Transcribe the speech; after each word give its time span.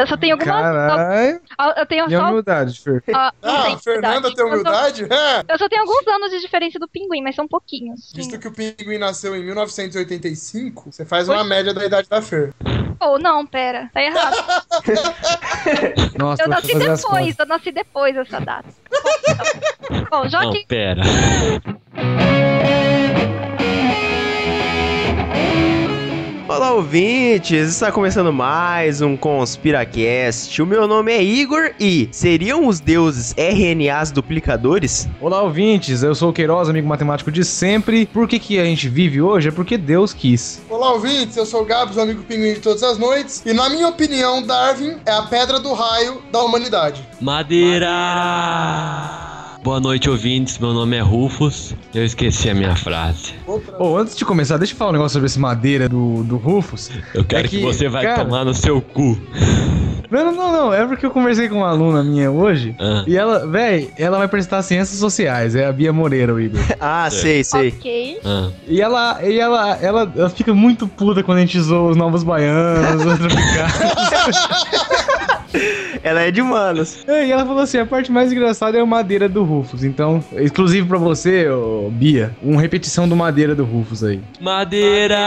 Eu 0.00 0.06
só 0.06 0.16
tenho 0.16 0.34
algumas. 0.34 0.54
Caralho. 0.62 1.40
Eu 1.76 1.86
tenho 1.86 2.10
só. 2.10 2.28
humildade, 2.28 2.80
Fer? 2.80 3.02
Ah, 3.12 3.32
Ah, 3.42 3.76
Fernanda 3.82 4.20
verdade. 4.30 4.34
tem 4.34 4.44
Eu 4.44 4.48
só- 4.48 4.54
humildade? 4.54 5.04
É. 5.10 5.44
Eu 5.52 5.58
só 5.58 5.68
tenho 5.68 5.82
alguns 5.82 6.06
anos 6.08 6.30
de 6.30 6.40
diferença 6.40 6.78
do 6.78 6.88
pinguim, 6.88 7.22
mas 7.22 7.34
são 7.36 7.46
pouquinhos. 7.46 8.12
Visto 8.14 8.38
que 8.38 8.48
o 8.48 8.52
Pinguim 8.52 8.98
nasceu 8.98 9.36
em 9.36 9.44
1985, 9.44 10.90
você 10.90 11.04
faz 11.04 11.28
uma 11.28 11.44
média 11.44 11.74
da 11.74 11.84
idade 11.84 12.08
da 12.08 12.22
Fer. 12.22 12.54
Ou 13.00 13.18
não, 13.18 13.46
pera, 13.46 13.90
tá 13.94 14.02
errado. 14.02 14.36
Nossa, 16.18 16.42
Eu 16.42 16.48
nasci 16.48 16.74
depois, 16.78 17.38
eu 17.38 17.46
nasci 17.46 17.72
depois 17.72 18.14
dessa 18.14 18.40
data. 18.40 18.68
Bom, 20.10 20.22
Bom, 20.22 20.28
já 20.28 20.42
Não, 20.42 20.52
que. 20.52 20.66
pera. 20.66 21.02
Olá, 26.60 26.74
ouvintes! 26.74 27.70
Está 27.70 27.90
começando 27.90 28.30
mais 28.30 29.00
um 29.00 29.16
Conspiracast. 29.16 30.60
O 30.60 30.66
meu 30.66 30.86
nome 30.86 31.10
é 31.10 31.22
Igor 31.22 31.70
e 31.80 32.06
seriam 32.12 32.66
os 32.66 32.80
deuses 32.80 33.34
RNAs 33.34 34.10
duplicadores? 34.10 35.08
Olá, 35.22 35.42
ouvintes. 35.42 36.02
Eu 36.02 36.14
sou 36.14 36.28
o 36.28 36.34
Queiroz, 36.34 36.68
amigo 36.68 36.86
matemático 36.86 37.32
de 37.32 37.46
sempre. 37.46 38.04
Por 38.04 38.28
que, 38.28 38.38
que 38.38 38.60
a 38.60 38.64
gente 38.66 38.90
vive 38.90 39.22
hoje? 39.22 39.48
É 39.48 39.50
porque 39.50 39.78
Deus 39.78 40.12
quis. 40.12 40.60
Olá, 40.68 40.92
ouvintes, 40.92 41.34
eu 41.38 41.46
sou 41.46 41.62
o 41.62 41.64
Gabs, 41.64 41.96
o 41.96 42.00
amigo 42.02 42.22
pinguim 42.24 42.52
de 42.52 42.60
todas 42.60 42.82
as 42.82 42.98
noites. 42.98 43.42
E 43.46 43.54
na 43.54 43.70
minha 43.70 43.88
opinião, 43.88 44.42
Darwin 44.42 44.98
é 45.06 45.12
a 45.12 45.22
pedra 45.22 45.58
do 45.60 45.72
raio 45.72 46.20
da 46.30 46.42
humanidade. 46.42 47.08
Madeira! 47.22 47.88
Boa 49.62 49.78
noite, 49.78 50.08
ouvintes. 50.08 50.58
Meu 50.58 50.72
nome 50.72 50.96
é 50.96 51.00
Rufus. 51.00 51.74
Eu 51.94 52.04
esqueci 52.04 52.48
a 52.48 52.54
minha 52.54 52.74
frase. 52.74 53.34
Ô, 53.78 53.96
antes 53.98 54.16
de 54.16 54.24
começar, 54.24 54.56
deixa 54.56 54.72
eu 54.72 54.76
falar 54.78 54.90
um 54.90 54.94
negócio 54.94 55.12
sobre 55.14 55.26
esse 55.26 55.38
madeira 55.38 55.86
do, 55.88 56.22
do 56.24 56.36
Rufus. 56.38 56.90
Eu 57.14 57.24
quero 57.24 57.46
É 57.46 57.48
que, 57.50 57.58
que, 57.58 57.62
você 57.62 57.86
vai 57.88 58.04
cara- 58.04 58.24
tomar 58.24 58.44
no 58.44 58.54
seu 58.54 58.80
cu. 58.80 59.18
Não, 60.10 60.24
não, 60.24 60.32
não, 60.34 60.52
não. 60.52 60.74
É 60.74 60.86
porque 60.86 61.04
eu 61.04 61.10
conversei 61.10 61.48
com 61.48 61.56
uma 61.56 61.68
aluna 61.68 62.02
minha 62.02 62.30
hoje. 62.30 62.74
Ah. 62.80 63.04
E 63.06 63.14
ela, 63.16 63.46
véi, 63.46 63.90
ela 63.98 64.16
vai 64.18 64.28
prestar 64.28 64.62
ciências 64.62 64.98
sociais. 64.98 65.54
É 65.54 65.66
a 65.66 65.72
Bia 65.72 65.92
Moreira, 65.92 66.32
o 66.34 66.40
Igor. 66.40 66.58
Ah, 66.80 67.08
sei, 67.10 67.44
sei. 67.44 67.68
Ok. 67.68 68.18
Ah. 68.24 68.48
E 68.66 68.80
ela, 68.80 69.22
e 69.22 69.38
ela, 69.38 69.76
ela, 69.76 70.12
ela 70.16 70.30
fica 70.30 70.54
muito 70.54 70.88
puta 70.88 71.22
quando 71.22 71.38
a 71.38 71.40
gente 71.42 71.60
zoa 71.60 71.90
os 71.90 71.96
novos 71.98 72.22
baianos, 72.22 73.04
os 73.04 73.18
tropicanos. 73.18 74.90
Ela 76.02 76.22
é 76.22 76.30
de 76.30 76.40
humanos. 76.40 77.04
É, 77.06 77.26
e 77.26 77.32
ela 77.32 77.44
falou 77.44 77.62
assim: 77.62 77.78
a 77.78 77.86
parte 77.86 78.10
mais 78.10 78.32
engraçada 78.32 78.78
é 78.78 78.82
o 78.82 78.86
madeira 78.86 79.28
do 79.28 79.44
Rufus. 79.44 79.84
Então, 79.84 80.22
exclusivo 80.32 80.88
pra 80.88 80.98
você, 80.98 81.48
ô, 81.48 81.90
Bia, 81.90 82.34
uma 82.42 82.60
repetição 82.60 83.08
do 83.08 83.14
madeira 83.14 83.54
do 83.54 83.64
Rufus 83.64 84.02
aí. 84.02 84.20
Madeira! 84.40 85.18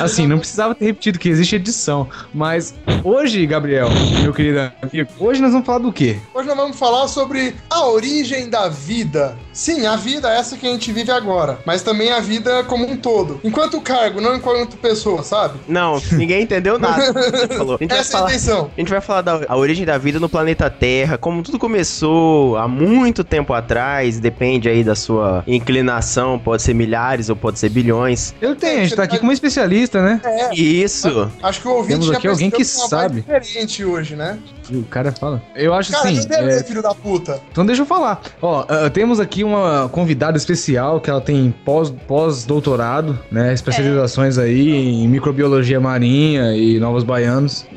Assim, 0.00 0.26
não 0.26 0.38
precisava 0.38 0.74
ter 0.74 0.86
repetido, 0.86 1.18
que 1.18 1.28
existe 1.28 1.56
edição. 1.56 2.08
Mas 2.32 2.74
hoje, 3.04 3.44
Gabriel, 3.46 3.88
meu 4.22 4.32
querido 4.32 4.72
amigo, 4.82 5.10
hoje 5.18 5.40
nós 5.40 5.52
vamos 5.52 5.66
falar 5.66 5.78
do 5.78 5.92
quê? 5.92 6.18
Hoje 6.34 6.48
nós 6.48 6.56
vamos 6.56 6.78
falar 6.78 7.08
sobre 7.08 7.54
a 7.68 7.86
origem 7.86 8.48
da 8.48 8.68
vida. 8.68 9.36
Sim, 9.52 9.86
a 9.86 9.96
vida 9.96 10.30
é 10.32 10.38
essa 10.38 10.56
que 10.56 10.66
a 10.66 10.70
gente 10.70 10.90
vive 10.92 11.10
agora, 11.10 11.58
mas 11.66 11.82
também 11.82 12.10
a 12.10 12.20
vida 12.20 12.64
como 12.64 12.86
um 12.86 12.96
todo. 12.96 13.40
Enquanto 13.44 13.80
cargo, 13.80 14.20
não 14.20 14.34
enquanto 14.36 14.76
pessoa, 14.76 15.22
sabe? 15.22 15.58
Não, 15.68 16.00
ninguém 16.12 16.42
entendeu 16.42 16.78
nada. 16.78 17.12
do 17.12 17.20
que 17.20 17.30
você 17.30 17.48
falou. 17.48 17.74
A 17.76 17.78
gente 17.78 17.90
vai 17.90 17.98
Essa 17.98 18.18
é 18.18 18.20
a 18.20 18.24
intenção. 18.24 18.69
A 18.76 18.80
gente 18.80 18.88
vai 18.90 19.00
falar 19.00 19.22
da 19.22 19.40
a 19.48 19.56
origem 19.56 19.84
da 19.84 19.98
vida 19.98 20.18
no 20.20 20.28
planeta 20.28 20.70
Terra, 20.70 21.18
como 21.18 21.42
tudo 21.42 21.58
começou 21.58 22.56
há 22.56 22.66
muito 22.68 23.22
tempo 23.24 23.52
atrás, 23.52 24.18
depende 24.18 24.68
aí 24.68 24.82
da 24.84 24.94
sua 24.94 25.42
inclinação, 25.46 26.38
pode 26.38 26.62
ser 26.62 26.72
milhares 26.74 27.28
ou 27.28 27.36
pode 27.36 27.58
ser 27.58 27.68
bilhões. 27.68 28.34
Eu 28.40 28.54
tenho, 28.56 28.80
a 28.80 28.82
gente 28.84 28.96
tá 28.96 29.02
aqui 29.02 29.18
com 29.18 29.24
uma 29.24 29.32
especialista, 29.32 30.00
né? 30.02 30.20
É, 30.24 30.54
Isso. 30.54 31.30
acho 31.42 31.60
que 31.60 31.68
o 31.68 31.72
ouvinte 31.72 31.92
Temos 31.92 32.06
já 32.06 32.16
aqui 32.16 32.28
alguém 32.28 32.50
que 32.50 32.58
vibe 32.58 32.66
sabe. 32.68 33.20
diferente 33.20 33.84
hoje, 33.84 34.16
né? 34.16 34.38
E 34.70 34.76
o 34.76 34.84
cara 34.84 35.10
fala. 35.10 35.42
Eu 35.56 35.74
acho 35.74 35.90
Cara, 35.90 36.08
assim. 36.08 36.18
entendeu, 36.18 36.48
é, 36.48 36.62
filho 36.62 36.80
da 36.80 36.94
puta? 36.94 37.40
Então 37.50 37.66
deixa 37.66 37.82
eu 37.82 37.86
falar. 37.86 38.20
Ó, 38.40 38.64
ah, 38.68 38.88
temos 38.88 39.18
aqui 39.18 39.42
uma 39.42 39.88
convidada 39.88 40.38
especial 40.38 41.00
que 41.00 41.10
ela 41.10 41.20
tem 41.20 41.52
pós- 41.64 41.92
pós-doutorado, 42.06 43.18
né? 43.32 43.52
Especializações 43.52 44.38
aí 44.38 44.70
em 44.70 45.08
microbiologia 45.08 45.80
marinha 45.80 46.54
e 46.54 46.78
novos 46.78 47.02
baianos. 47.02 47.66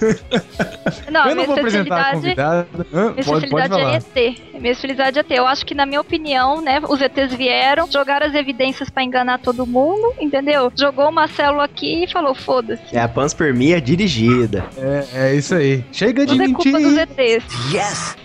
Não, 1.10 1.22
eu 1.22 1.28
não 1.28 1.34
minha 1.36 1.46
vou 1.46 1.56
apresentar 1.56 1.96
a 1.96 2.14
especialidade. 2.14 2.66
convidada. 2.68 2.86
Hã? 2.92 3.02
Minha 3.12 3.14
Pode, 3.14 3.24
pode 3.24 3.44
especialidade 3.46 3.82
falar. 3.82 3.92
é 3.92 3.96
ET. 4.28 4.38
Minha 4.60 4.72
especialidade 4.72 5.18
é 5.18 5.20
ET. 5.20 5.30
Eu 5.30 5.46
acho 5.46 5.64
que, 5.66 5.74
na 5.74 5.86
minha 5.86 6.00
opinião, 6.00 6.60
né, 6.60 6.80
os 6.88 7.00
ETs 7.00 7.34
vieram, 7.34 7.90
jogaram 7.90 8.26
as 8.26 8.34
evidências 8.34 8.88
pra 8.90 9.02
enganar 9.02 9.38
todo 9.38 9.66
mundo, 9.66 10.14
entendeu? 10.20 10.70
Jogou 10.78 11.08
uma 11.08 11.26
célula 11.28 11.64
aqui 11.64 12.04
e 12.04 12.10
falou: 12.12 12.34
foda-se. 12.34 12.82
É 12.94 13.00
a 13.00 13.08
panspermia 13.08 13.80
dirigida. 13.80 14.64
É, 14.76 15.04
é 15.30 15.34
isso 15.34 15.54
aí. 15.54 15.84
Chega 15.92 16.24
de 16.26 16.32
Tudo 16.32 16.42
é 16.42 16.46
culpa 16.52 16.70
dos 16.80 16.92
mentir. 16.92 17.08
ETs. 17.18 18.16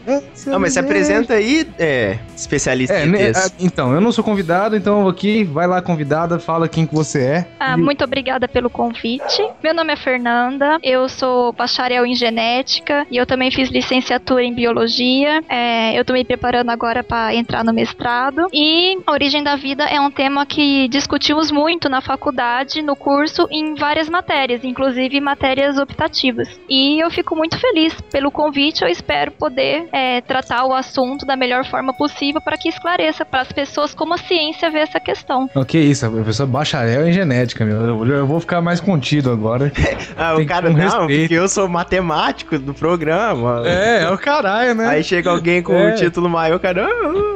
Não, 0.47 0.59
mas 0.59 0.73
se 0.73 0.79
apresenta 0.79 1.33
aí, 1.35 1.67
é, 1.79 2.17
especialista 2.35 2.93
É, 2.95 3.05
em 3.05 3.09
né, 3.09 3.29
ETs. 3.29 3.45
ah, 3.45 3.51
então, 3.59 3.93
eu 3.93 4.01
não 4.01 4.11
sou 4.11 4.23
convidado, 4.23 4.75
então 4.75 4.97
eu 4.97 5.01
vou 5.03 5.11
aqui, 5.11 5.43
vai 5.43 5.65
lá 5.67 5.81
convidada, 5.81 6.37
fala 6.39 6.67
quem 6.67 6.85
que 6.85 6.93
você 6.93 7.19
é. 7.23 7.47
Ah, 7.59 7.75
E- 7.77 7.81
muito 7.81 8.03
obrigada 8.03 8.47
pelo 8.47 8.69
convite. 8.69 9.41
Meu 9.63 9.73
nome 9.73 9.93
é 9.93 9.95
Fernanda, 9.95 10.77
eu 10.83 11.07
sou 11.07 11.53
bacharel 11.63 12.05
em 12.05 12.13
genética 12.13 13.07
e 13.09 13.15
eu 13.17 13.25
também 13.25 13.49
fiz 13.49 13.69
licenciatura 13.69 14.43
em 14.43 14.53
biologia. 14.53 15.41
É, 15.47 15.97
eu 15.97 16.03
tô 16.03 16.11
me 16.13 16.25
preparando 16.25 16.69
agora 16.69 17.03
para 17.03 17.33
entrar 17.33 17.63
no 17.63 17.73
mestrado. 17.73 18.47
E 18.51 18.97
a 19.07 19.11
origem 19.11 19.41
da 19.41 19.55
vida 19.55 19.85
é 19.85 19.99
um 19.99 20.11
tema 20.11 20.45
que 20.45 20.87
discutimos 20.89 21.51
muito 21.51 21.87
na 21.87 22.01
faculdade, 22.01 22.81
no 22.81 22.95
curso, 22.95 23.47
em 23.49 23.75
várias 23.75 24.09
matérias, 24.09 24.63
inclusive 24.63 25.19
matérias 25.21 25.77
optativas. 25.77 26.49
E 26.67 26.99
eu 26.99 27.09
fico 27.09 27.35
muito 27.35 27.57
feliz 27.57 27.93
pelo 28.11 28.29
convite. 28.29 28.83
Eu 28.83 28.89
espero 28.89 29.31
poder 29.31 29.87
é, 29.91 30.19
tratar 30.21 30.65
o 30.65 30.73
assunto 30.73 31.25
da 31.25 31.37
melhor 31.37 31.65
forma 31.65 31.93
possível 31.93 32.41
para 32.41 32.57
que 32.57 32.67
esclareça 32.67 33.23
para 33.23 33.41
as 33.41 33.51
pessoas 33.51 33.93
como 33.93 34.15
a 34.15 34.17
ciência 34.17 34.69
vê 34.69 34.79
essa 34.79 34.99
questão. 34.99 35.49
O 35.55 35.63
que 35.63 35.77
isso, 35.77 36.05
a 36.05 36.23
pessoa 36.23 36.45
bacharel 36.45 37.07
em 37.07 37.13
genética, 37.13 37.63
meu. 37.63 37.81
Eu, 37.81 38.05
eu 38.05 38.27
vou 38.27 38.39
ficar 38.39 38.61
mais 38.61 38.81
contido 38.81 39.31
agora. 39.31 39.71
Ah, 40.17 40.35
tem 40.35 40.45
o 40.45 40.47
cara, 40.47 40.69
um 40.69 40.73
não, 40.73 40.79
respeito. 40.79 41.21
porque 41.21 41.33
eu 41.33 41.47
sou 41.53 41.67
matemático 41.69 42.57
do 42.57 42.73
programa. 42.73 43.61
É, 43.65 44.03
é 44.03 44.09
o 44.09 44.17
caralho, 44.17 44.73
né? 44.75 44.87
Aí 44.87 45.03
chega 45.03 45.29
alguém 45.29 45.61
com 45.61 45.73
É. 45.73 45.91
um 45.93 45.95
título 45.95 46.29
maior, 46.29 46.59
cara. 46.59 46.85
"Ah, 46.87 47.33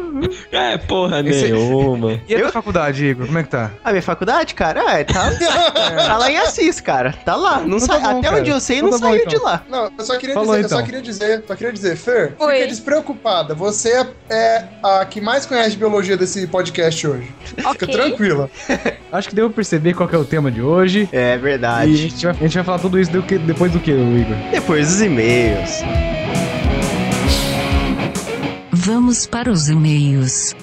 É, 0.51 0.78
porra 0.79 1.19
Esse- 1.19 1.51
nenhuma. 1.51 2.19
E 2.27 2.33
a 2.33 2.39
tua 2.39 2.47
Eu- 2.47 2.51
faculdade, 2.51 3.06
Igor, 3.06 3.27
como 3.27 3.38
é 3.38 3.44
que 3.44 3.50
tá? 3.50 3.69
A 3.83 3.91
minha 3.91 4.01
faculdade, 4.01 4.56
cara, 4.56 4.81
ah, 4.81 5.06
tá, 5.06 5.29
tá 6.07 6.17
lá 6.17 6.31
em 6.31 6.38
Assis, 6.38 6.81
cara. 6.81 7.13
Tá 7.23 7.35
lá. 7.35 7.59
Não 7.59 7.77
Então 7.77 7.79
sai, 7.81 8.01
tá 8.01 8.11
bom, 8.13 8.17
até 8.19 8.29
cara. 8.29 8.41
onde 8.41 8.50
eu 8.50 8.59
sei, 8.59 8.77
Então 8.77 8.89
não 8.89 9.00
tá 9.00 9.06
bom, 9.06 9.11
saiu 9.13 9.22
então. 9.27 9.38
de 9.39 9.45
lá. 9.45 9.61
Não, 9.69 9.91
eu 9.95 10.03
só 10.03 10.17
queria 10.17 10.33
Falou, 10.33 10.56
dizer, 10.56 10.66
eu 10.66 10.69
só 10.69 10.75
então. 10.77 10.85
queria 10.88 11.01
dizer, 11.03 11.44
só 11.47 11.56
queria 11.56 11.72
dizer, 11.73 11.95
Fer, 11.97 12.33
Oi. 12.39 12.56
fica 12.56 12.67
despreocupada. 12.67 13.53
Você 13.53 14.07
é 14.27 14.63
a 14.83 15.06
que 15.06 15.22
mais 15.22 15.45
conhece 15.45 15.75
biologia 15.77 16.17
desse 16.17 16.47
podcast 16.47 17.06
hoje. 17.07 17.31
Fica 17.44 17.69
Ok. 17.69 17.88
tranquila. 17.88 18.50
Acho 19.11 19.29
que 19.29 19.35
deu 19.35 19.47
pra 19.50 19.56
perceber 19.57 19.94
qual 19.94 20.09
que 20.09 20.16
é 20.16 20.19
o 20.19 20.25
tema 20.25 20.50
de 20.50 20.61
hoje. 20.63 21.07
É 21.11 21.31
E 21.31 21.33
a 21.33 21.38
verdade. 21.38 21.95
gente, 21.95 22.25
vai, 22.25 22.33
a 22.35 22.39
gente 22.39 22.56
vai 22.56 22.63
falar 22.63 22.79
tudo 22.79 23.00
isso 23.00 23.11
do 23.11 23.22
que- 23.22 23.38
depois 23.38 23.72
do 23.72 23.79
que, 23.79 23.91
Igor? 24.16 24.35
Depois 24.51 24.88
dos 24.88 25.01
e-mails. 25.01 25.81
Vamos 28.72 29.25
para 29.25 29.51
os 29.51 29.68
e-mails. 29.69 30.56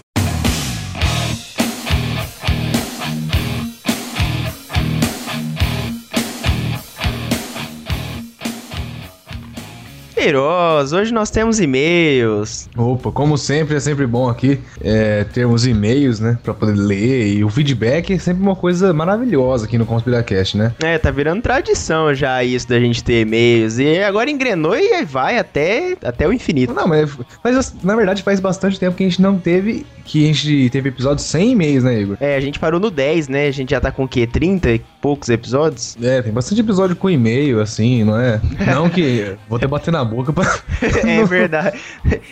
Queiroz, 10.24 10.94
hoje 10.94 11.12
nós 11.12 11.28
temos 11.28 11.60
e-mails. 11.60 12.66
Opa, 12.74 13.12
como 13.12 13.36
sempre, 13.36 13.76
é 13.76 13.80
sempre 13.80 14.06
bom 14.06 14.26
aqui 14.26 14.58
é, 14.80 15.22
termos 15.24 15.66
e-mails, 15.66 16.18
né? 16.18 16.38
Pra 16.42 16.54
poder 16.54 16.72
ler. 16.72 17.34
E 17.34 17.44
o 17.44 17.50
feedback 17.50 18.10
é 18.10 18.18
sempre 18.18 18.42
uma 18.42 18.56
coisa 18.56 18.90
maravilhosa 18.94 19.66
aqui 19.66 19.76
no 19.76 19.84
Conspiracast, 19.84 20.56
né? 20.56 20.72
É, 20.82 20.96
tá 20.96 21.10
virando 21.10 21.42
tradição 21.42 22.14
já 22.14 22.42
isso 22.42 22.66
da 22.66 22.80
gente 22.80 23.04
ter 23.04 23.20
e-mails. 23.20 23.78
E 23.78 23.98
agora 23.98 24.30
engrenou 24.30 24.74
e 24.74 25.04
vai 25.04 25.36
até, 25.36 25.94
até 26.02 26.26
o 26.26 26.32
infinito. 26.32 26.72
Não, 26.72 26.88
mas 26.88 27.10
faz, 27.42 27.74
na 27.82 27.94
verdade 27.94 28.22
faz 28.22 28.40
bastante 28.40 28.80
tempo 28.80 28.96
que 28.96 29.04
a 29.04 29.08
gente 29.08 29.20
não 29.20 29.38
teve. 29.38 29.84
Que 30.06 30.24
a 30.24 30.26
gente 30.26 30.68
teve 30.70 30.90
episódios 30.90 31.26
sem 31.26 31.52
e-mails, 31.52 31.82
né, 31.82 32.00
Igor? 32.00 32.16
É, 32.20 32.36
a 32.36 32.40
gente 32.40 32.58
parou 32.58 32.78
no 32.78 32.90
10, 32.90 33.28
né? 33.28 33.46
A 33.46 33.50
gente 33.50 33.70
já 33.70 33.80
tá 33.80 33.90
com 33.90 34.04
o 34.04 34.08
quê? 34.08 34.26
30 34.26 34.70
e 34.72 34.78
poucos 35.00 35.30
episódios? 35.30 35.96
É, 36.02 36.20
tem 36.20 36.30
bastante 36.30 36.60
episódio 36.60 36.94
com 36.94 37.08
e-mail, 37.08 37.60
assim, 37.60 38.04
não 38.04 38.18
é? 38.18 38.40
Não 38.74 38.88
que 38.90 39.34
vou 39.48 39.56
até 39.56 39.66
bater 39.66 39.90
na 39.90 40.04
boca 40.04 40.13
pra. 40.22 40.58
é 41.04 41.24
verdade. 41.26 41.78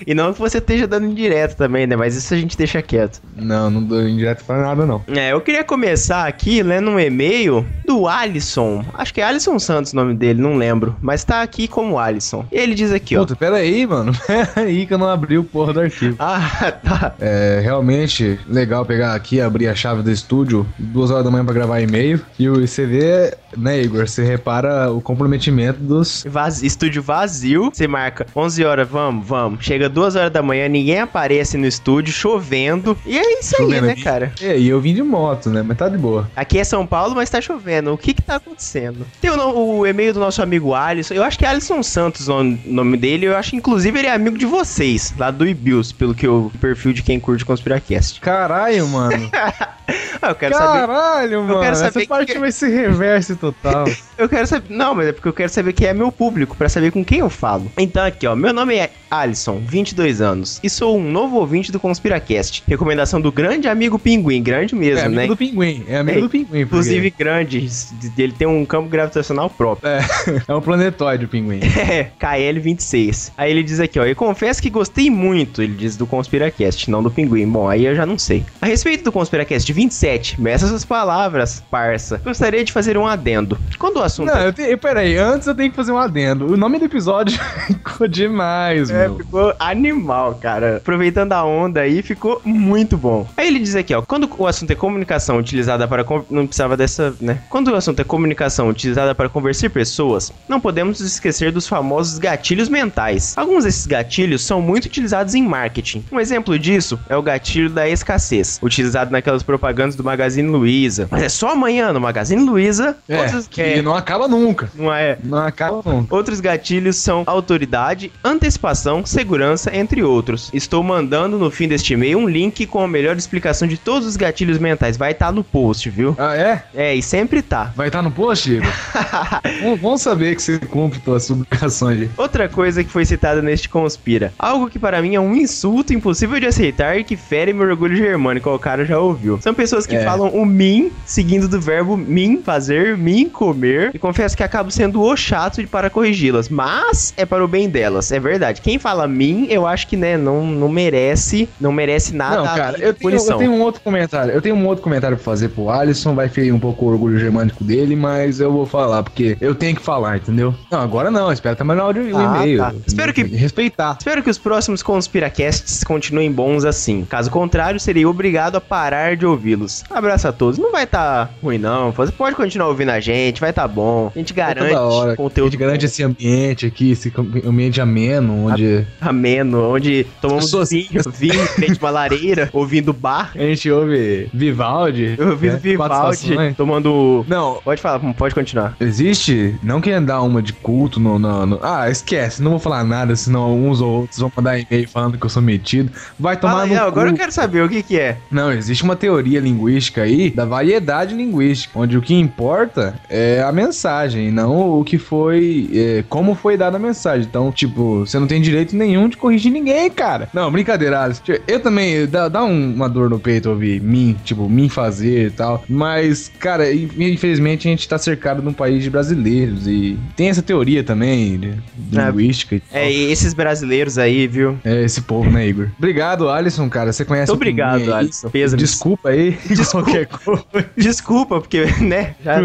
E 0.06 0.14
não 0.14 0.32
que 0.32 0.38
você 0.38 0.58
esteja 0.58 0.86
dando 0.86 1.06
indireto 1.06 1.56
também, 1.56 1.86
né? 1.86 1.96
Mas 1.96 2.14
isso 2.16 2.32
a 2.32 2.36
gente 2.36 2.56
deixa 2.56 2.80
quieto. 2.82 3.20
Não, 3.36 3.70
não 3.70 3.82
dou 3.82 4.06
indireto 4.06 4.44
pra 4.44 4.60
nada, 4.60 4.84
não. 4.86 5.02
É, 5.08 5.32
eu 5.32 5.40
queria 5.40 5.64
começar 5.64 6.26
aqui 6.26 6.62
lendo 6.62 6.90
um 6.90 7.00
e-mail 7.00 7.66
do 7.86 8.06
Alisson. 8.06 8.84
Acho 8.94 9.12
que 9.14 9.20
é 9.20 9.24
Alisson 9.24 9.58
Santos 9.58 9.92
o 9.92 9.96
nome 9.96 10.14
dele, 10.14 10.40
não 10.40 10.54
lembro. 10.56 10.94
Mas 11.00 11.24
tá 11.24 11.42
aqui 11.42 11.66
como 11.66 11.98
Alisson. 11.98 12.46
E 12.52 12.56
ele 12.56 12.74
diz 12.74 12.92
aqui, 12.92 13.16
ó. 13.16 13.20
Puta, 13.20 13.34
pera 13.36 13.56
aí, 13.56 13.86
mano. 13.86 14.12
Pera 14.26 14.50
aí 14.56 14.86
que 14.86 14.94
eu 14.94 14.98
não 14.98 15.08
abri 15.08 15.38
o 15.38 15.44
porra 15.44 15.72
do 15.72 15.80
arquivo. 15.80 16.16
Ah, 16.18 16.72
tá. 16.82 17.14
É 17.20 17.60
realmente 17.62 18.38
legal 18.46 18.84
pegar 18.84 19.14
aqui, 19.14 19.40
abrir 19.40 19.68
a 19.68 19.74
chave 19.74 20.02
do 20.02 20.10
estúdio, 20.10 20.66
duas 20.78 21.10
horas 21.10 21.24
da 21.24 21.30
manhã 21.30 21.44
pra 21.44 21.54
gravar 21.54 21.80
e-mail. 21.80 22.20
E 22.38 22.48
o- 22.48 22.66
você 22.66 22.86
vê, 22.86 23.36
né, 23.56 23.80
Igor? 23.82 24.06
Você 24.06 24.22
repara 24.24 24.90
o 24.90 25.00
comprometimento 25.00 25.80
dos. 25.80 26.24
Vaz- 26.28 26.62
estúdio 26.62 27.02
vazio. 27.02 27.71
Você 27.72 27.88
marca 27.88 28.26
11 28.36 28.64
horas, 28.64 28.88
vamos, 28.88 29.26
vamos. 29.26 29.64
Chega 29.64 29.88
2 29.88 30.16
horas 30.16 30.30
da 30.30 30.42
manhã, 30.42 30.68
ninguém 30.68 31.00
aparece 31.00 31.56
no 31.56 31.66
estúdio, 31.66 32.12
chovendo. 32.12 32.96
E 33.06 33.18
é 33.18 33.38
isso 33.40 33.54
aí, 33.58 33.64
Chovendo 33.64 33.86
né, 33.86 33.92
aqui. 33.92 34.02
cara? 34.02 34.32
É, 34.40 34.58
e 34.58 34.68
eu 34.68 34.80
vim 34.80 34.94
de 34.94 35.02
moto, 35.02 35.48
né? 35.50 35.62
Mas 35.66 35.76
tá 35.78 35.88
de 35.88 35.96
boa. 35.98 36.30
Aqui 36.36 36.58
é 36.58 36.64
São 36.64 36.86
Paulo, 36.86 37.14
mas 37.14 37.30
tá 37.30 37.40
chovendo. 37.40 37.92
O 37.92 37.98
que 37.98 38.12
que 38.14 38.22
tá 38.22 38.36
acontecendo? 38.36 39.06
Tem 39.20 39.30
o, 39.30 39.78
o 39.78 39.86
e-mail 39.86 40.12
do 40.12 40.20
nosso 40.20 40.42
amigo 40.42 40.74
Alisson. 40.74 41.14
Eu 41.14 41.24
acho 41.24 41.38
que 41.38 41.44
é 41.44 41.48
Alisson 41.48 41.82
Santos 41.82 42.28
o 42.28 42.42
nome- 42.66 42.96
dele. 42.96 43.26
Eu 43.26 43.36
acho 43.36 43.50
que, 43.50 43.56
inclusive, 43.56 43.98
ele 43.98 44.08
é 44.08 44.12
amigo 44.12 44.36
de 44.36 44.46
vocês, 44.46 45.14
lá 45.18 45.30
do 45.30 45.46
Ibius, 45.46 45.92
pelo 45.92 46.14
que 46.14 46.26
eu 46.26 46.50
o 46.54 46.58
perfil 46.58 46.92
de 46.92 47.02
quem 47.02 47.18
curte 47.20 47.44
Conspiracast. 47.44 48.20
Caralho, 48.20 48.86
mano. 48.88 49.30
Ah, 50.22 50.28
eu 50.30 50.34
quero 50.36 50.54
saber. 50.54 50.86
Caralho, 50.86 51.42
mano. 51.42 51.60
quero 51.60 51.74
saber 51.76 51.98
Essa 52.00 52.08
parte 52.08 52.32
que- 52.32 52.38
vai 52.38 52.52
ser 52.52 52.68
reverse 52.68 53.34
total. 53.34 53.84
Eu 54.16 54.28
quero 54.28 54.46
saber. 54.46 54.66
Não, 54.72 54.94
mas 54.94 55.08
é 55.08 55.12
porque 55.12 55.26
eu 55.28 55.32
quero 55.32 55.48
saber 55.48 55.72
quem 55.72 55.88
é 55.88 55.92
meu 55.92 56.12
público, 56.12 56.56
pra 56.56 56.68
saber 56.68 56.92
com 56.92 57.04
quem 57.04 57.18
eu 57.18 57.28
falo. 57.28 57.51
Então, 57.78 58.04
aqui, 58.04 58.26
ó. 58.26 58.34
Meu 58.36 58.52
nome 58.52 58.76
é 58.76 58.90
Alisson, 59.10 59.60
22 59.66 60.20
anos. 60.20 60.58
E 60.62 60.70
sou 60.70 60.96
um 60.98 61.10
novo 61.10 61.36
ouvinte 61.36 61.70
do 61.70 61.78
Conspiracast. 61.78 62.62
Recomendação 62.66 63.20
do 63.20 63.30
grande 63.30 63.68
amigo 63.68 63.98
Pinguim. 63.98 64.42
Grande 64.42 64.74
mesmo, 64.74 64.98
é 65.00 65.04
amigo 65.04 65.20
né? 65.20 65.26
do 65.26 65.36
pinguim. 65.36 65.84
É 65.88 65.98
amigo 65.98 66.18
É, 66.18 66.20
do 66.22 66.30
pinguim. 66.30 66.60
Inclusive, 66.60 67.10
grande. 67.10 67.68
Ele 68.16 68.32
tem 68.32 68.46
um 68.48 68.64
campo 68.64 68.88
gravitacional 68.88 69.50
próprio. 69.50 69.88
porque 70.24 70.42
É 70.50 70.54
um 70.54 70.60
planetóide 70.60 71.24
o 71.24 71.28
pinguim. 71.28 71.60
É, 71.82 72.10
KL26. 72.18 73.32
Aí 73.36 73.50
ele 73.50 73.62
diz 73.62 73.80
aqui, 73.80 73.98
ó, 73.98 74.04
eu 74.04 74.14
confesso 74.16 74.62
que 74.62 74.70
gostei 74.70 75.10
muito, 75.10 75.62
ele 75.62 75.74
diz 75.74 75.96
do 75.96 76.06
Conspiracast, 76.06 76.90
não 76.90 77.02
do 77.02 77.10
Pinguim. 77.10 77.46
Bom, 77.48 77.68
aí 77.68 77.84
eu 77.84 77.94
já 77.94 78.06
não 78.06 78.18
sei. 78.18 78.44
A 78.60 78.66
respeito 78.66 79.04
do 79.04 79.12
Conspiracast 79.12 79.70
27, 79.72 80.40
meça 80.40 80.66
suas 80.66 80.84
palavras, 80.84 81.62
parça. 81.70 82.20
Gostaria 82.24 82.64
de 82.64 82.72
fazer 82.72 82.96
um 82.96 83.06
adendo. 83.06 83.58
Quando 83.78 83.96
o 83.96 84.02
assunto 84.02 84.28
Não, 84.32 84.40
eu 84.40 84.52
tenho. 84.52 84.78
Peraí, 84.78 85.16
antes 85.16 85.46
eu 85.48 85.54
tenho 85.54 85.70
que 85.70 85.76
fazer 85.76 85.92
um 85.92 85.98
adendo. 85.98 86.46
O 86.52 86.56
nome 86.56 86.78
do 86.78 86.84
episódio 86.84 87.38
ficou 87.66 88.08
demais, 88.08 88.90
É, 88.90 89.08
meu. 89.08 89.16
ficou 89.18 89.54
animal, 89.58 90.34
cara. 90.36 90.76
Aproveitando 90.78 91.32
a 91.32 91.44
onda 91.44 91.80
aí, 91.80 92.02
ficou 92.02 92.40
muito 92.44 92.96
bom. 92.96 93.26
Aí 93.36 93.46
ele 93.48 93.58
diz 93.58 93.74
aqui, 93.76 93.94
ó, 93.94 94.02
quando 94.02 94.28
o 94.38 94.46
assunto 94.46 94.70
é 94.70 94.74
comunicação 94.74 95.38
utilizada 95.38 95.86
para... 95.86 96.04
Não 96.30 96.46
precisava 96.46 96.76
dessa, 96.76 97.14
né? 97.20 97.38
Quando 97.48 97.68
o 97.68 97.74
assunto 97.76 98.00
é 98.00 98.04
comunicação 98.04 98.68
utilizada 98.68 99.14
para 99.14 99.28
convencer 99.28 99.70
pessoas, 99.70 100.32
não 100.48 100.60
podemos 100.60 101.00
esquecer 101.00 101.52
dos 101.52 101.66
famosos 101.66 102.18
gatilhos 102.18 102.68
mentais. 102.68 103.36
Alguns 103.36 103.64
desses 103.64 103.86
gatilhos 103.86 104.44
são 104.44 104.60
muito 104.60 104.86
utilizados 104.86 105.34
em 105.34 105.42
marketing. 105.42 106.04
Um 106.12 106.20
exemplo 106.20 106.58
disso 106.58 106.98
é 107.08 107.16
o 107.16 107.22
gatilho 107.22 107.70
da 107.70 107.88
escassez, 107.88 108.58
utilizado 108.62 109.10
naquelas 109.10 109.42
propagandas 109.42 109.94
do 109.96 110.04
Magazine 110.04 110.48
Luiza. 110.48 111.08
Mas 111.10 111.22
é 111.22 111.28
só 111.28 111.50
amanhã 111.50 111.92
no 111.92 112.00
Magazine 112.00 112.42
Luiza. 112.44 112.96
É, 113.08 113.20
outros- 113.22 113.46
que 113.46 113.82
não 113.82 113.94
acaba 113.94 114.28
nunca. 114.28 114.70
não 114.74 114.92
é... 114.92 115.18
Não 115.22 115.38
acaba 115.38 115.82
nunca. 115.84 116.14
Outros 116.14 116.40
gatilhos 116.40 116.96
são 116.96 117.22
autoridade, 117.32 118.12
antecipação, 118.24 119.04
segurança, 119.04 119.74
entre 119.74 120.02
outros. 120.02 120.50
Estou 120.52 120.82
mandando 120.82 121.38
no 121.38 121.50
fim 121.50 121.68
deste 121.68 121.94
e-mail 121.94 122.18
um 122.18 122.28
link 122.28 122.66
com 122.66 122.80
a 122.80 122.88
melhor 122.88 123.16
explicação 123.16 123.66
de 123.66 123.76
todos 123.76 124.06
os 124.06 124.16
gatilhos 124.16 124.58
mentais. 124.58 124.96
Vai 124.96 125.12
estar 125.12 125.32
no 125.32 125.42
post, 125.44 125.88
viu? 125.90 126.14
Ah, 126.18 126.36
é? 126.36 126.62
É, 126.74 126.94
e 126.94 127.02
sempre 127.02 127.42
tá. 127.42 127.72
Vai 127.76 127.88
estar 127.88 128.02
no 128.02 128.10
post, 128.10 128.50
Igor? 128.52 128.72
Bom, 129.80 129.96
saber 129.96 130.34
que 130.36 130.42
você 130.42 130.58
cumpre 130.58 131.00
suas 131.04 131.28
publicações. 131.28 132.00
aí. 132.02 132.10
Outra 132.16 132.48
coisa 132.48 132.82
que 132.84 132.90
foi 132.90 133.04
citada 133.04 133.40
neste 133.42 133.68
Conspira. 133.68 134.32
Algo 134.38 134.68
que 134.68 134.78
para 134.78 135.00
mim 135.00 135.14
é 135.14 135.20
um 135.20 135.34
insulto 135.34 135.92
impossível 135.92 136.38
de 136.38 136.46
aceitar 136.46 136.98
e 136.98 137.04
que 137.04 137.16
fere 137.16 137.52
meu 137.52 137.66
orgulho 137.66 137.96
germânico. 137.96 138.50
O 138.50 138.58
cara 138.58 138.84
já 138.84 138.98
ouviu. 138.98 139.38
São 139.40 139.54
pessoas 139.54 139.86
que 139.86 139.96
É. 139.96 140.04
falam 140.04 140.28
o 140.28 140.44
mim, 140.44 140.90
seguindo 141.06 141.48
do 141.48 141.60
verbo 141.60 141.96
mim, 141.96 142.40
fazer, 142.44 142.96
mim, 142.96 143.28
comer. 143.28 143.90
E 143.94 143.98
confesso 143.98 144.36
que 144.36 144.42
acabo 144.42 144.70
sendo 144.70 145.00
o 145.02 145.16
chato 145.16 145.62
para 145.68 145.88
corrigi-las. 145.90 146.48
Mas 146.48 147.12
é 147.22 147.26
para 147.26 147.44
o 147.44 147.48
bem 147.48 147.68
delas. 147.68 148.10
É 148.12 148.20
verdade. 148.20 148.60
Quem 148.60 148.78
fala 148.78 149.06
mim, 149.06 149.46
eu 149.50 149.66
acho 149.66 149.86
que, 149.86 149.96
né, 149.96 150.16
não, 150.16 150.46
não 150.46 150.68
merece, 150.68 151.48
não 151.60 151.72
merece 151.72 152.14
nada 152.14 152.36
Não, 152.36 152.44
cara, 152.44 152.78
eu 152.78 152.92
tenho, 152.94 153.14
eu 153.16 153.38
tenho 153.38 153.52
um 153.52 153.60
outro 153.62 153.80
comentário. 153.80 154.32
Eu 154.32 154.42
tenho 154.42 154.54
um 154.54 154.66
outro 154.66 154.82
comentário 154.82 155.16
pra 155.16 155.24
fazer 155.24 155.48
pro 155.50 155.70
Alisson. 155.70 156.14
Vai 156.14 156.28
ferir 156.28 156.52
um 156.54 156.58
pouco 156.60 156.84
o 156.84 156.88
orgulho 156.88 157.18
germânico 157.18 157.64
dele, 157.64 157.96
mas 157.96 158.40
eu 158.40 158.52
vou 158.52 158.66
falar, 158.66 159.02
porque 159.02 159.36
eu 159.40 159.54
tenho 159.54 159.76
que 159.76 159.82
falar, 159.82 160.16
entendeu? 160.16 160.54
Não, 160.70 160.80
agora 160.80 161.10
não. 161.10 161.32
Espera 161.32 161.54
até 161.54 161.64
mandar 161.64 161.84
o 161.84 161.86
áudio- 161.86 162.14
o 162.14 162.18
Ah, 162.18 162.38
e-mail. 162.38 162.58
tá. 162.58 162.74
Espero 162.86 163.12
que- 163.12 163.22
Respeitar. 163.22 163.96
Espero 163.98 164.22
que 164.22 164.30
os 164.30 164.38
próximos 164.38 164.82
Conspiracasts 164.82 165.84
continuem 165.84 166.30
bons 166.32 166.64
assim. 166.64 167.04
Caso 167.08 167.30
contrário, 167.30 167.78
serei 167.78 168.04
obrigado 168.06 168.56
a 168.56 168.60
parar 168.60 169.16
de 169.16 169.26
ouvi-los. 169.26 169.84
Abraço 169.90 170.28
a 170.28 170.32
todos. 170.32 170.58
Não 170.58 170.72
vai 170.72 170.86
tá 170.86 171.28
ruim, 171.42 171.58
não. 171.58 171.90
Você 171.92 172.12
pode 172.12 172.34
continuar 172.36 172.68
ouvindo 172.68 172.90
a 172.90 173.00
gente, 173.00 173.40
vai 173.40 173.52
tá 173.52 173.66
bom. 173.68 174.10
A 174.14 174.18
gente 174.18 174.32
garante 174.32 174.74
hora. 174.74 175.12
A 175.12 175.16
conteúdo 175.16 175.50
gente 175.52 175.60
garante 175.60 175.84
esse 175.86 176.02
ambiente 176.02 176.66
aqui, 176.66 176.92
esse 176.92 177.10
ambiente 177.46 177.80
ameno, 177.80 178.46
onde 178.46 178.86
ameno, 179.00 179.60
onde 179.74 180.06
tomamos 180.20 180.44
Pessoas- 180.46 180.70
vinho, 180.70 180.88
vinho 181.18 181.46
frente 181.48 181.78
uma 181.78 181.90
lareira, 181.90 182.48
ouvindo 182.54 182.92
bar, 182.92 183.32
a 183.34 183.38
gente 183.38 183.70
ouve 183.70 184.28
Vivaldi. 184.32 185.16
ouvindo 185.20 185.52
né? 185.52 185.58
Vivaldi, 185.58 186.54
tomando... 186.56 187.24
Não, 187.28 187.60
Pode 187.64 187.80
falar, 187.80 188.00
pode 188.14 188.34
continuar. 188.34 188.76
Existe? 188.80 189.54
Não 189.62 189.80
quer 189.80 190.00
dar 190.00 190.22
uma 190.22 190.42
de 190.42 190.52
culto 190.52 190.98
no, 191.00 191.18
no- 191.18 191.46
no- 191.46 191.60
Ah, 191.62 191.88
esquece, 191.90 192.42
não 192.42 192.52
vou 192.52 192.60
falar 192.60 192.84
nada, 192.84 193.14
senão 193.16 193.56
uns 193.68 193.80
ou 193.80 194.00
outros 194.02 194.18
vão 194.18 194.32
mandar 194.36 194.58
e-mail 194.58 194.88
falando 194.88 195.18
que 195.18 195.24
eu 195.24 195.30
sou 195.30 195.42
metido. 195.42 195.90
Vai 196.18 196.36
tomar 196.36 196.52
Fala 196.52 196.64
aí, 196.64 196.70
no 196.70 196.76
não, 196.76 196.86
agora 196.86 197.08
eu 197.10 197.14
quero 197.14 197.32
saber 197.32 197.62
o 197.64 197.68
que 197.68 197.82
que 197.82 197.98
é. 197.98 198.18
Não, 198.30 198.52
existe 198.52 198.82
uma 198.84 198.96
teoria 198.96 199.40
linguística 199.40 200.02
aí 200.02 200.30
da 200.30 200.44
variedade 200.44 201.14
linguística, 201.14 201.78
onde 201.78 201.96
o 201.96 202.02
que 202.02 202.14
importa 202.14 202.94
é 203.08 203.42
a 203.42 203.52
mensagem, 203.52 204.30
não 204.30 204.78
o 204.80 204.84
que 204.84 204.98
foi, 204.98 205.68
é, 205.72 206.04
como 206.08 206.34
foi 206.34 206.56
dada 206.56 206.76
a 206.76 206.80
mensagem. 206.80 207.01
Então, 207.28 207.50
tipo, 207.52 208.00
você 208.00 208.18
não 208.18 208.26
tem 208.26 208.40
direito 208.40 208.76
nenhum 208.76 209.08
de 209.08 209.16
corrigir 209.16 209.50
ninguém, 209.52 209.90
cara. 209.90 210.28
Não, 210.32 210.50
brincadeira, 210.50 211.02
Alice. 211.02 211.20
Eu 211.46 211.60
também, 211.60 212.06
dá, 212.06 212.28
dá 212.28 212.44
um- 212.44 212.74
uma 212.74 212.88
dor 212.88 213.08
no 213.10 213.18
peito 213.18 213.50
ouvir 213.50 213.80
mim, 213.80 214.16
tipo, 214.24 214.48
mim 214.48 214.68
fazer 214.68 215.26
e 215.26 215.30
tal. 215.30 215.64
Mas, 215.68 216.30
cara, 216.38 216.72
in- 216.72 216.88
infelizmente 216.98 217.66
a 217.68 217.70
gente 217.70 217.88
tá 217.88 217.98
cercado 217.98 218.42
de 218.42 218.48
um 218.48 218.52
país 218.52 218.82
de 218.82 218.90
brasileiros 218.90 219.66
e 219.66 219.98
tem 220.16 220.28
essa 220.28 220.42
teoria 220.42 220.82
também 220.84 221.38
de, 221.38 221.52
de 221.76 221.98
É. 221.98 222.06
linguística 222.06 222.56
e 222.56 222.60
tal. 222.60 222.80
É, 222.80 222.90
e 222.92 223.10
esses 223.12 223.34
brasileiros 223.34 223.98
aí, 223.98 224.26
viu? 224.26 224.58
É 224.64 224.82
esse 224.84 225.00
povo, 225.02 225.30
né, 225.30 225.46
Igor? 225.48 225.68
Obrigado, 225.78 226.28
Alisson, 226.28 226.68
cara. 226.68 226.92
Você 226.92 227.04
conhece 227.04 227.30
obrigado? 227.32 227.92
Alisson. 227.92 228.30
Pêsames. 228.30 228.62
Desculpa 228.68 229.10
aí. 229.10 229.32
Desculpa. 229.48 229.82
Qualquer 229.90 230.06
coisa. 230.06 230.44
Desculpa, 230.76 231.40
porque, 231.40 231.64
né, 231.80 232.14
já 232.24 232.38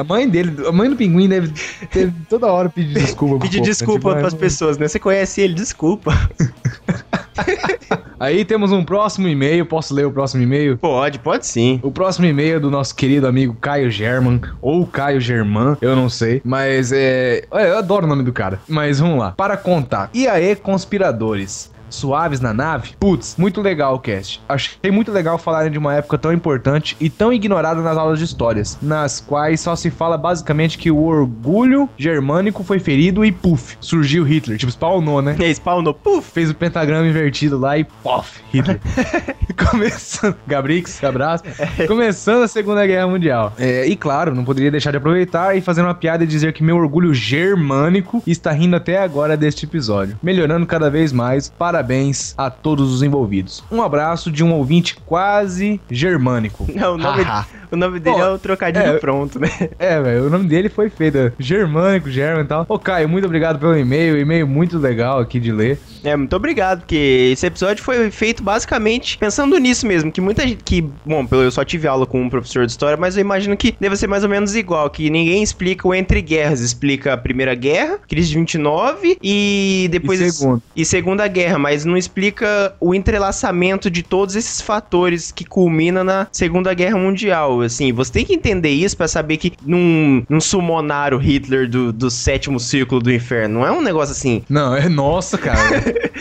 A 0.00 0.04
mãe 0.04 0.28
dele, 0.28 0.52
a 0.66 0.72
mãe 0.72 0.88
do 0.88 0.96
pinguim 0.96 1.28
deve, 1.28 1.52
deve 1.92 2.12
toda 2.28 2.46
hora 2.46 2.68
pedir 2.68 2.94
desculpa. 2.94 3.38
pedir 3.44 3.58
né? 3.58 3.64
Desculpa 3.94 4.18
pras 4.18 4.34
pessoas, 4.34 4.78
né? 4.78 4.88
Você 4.88 4.98
conhece 4.98 5.40
ele, 5.40 5.54
desculpa. 5.54 6.12
Aí 8.22 8.44
temos 8.44 8.70
um 8.70 8.84
próximo 8.84 9.26
e-mail. 9.26 9.66
Posso 9.66 9.92
ler 9.92 10.06
o 10.06 10.12
próximo 10.12 10.44
e-mail? 10.44 10.78
Pode, 10.78 11.18
pode 11.18 11.44
sim. 11.44 11.80
O 11.82 11.90
próximo 11.90 12.24
e-mail 12.24 12.58
é 12.58 12.60
do 12.60 12.70
nosso 12.70 12.94
querido 12.94 13.26
amigo 13.26 13.56
Caio 13.60 13.90
German, 13.90 14.40
ou 14.60 14.86
Caio 14.86 15.20
German, 15.20 15.76
eu 15.80 15.96
não 15.96 16.08
sei, 16.08 16.40
mas 16.44 16.92
é. 16.92 17.42
é, 17.52 17.70
Eu 17.70 17.78
adoro 17.78 18.06
o 18.06 18.08
nome 18.08 18.22
do 18.22 18.32
cara. 18.32 18.60
Mas 18.68 19.00
vamos 19.00 19.18
lá. 19.18 19.32
Para 19.32 19.56
contar. 19.56 20.08
E 20.14 20.28
aí, 20.28 20.54
conspiradores? 20.54 21.71
Suaves 21.92 22.40
na 22.40 22.52
nave? 22.52 22.92
Putz, 22.98 23.36
muito 23.36 23.60
legal 23.60 23.94
o 23.94 23.98
cast. 23.98 24.40
Achei 24.48 24.90
muito 24.90 25.12
legal 25.12 25.38
falarem 25.38 25.70
de 25.70 25.78
uma 25.78 25.94
época 25.94 26.18
tão 26.18 26.32
importante 26.32 26.96
e 26.98 27.10
tão 27.10 27.32
ignorada 27.32 27.82
nas 27.82 27.96
aulas 27.96 28.18
de 28.18 28.24
histórias, 28.24 28.78
nas 28.80 29.20
quais 29.20 29.60
só 29.60 29.76
se 29.76 29.90
fala 29.90 30.16
basicamente 30.16 30.78
que 30.78 30.90
o 30.90 31.02
orgulho 31.02 31.88
germânico 31.96 32.64
foi 32.64 32.78
ferido 32.78 33.24
e 33.24 33.30
puf, 33.30 33.76
surgiu 33.80 34.24
Hitler. 34.24 34.58
Tipo, 34.58 34.72
spawnou, 34.72 35.20
né? 35.20 35.36
E 35.38 35.44
aí, 35.44 35.54
spawnou, 35.54 35.94
puf. 35.94 36.30
Fez 36.32 36.50
o 36.50 36.54
pentagrama 36.54 37.06
invertido 37.06 37.58
lá 37.58 37.76
e 37.76 37.84
pof, 37.84 38.40
Hitler. 38.52 38.80
Começando. 39.70 40.36
Gabrix, 40.46 41.02
abraço. 41.04 41.44
Começando 41.86 42.42
a 42.42 42.48
Segunda 42.48 42.86
Guerra 42.86 43.06
Mundial. 43.06 43.52
É, 43.58 43.86
e 43.86 43.96
claro, 43.96 44.34
não 44.34 44.44
poderia 44.44 44.70
deixar 44.70 44.90
de 44.90 44.96
aproveitar 44.96 45.56
e 45.56 45.60
fazer 45.60 45.82
uma 45.82 45.94
piada 45.94 46.24
e 46.24 46.26
dizer 46.26 46.52
que 46.52 46.62
meu 46.62 46.76
orgulho 46.76 47.12
germânico 47.12 48.22
está 48.26 48.50
rindo 48.50 48.76
até 48.76 48.98
agora 48.98 49.36
deste 49.36 49.66
episódio. 49.66 50.18
Melhorando 50.22 50.66
cada 50.66 50.90
vez 50.90 51.12
mais. 51.12 51.48
Parabéns 51.50 51.81
parabéns 51.82 52.32
a 52.38 52.48
todos 52.48 52.92
os 52.94 53.02
envolvidos. 53.02 53.62
Um 53.70 53.82
abraço 53.82 54.30
de 54.30 54.44
um 54.44 54.52
ouvinte 54.52 54.96
quase 55.04 55.80
germânico. 55.90 56.66
Não, 56.72 56.94
o 56.94 56.98
nome, 56.98 57.22
Haha. 57.22 57.46
o 57.72 57.76
nome 57.76 57.98
dele 57.98 58.16
Pô, 58.16 58.22
é 58.22 58.30
o 58.30 58.38
trocadilho 58.38 58.84
é. 58.84 58.98
pronto, 58.98 59.38
né? 59.40 59.50
É, 59.78 60.00
velho, 60.00 60.26
o 60.26 60.30
nome 60.30 60.46
dele 60.46 60.68
foi 60.68 60.88
feito. 60.88 61.18
é 61.18 61.32
Germânico, 61.38 62.08
German 62.08 62.44
e 62.44 62.46
tal. 62.46 62.64
Ô, 62.68 62.78
Caio, 62.78 63.08
muito 63.08 63.24
obrigado 63.24 63.58
pelo 63.58 63.76
e-mail. 63.76 64.16
E-mail 64.18 64.46
muito 64.46 64.78
legal 64.78 65.18
aqui 65.18 65.40
de 65.40 65.50
ler. 65.50 65.78
É, 66.04 66.16
muito 66.16 66.34
obrigado, 66.34 66.80
porque 66.80 67.30
esse 67.32 67.46
episódio 67.46 67.82
foi 67.82 68.10
feito 68.10 68.42
basicamente 68.42 69.18
pensando 69.18 69.56
nisso 69.58 69.86
mesmo, 69.86 70.10
que 70.10 70.20
muita 70.20 70.46
gente, 70.46 70.62
que, 70.64 70.82
bom, 71.04 71.24
pelo 71.26 71.42
eu 71.42 71.50
só 71.50 71.64
tive 71.64 71.86
aula 71.88 72.06
com 72.06 72.20
um 72.22 72.28
professor 72.30 72.64
de 72.66 72.72
história, 72.72 72.96
mas 72.96 73.16
eu 73.16 73.20
imagino 73.20 73.56
que 73.56 73.74
deve 73.80 73.96
ser 73.96 74.06
mais 74.06 74.22
ou 74.22 74.28
menos 74.28 74.54
igual, 74.54 74.88
que 74.90 75.08
ninguém 75.10 75.42
explica 75.42 75.86
o 75.86 75.94
entre 75.94 76.20
guerras, 76.20 76.60
explica 76.60 77.12
a 77.12 77.16
Primeira 77.16 77.54
Guerra, 77.54 77.98
crise 78.08 78.30
de 78.30 78.36
29 78.38 79.18
e 79.22 79.88
depois 79.90 80.20
E 80.20 80.30
segundo. 80.32 80.62
e 80.74 80.84
Segunda 80.84 81.26
Guerra, 81.28 81.58
mas 81.58 81.71
não 81.84 81.96
explica 81.96 82.74
o 82.80 82.94
entrelaçamento 82.94 83.90
de 83.90 84.02
todos 84.02 84.36
esses 84.36 84.60
fatores 84.60 85.32
que 85.32 85.44
culmina 85.44 86.04
na 86.04 86.26
Segunda 86.30 86.72
Guerra 86.74 86.98
Mundial. 86.98 87.60
Assim, 87.62 87.92
você 87.92 88.12
tem 88.12 88.24
que 88.24 88.34
entender 88.34 88.70
isso 88.70 88.96
pra 88.96 89.08
saber 89.08 89.36
que 89.36 89.52
não, 89.64 90.24
não 90.28 90.40
summonaram 90.40 91.18
Hitler 91.18 91.68
do, 91.68 91.92
do 91.92 92.10
sétimo 92.10 92.60
círculo 92.60 93.00
do 93.00 93.12
inferno. 93.12 93.60
Não 93.60 93.66
é 93.66 93.72
um 93.72 93.80
negócio 93.80 94.12
assim. 94.12 94.42
Não, 94.48 94.74
é 94.74 94.88
nossa, 94.88 95.36
cara. 95.38 95.62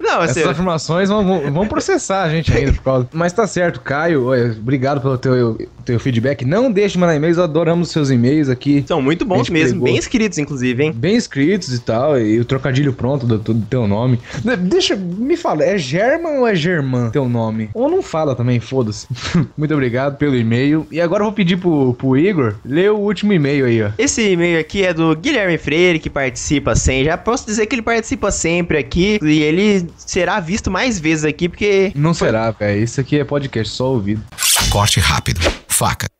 Não, 0.00 0.22
assim, 0.22 0.40
Essas 0.40 0.52
afirmações 0.52 1.08
vão, 1.08 1.52
vão, 1.52 1.66
processar 1.68 2.22
a 2.22 2.30
gente 2.30 2.52
ainda 2.52 2.72
por 2.72 2.82
causa. 2.82 3.08
Mas 3.12 3.32
tá 3.32 3.46
certo, 3.46 3.80
Caio. 3.80 4.28
Obrigado 4.58 5.00
pelo 5.00 5.16
teu, 5.18 5.68
teu 5.84 6.00
feedback. 6.00 6.44
Não 6.44 6.70
deixe 6.72 6.94
de 6.94 6.98
mandar 6.98 7.14
e-mails, 7.14 7.38
adoramos 7.38 7.90
seus 7.90 8.10
e-mails 8.10 8.48
aqui. 8.48 8.84
são 8.88 9.00
muito 9.00 9.24
bons 9.24 9.48
mesmo, 9.50 9.74
pegou. 9.74 9.84
bem 9.84 9.96
escritos, 9.96 10.38
inclusive, 10.38 10.84
hein? 10.84 10.92
Bem 10.92 11.16
escritos 11.16 11.72
e 11.72 11.78
tal, 11.80 12.18
e 12.18 12.40
o 12.40 12.44
trocadilho 12.44 12.92
pronto 12.92 13.26
do, 13.26 13.38
do 13.38 13.54
teu 13.66 13.86
nome. 13.86 14.18
De- 14.42 14.56
Deixa, 14.56 14.96
me 15.00 15.36
fala, 15.36 15.64
é 15.64 15.76
German 15.78 16.38
ou 16.38 16.46
é 16.46 16.54
German 16.54 17.10
teu 17.10 17.28
nome? 17.28 17.70
Ou 17.74 17.88
não 17.88 18.02
fala 18.02 18.34
também, 18.34 18.60
foda-se. 18.60 19.06
Muito 19.56 19.74
obrigado 19.74 20.16
pelo 20.16 20.36
e-mail. 20.36 20.86
E 20.90 21.00
agora 21.00 21.22
eu 21.22 21.26
vou 21.26 21.34
pedir 21.34 21.56
pro, 21.56 21.94
pro 21.94 22.16
Igor 22.16 22.54
ler 22.64 22.90
o 22.92 22.98
último 22.98 23.32
e-mail 23.32 23.66
aí, 23.66 23.82
ó. 23.82 23.90
Esse 23.98 24.30
e-mail 24.30 24.60
aqui 24.60 24.84
é 24.84 24.92
do 24.92 25.16
Guilherme 25.16 25.58
Freire, 25.58 25.98
que 25.98 26.10
participa 26.10 26.74
sempre. 26.74 27.04
Já 27.06 27.16
posso 27.16 27.46
dizer 27.46 27.66
que 27.66 27.74
ele 27.74 27.82
participa 27.82 28.30
sempre 28.30 28.78
aqui. 28.78 29.18
E 29.22 29.42
ele 29.42 29.88
será 29.96 30.40
visto 30.40 30.70
mais 30.70 30.98
vezes 30.98 31.24
aqui, 31.24 31.48
porque. 31.48 31.92
Não 31.94 32.14
será, 32.14 32.50
velho. 32.50 32.82
Isso 32.82 33.00
aqui 33.00 33.18
é 33.18 33.24
podcast 33.24 33.74
só 33.74 33.92
ouvido. 33.92 34.22
Corte 34.70 35.00
rápido. 35.00 35.40
Faca. 35.66 36.19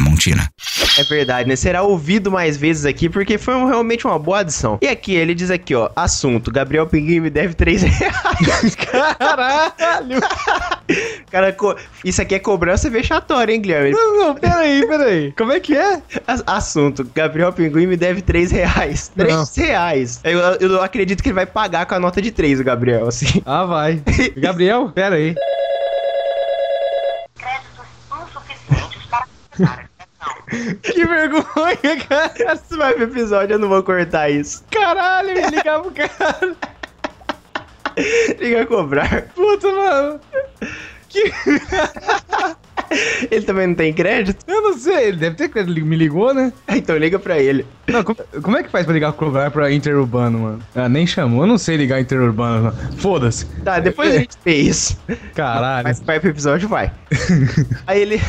É 0.00 0.02
Tramontina. 0.02 0.48
É 0.98 1.04
verdade, 1.04 1.48
né? 1.48 1.56
Será 1.56 1.82
ouvido 1.82 2.30
mais 2.30 2.56
vezes 2.56 2.84
aqui, 2.86 3.08
porque 3.08 3.36
foi 3.38 3.54
um- 3.54 3.66
realmente 3.66 4.06
uma 4.06 4.18
boa 4.18 4.40
adição. 4.40 4.78
E 4.80 4.88
aqui, 4.88 5.14
ele 5.14 5.34
diz 5.34 5.50
aqui, 5.50 5.74
ó. 5.74 5.90
Assunto: 5.94 6.50
Gabriel 6.50 6.86
Pinguim 6.86 7.20
me 7.20 7.28
deve 7.30 7.54
3 7.54 7.82
reais. 7.84 8.74
Caralho! 8.76 10.20
Cara, 11.30 11.54
isso 12.04 12.20
aqui 12.20 12.34
é 12.34 12.38
cobrança 12.38 12.90
vexatória, 12.90 13.52
hein, 13.52 13.60
Guilherme? 13.60 13.90
Não, 13.92 14.16
não, 14.18 14.34
peraí, 14.34 14.86
peraí. 14.86 15.32
Como 15.36 15.52
é 15.52 15.60
que 15.60 15.76
é? 15.76 16.02
As- 16.26 16.42
Assunto: 16.46 17.08
Gabriel 17.14 17.52
Pinguim 17.52 17.86
me 17.86 17.96
deve 17.96 18.22
3 18.22 18.50
reais. 18.50 19.12
3 19.16 19.32
Não. 19.34 19.44
reais. 19.56 20.20
Eu, 20.24 20.38
eu 20.38 20.82
acredito 20.82 21.22
que 21.22 21.28
ele 21.28 21.34
vai 21.34 21.46
pagar 21.46 21.86
com 21.86 21.94
a 21.94 22.00
nota 22.00 22.20
de 22.22 22.30
3, 22.32 22.58
o 22.60 22.64
Gabriel, 22.64 23.06
assim. 23.06 23.42
Ah, 23.44 23.64
vai. 23.64 24.02
Gabriel, 24.36 24.90
pera 24.90 25.16
aí. 25.16 25.34
créditos 27.36 27.86
insuficientes 28.28 29.02
para 29.58 29.89
Que 30.82 31.04
vergonha, 31.06 32.06
cara. 32.08 32.56
Se 32.56 32.76
vai 32.76 32.94
pro 32.94 33.04
episódio, 33.04 33.54
eu 33.54 33.58
não 33.58 33.68
vou 33.68 33.82
cortar 33.82 34.30
isso. 34.30 34.64
Caralho, 34.70 35.34
me 35.34 35.46
ligar 35.48 35.80
pro 35.80 35.92
cara. 35.92 36.56
Liga 38.38 38.62
a 38.62 38.66
cobrar. 38.66 39.22
Puta, 39.34 39.72
mano. 39.72 40.20
Que... 41.08 41.32
Ele 43.30 43.44
também 43.44 43.68
não 43.68 43.74
tem 43.74 43.92
crédito? 43.92 44.44
Eu 44.48 44.62
não 44.62 44.76
sei, 44.76 45.08
ele 45.08 45.16
deve 45.18 45.36
ter 45.36 45.50
ele 45.58 45.80
me 45.82 45.96
ligou, 45.96 46.34
né? 46.34 46.52
Então 46.68 46.96
liga 46.96 47.18
pra 47.18 47.38
ele. 47.38 47.64
Não, 47.90 48.04
como, 48.04 48.18
como 48.42 48.56
é 48.56 48.62
que 48.62 48.70
faz 48.70 48.84
pra 48.84 48.94
ligar 48.94 49.12
cobrar 49.12 49.50
pra 49.50 49.72
interurbano, 49.72 50.38
mano? 50.38 50.62
Ah, 50.74 50.88
nem 50.88 51.06
chamou. 51.06 51.42
Eu 51.42 51.46
não 51.46 51.58
sei 51.58 51.76
ligar 51.76 52.00
interurbano, 52.00 52.64
não. 52.64 52.92
Foda-se. 52.96 53.46
Tá, 53.64 53.80
depois 53.80 54.14
a 54.14 54.18
gente 54.18 54.36
vê 54.44 54.56
isso. 54.56 54.98
Caralho. 55.34 55.84
Mas 55.84 56.00
vai 56.00 56.20
pro 56.20 56.30
episódio, 56.30 56.68
vai. 56.68 56.92
Aí 57.86 58.02
ele. 58.02 58.20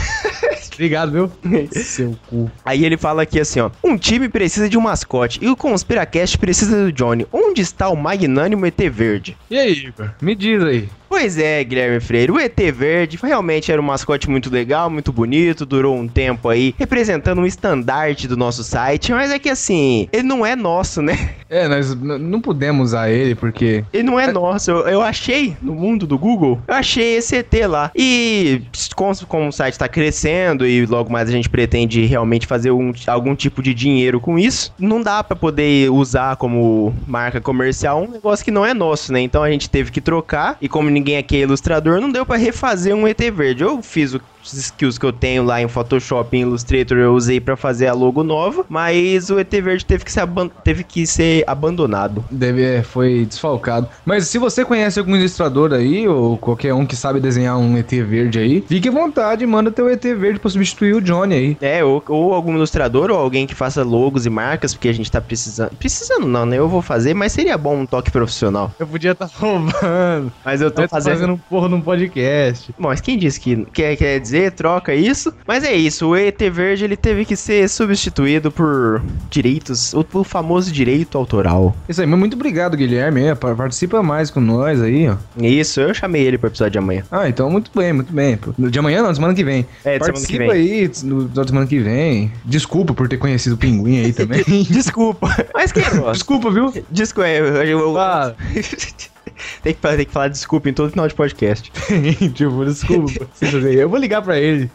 Obrigado, 0.74 1.12
viu? 1.12 1.32
Seu 1.72 2.18
cu. 2.27 2.50
Aí 2.65 2.86
ele 2.86 2.98
fala 2.98 3.22
aqui 3.22 3.39
assim, 3.39 3.60
ó. 3.60 3.70
Um 3.84 3.98
time 3.98 4.27
precisa 4.30 4.68
de 4.68 4.77
um 4.77 4.82
mascote 4.82 5.39
e 5.41 5.48
o 5.48 5.56
Conspiracast 5.56 6.38
precisa 6.38 6.86
do 6.86 6.91
Johnny. 6.91 7.27
Onde 7.32 7.62
está 7.62 7.89
o 7.89 7.96
magnânimo 7.96 8.65
ET 8.65 8.80
Verde? 8.89 9.38
E 9.50 9.58
aí, 9.58 9.74
Igor? 9.74 10.10
Me 10.22 10.34
diz 10.34 10.63
aí. 10.63 10.89
Pois 11.12 11.38
é, 11.38 11.62
Guilherme 11.62 12.00
Freire, 12.00 12.32
o 12.32 12.39
ET 12.39 12.58
Verde 12.74 13.20
realmente 13.22 13.70
era 13.70 13.82
um 13.82 13.84
mascote 13.84 14.30
muito 14.30 14.50
legal, 14.50 14.89
muito 14.89 15.12
bonito, 15.12 15.65
durou 15.65 15.94
um 15.98 16.08
tempo 16.08 16.48
aí, 16.48 16.74
representando 16.80 17.41
um 17.41 17.46
estandarte 17.46 18.30
do 18.30 18.38
nosso 18.38 18.63
site, 18.63 19.12
mas 19.12 19.30
é 19.30 19.38
que 19.38 19.50
assim, 19.51 20.08
ele 20.12 20.24
não 20.24 20.46
é 20.46 20.55
nosso, 20.55 21.01
né? 21.01 21.36
É, 21.50 21.67
nós 21.67 21.93
não 21.96 22.39
pudemos 22.39 22.89
usar 22.89 23.10
ele 23.10 23.36
porque. 23.36 23.84
Ele 23.91 24.03
não 24.03 24.20
é 24.20 24.31
nosso. 24.31 24.72
Eu, 24.72 24.88
eu 24.88 25.01
achei 25.01 25.55
no 25.62 25.74
mundo 25.74 26.08
do 26.08 26.17
Google, 26.17 26.60
eu 26.67 26.74
achei 26.74 27.15
esse 27.17 27.36
ET 27.36 27.53
lá. 27.67 27.91
E 27.96 28.62
como, 28.96 29.13
como 29.27 29.48
o 29.50 29.51
site 29.51 29.77
tá 29.77 29.88
crescendo 29.88 30.65
e 30.65 30.86
logo 30.86 31.12
mais 31.12 31.27
a 31.27 31.31
gente 31.31 31.50
pretende 31.50 32.05
realmente 32.05 32.48
fazer 32.48 32.72
um- 32.72 32.93
algum 33.08 33.36
tipo 33.36 33.62
de 33.62 33.74
dinheiro 33.74 34.20
com 34.20 34.39
isso, 34.39 34.74
não 34.79 35.01
dá 35.01 35.24
pra 35.24 35.36
poder 35.36 35.91
usar 35.91 36.36
como 36.38 36.93
marca 37.08 37.41
comercial 37.41 38.03
um 38.03 38.12
negócio 38.12 38.46
que 38.46 38.51
não 38.51 38.65
é 38.65 38.74
nosso, 38.74 39.12
né? 39.12 39.20
Então 39.22 39.43
a 39.43 39.51
gente 39.51 39.70
teve 39.70 39.91
que 39.91 40.00
trocar 40.01 40.58
e 40.62 40.70
como 40.70 40.89
ninguém 40.89 41.17
aqui 41.17 41.36
é 41.36 41.39
ilustrador, 41.41 42.00
não 42.00 42.10
deu 42.12 42.25
pra 42.25 42.38
refazer 42.38 42.96
um 42.96 43.08
ET 43.08 43.20
verde. 43.31 43.63
Eu 43.63 43.81
fiz 43.81 44.13
o 44.13 44.22
os 44.43 44.53
skills 44.53 44.98
que 44.98 45.05
eu 45.05 45.13
tenho 45.13 45.43
lá 45.43 45.62
em 45.62 45.67
Photoshop 45.67 46.36
e 46.36 46.39
em 46.39 46.43
Illustrator 46.43 46.98
eu 46.98 47.13
usei 47.13 47.39
pra 47.39 47.55
fazer 47.55 47.88
a 47.88 47.93
logo 47.93 48.24
nova, 48.24 48.65
mas 48.69 49.29
o 49.29 49.39
ET 49.39 49.51
verde 49.51 49.86
teve 49.86 50.03
que 50.05 50.12
ser, 50.12 50.21
aban- 50.21 50.50
teve 50.63 50.83
que 50.83 51.05
ser 51.05 51.43
abandonado. 51.48 52.24
Deve, 52.31 52.63
é, 52.63 52.83
foi 52.83 53.25
desfalcado. 53.25 53.88
Mas 54.05 54.27
se 54.27 54.38
você 54.38 54.63
conhece 54.65 55.00
algum 55.00 55.15
ilustrador 55.15 55.74
aí, 55.74 56.07
ou 56.07 56.38
qualquer 56.38 56.74
um 56.74 56.86
que 56.86 56.95
sabe 56.95 57.19
desenhar 57.19 57.57
um 57.57 57.77
ET 57.77 57.91
verde 57.91 58.39
aí, 58.39 58.63
fique 58.67 58.89
à 58.89 58.91
vontade, 58.91 59.45
manda 59.45 59.71
teu 59.71 59.89
ET 59.89 60.03
verde 60.03 60.39
pra 60.39 60.50
substituir 60.50 60.93
o 60.95 61.01
Johnny 61.01 61.36
aí. 61.36 61.57
É, 61.62 61.83
ou, 61.83 62.03
ou 62.07 62.33
algum 62.33 62.53
ilustrador 62.55 63.10
ou 63.12 63.17
alguém 63.17 63.45
que 63.48 63.55
faça 63.55 63.83
logos 63.83 64.25
e 64.25 64.29
marcas, 64.29 64.74
porque 64.74 64.88
a 64.89 64.93
gente 64.93 65.12
tá 65.12 65.21
precisando. 65.21 65.71
Precisando 65.77 66.27
não, 66.27 66.45
né? 66.45 66.57
Eu 66.57 66.67
vou 66.67 66.81
fazer, 66.81 67.13
mas 67.13 67.31
seria 67.31 67.57
bom 67.57 67.75
um 67.81 67.86
toque 67.86 68.12
profissional. 68.12 68.71
Eu 68.79 68.88
podia 68.88 69.12
estar 69.12 69.29
roubando. 69.33 70.31
Mas 70.43 70.62
eu 70.62 70.71
tô 70.71 70.81
Eu 70.83 70.88
tô 70.88 70.95
fazendo. 70.95 71.13
fazendo 71.13 71.33
um 71.33 71.38
porra 71.38 71.67
num 71.69 71.81
podcast. 71.81 72.74
Bom, 72.79 72.88
mas 72.89 73.01
quem 73.01 73.17
disse 73.17 73.39
que 73.39 73.65
quer, 73.74 73.95
quer 73.95 74.19
dizer, 74.19 74.30
troca 74.51 74.93
isso. 74.95 75.33
Mas 75.47 75.63
é 75.63 75.73
isso, 75.73 76.07
o 76.09 76.15
ET 76.15 76.39
Verde 76.51 76.83
ele 76.85 76.95
teve 76.95 77.25
que 77.25 77.35
ser 77.35 77.67
substituído 77.69 78.51
por 78.51 79.01
direitos, 79.29 79.93
o, 79.93 80.05
o 80.13 80.23
famoso 80.23 80.71
direito 80.71 81.17
autoral. 81.17 81.75
Isso 81.89 82.01
aí, 82.01 82.07
mas 82.07 82.19
muito 82.19 82.35
obrigado, 82.35 82.77
Guilherme. 82.77 83.23
é, 83.23 83.35
pa- 83.35 83.53
participa 83.55 84.01
mais 84.01 84.29
com 84.29 84.39
nós 84.39 84.81
aí, 84.81 85.09
ó. 85.09 85.15
Isso, 85.41 85.81
eu 85.81 85.93
chamei 85.93 86.21
ele 86.23 86.38
pro 86.38 86.47
episódio 86.50 86.71
de 86.73 86.77
amanhã. 86.77 87.03
Ah, 87.11 87.27
então 87.27 87.50
muito 87.50 87.71
bem, 87.75 87.91
muito 87.93 88.13
bem. 88.13 88.38
De 88.57 88.79
amanhã 88.79 89.01
não, 89.03 89.09
de 89.09 89.15
semana 89.17 89.33
que 89.33 89.43
vem. 89.43 89.65
É, 89.83 89.97
de 89.97 90.05
semana 90.05 90.25
que 90.25 90.38
Participa 90.38 90.39
vem. 90.39 90.51
aí 90.51 90.91
no 91.03 91.21
episódio 91.25 91.50
semana 91.50 91.67
que 91.67 91.79
vem. 91.79 92.31
Desculpa 92.45 92.93
por 92.93 93.07
ter 93.07 93.17
conhecido 93.17 93.55
o 93.55 93.57
Pinguim 93.57 94.00
aí 94.05 94.13
também. 94.13 94.43
Desculpa. 94.69 95.27
Mas 95.53 95.71
que 95.71 95.79
negócio? 95.79 96.13
Desculpa, 96.21 96.51
viu? 96.51 96.73
Desculpa, 96.89 97.27
eu, 97.29 97.45
eu, 97.63 97.79
eu- 97.79 97.97
Ah, 97.97 98.33
tem, 99.63 99.74
que, 99.74 99.81
tem 99.81 100.05
que 100.05 100.12
falar 100.12 100.27
desculpa 100.27 100.69
em 100.69 100.74
todo 100.74 100.89
final 100.89 101.07
de 101.07 101.13
podcast. 101.13 101.71
tipo, 102.33 102.65
desculpa. 102.65 103.27
Eu 103.74 103.89
vou 103.89 104.00
ligar 104.00 104.21
pra 104.21 104.38
ele. 104.39 104.69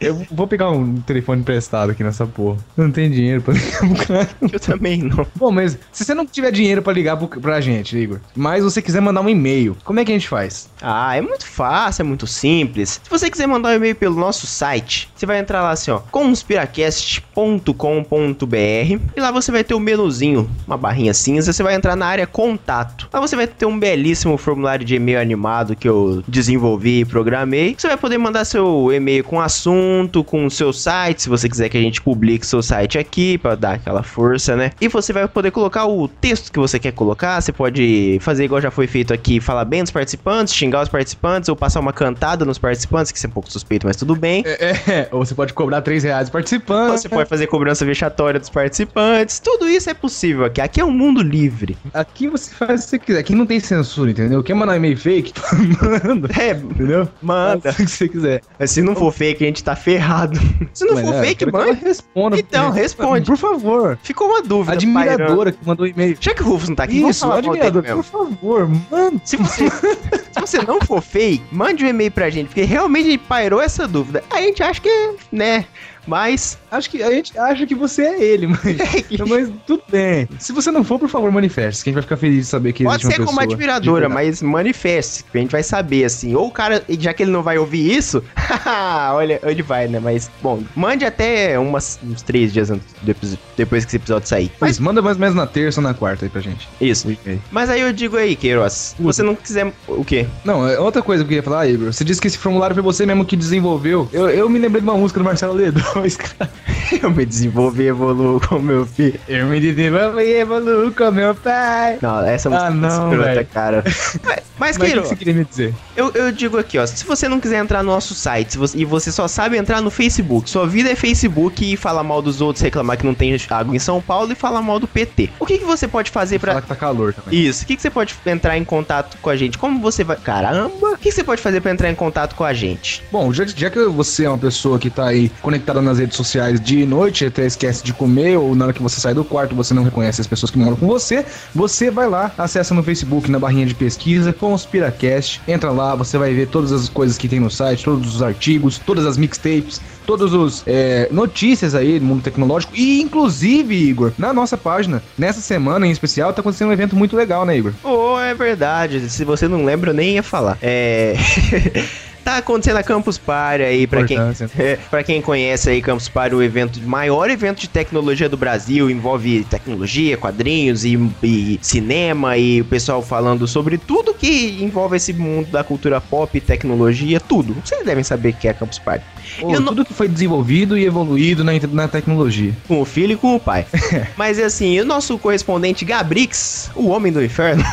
Eu 0.00 0.24
vou 0.30 0.46
pegar 0.46 0.70
um 0.70 1.00
telefone 1.00 1.40
emprestado 1.40 1.90
aqui 1.90 2.04
nessa 2.04 2.26
porra. 2.26 2.58
Eu 2.76 2.84
não 2.84 2.92
tenho 2.92 3.10
dinheiro 3.10 3.42
pra 3.42 3.52
ligar 3.58 3.80
pro 3.80 4.06
cara. 4.06 4.28
Eu 4.52 4.60
também 4.60 5.02
não. 5.02 5.26
Bom, 5.34 5.50
mas 5.50 5.76
se 5.90 6.04
você 6.04 6.14
não 6.14 6.24
tiver 6.24 6.52
dinheiro 6.52 6.82
pra 6.82 6.92
ligar 6.92 7.16
pro, 7.16 7.26
pra 7.40 7.60
gente, 7.60 7.96
Igor, 7.96 8.20
mas 8.36 8.62
você 8.62 8.80
quiser 8.80 9.00
mandar 9.00 9.22
um 9.22 9.28
e-mail, 9.28 9.76
como 9.84 9.98
é 9.98 10.04
que 10.04 10.12
a 10.12 10.14
gente 10.14 10.28
faz? 10.28 10.68
Ah, 10.80 11.16
é 11.16 11.20
muito 11.20 11.46
fácil, 11.46 12.02
é 12.02 12.04
muito 12.04 12.26
simples. 12.26 13.00
Se 13.02 13.10
você 13.10 13.30
quiser 13.30 13.48
mandar 13.48 13.70
um 13.70 13.74
e-mail 13.74 13.96
pelo 13.96 14.14
nosso 14.14 14.46
site, 14.46 15.10
você 15.14 15.26
vai 15.26 15.38
entrar 15.38 15.62
lá 15.62 15.70
assim, 15.70 15.90
ó, 15.90 15.98
conspiracast.com.br 15.98 18.98
e 19.16 19.20
lá 19.20 19.32
você 19.32 19.50
vai 19.50 19.64
ter 19.64 19.74
o 19.74 19.80
menuzinho, 19.80 20.48
uma 20.66 20.76
barrinha 20.76 21.12
cinza, 21.12 21.52
você 21.52 21.62
vai 21.62 21.74
entrar 21.74 21.96
na 21.96 22.06
área 22.06 22.26
contato. 22.26 23.08
Lá 23.12 23.20
você 23.20 23.34
vai 23.34 23.46
ter 23.46 23.66
um 23.66 23.78
belíssimo 23.78 24.36
formulário 24.36 24.84
de 24.84 24.94
e-mail 24.94 25.20
animado 25.20 25.74
que 25.74 25.88
eu 25.88 26.22
desenvolvi 26.28 27.00
e 27.00 27.04
programei. 27.04 27.74
Você 27.76 27.88
vai 27.88 27.96
poder 27.96 28.18
mandar 28.18 28.44
seu 28.44 28.92
e-mail 28.92 29.24
com 29.24 29.40
assunto, 29.40 29.87
junto 29.88 30.22
com 30.22 30.44
o 30.44 30.50
seu 30.50 30.72
site, 30.72 31.22
se 31.22 31.28
você 31.28 31.48
quiser 31.48 31.68
que 31.68 31.78
a 31.78 31.80
gente 31.80 32.02
publique 32.02 32.46
seu 32.46 32.62
site 32.62 32.98
aqui 32.98 33.38
pra 33.38 33.54
dar 33.54 33.74
aquela 33.74 34.02
força, 34.02 34.54
né? 34.54 34.70
E 34.80 34.88
você 34.88 35.12
vai 35.12 35.26
poder 35.26 35.50
colocar 35.50 35.86
o 35.86 36.06
texto 36.06 36.52
que 36.52 36.58
você 36.58 36.78
quer 36.78 36.92
colocar, 36.92 37.40
você 37.40 37.52
pode 37.52 38.18
fazer 38.20 38.44
igual 38.44 38.60
já 38.60 38.70
foi 38.70 38.86
feito 38.86 39.14
aqui, 39.14 39.40
falar 39.40 39.64
bem 39.64 39.82
dos 39.82 39.90
participantes, 39.90 40.54
xingar 40.54 40.82
os 40.82 40.88
participantes 40.88 41.48
ou 41.48 41.56
passar 41.56 41.80
uma 41.80 41.92
cantada 41.92 42.44
nos 42.44 42.58
participantes, 42.58 43.10
que 43.10 43.18
isso 43.18 43.26
é 43.26 43.30
um 43.30 43.32
pouco 43.32 43.50
suspeito, 43.50 43.86
mas 43.86 43.96
tudo 43.96 44.14
bem. 44.14 44.42
É, 44.46 44.70
é, 44.90 45.08
ou 45.10 45.24
você 45.24 45.34
pode 45.34 45.54
cobrar 45.54 45.80
3 45.80 46.04
reais 46.04 46.28
participando. 46.28 46.90
Você 46.90 47.08
pode 47.08 47.28
fazer 47.28 47.46
cobrança 47.46 47.84
vexatória 47.84 48.38
dos 48.38 48.50
participantes, 48.50 49.38
tudo 49.38 49.68
isso 49.68 49.88
é 49.88 49.94
possível 49.94 50.44
aqui. 50.44 50.60
Aqui 50.60 50.80
é 50.80 50.84
um 50.84 50.90
mundo 50.90 51.22
livre. 51.22 51.76
Aqui 51.94 52.28
você 52.28 52.52
faz 52.54 52.80
o 52.80 52.84
que 52.84 52.90
você 52.90 52.98
quiser. 52.98 53.18
Aqui 53.20 53.34
não 53.34 53.46
tem 53.46 53.58
censura, 53.60 54.10
entendeu? 54.10 54.42
Quer 54.42 54.54
mandar 54.54 54.76
e-mail 54.76 54.96
fake? 54.96 55.32
Manda. 55.80 56.28
É, 56.38 56.50
Entendeu? 56.52 57.08
manda. 57.22 57.72
Faz 57.72 57.78
o 57.78 57.84
que 57.84 57.90
você 57.90 58.08
quiser. 58.08 58.42
Mas 58.58 58.70
se 58.70 58.82
não 58.82 58.94
for 58.94 59.12
fake, 59.12 59.42
a 59.42 59.46
gente 59.46 59.62
tá 59.62 59.74
ferrado. 59.78 60.38
Se 60.72 60.84
não 60.84 60.94
Mas, 60.94 61.06
for 61.06 61.14
é, 61.14 61.22
fake, 61.22 61.44
ela 61.44 61.72
Responda. 61.72 62.38
Então, 62.38 62.70
responde. 62.70 63.26
Por 63.26 63.36
favor. 63.36 63.98
Ficou 64.02 64.28
uma 64.28 64.42
dúvida. 64.42 64.72
Admiradora 64.72 65.52
que 65.52 65.66
mandou 65.66 65.86
e-mail. 65.86 66.16
Já 66.20 66.34
que 66.34 66.42
o 66.42 66.46
Rufus 66.46 66.68
não 66.68 66.76
tá 66.76 66.84
aqui, 66.84 67.00
vamos 67.00 67.16
Isso, 67.16 67.30
admiradora, 67.30 67.94
por 67.94 68.04
favor, 68.04 68.68
mano. 68.90 69.20
Se 69.24 69.36
você, 69.36 69.70
se 70.32 70.40
você 70.40 70.62
não 70.62 70.80
for 70.80 71.00
fake, 71.00 71.42
mande 71.50 71.84
um 71.84 71.88
e-mail 71.88 72.10
pra 72.10 72.28
gente, 72.30 72.48
porque 72.48 72.62
realmente 72.62 73.16
pairou 73.18 73.60
essa 73.60 73.88
dúvida. 73.88 74.22
A 74.30 74.40
gente 74.40 74.62
acha 74.62 74.80
que, 74.80 75.14
né? 75.32 75.64
Mas. 76.08 76.58
Acho 76.70 76.90
que 76.90 77.02
a 77.02 77.10
gente 77.10 77.38
acha 77.38 77.66
que 77.66 77.74
você 77.74 78.02
é 78.02 78.22
ele, 78.22 78.46
mas, 78.46 78.60
mas 79.28 79.50
tudo 79.66 79.82
bem. 79.88 80.28
Se 80.38 80.52
você 80.52 80.70
não 80.70 80.82
for, 80.82 80.98
por 80.98 81.08
favor, 81.08 81.30
manifeste, 81.30 81.84
que 81.84 81.90
a 81.90 81.92
gente 81.92 81.94
vai 81.94 82.02
ficar 82.02 82.16
feliz 82.16 82.44
de 82.44 82.44
saber 82.44 82.72
que 82.72 82.84
Pode 82.84 83.06
ser 83.06 83.20
uma 83.20 83.26
como 83.26 83.40
admiradora, 83.40 84.08
mas 84.08 84.42
manifeste, 84.42 85.24
que 85.24 85.36
a 85.38 85.40
gente 85.40 85.50
vai 85.50 85.62
saber, 85.62 86.04
assim. 86.04 86.34
Ou 86.34 86.48
o 86.48 86.50
cara, 86.50 86.82
já 86.88 87.12
que 87.12 87.22
ele 87.22 87.30
não 87.30 87.42
vai 87.42 87.58
ouvir 87.58 87.96
isso, 87.96 88.22
olha, 89.12 89.40
ele 89.44 89.62
vai, 89.62 89.86
né? 89.86 90.00
Mas, 90.00 90.30
bom, 90.42 90.62
mande 90.74 91.04
até 91.04 91.58
umas, 91.58 91.98
uns 92.02 92.22
três 92.22 92.52
dias 92.52 92.70
antes 92.70 92.86
do 93.02 93.38
depois 93.56 93.84
que 93.84 93.90
esse 93.90 93.96
episódio 93.96 94.28
sair. 94.28 94.50
Mas 94.60 94.78
manda 94.78 95.02
mais 95.02 95.16
ou 95.16 95.20
menos 95.20 95.34
na 95.34 95.46
terça 95.46 95.80
ou 95.80 95.86
na 95.86 95.92
quarta 95.92 96.24
aí 96.24 96.28
pra 96.28 96.40
gente. 96.40 96.68
Isso. 96.80 97.08
o 97.08 97.12
e-mail. 97.12 97.42
Mas 97.50 97.68
aí 97.68 97.80
eu 97.80 97.92
digo 97.92 98.16
aí, 98.16 98.36
Queiroz, 98.36 98.94
se 98.96 99.02
você 99.02 99.22
não 99.22 99.34
quiser. 99.34 99.72
O 99.86 100.04
quê? 100.04 100.26
Não, 100.44 100.66
é 100.66 100.78
outra 100.78 101.02
coisa 101.02 101.22
que 101.22 101.26
eu 101.26 101.28
queria 101.28 101.42
falar, 101.42 101.66
Igor. 101.66 101.92
Você 101.92 102.04
disse 102.04 102.20
que 102.20 102.28
esse 102.28 102.38
formulário 102.38 102.74
foi 102.74 102.82
você 102.82 103.04
mesmo 103.04 103.24
que 103.24 103.36
desenvolveu. 103.36 104.08
Eu, 104.12 104.28
eu 104.28 104.48
me 104.48 104.58
lembrei 104.58 104.80
de 104.80 104.88
uma 104.88 104.96
música 104.96 105.18
do 105.18 105.24
Marcelo 105.24 105.54
Ledões, 105.98 106.16
cara. 106.16 106.50
Eu 107.02 107.10
me 107.10 107.26
desenvolvi 107.26 107.82
e 107.84 107.88
evoluo 107.88 108.40
com 108.40 108.58
meu 108.58 108.86
filho. 108.86 109.18
Eu 109.28 109.46
me 109.46 109.60
desenvolvi 109.60 110.22
e 110.22 110.36
evoluo 110.40 110.90
com 110.92 111.10
meu 111.10 111.34
pai. 111.34 111.98
Não, 112.00 112.24
essa 112.24 112.48
Ah, 112.48 112.70
música 112.70 112.98
não, 112.98 113.12
é 113.12 113.16
escrota, 113.42 113.44
cara. 113.44 113.84
Mas, 114.58 114.76
mas 114.76 114.78
Mas 114.78 114.92
o 114.92 115.02
que 115.02 115.08
você 115.08 115.16
queria 115.16 115.34
me 115.34 115.44
dizer? 115.44 115.72
Eu, 115.96 116.10
eu 116.14 116.32
digo 116.32 116.58
aqui, 116.58 116.78
ó, 116.78 116.84
se 116.86 117.04
você 117.04 117.28
não 117.28 117.38
quiser 117.38 117.58
entrar 117.58 117.80
no 117.84 117.92
nosso 117.92 118.12
site 118.12 118.58
você- 118.58 118.76
e 118.78 118.84
você 118.84 119.12
só 119.12 119.28
sabe 119.28 119.56
entrar 119.56 119.80
no 119.80 119.88
Facebook, 119.88 120.50
sua 120.50 120.66
vida 120.66 120.90
é 120.90 120.96
Facebook 120.96 121.72
e 121.72 121.76
falar 121.76 122.02
mal 122.02 122.20
dos 122.20 122.40
outros, 122.40 122.60
reclamar 122.62 122.96
que 122.98 123.06
não 123.06 123.14
tem 123.14 123.36
água 123.50 123.76
em 123.76 123.78
São 123.78 124.00
Paulo 124.02 124.32
e 124.32 124.34
falar 124.34 124.60
mal 124.60 124.80
do 124.80 124.88
PT. 124.88 125.30
O 125.38 125.46
que, 125.46 125.58
que 125.58 125.64
você 125.64 125.86
pode 125.86 126.10
fazer 126.10 126.40
pra. 126.40 126.52
Falar 126.54 126.62
que 126.62 126.68
tá 126.68 126.74
calor 126.74 127.14
também. 127.14 127.38
Isso, 127.38 127.62
o 127.62 127.66
que, 127.68 127.76
que 127.76 127.82
você 127.82 127.88
pode 127.90 128.16
entrar 128.26 128.58
em 128.58 128.64
contato 128.64 129.16
com 129.22 129.30
a 129.30 129.36
gente? 129.36 129.56
Como 129.56 129.78
você 129.80 130.02
vai. 130.02 130.16
Caramba! 130.16 130.88
O 130.94 130.96
que, 130.98 131.08
que 131.10 131.12
você 131.12 131.22
pode 131.22 131.40
fazer 131.40 131.60
pra 131.60 131.70
entrar 131.70 131.88
em 131.88 131.94
contato 131.94 132.34
com 132.34 132.42
a 132.44 132.52
gente? 132.52 133.04
Bom, 133.12 133.32
já, 133.32 133.46
já 133.46 133.70
que 133.70 133.78
você 133.84 134.24
é 134.24 134.28
uma 134.28 134.38
pessoa 134.38 134.76
que 134.78 134.90
tá 134.90 135.06
aí 135.06 135.30
conectada 135.40 135.80
nas 135.88 135.98
redes 135.98 136.16
sociais 136.16 136.60
de 136.60 136.84
noite, 136.84 137.24
até 137.24 137.46
esquece 137.46 137.82
de 137.82 137.92
comer, 137.92 138.36
ou 138.36 138.54
na 138.54 138.66
hora 138.66 138.74
que 138.74 138.82
você 138.82 139.00
sai 139.00 139.14
do 139.14 139.24
quarto 139.24 139.54
você 139.54 139.74
não 139.74 139.82
reconhece 139.82 140.20
as 140.20 140.26
pessoas 140.26 140.50
que 140.50 140.58
moram 140.58 140.76
com 140.76 140.86
você, 140.86 141.24
você 141.54 141.90
vai 141.90 142.08
lá, 142.08 142.30
acessa 142.36 142.74
no 142.74 142.82
Facebook, 142.82 143.30
na 143.30 143.38
barrinha 143.38 143.66
de 143.66 143.74
pesquisa, 143.74 144.32
Conspiracast, 144.32 145.40
entra 145.48 145.70
lá, 145.70 145.94
você 145.94 146.18
vai 146.18 146.32
ver 146.34 146.48
todas 146.48 146.72
as 146.72 146.88
coisas 146.88 147.16
que 147.16 147.28
tem 147.28 147.40
no 147.40 147.50
site, 147.50 147.84
todos 147.84 148.14
os 148.14 148.22
artigos, 148.22 148.78
todas 148.78 149.06
as 149.06 149.16
mixtapes, 149.16 149.80
todas 150.06 150.32
as 150.32 150.64
notícias 151.10 151.74
aí 151.74 151.98
do 151.98 152.04
mundo 152.04 152.22
tecnológico, 152.22 152.72
e 152.74 153.00
inclusive, 153.00 153.74
Igor, 153.74 154.12
na 154.18 154.32
nossa 154.32 154.56
página, 154.56 155.02
nessa 155.16 155.40
semana 155.40 155.86
em 155.86 155.90
especial, 155.90 156.32
tá 156.32 156.40
acontecendo 156.40 156.68
um 156.68 156.72
evento 156.72 156.96
muito 156.96 157.16
legal, 157.16 157.44
né, 157.44 157.56
Igor? 157.56 157.72
Oh, 157.82 158.18
é 158.18 158.34
verdade. 158.34 159.08
Se 159.10 159.24
você 159.24 159.48
não 159.48 159.64
lembra, 159.64 159.90
eu 159.90 159.94
nem 159.94 160.14
ia 160.14 160.22
falar. 160.22 160.58
É. 160.62 161.14
Tá 162.28 162.36
acontecendo 162.36 162.76
a 162.76 162.82
Campus 162.82 163.16
Party 163.16 163.62
aí, 163.62 163.86
pra 163.86 164.04
quem, 164.04 164.18
é, 164.58 164.76
pra 164.90 165.02
quem 165.02 165.22
conhece 165.22 165.70
aí, 165.70 165.80
Campus 165.80 166.10
Party, 166.10 166.34
o 166.34 166.42
evento, 166.42 166.78
maior 166.82 167.30
evento 167.30 167.60
de 167.60 167.68
tecnologia 167.70 168.28
do 168.28 168.36
Brasil, 168.36 168.90
envolve 168.90 169.44
tecnologia, 169.44 170.14
quadrinhos 170.18 170.84
e, 170.84 170.98
e 171.22 171.58
cinema 171.62 172.36
e 172.36 172.60
o 172.60 172.66
pessoal 172.66 173.00
falando 173.00 173.48
sobre 173.48 173.78
tudo 173.78 174.12
que 174.12 174.58
envolve 174.60 174.98
esse 174.98 175.14
mundo 175.14 175.50
da 175.50 175.64
cultura 175.64 176.02
pop 176.02 176.38
tecnologia, 176.38 177.18
tudo. 177.18 177.56
Vocês 177.64 177.82
devem 177.82 178.04
saber 178.04 178.28
o 178.28 178.32
que 178.34 178.46
é 178.46 178.50
a 178.50 178.54
Campus 178.54 178.78
Party. 178.78 179.06
Eu 179.40 179.58
não- 179.60 179.68
Tudo 179.68 179.86
que 179.86 179.94
foi 179.94 180.06
desenvolvido 180.06 180.76
e 180.76 180.84
evoluído 180.84 181.42
na, 181.42 181.52
na 181.72 181.88
tecnologia. 181.88 182.52
Com 182.66 182.82
o 182.82 182.84
filho 182.84 183.12
e 183.12 183.16
com 183.16 183.36
o 183.36 183.40
pai. 183.40 183.64
Mas 184.18 184.38
assim, 184.38 184.78
o 184.80 184.84
nosso 184.84 185.16
correspondente 185.18 185.82
Gabrix, 185.82 186.70
o 186.74 186.88
homem 186.88 187.10
do 187.10 187.24
inferno, 187.24 187.64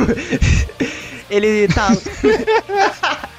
ele 1.30 1.68
tá. 1.68 1.92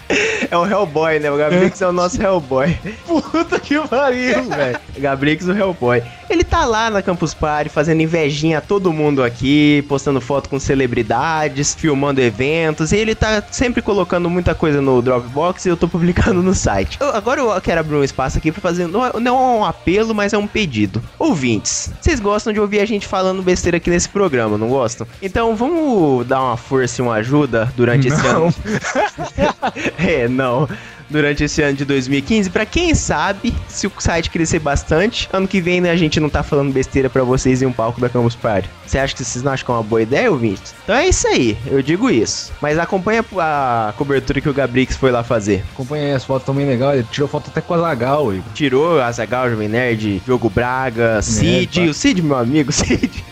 É 0.50 0.56
o 0.56 0.64
Hellboy, 0.64 1.18
né? 1.18 1.30
O 1.30 1.36
Gabrix 1.36 1.80
é 1.82 1.88
o 1.88 1.92
nosso 1.92 2.22
Hellboy. 2.22 2.78
Puta 3.06 3.58
que 3.58 3.80
pariu, 3.88 4.44
velho. 4.48 4.78
Gabrix, 4.98 5.46
o 5.48 5.52
Hellboy. 5.52 6.02
Ele 6.36 6.44
tá 6.44 6.66
lá 6.66 6.90
na 6.90 7.00
Campus 7.00 7.32
Party 7.32 7.70
fazendo 7.70 8.02
invejinha 8.02 8.58
a 8.58 8.60
todo 8.60 8.92
mundo 8.92 9.24
aqui, 9.24 9.82
postando 9.88 10.20
foto 10.20 10.50
com 10.50 10.60
celebridades, 10.60 11.74
filmando 11.74 12.20
eventos, 12.20 12.92
e 12.92 12.96
ele 12.96 13.14
tá 13.14 13.42
sempre 13.50 13.80
colocando 13.80 14.28
muita 14.28 14.54
coisa 14.54 14.82
no 14.82 15.00
Dropbox 15.00 15.64
e 15.64 15.70
eu 15.70 15.78
tô 15.78 15.88
publicando 15.88 16.42
no 16.42 16.54
site. 16.54 16.98
Eu- 17.00 17.16
agora 17.16 17.40
eu 17.40 17.58
quero 17.62 17.80
abrir 17.80 17.96
um 17.96 18.04
espaço 18.04 18.36
aqui 18.36 18.52
pra 18.52 18.60
fazer, 18.60 18.86
não 18.86 19.02
é- 19.06 19.18
não 19.18 19.34
é 19.34 19.58
um 19.60 19.64
apelo, 19.64 20.14
mas 20.14 20.34
é 20.34 20.38
um 20.38 20.46
pedido. 20.46 21.02
Ouvintes, 21.18 21.90
vocês 22.02 22.20
gostam 22.20 22.52
de 22.52 22.60
ouvir 22.60 22.80
a 22.80 22.84
gente 22.84 23.06
falando 23.06 23.40
besteira 23.42 23.78
aqui 23.78 23.88
nesse 23.88 24.10
programa, 24.10 24.58
não 24.58 24.68
gostam? 24.68 25.06
Então 25.22 25.56
vamos 25.56 26.26
dar 26.26 26.42
uma 26.42 26.58
força 26.58 27.00
e 27.00 27.02
uma 27.02 27.14
ajuda 27.14 27.72
durante 27.74 28.08
esse 28.08 28.26
ano. 28.26 28.54
É, 29.98 30.28
não. 30.28 30.68
Durante 31.08 31.44
esse 31.44 31.62
ano 31.62 31.76
de 31.76 31.84
2015, 31.84 32.50
pra 32.50 32.66
quem 32.66 32.94
sabe, 32.94 33.54
se 33.68 33.86
o 33.86 33.92
site 33.98 34.30
crescer 34.30 34.58
bastante, 34.58 35.28
ano 35.32 35.46
que 35.46 35.60
vem 35.60 35.80
né, 35.80 35.90
a 35.90 35.96
gente 35.96 36.18
não 36.18 36.28
tá 36.28 36.42
falando 36.42 36.72
besteira 36.72 37.08
pra 37.08 37.22
vocês 37.22 37.62
em 37.62 37.66
um 37.66 37.72
palco 37.72 38.00
da 38.00 38.08
Campus 38.08 38.34
Party. 38.34 38.68
Você 38.86 38.98
acha 38.98 39.14
que 39.14 39.24
vocês 39.24 39.42
não 39.44 39.52
acham 39.52 39.64
que 39.64 39.70
é 39.70 39.74
uma 39.74 39.82
boa 39.82 40.02
ideia, 40.02 40.30
ouvintes? 40.30 40.74
Então 40.82 40.96
é 40.96 41.08
isso 41.08 41.26
aí, 41.28 41.56
eu 41.66 41.80
digo 41.82 42.10
isso. 42.10 42.52
Mas 42.60 42.78
acompanha 42.78 43.24
a 43.38 43.94
cobertura 43.96 44.40
que 44.40 44.48
o 44.48 44.54
Gabrix 44.54 44.96
foi 44.96 45.10
lá 45.10 45.22
fazer. 45.22 45.64
Acompanhei 45.74 46.12
as 46.12 46.24
fotos 46.24 46.44
também 46.46 46.66
legal. 46.66 46.94
Ele 46.94 47.06
tirou 47.10 47.28
foto 47.28 47.50
até 47.50 47.60
com 47.60 47.74
a 47.74 47.78
Zagal, 47.78 48.32
Igor. 48.32 48.52
Tirou 48.54 49.00
a 49.00 49.10
Zagal, 49.12 49.50
Jovem 49.50 49.68
Nerd, 49.68 50.22
Diogo 50.24 50.50
Braga, 50.50 51.22
Cid, 51.22 51.80
pá. 51.80 51.86
o 51.86 51.94
Cid, 51.94 52.22
meu 52.22 52.36
amigo, 52.36 52.70
Cid. 52.72 53.24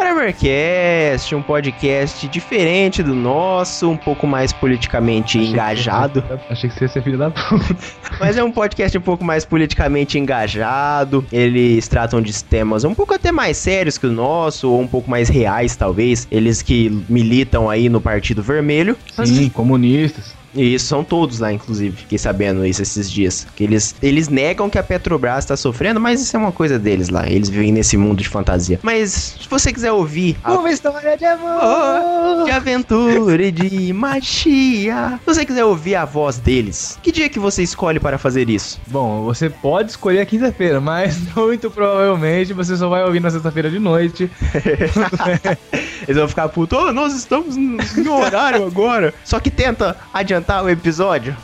Whatevercast, 1.02 1.34
um 1.34 1.42
podcast 1.42 2.28
diferente 2.28 3.02
do 3.02 3.14
nosso, 3.14 3.90
um 3.90 3.96
pouco 3.96 4.26
mais 4.26 4.52
politicamente 4.52 5.38
engajado. 5.38 6.22
Achei 6.48 6.70
que 6.70 6.76
você 6.76 6.84
ia 6.84 6.88
ser 6.88 7.02
filho 7.02 7.18
da 7.18 7.30
puta. 7.30 7.76
Mas 8.20 8.36
é 8.38 8.44
um 8.44 8.52
podcast 8.52 8.96
um 8.96 9.00
pouco 9.00 9.24
mais 9.24 9.44
politicamente 9.44 10.18
engajado. 10.18 11.24
Eles 11.32 11.88
tratam 11.88 12.20
de 12.22 12.32
temas 12.44 12.84
um 12.84 12.94
pouco 12.94 13.14
até 13.14 13.32
mais 13.32 13.56
sérios 13.56 13.98
que 13.98 14.06
o 14.06 14.12
nosso, 14.12 14.70
ou 14.70 14.80
um 14.80 14.86
pouco 14.86 15.10
mais 15.10 15.28
reais, 15.28 15.74
talvez. 15.74 16.28
Eles 16.30 16.62
que 16.62 17.04
militam 17.08 17.68
aí 17.68 17.88
no 17.88 18.00
Partido 18.00 18.42
Vermelho. 18.42 18.96
Sim, 19.24 19.48
comunistas. 19.48 20.34
E 20.54 20.74
isso 20.74 20.86
são 20.86 21.02
todos 21.02 21.38
lá, 21.38 21.52
inclusive. 21.52 21.96
Fiquei 21.96 22.18
sabendo 22.18 22.64
isso 22.64 22.82
esses 22.82 23.10
dias. 23.10 23.46
Que 23.56 23.64
eles, 23.64 23.94
eles 24.02 24.28
negam 24.28 24.68
que 24.68 24.78
a 24.78 24.82
Petrobras 24.82 25.44
tá 25.44 25.56
sofrendo, 25.56 26.00
mas 26.00 26.20
isso 26.20 26.36
é 26.36 26.38
uma 26.38 26.52
coisa 26.52 26.78
deles 26.78 27.08
lá. 27.08 27.28
Eles 27.28 27.48
vivem 27.48 27.72
nesse 27.72 27.96
mundo 27.96 28.18
de 28.18 28.28
fantasia. 28.28 28.78
Mas 28.82 29.36
se 29.40 29.48
você 29.48 29.72
quiser 29.72 29.92
ouvir 29.92 30.36
a 30.42 30.52
Uma 30.54 30.70
história 30.70 31.16
de 31.16 31.24
Oh, 31.24 32.44
de 32.44 32.50
aventura 32.50 33.42
e 33.42 33.50
de 33.50 33.92
magia. 33.92 35.18
Se 35.20 35.26
você 35.26 35.44
quiser 35.44 35.64
ouvir 35.64 35.94
a 35.94 36.04
voz 36.04 36.38
deles, 36.38 36.98
que 37.02 37.12
dia 37.12 37.28
que 37.28 37.38
você 37.38 37.62
escolhe 37.62 37.98
para 37.98 38.18
fazer 38.18 38.50
isso? 38.50 38.80
Bom, 38.88 39.22
você 39.24 39.48
pode 39.48 39.90
escolher 39.90 40.20
a 40.20 40.26
quinta-feira, 40.26 40.80
mas 40.80 41.18
muito 41.34 41.70
provavelmente 41.70 42.52
você 42.52 42.76
só 42.76 42.88
vai 42.88 43.04
ouvir 43.04 43.20
na 43.20 43.30
sexta-feira 43.30 43.70
de 43.70 43.78
noite. 43.78 44.30
Eles 46.06 46.16
vão 46.16 46.28
ficar 46.28 46.48
putos, 46.48 46.78
oh, 46.78 46.92
nós 46.92 47.14
estamos 47.14 47.56
no 47.56 48.14
horário 48.14 48.66
agora. 48.66 49.14
Só 49.24 49.38
que 49.38 49.50
tenta 49.50 49.96
adiantar 50.12 50.41
o 50.62 50.68
episódio. 50.70 51.37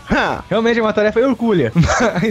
Realmente 0.49 0.79
é 0.79 0.83
uma 0.83 0.93
tarefa 0.93 1.19
hercúlea. 1.21 1.73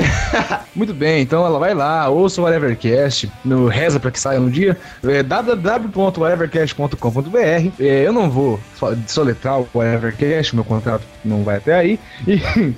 Muito 0.75 0.93
bem, 0.93 1.21
então 1.21 1.45
ela 1.45 1.57
vai 1.59 1.73
lá, 1.73 2.07
ouça 2.09 2.39
o 2.41 2.43
Whatevercast, 2.43 3.31
no 3.43 3.67
reza 3.67 3.99
pra 3.99 4.11
que 4.11 4.19
saia 4.19 4.39
no 4.39 4.49
dia, 4.51 4.77
é 5.03 5.23
www.whatevercast.com.br. 5.23 7.71
É, 7.79 8.03
eu 8.05 8.13
não 8.13 8.29
vou 8.29 8.59
so- 8.75 8.95
soletrar 9.07 9.59
o 9.59 9.67
Whatevercast, 9.73 10.53
meu 10.55 10.63
contrato 10.63 11.01
não 11.25 11.43
vai 11.43 11.57
até 11.57 11.73
aí. 11.73 11.99
E, 12.27 12.39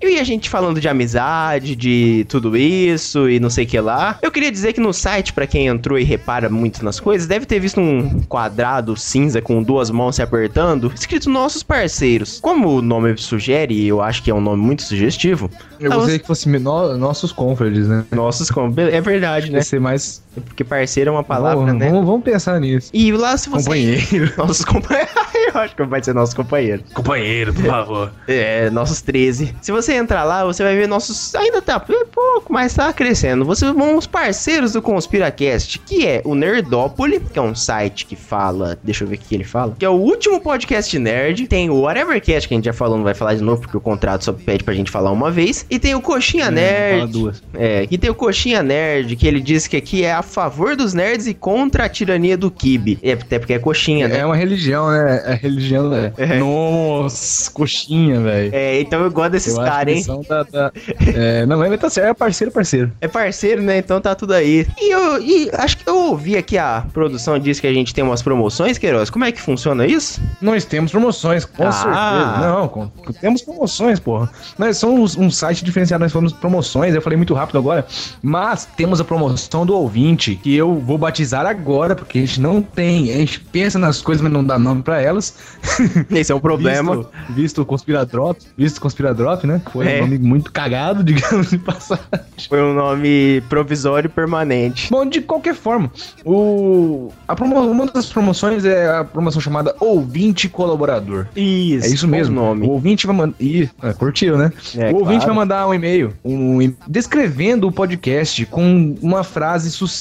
E 0.00 0.18
a 0.18 0.24
gente 0.24 0.48
falando 0.48 0.80
de 0.80 0.88
amizade, 0.88 1.74
de 1.74 2.24
tudo 2.28 2.56
isso 2.56 3.28
e 3.28 3.40
não 3.40 3.50
sei 3.50 3.64
o 3.64 3.66
que 3.66 3.80
lá. 3.80 4.16
Eu 4.22 4.30
queria 4.30 4.50
dizer 4.50 4.72
que 4.72 4.80
no 4.80 4.92
site, 4.92 5.32
pra 5.32 5.46
quem 5.46 5.66
entrou 5.66 5.98
e 5.98 6.04
repara 6.04 6.48
muito 6.48 6.84
nas 6.84 7.00
coisas, 7.00 7.26
deve 7.26 7.44
ter 7.46 7.58
visto 7.58 7.80
um 7.80 8.20
quadrado 8.22 8.96
cinza 8.96 9.42
com 9.42 9.62
duas 9.62 9.90
mãos 9.90 10.16
se 10.16 10.22
apertando, 10.22 10.92
escrito 10.94 11.28
nossos 11.28 11.62
parceiros. 11.64 12.38
Como 12.40 12.68
o 12.76 12.82
nome 12.82 13.16
sugere, 13.18 13.74
e 13.74 13.88
eu 13.88 14.00
acho 14.00 14.22
que 14.22 14.30
é 14.30 14.34
um 14.34 14.40
nome 14.40 14.62
muito 14.62 14.82
sugestivo. 14.82 15.50
eu 15.80 15.90
gostaria 15.92 16.18
que 16.18 16.26
fosse 16.26 16.48
no- 16.48 16.96
nossos 16.96 17.32
confrades, 17.32 17.86
né? 17.88 18.04
Nossos, 18.12 18.50
como- 18.50 18.74
é 18.80 19.00
verdade, 19.00 19.46
né? 19.46 19.58
Vai 19.58 19.62
ser 19.62 19.80
mais. 19.80 20.22
Porque 20.40 20.64
parceiro 20.64 21.10
é 21.10 21.12
uma 21.12 21.24
palavra, 21.24 21.66
vamos, 21.66 21.80
né? 21.80 21.90
Vamos, 21.90 22.06
vamos 22.06 22.22
pensar 22.22 22.60
nisso. 22.60 22.90
E 22.92 23.12
lá 23.12 23.36
se 23.36 23.48
você. 23.48 23.64
Companheiro. 23.64 24.32
Nossos 24.36 24.64
companheiros. 24.64 25.12
eu 25.54 25.60
acho 25.60 25.76
que 25.76 25.84
vai 25.84 26.02
ser 26.02 26.14
nosso 26.14 26.36
companheiro. 26.36 26.82
Companheiro, 26.94 27.52
por 27.54 27.64
favor. 27.64 28.12
É, 28.28 28.68
nossos 28.70 29.00
13. 29.00 29.54
Se 29.60 29.72
você 29.72 29.94
entrar 29.94 30.22
lá, 30.22 30.44
você 30.44 30.62
vai 30.62 30.76
ver 30.76 30.86
nossos. 30.86 31.34
Ainda 31.34 31.62
tá 31.62 31.80
pouco, 31.80 32.52
mas 32.52 32.74
tá 32.74 32.92
crescendo. 32.92 33.44
Vocês 33.44 33.72
vão 33.72 33.96
os 33.96 34.06
parceiros 34.06 34.72
do 34.72 34.82
Conspiracast, 34.82 35.78
que 35.80 36.06
é 36.06 36.20
o 36.24 36.34
Nerdópole, 36.34 37.20
que 37.20 37.38
é 37.38 37.42
um 37.42 37.54
site 37.54 38.04
que 38.04 38.14
fala. 38.14 38.78
Deixa 38.82 39.04
eu 39.04 39.08
ver 39.08 39.16
o 39.16 39.18
que 39.18 39.34
ele 39.34 39.44
fala. 39.44 39.74
Que 39.78 39.84
é 39.84 39.88
o 39.88 39.94
último 39.94 40.40
podcast 40.40 40.98
nerd. 40.98 41.46
Tem 41.46 41.70
o 41.70 41.82
Whatevercast, 41.82 42.48
que 42.48 42.54
a 42.54 42.56
gente 42.56 42.66
já 42.66 42.72
falou, 42.72 42.96
não 42.96 43.04
vai 43.04 43.14
falar 43.14 43.34
de 43.34 43.42
novo, 43.42 43.62
porque 43.62 43.76
o 43.76 43.80
contrato 43.80 44.24
só 44.24 44.32
pede 44.32 44.62
pra 44.62 44.74
gente 44.74 44.90
falar 44.90 45.10
uma 45.10 45.30
vez. 45.30 45.66
E 45.70 45.78
tem 45.78 45.94
o 45.94 46.00
Coxinha 46.00 46.44
Fala 46.44 46.56
Nerd. 46.56 47.12
duas. 47.12 47.42
É, 47.54 47.86
que 47.86 47.96
tem 47.96 48.10
o 48.10 48.14
Coxinha 48.14 48.62
Nerd, 48.62 49.16
que 49.16 49.26
ele 49.26 49.40
diz 49.40 49.66
que 49.66 49.76
aqui 49.76 50.04
é 50.04 50.12
a 50.12 50.22
favor 50.28 50.76
dos 50.76 50.94
nerds 50.94 51.26
e 51.26 51.34
contra 51.34 51.84
a 51.84 51.88
tirania 51.88 52.36
do 52.36 52.50
Kibe. 52.50 52.98
É, 53.02 53.12
até 53.12 53.38
porque 53.38 53.54
é 53.54 53.58
coxinha, 53.58 54.06
né? 54.08 54.18
É 54.18 54.26
uma 54.26 54.36
religião, 54.36 54.90
né? 54.90 55.22
É 55.26 55.34
religião, 55.34 55.88
né? 55.90 56.12
É. 56.16 56.38
Nossa, 56.38 57.50
coxinha, 57.50 58.20
velho. 58.20 58.50
É, 58.54 58.80
então 58.80 59.02
eu 59.02 59.10
gosto 59.10 59.30
desses 59.32 59.56
caras, 59.56 60.08
hein? 60.08 60.22
da- 60.28 60.42
da- 60.44 60.72
É, 61.14 61.46
não, 61.46 61.64
ele 61.64 61.78
tá 61.78 61.88
certo, 61.90 62.08
é 62.10 62.14
parceiro, 62.14 62.52
parceiro. 62.52 62.92
É 63.00 63.08
parceiro, 63.08 63.62
né? 63.62 63.78
Então 63.78 64.00
tá 64.00 64.14
tudo 64.14 64.34
aí. 64.34 64.66
E 64.80 64.92
eu 64.92 65.20
e 65.22 65.50
acho 65.54 65.78
que 65.78 65.88
eu 65.88 65.96
ouvi 65.96 66.36
aqui 66.36 66.56
a 66.58 66.84
produção 66.92 67.38
diz 67.38 67.58
que 67.60 67.66
a 67.66 67.72
gente 67.72 67.94
tem 67.94 68.04
umas 68.04 68.22
promoções, 68.22 68.78
Queiroz. 68.78 69.10
Como 69.10 69.24
é 69.24 69.32
que 69.32 69.40
funciona 69.40 69.86
isso? 69.86 70.20
Nós 70.40 70.64
temos 70.64 70.90
promoções, 70.90 71.44
com 71.44 71.66
Ah. 71.66 71.72
certeza. 71.72 72.48
Não, 72.48 72.68
com- 72.68 72.88
temos 73.20 73.42
promoções, 73.42 73.98
porra. 74.00 74.30
Nós 74.58 74.76
somos 74.76 75.16
um 75.16 75.30
site 75.30 75.64
diferenciado, 75.64 76.02
nós 76.02 76.12
falamos 76.12 76.32
promoções, 76.32 76.94
eu 76.94 77.02
falei 77.02 77.16
muito 77.16 77.34
rápido 77.34 77.58
agora. 77.58 77.86
Mas 78.22 78.66
temos 78.76 79.00
a 79.00 79.04
promoção 79.04 79.64
do 79.64 79.74
ouvinte, 79.76 80.17
que 80.18 80.54
eu 80.54 80.74
vou 80.74 80.98
batizar 80.98 81.46
agora, 81.46 81.94
porque 81.94 82.18
a 82.18 82.20
gente 82.20 82.40
não 82.40 82.60
tem. 82.62 83.10
A 83.12 83.16
gente 83.18 83.40
pensa 83.40 83.78
nas 83.78 84.00
coisas, 84.00 84.22
mas 84.22 84.32
não 84.32 84.44
dá 84.44 84.58
nome 84.58 84.82
pra 84.82 85.00
elas. 85.00 85.34
Esse 86.10 86.32
é 86.32 86.34
o 86.34 86.40
problema. 86.40 86.96
Visto, 86.96 87.10
visto 87.30 87.62
o 87.62 87.66
Conspiradrop, 87.66 88.38
visto 88.56 88.80
Conspiradrop, 88.80 89.44
né? 89.44 89.60
Foi 89.72 89.86
É. 89.88 89.98
um 89.98 90.00
nome 90.02 90.18
muito 90.18 90.52
cagado, 90.52 91.02
digamos 91.04 91.50
de 91.50 91.58
passagem. 91.58 92.04
Foi 92.48 92.62
um 92.62 92.74
nome 92.74 93.42
provisório 93.48 94.08
e 94.08 94.10
permanente. 94.10 94.88
Bom, 94.90 95.04
de 95.06 95.20
qualquer 95.20 95.54
forma, 95.54 95.90
o 96.24 97.10
a 97.26 97.34
promo- 97.34 97.60
uma 97.60 97.86
das 97.86 98.06
promoções 98.06 98.64
é 98.64 98.88
a 98.88 99.04
promoção 99.04 99.40
chamada 99.40 99.74
Ouvinte 99.80 100.48
Colaborador. 100.48 101.26
Isso. 101.36 101.86
É 101.86 101.90
isso 101.90 102.08
mesmo. 102.08 102.34
nome. 102.34 102.66
O 102.66 102.70
ouvinte 102.70 103.06
vai 103.06 103.16
mandar. 103.16 103.34
Ih, 103.40 103.68
é, 103.82 103.92
curtiu, 103.92 104.36
né? 104.36 104.52
É, 104.76 104.90
o 104.90 104.96
ouvinte 104.96 105.18
claro. 105.20 105.26
vai 105.26 105.34
mandar 105.34 105.66
um 105.68 105.74
e-mail, 105.74 106.12
um 106.24 106.72
descrevendo 106.86 107.66
o 107.68 107.72
podcast 107.72 108.44
com 108.46 108.94
uma 109.02 109.24
frase 109.24 109.70
sucinta 109.70 109.97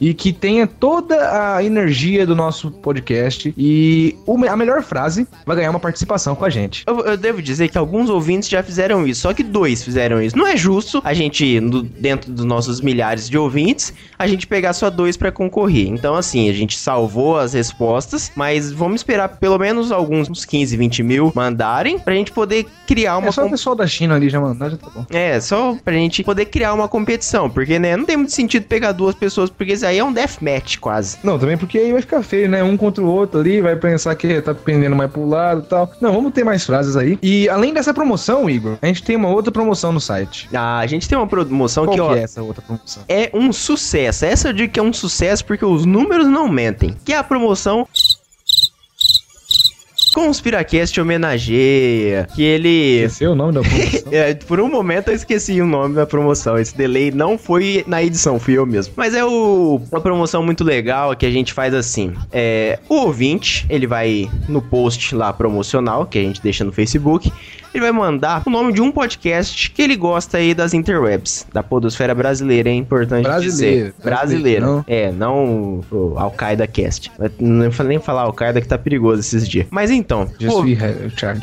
e 0.00 0.14
que 0.14 0.32
tenha 0.32 0.66
toda 0.66 1.54
a 1.56 1.64
energia 1.64 2.26
do 2.26 2.34
nosso 2.34 2.70
podcast. 2.70 3.52
E 3.56 4.16
a 4.48 4.56
melhor 4.56 4.82
frase 4.82 5.26
vai 5.46 5.56
ganhar 5.56 5.70
uma 5.70 5.80
participação 5.80 6.34
com 6.34 6.44
a 6.44 6.50
gente. 6.50 6.84
Eu, 6.86 7.00
eu 7.00 7.16
devo 7.16 7.40
dizer 7.42 7.68
que 7.68 7.78
alguns 7.78 8.08
ouvintes 8.10 8.48
já 8.48 8.62
fizeram 8.62 9.06
isso, 9.06 9.22
só 9.22 9.32
que 9.34 9.42
dois 9.42 9.82
fizeram 9.82 10.20
isso. 10.22 10.36
Não 10.36 10.46
é 10.46 10.56
justo 10.56 11.00
a 11.04 11.14
gente, 11.14 11.60
no- 11.60 11.82
dentro 11.82 12.30
dos 12.32 12.44
nossos 12.44 12.80
milhares 12.80 13.28
de 13.28 13.36
ouvintes, 13.38 13.92
a 14.18 14.26
gente 14.26 14.46
pegar 14.46 14.72
só 14.72 14.90
dois 14.90 15.16
pra 15.16 15.32
concorrer. 15.32 15.88
Então, 15.88 16.14
assim, 16.14 16.48
a 16.48 16.52
gente 16.52 16.76
salvou 16.76 17.38
as 17.38 17.52
respostas, 17.52 18.30
mas 18.36 18.70
vamos 18.72 19.00
esperar 19.00 19.28
pelo 19.28 19.58
menos 19.58 19.90
alguns, 19.92 20.28
uns 20.28 20.44
15, 20.44 20.76
20 20.76 21.02
mil 21.02 21.32
mandarem 21.34 21.98
pra 21.98 22.14
gente 22.14 22.32
poder 22.32 22.66
criar 22.86 23.18
uma 23.18 23.28
É 23.28 23.32
só 23.32 23.46
o 23.46 23.50
pessoal 23.50 23.74
da 23.74 23.86
China 23.86 24.14
ali 24.14 24.28
já 24.28 24.40
mandar, 24.40 24.70
já 24.70 24.76
tá 24.76 24.88
bom. 24.94 25.04
É, 25.10 25.40
só 25.40 25.76
pra 25.84 25.94
gente 25.94 26.22
poder 26.22 26.46
criar 26.46 26.74
uma 26.74 26.88
competição, 26.88 27.48
porque, 27.50 27.78
né, 27.78 27.96
não 27.96 28.04
tem 28.04 28.16
muito 28.16 28.32
sentido 28.32 28.64
pegar 28.66 28.92
duas 28.92 29.14
pessoas, 29.14 29.31
porque 29.56 29.72
isso 29.72 29.86
aí 29.86 29.98
é 29.98 30.04
um 30.04 30.12
deathmatch 30.12 30.78
quase. 30.78 31.18
Não, 31.22 31.38
também 31.38 31.56
porque 31.56 31.78
aí 31.78 31.92
vai 31.92 32.00
ficar 32.00 32.22
feio, 32.22 32.48
né? 32.48 32.62
Um 32.62 32.76
contra 32.76 33.02
o 33.02 33.06
outro 33.06 33.40
ali, 33.40 33.60
vai 33.60 33.76
pensar 33.76 34.14
que 34.14 34.40
tá 34.40 34.54
pendendo 34.54 34.96
mais 34.96 35.10
pro 35.10 35.26
lado 35.26 35.62
e 35.64 35.68
tal. 35.68 35.90
Não, 36.00 36.12
vamos 36.12 36.32
ter 36.32 36.44
mais 36.44 36.64
frases 36.64 36.96
aí. 36.96 37.18
E 37.22 37.48
além 37.48 37.72
dessa 37.72 37.92
promoção, 37.92 38.48
Igor, 38.48 38.76
a 38.80 38.86
gente 38.86 39.02
tem 39.02 39.16
uma 39.16 39.28
outra 39.28 39.52
promoção 39.52 39.92
no 39.92 40.00
site. 40.00 40.48
Ah, 40.54 40.78
a 40.78 40.86
gente 40.86 41.08
tem 41.08 41.16
uma 41.16 41.26
promoção 41.26 41.84
Qual 41.84 41.96
que, 41.96 42.02
que 42.02 42.08
ó, 42.08 42.14
é 42.16 42.22
essa 42.22 42.42
outra 42.42 42.62
promoção? 42.62 43.02
é 43.08 43.30
um 43.34 43.52
sucesso. 43.52 44.24
Essa 44.24 44.48
eu 44.48 44.52
digo 44.52 44.72
que 44.72 44.80
é 44.80 44.82
um 44.82 44.92
sucesso 44.92 45.44
porque 45.44 45.64
os 45.64 45.84
números 45.84 46.26
não 46.26 46.48
mentem. 46.48 46.96
Que 47.04 47.12
é 47.12 47.16
a 47.16 47.24
promoção 47.24 47.86
Conspiracast 50.12 51.00
homenageia. 51.00 52.28
Que 52.34 52.42
ele. 52.42 53.08
É 53.20 53.28
o 53.28 53.34
nome 53.34 53.54
da 53.54 53.60
promoção. 53.60 54.02
É, 54.12 54.34
por 54.34 54.60
um 54.60 54.68
momento 54.68 55.08
eu 55.08 55.14
esqueci 55.14 55.60
o 55.60 55.66
nome 55.66 55.94
da 55.94 56.06
promoção. 56.06 56.58
Esse 56.58 56.76
delay 56.76 57.10
não 57.10 57.38
foi 57.38 57.82
na 57.86 58.02
edição, 58.02 58.38
fui 58.38 58.58
eu 58.58 58.66
mesmo. 58.66 58.92
Mas 58.96 59.14
é 59.14 59.24
o, 59.24 59.80
uma 59.90 60.00
promoção 60.00 60.42
muito 60.42 60.62
legal 60.62 61.16
que 61.16 61.24
a 61.24 61.30
gente 61.30 61.52
faz 61.52 61.72
assim. 61.72 62.12
É, 62.30 62.78
o 62.88 62.94
ouvinte, 62.96 63.64
ele 63.70 63.86
vai 63.86 64.30
no 64.48 64.60
post 64.60 65.14
lá 65.14 65.32
promocional, 65.32 66.04
que 66.04 66.18
a 66.18 66.22
gente 66.22 66.42
deixa 66.42 66.62
no 66.62 66.72
Facebook. 66.72 67.32
Ele 67.74 67.82
vai 67.82 67.92
mandar 67.92 68.42
o 68.46 68.50
nome 68.50 68.72
de 68.72 68.80
um 68.80 68.90
podcast 68.90 69.70
que 69.70 69.82
ele 69.82 69.96
gosta 69.96 70.38
aí 70.38 70.54
das 70.54 70.74
interwebs, 70.74 71.46
da 71.52 71.62
podosfera 71.62 72.14
brasileira, 72.14 72.68
é 72.70 72.74
importante 72.74 73.24
Brasileiro, 73.24 73.86
dizer. 73.86 73.94
Brasileira. 74.02 74.66
não. 74.66 74.84
É, 74.86 75.10
não 75.12 75.80
o 75.90 76.14
Al-Qaeda 76.16 76.66
Cast. 76.66 77.10
Não 77.38 77.70
vou 77.70 77.86
nem 77.86 77.98
falar 77.98 78.22
Al-Qaeda 78.22 78.60
que 78.60 78.68
tá 78.68 78.76
perigoso 78.78 79.20
esses 79.20 79.48
dias. 79.48 79.66
Mas 79.70 79.90
então, 79.90 80.28
o- 80.40 80.64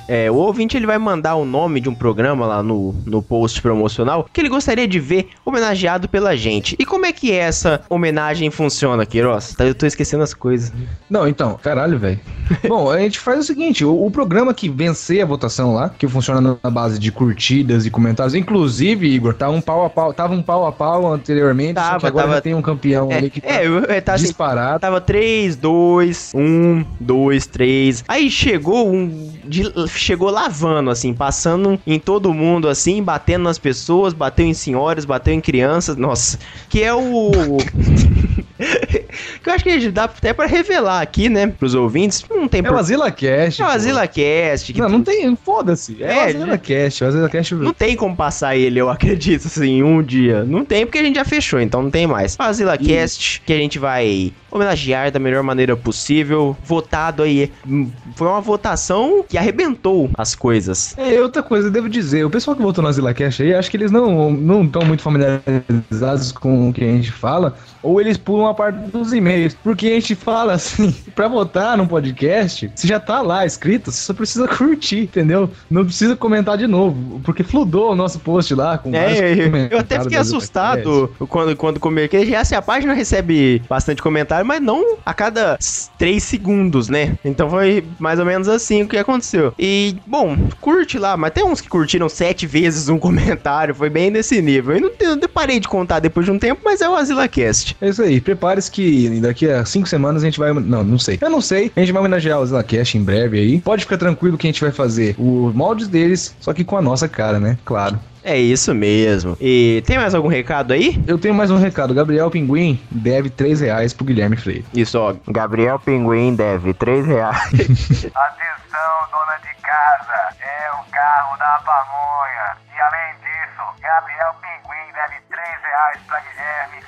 é, 0.08 0.30
o 0.32 0.36
ouvinte 0.36 0.76
ele 0.78 0.86
vai 0.86 0.98
mandar 0.98 1.36
o 1.36 1.46
nome 1.46 1.80
de 1.82 1.90
um 1.90 1.96
programa 1.96 2.46
lá 2.46 2.62
no, 2.64 2.94
no 3.06 3.22
post 3.22 3.62
promocional 3.62 4.28
que 4.32 4.40
ele 4.42 4.50
gostaria 4.50 4.88
de 4.88 5.00
ver 5.00 5.30
homenageado 5.46 6.08
pela 6.08 6.36
gente. 6.36 6.76
E 6.80 6.86
como 6.86 7.06
é 7.06 7.12
que 7.14 7.32
essa 7.32 7.82
homenagem 7.90 8.50
funciona, 8.52 9.06
Queiroz? 9.06 9.54
Tá, 9.56 9.66
Eu 9.66 9.76
tô 9.76 9.86
esquecendo 9.86 10.24
as 10.24 10.34
coisas. 10.34 10.72
Não, 11.10 11.28
então, 11.28 11.60
caralho, 11.62 11.98
velho. 11.98 12.20
Bom, 12.68 12.90
a 12.92 13.00
gente 13.00 13.20
faz 13.20 13.40
o 13.40 13.44
seguinte: 13.44 13.84
o, 13.86 14.06
o 14.06 14.12
programa 14.12 14.54
que 14.54 14.70
vencer 14.70 15.22
a 15.22 15.26
votação 15.26 15.74
lá, 15.74 15.90
que 15.90 16.08
funciona 16.20 16.58
na 16.62 16.70
base 16.70 17.00
de 17.00 17.12
curtidas 17.12 17.86
e 17.86 17.90
comentários, 17.90 18.36
inclusive, 18.36 19.08
Igor, 19.08 19.34
tá 19.34 19.50
um 19.50 19.62
pau 19.62 19.86
a 19.86 19.90
pau, 19.90 20.14
tava 20.14 20.34
um 20.34 20.42
pau 20.44 20.68
a 20.68 20.72
pau 20.72 21.12
anteriormente, 21.14 21.80
só 21.80 21.86
Tava, 21.86 22.00
que 22.00 22.06
agora 22.08 22.24
tava. 22.26 22.36
já 22.36 22.42
tem 22.42 22.54
um 22.54 22.62
campeão 22.62 23.10
É, 23.12 23.18
ali 23.18 23.30
que 23.30 23.40
tá 23.42 23.48
é, 23.50 23.66
eu- 23.68 23.86
é, 23.86 24.02
tá 24.02 24.14
assim, 24.14 24.26
disparado. 24.26 24.80
Tava 24.80 25.00
3, 25.00 25.56
2, 25.56 26.32
1, 26.36 26.84
2, 27.00 27.46
3. 27.48 28.04
Aí 28.08 28.30
chegou 28.30 28.92
um. 28.92 29.32
de- 29.46 29.72
chegou 29.88 30.30
lavando, 30.30 30.90
assim, 30.90 31.14
passando 31.14 31.80
em 31.88 31.98
todo 32.00 32.34
mundo, 32.34 32.68
assim, 32.68 33.02
batendo 33.02 33.44
nas 33.44 33.58
pessoas, 33.58 34.14
bateu 34.14 34.46
em 34.46 34.54
senhoras, 34.54 35.06
bateu 35.06 35.34
em 35.34 35.42
crianças. 35.42 35.96
Nossa, 35.96 36.38
que 36.70 36.84
é 36.84 36.94
o. 36.94 37.32
que 39.44 39.50
eu 39.50 39.54
acho 39.54 39.64
que 39.64 39.90
dá 39.90 40.04
até 40.06 40.34
pra 40.34 40.46
revelar 40.46 41.02
aqui, 41.02 41.30
né, 41.30 41.48
pros 41.48 41.76
ouvintes. 41.76 42.24
Não 42.30 42.48
tem 42.48 42.60
É 42.60 42.64
o 42.64 42.74
por- 42.74 42.80
Azila 42.80 43.12
Cast. 43.12 43.62
É 43.62 43.66
o 43.66 43.68
pô. 43.68 43.74
Azila 43.74 44.08
Cast. 44.08 44.74
que 44.74 44.80
Não, 44.82 44.90
não 44.90 45.04
tem, 45.04 45.36
foda-se. 45.36 45.98
É, 46.04 46.14
É, 46.14 46.18
o 46.18 46.28
Azila 46.30 46.58
Cast. 46.58 47.04
O 47.04 47.08
Azila 47.08 47.30
Cast. 47.30 47.56
Não 47.56 47.74
tem 47.74 47.96
como 47.96 48.16
passar 48.16 48.56
ele, 48.56 48.80
eu 48.80 48.90
acredito, 48.90 49.48
assim, 49.48 49.84
um 49.84 50.02
dia. 50.04 50.44
Não 50.44 50.64
tem, 50.66 50.86
porque 50.86 50.98
a 51.00 51.04
gente 51.04 51.16
já 51.16 51.26
fechou, 51.26 51.60
então 51.60 51.82
não 51.82 51.90
tem 51.92 52.06
mais. 52.08 52.36
O 52.40 52.44
AsilaCast, 52.44 53.42
que 53.46 53.54
a 53.54 53.58
gente 53.58 53.78
vai 53.80 54.32
homenagear 54.52 55.12
da 55.12 55.20
melhor 55.20 55.44
maneira 55.44 55.76
possível. 55.78 56.56
Votado 56.64 57.24
aí. 57.24 57.52
hum, 57.68 57.90
Foi 58.16 58.28
uma 58.28 58.42
votação 58.42 59.24
que 59.28 59.38
arrebentou 59.38 60.10
as 60.18 60.34
coisas. 60.36 60.96
É, 60.98 61.22
outra 61.22 61.44
coisa, 61.44 61.68
eu 61.68 61.72
devo 61.72 61.88
dizer, 61.90 62.26
o 62.26 62.30
pessoal 62.30 62.56
que 62.56 62.62
votou 62.64 62.82
no 62.82 62.88
Azila 62.90 63.14
Cash 63.14 63.42
aí, 63.42 63.54
acho 63.54 63.70
que 63.70 63.78
eles 63.78 63.92
não 63.92 64.32
não 64.32 64.64
estão 64.64 64.84
muito 64.84 65.02
familiarizados 65.04 66.32
com 66.32 66.70
o 66.70 66.74
que 66.74 66.84
a 66.84 66.88
gente 66.88 67.12
fala, 67.12 67.56
ou 67.82 68.00
eles 68.00 68.18
pulam 68.18 68.48
a 68.48 68.54
parte 68.54 68.78
dos 68.92 69.14
e-mails, 69.14 69.56
porque 69.64 69.88
a 69.88 69.92
gente 69.92 70.16
fala 70.16 70.54
assim, 70.54 70.94
pra 71.16 71.28
votar 71.28 71.78
num 71.78 71.88
podcast, 71.88 72.72
você 72.74 72.88
já 72.88 73.00
tá 73.00 73.22
lá 73.22 73.46
escrito, 73.46 73.92
você 73.92 74.02
só 74.02 74.14
precisa 74.14 74.48
curtir, 74.48 75.02
entendeu? 75.02 75.50
Não 75.70 75.86
precisa 75.86 76.16
comentar 76.16 76.58
de 76.58 76.68
novo, 76.68 77.20
porque 77.24 77.44
fludou 77.44 77.92
o 77.92 77.96
nosso 77.96 78.20
post 78.20 78.54
lá 78.54 78.78
com 78.78 78.94
É, 78.94 79.34
eu, 79.34 79.56
eu 79.72 79.80
até 79.80 80.00
fiquei 80.02 80.18
assustado 80.18 81.12
quando, 81.30 81.56
quando 81.56 81.80
comer. 81.80 82.10
já 82.28 82.44
se 82.44 82.56
a 82.56 82.62
página 82.62 82.94
recebe 82.94 83.62
bastante 83.70 84.02
comentário, 84.02 84.46
mas 84.46 84.62
não 84.62 84.98
a 85.06 85.14
cada 85.14 85.58
3 85.98 86.22
segundos, 86.22 86.90
né? 86.90 87.18
Então 87.24 87.50
foi 87.50 87.84
mais 87.98 88.20
ou 88.20 88.26
menos 88.26 88.48
assim 88.48 88.84
o 88.84 88.88
que 88.88 88.98
aconteceu. 88.98 89.54
E, 89.58 89.96
bom, 90.06 90.38
curte 90.60 90.98
lá, 90.98 91.16
mas 91.16 91.32
tem 91.32 91.44
uns 91.44 91.62
que 91.62 91.70
curtiram 91.70 92.10
sete 92.10 92.46
vezes 92.46 92.90
um 92.90 92.98
comentário, 93.00 93.74
foi 93.74 93.90
bem 93.90 94.10
nesse 94.10 94.42
nível. 94.42 94.76
Eu 94.76 94.82
não, 94.82 95.22
eu 95.22 95.30
parei 95.30 95.60
de 95.60 95.68
contar 95.68 96.00
depois 96.00 96.26
de 96.26 96.32
um 96.32 96.40
tempo, 96.40 96.62
mas 96.64 96.82
é 96.82 96.90
o 96.90 96.96
AsilaCast. 96.96 97.69
É 97.82 97.90
isso 97.90 98.02
aí, 98.02 98.22
prepare-se 98.22 98.70
que 98.72 99.20
daqui 99.20 99.50
a 99.50 99.66
cinco 99.66 99.88
semanas 99.88 100.24
a 100.24 100.26
gente 100.26 100.40
vai. 100.40 100.54
Não, 100.54 100.84
não 100.84 101.00
sei. 101.00 101.18
Eu 101.22 101.30
não 101.30 101.42
sei. 101.42 101.72
A 101.76 101.80
gente 101.80 101.92
vai 101.92 102.00
homenagear 102.00 102.40
o 102.40 102.46
Zilacast 102.46 102.98
em 102.98 103.04
breve 103.04 103.40
aí. 103.40 103.62
Pode 103.62 103.84
ficar 103.84 103.98
tranquilo 103.98 104.38
que 104.38 104.48
a 104.48 104.52
gente 104.52 104.62
vai 104.62 104.72
fazer 104.72 105.16
os 105.18 105.54
moldes 105.54 105.88
deles, 105.88 106.36
só 106.40 106.54
que 106.54 106.64
com 106.64 106.78
a 106.78 106.82
nossa 106.82 107.08
cara, 107.08 107.40
né? 107.40 107.58
Claro. 107.66 108.00
É 108.24 108.38
isso 108.38 108.74
mesmo. 108.76 109.38
E 109.40 109.82
tem 109.86 109.98
mais 109.98 110.14
algum 110.14 110.28
recado 110.28 110.74
aí? 110.74 111.02
Eu 111.08 111.18
tenho 111.18 111.34
mais 111.34 111.50
um 111.50 111.58
recado. 111.58 111.94
Gabriel 111.94 112.30
Pinguim 112.30 112.80
deve 112.92 113.30
3 113.30 113.62
reais 113.62 113.94
pro 113.94 114.06
Guilherme 114.06 114.36
Freire. 114.36 114.66
Isso, 114.74 115.00
ó. 115.00 115.16
Gabriel 115.30 115.80
Pinguim 115.80 116.36
deve 116.36 116.74
3 116.74 117.06
reais. 117.06 117.40
Atenção, 118.14 118.92
dona 119.12 119.38
de 119.42 119.62
casa, 119.62 120.36
é 120.42 120.72
o 120.74 120.92
carro 120.92 121.38
da 121.38 121.62
pamonha. 121.66 122.58
E 122.76 122.82
além 122.82 123.16
disso, 123.24 123.64
Gabriel 123.82 124.36
Pinguim 124.42 124.94
deve 124.94 125.16
3 125.30 125.48
reais 125.64 126.00
pra 126.08 126.20
Guilherme 126.20 126.84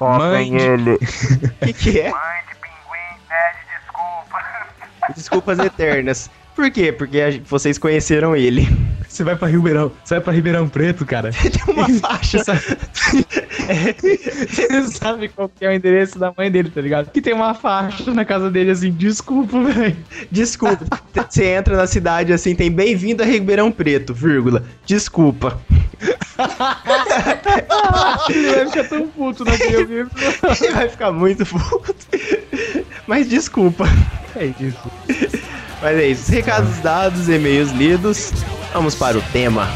Mãe 0.00 0.50
de- 0.50 0.56
ele. 0.62 0.92
O 0.92 0.98
que, 1.66 1.72
que 1.72 2.00
é? 2.00 2.10
Mãe 2.10 2.40
de 2.48 2.54
Pinguim 2.56 3.16
pede 3.28 3.58
desculpa. 3.80 4.38
Desculpas 5.14 5.58
eternas. 5.58 6.30
Por 6.54 6.70
quê? 6.70 6.90
Porque 6.90 7.20
a 7.20 7.30
vocês 7.48 7.76
conheceram 7.78 8.34
ele. 8.34 8.66
Você 9.06 9.22
vai 9.22 9.36
pra 9.36 9.46
Ribeirão. 9.48 9.92
Você 10.04 10.14
vai 10.14 10.22
pra 10.22 10.32
Ribeirão 10.32 10.68
Preto, 10.68 11.04
cara. 11.06 11.30
Tem 11.32 11.74
uma 11.74 11.88
faixa. 12.00 12.42
Você 13.68 14.82
sabe 14.98 15.28
qual 15.28 15.48
que 15.48 15.64
é 15.64 15.68
o 15.68 15.72
endereço 15.72 16.18
da 16.18 16.32
mãe 16.36 16.50
dele, 16.50 16.70
tá 16.70 16.80
ligado? 16.80 17.10
Que 17.10 17.20
tem 17.20 17.32
uma 17.34 17.54
faixa 17.54 18.12
na 18.12 18.24
casa 18.24 18.50
dele 18.50 18.70
assim, 18.70 18.90
desculpa, 18.90 19.62
velho. 19.62 19.96
Desculpa. 20.30 20.84
Você 21.28 21.44
entra 21.44 21.76
na 21.76 21.86
cidade 21.86 22.32
assim, 22.32 22.54
tem 22.54 22.70
bem-vindo 22.70 23.22
a 23.22 23.26
Ribeirão 23.26 23.70
Preto, 23.72 24.12
vírgula. 24.14 24.64
Desculpa. 24.84 25.60
Ele 28.28 28.50
vai 28.54 28.66
ficar 28.66 28.84
tão 28.84 29.08
puto 29.08 29.44
naquele 29.44 29.84
vídeo. 29.84 30.10
Ele 30.62 30.72
vai 30.72 30.88
ficar 30.88 31.12
muito 31.12 31.46
puto. 31.46 31.94
Mas 33.06 33.28
desculpa. 33.28 33.84
É 34.34 34.46
isso. 34.46 34.90
Mas 35.80 35.96
é 35.98 36.08
isso. 36.08 36.30
Recados 36.30 36.78
dados, 36.78 37.28
e-mails 37.28 37.70
lidos. 37.70 38.32
Vamos 38.72 38.94
para 38.94 39.16
o 39.16 39.22
tema. 39.32 39.68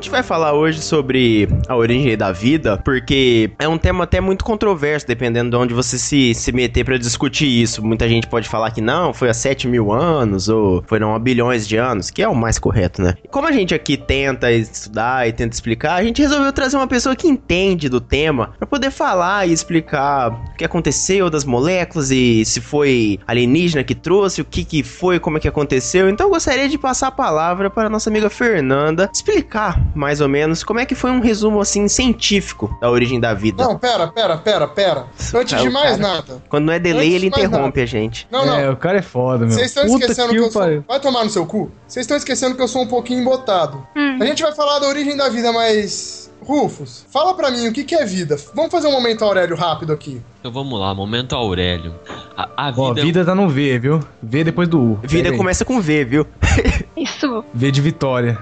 Gente 0.00 0.10
vai 0.10 0.22
falar 0.22 0.54
hoje 0.54 0.80
sobre 0.80 1.46
a 1.68 1.76
origem 1.76 2.16
da 2.16 2.32
vida, 2.32 2.78
porque 2.78 3.50
é 3.58 3.68
um 3.68 3.76
tema 3.76 4.04
até 4.04 4.18
muito 4.18 4.42
controverso, 4.42 5.06
dependendo 5.06 5.50
de 5.50 5.56
onde 5.56 5.74
você 5.74 5.98
se, 5.98 6.32
se 6.32 6.50
meter 6.52 6.86
pra 6.86 6.96
discutir 6.96 7.46
isso. 7.46 7.84
Muita 7.84 8.08
gente 8.08 8.26
pode 8.26 8.48
falar 8.48 8.70
que 8.70 8.80
não, 8.80 9.12
foi 9.12 9.28
há 9.28 9.34
7 9.34 9.68
mil 9.68 9.92
anos, 9.92 10.48
ou 10.48 10.82
foram 10.86 11.14
há 11.14 11.18
bilhões 11.18 11.68
de 11.68 11.76
anos, 11.76 12.10
que 12.10 12.22
é 12.22 12.28
o 12.28 12.34
mais 12.34 12.58
correto, 12.58 13.02
né? 13.02 13.14
E 13.22 13.28
como 13.28 13.46
a 13.46 13.52
gente 13.52 13.74
aqui 13.74 13.98
tenta 13.98 14.50
estudar 14.50 15.28
e 15.28 15.32
tenta 15.34 15.54
explicar, 15.54 15.96
a 15.96 16.02
gente 16.02 16.22
resolveu 16.22 16.50
trazer 16.50 16.78
uma 16.78 16.86
pessoa 16.86 17.14
que 17.14 17.28
entende 17.28 17.90
do 17.90 18.00
tema 18.00 18.54
pra 18.56 18.66
poder 18.66 18.90
falar 18.90 19.46
e 19.46 19.52
explicar 19.52 20.30
o 20.30 20.56
que 20.56 20.64
aconteceu 20.64 21.28
das 21.28 21.44
moléculas 21.44 22.10
e 22.10 22.42
se 22.46 22.62
foi 22.62 23.18
alienígena 23.26 23.84
que 23.84 23.94
trouxe, 23.94 24.40
o 24.40 24.46
que 24.46 24.64
que 24.64 24.82
foi, 24.82 25.20
como 25.20 25.36
é 25.36 25.40
que 25.40 25.48
aconteceu. 25.48 26.08
Então 26.08 26.28
eu 26.28 26.30
gostaria 26.30 26.70
de 26.70 26.78
passar 26.78 27.08
a 27.08 27.12
palavra 27.12 27.68
para 27.68 27.88
a 27.88 27.90
nossa 27.90 28.08
amiga 28.08 28.30
Fernanda 28.30 29.10
explicar 29.12 29.89
mais 29.94 30.20
ou 30.20 30.28
menos 30.28 30.62
como 30.62 30.80
é 30.80 30.86
que 30.86 30.94
foi 30.94 31.10
um 31.10 31.20
resumo 31.20 31.60
assim 31.60 31.88
científico 31.88 32.76
da 32.80 32.90
origem 32.90 33.18
da 33.20 33.34
vida. 33.34 33.64
Não, 33.64 33.78
pera, 33.78 34.08
pera, 34.08 34.36
pera, 34.36 34.68
pera. 34.68 35.06
Antes 35.34 35.52
Cara, 35.52 35.62
de 35.62 35.70
mais 35.70 35.96
cara- 35.96 36.14
nada. 36.14 36.42
Quando 36.48 36.64
não 36.66 36.72
é 36.72 36.78
delay, 36.78 37.08
Antes 37.08 37.14
ele 37.16 37.26
interrompe 37.26 37.80
a 37.80 37.86
gente. 37.86 38.26
Não, 38.30 38.44
não. 38.46 38.58
É, 38.58 38.70
o 38.70 38.76
cara 38.76 38.98
é 38.98 39.02
foda, 39.02 39.46
meu. 39.46 39.54
Vocês 39.54 39.68
estão 39.68 39.84
esquecendo 39.84 40.30
que, 40.30 40.38
eu 40.38 40.50
sou. 40.50 40.62
pariu. 40.62 40.84
Vai 40.86 41.00
tomar 41.00 41.24
no 41.24 41.30
seu 41.30 41.46
cu? 41.46 41.70
Vocês 41.86 42.04
estão 42.04 42.16
esquecendo 42.16 42.54
que 42.56 42.62
eu 42.62 42.68
sou 42.68 42.82
um 42.82 42.86
pouquinho 42.86 43.20
embotado. 43.20 43.86
Hum. 43.96 44.18
A 44.20 44.24
gente 44.26 44.42
vai 44.42 44.52
falar 44.54 44.78
da 44.78 44.88
origem 44.88 45.16
da 45.16 45.28
vida, 45.28 45.52
mas. 45.52 46.20
Rufus, 46.42 47.06
fala 47.12 47.34
pra 47.34 47.50
mim 47.50 47.68
o 47.68 47.72
que, 47.72 47.84
que 47.84 47.94
é 47.94 48.04
vida. 48.06 48.34
Vamos 48.54 48.70
fazer 48.72 48.88
um 48.88 48.92
momento 48.92 49.22
Aurélio 49.22 49.54
rápido 49.54 49.92
aqui. 49.92 50.22
Então 50.40 50.50
vamos 50.50 50.80
lá, 50.80 50.94
momento 50.94 51.36
Aurélio. 51.36 51.94
A, 52.34 52.68
a 52.68 52.74
Ó, 52.74 52.88
vida, 52.94 53.02
vida 53.02 53.24
tá 53.26 53.34
no 53.34 53.46
V, 53.46 53.78
viu? 53.78 54.00
V 54.22 54.42
depois 54.44 54.66
do 54.66 54.80
U. 54.80 54.98
Vida 55.02 55.36
começa 55.36 55.66
com 55.66 55.80
V, 55.82 56.04
viu? 56.06 56.26
Isso. 56.96 57.44
V 57.52 57.70
de 57.70 57.80
vitória. 57.82 58.38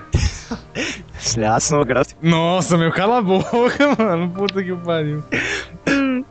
Nossa, 2.22 2.76
meu, 2.76 2.90
cala 2.92 3.18
a 3.18 3.22
boca, 3.22 3.94
mano. 3.98 4.30
Puta 4.30 4.62
que 4.62 4.74
pariu. 4.76 5.22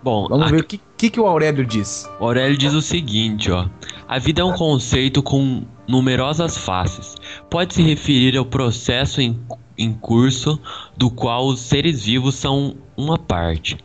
Bom, 0.03 0.27
Vamos 0.29 0.47
a- 0.47 0.51
ver 0.51 0.61
o 0.61 0.63
que, 0.63 0.79
que, 0.97 1.09
que 1.09 1.19
o 1.19 1.25
Aurélio 1.27 1.65
diz. 1.65 2.09
O 2.19 2.25
Aurélio 2.25 2.57
diz 2.57 2.73
o 2.73 2.81
seguinte, 2.81 3.51
ó. 3.51 3.67
A 4.07 4.19
vida 4.19 4.41
é 4.41 4.43
um 4.45 4.53
conceito 4.53 5.21
com 5.21 5.63
numerosas 5.87 6.57
faces. 6.57 7.15
Pode 7.49 7.73
se 7.73 7.81
referir 7.81 8.37
ao 8.37 8.45
processo 8.45 9.19
em, 9.21 9.39
em 9.77 9.93
curso 9.93 10.59
do 10.95 11.09
qual 11.09 11.45
os 11.47 11.59
seres 11.59 12.05
vivos 12.05 12.35
são 12.35 12.75
uma 12.95 13.17
parte. 13.17 13.77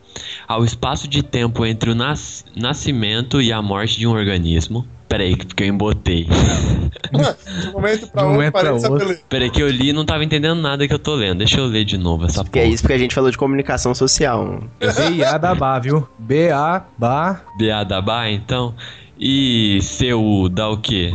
Ao 0.47 0.65
espaço 0.65 1.09
de 1.09 1.23
tempo 1.23 1.65
entre 1.67 1.91
o 1.91 1.95
nas- 1.95 2.45
nascimento 2.57 3.41
e 3.43 3.53
a 3.53 3.61
morte 3.61 3.99
de 3.99 4.07
um 4.07 4.11
organismo. 4.13 4.87
Peraí, 5.13 5.37
porque 5.37 5.65
eu 5.65 5.67
embotei. 5.67 6.27
De 7.13 7.69
um 7.69 7.73
momento 7.73 8.07
pra 8.07 8.27
um 8.27 8.37
outro, 8.37 8.75
de 8.75 8.81
saber 8.81 8.93
outro. 9.05 9.19
Peraí 9.29 9.51
que 9.51 9.63
eu 9.63 9.69
li 9.69 9.91
e 9.91 9.93
não 9.93 10.07
tava 10.07 10.25
entendendo 10.25 10.59
nada 10.59 10.89
que 10.89 10.95
eu 10.95 10.99
tô 10.99 11.15
lendo. 11.15 11.39
Deixa 11.39 11.61
eu 11.61 11.67
ler 11.67 11.85
de 11.85 11.99
novo 11.99 12.25
essa 12.25 12.43
Que 12.43 12.59
é 12.61 12.63
porra. 12.63 12.75
isso 12.75 12.83
porque 12.83 12.95
a 12.95 12.99
gente 12.99 13.15
falou 13.15 13.31
de 13.31 13.37
comunicação 13.37 13.95
social. 13.95 14.63
B-A 14.81 15.37
da 15.37 15.55
Bá, 15.55 15.79
viu? 15.79 16.09
B-A, 16.19 16.83
Bá. 16.97 17.43
BA 17.59 17.85
da 17.85 18.01
Bá, 18.01 18.31
então. 18.31 18.75
E 19.21 19.81
seu 19.83 20.49
dá 20.51 20.71
o 20.71 20.79
quê? 20.79 21.13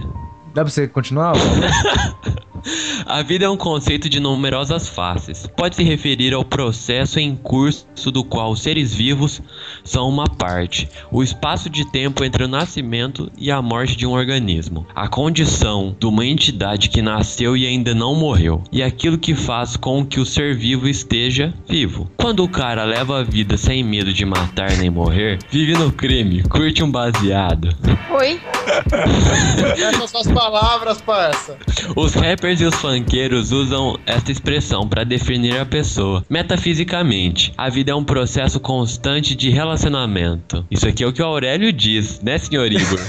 Dá 0.54 0.62
pra 0.64 0.70
você 0.70 0.88
continuar? 0.88 1.34
A 3.06 3.22
vida 3.22 3.46
é 3.46 3.50
um 3.50 3.58
conceito 3.58 4.10
de 4.10 4.20
numerosas 4.20 4.88
faces. 4.88 5.48
Pode 5.56 5.76
se 5.76 5.84
referir 5.84 6.34
ao 6.34 6.44
processo 6.44 7.20
em 7.20 7.36
curso 7.36 8.12
do 8.12 8.24
qual 8.24 8.52
os 8.52 8.62
seres 8.62 8.94
vivos 8.94 9.42
são 9.84 10.10
uma 10.10 10.26
parte, 10.26 10.90
o 11.12 11.24
espaço 11.24 11.70
de 11.70 11.90
tempo 11.90 12.24
entre 12.24 12.44
o 12.44 12.48
nascimento 12.48 13.32
e 13.38 13.50
a 13.52 13.62
morte 13.62 13.96
de 13.96 14.06
um 14.06 14.12
organismo, 14.12 14.86
a 14.96 15.08
condição 15.08 15.96
de 16.00 16.06
uma 16.06 16.26
entidade 16.26 16.90
que 16.90 17.02
nasceu 17.02 17.56
e 17.56 17.66
ainda 17.66 17.94
não 17.94 18.16
morreu, 18.16 18.64
e 18.72 18.84
aquilo 18.84 19.18
que 19.18 19.34
faz 19.34 19.76
com 19.76 20.06
que 20.06 20.20
o 20.20 20.26
ser 20.26 20.56
vivo 20.56 20.88
esteja 20.88 21.54
vivo. 21.68 22.10
Quando 22.18 22.44
o 22.44 22.50
cara 22.50 22.84
leva 22.84 23.20
a 23.20 23.24
vida 23.24 23.58
sem 23.58 23.84
medo 23.84 24.12
de 24.12 24.26
matar 24.26 24.72
nem 24.78 24.90
morrer, 24.90 25.40
vive 25.50 25.74
no 25.74 25.92
crime, 25.92 26.44
curte 26.44 26.84
um 26.84 26.92
baseado. 26.92 27.70
Oi? 28.10 28.40
Essas 29.78 30.10
são 30.10 30.22
as 30.22 30.28
palavras, 30.28 31.02
parça. 31.02 31.58
Os 31.96 32.14
rappers 32.14 32.57
e 32.62 32.66
os 32.66 32.76
funkeiros 32.76 33.52
usam 33.52 33.98
esta 34.06 34.32
expressão 34.32 34.88
para 34.88 35.04
definir 35.04 35.58
a 35.60 35.66
pessoa. 35.66 36.24
Metafisicamente, 36.30 37.54
a 37.58 37.70
vida 37.70 37.92
é 37.92 37.96
um 37.96 38.04
processo 38.04 38.60
constante 38.60 39.36
de 39.36 39.50
relacionamento. 39.50 40.66
Isso 40.70 40.88
aqui 40.88 41.04
é 41.04 41.08
o 41.08 41.14
que 41.14 41.22
o 41.22 41.26
Aurélio 41.26 41.72
diz, 41.72 42.20
né, 42.22 42.38
senhor 42.38 42.72
Igor? 42.72 42.98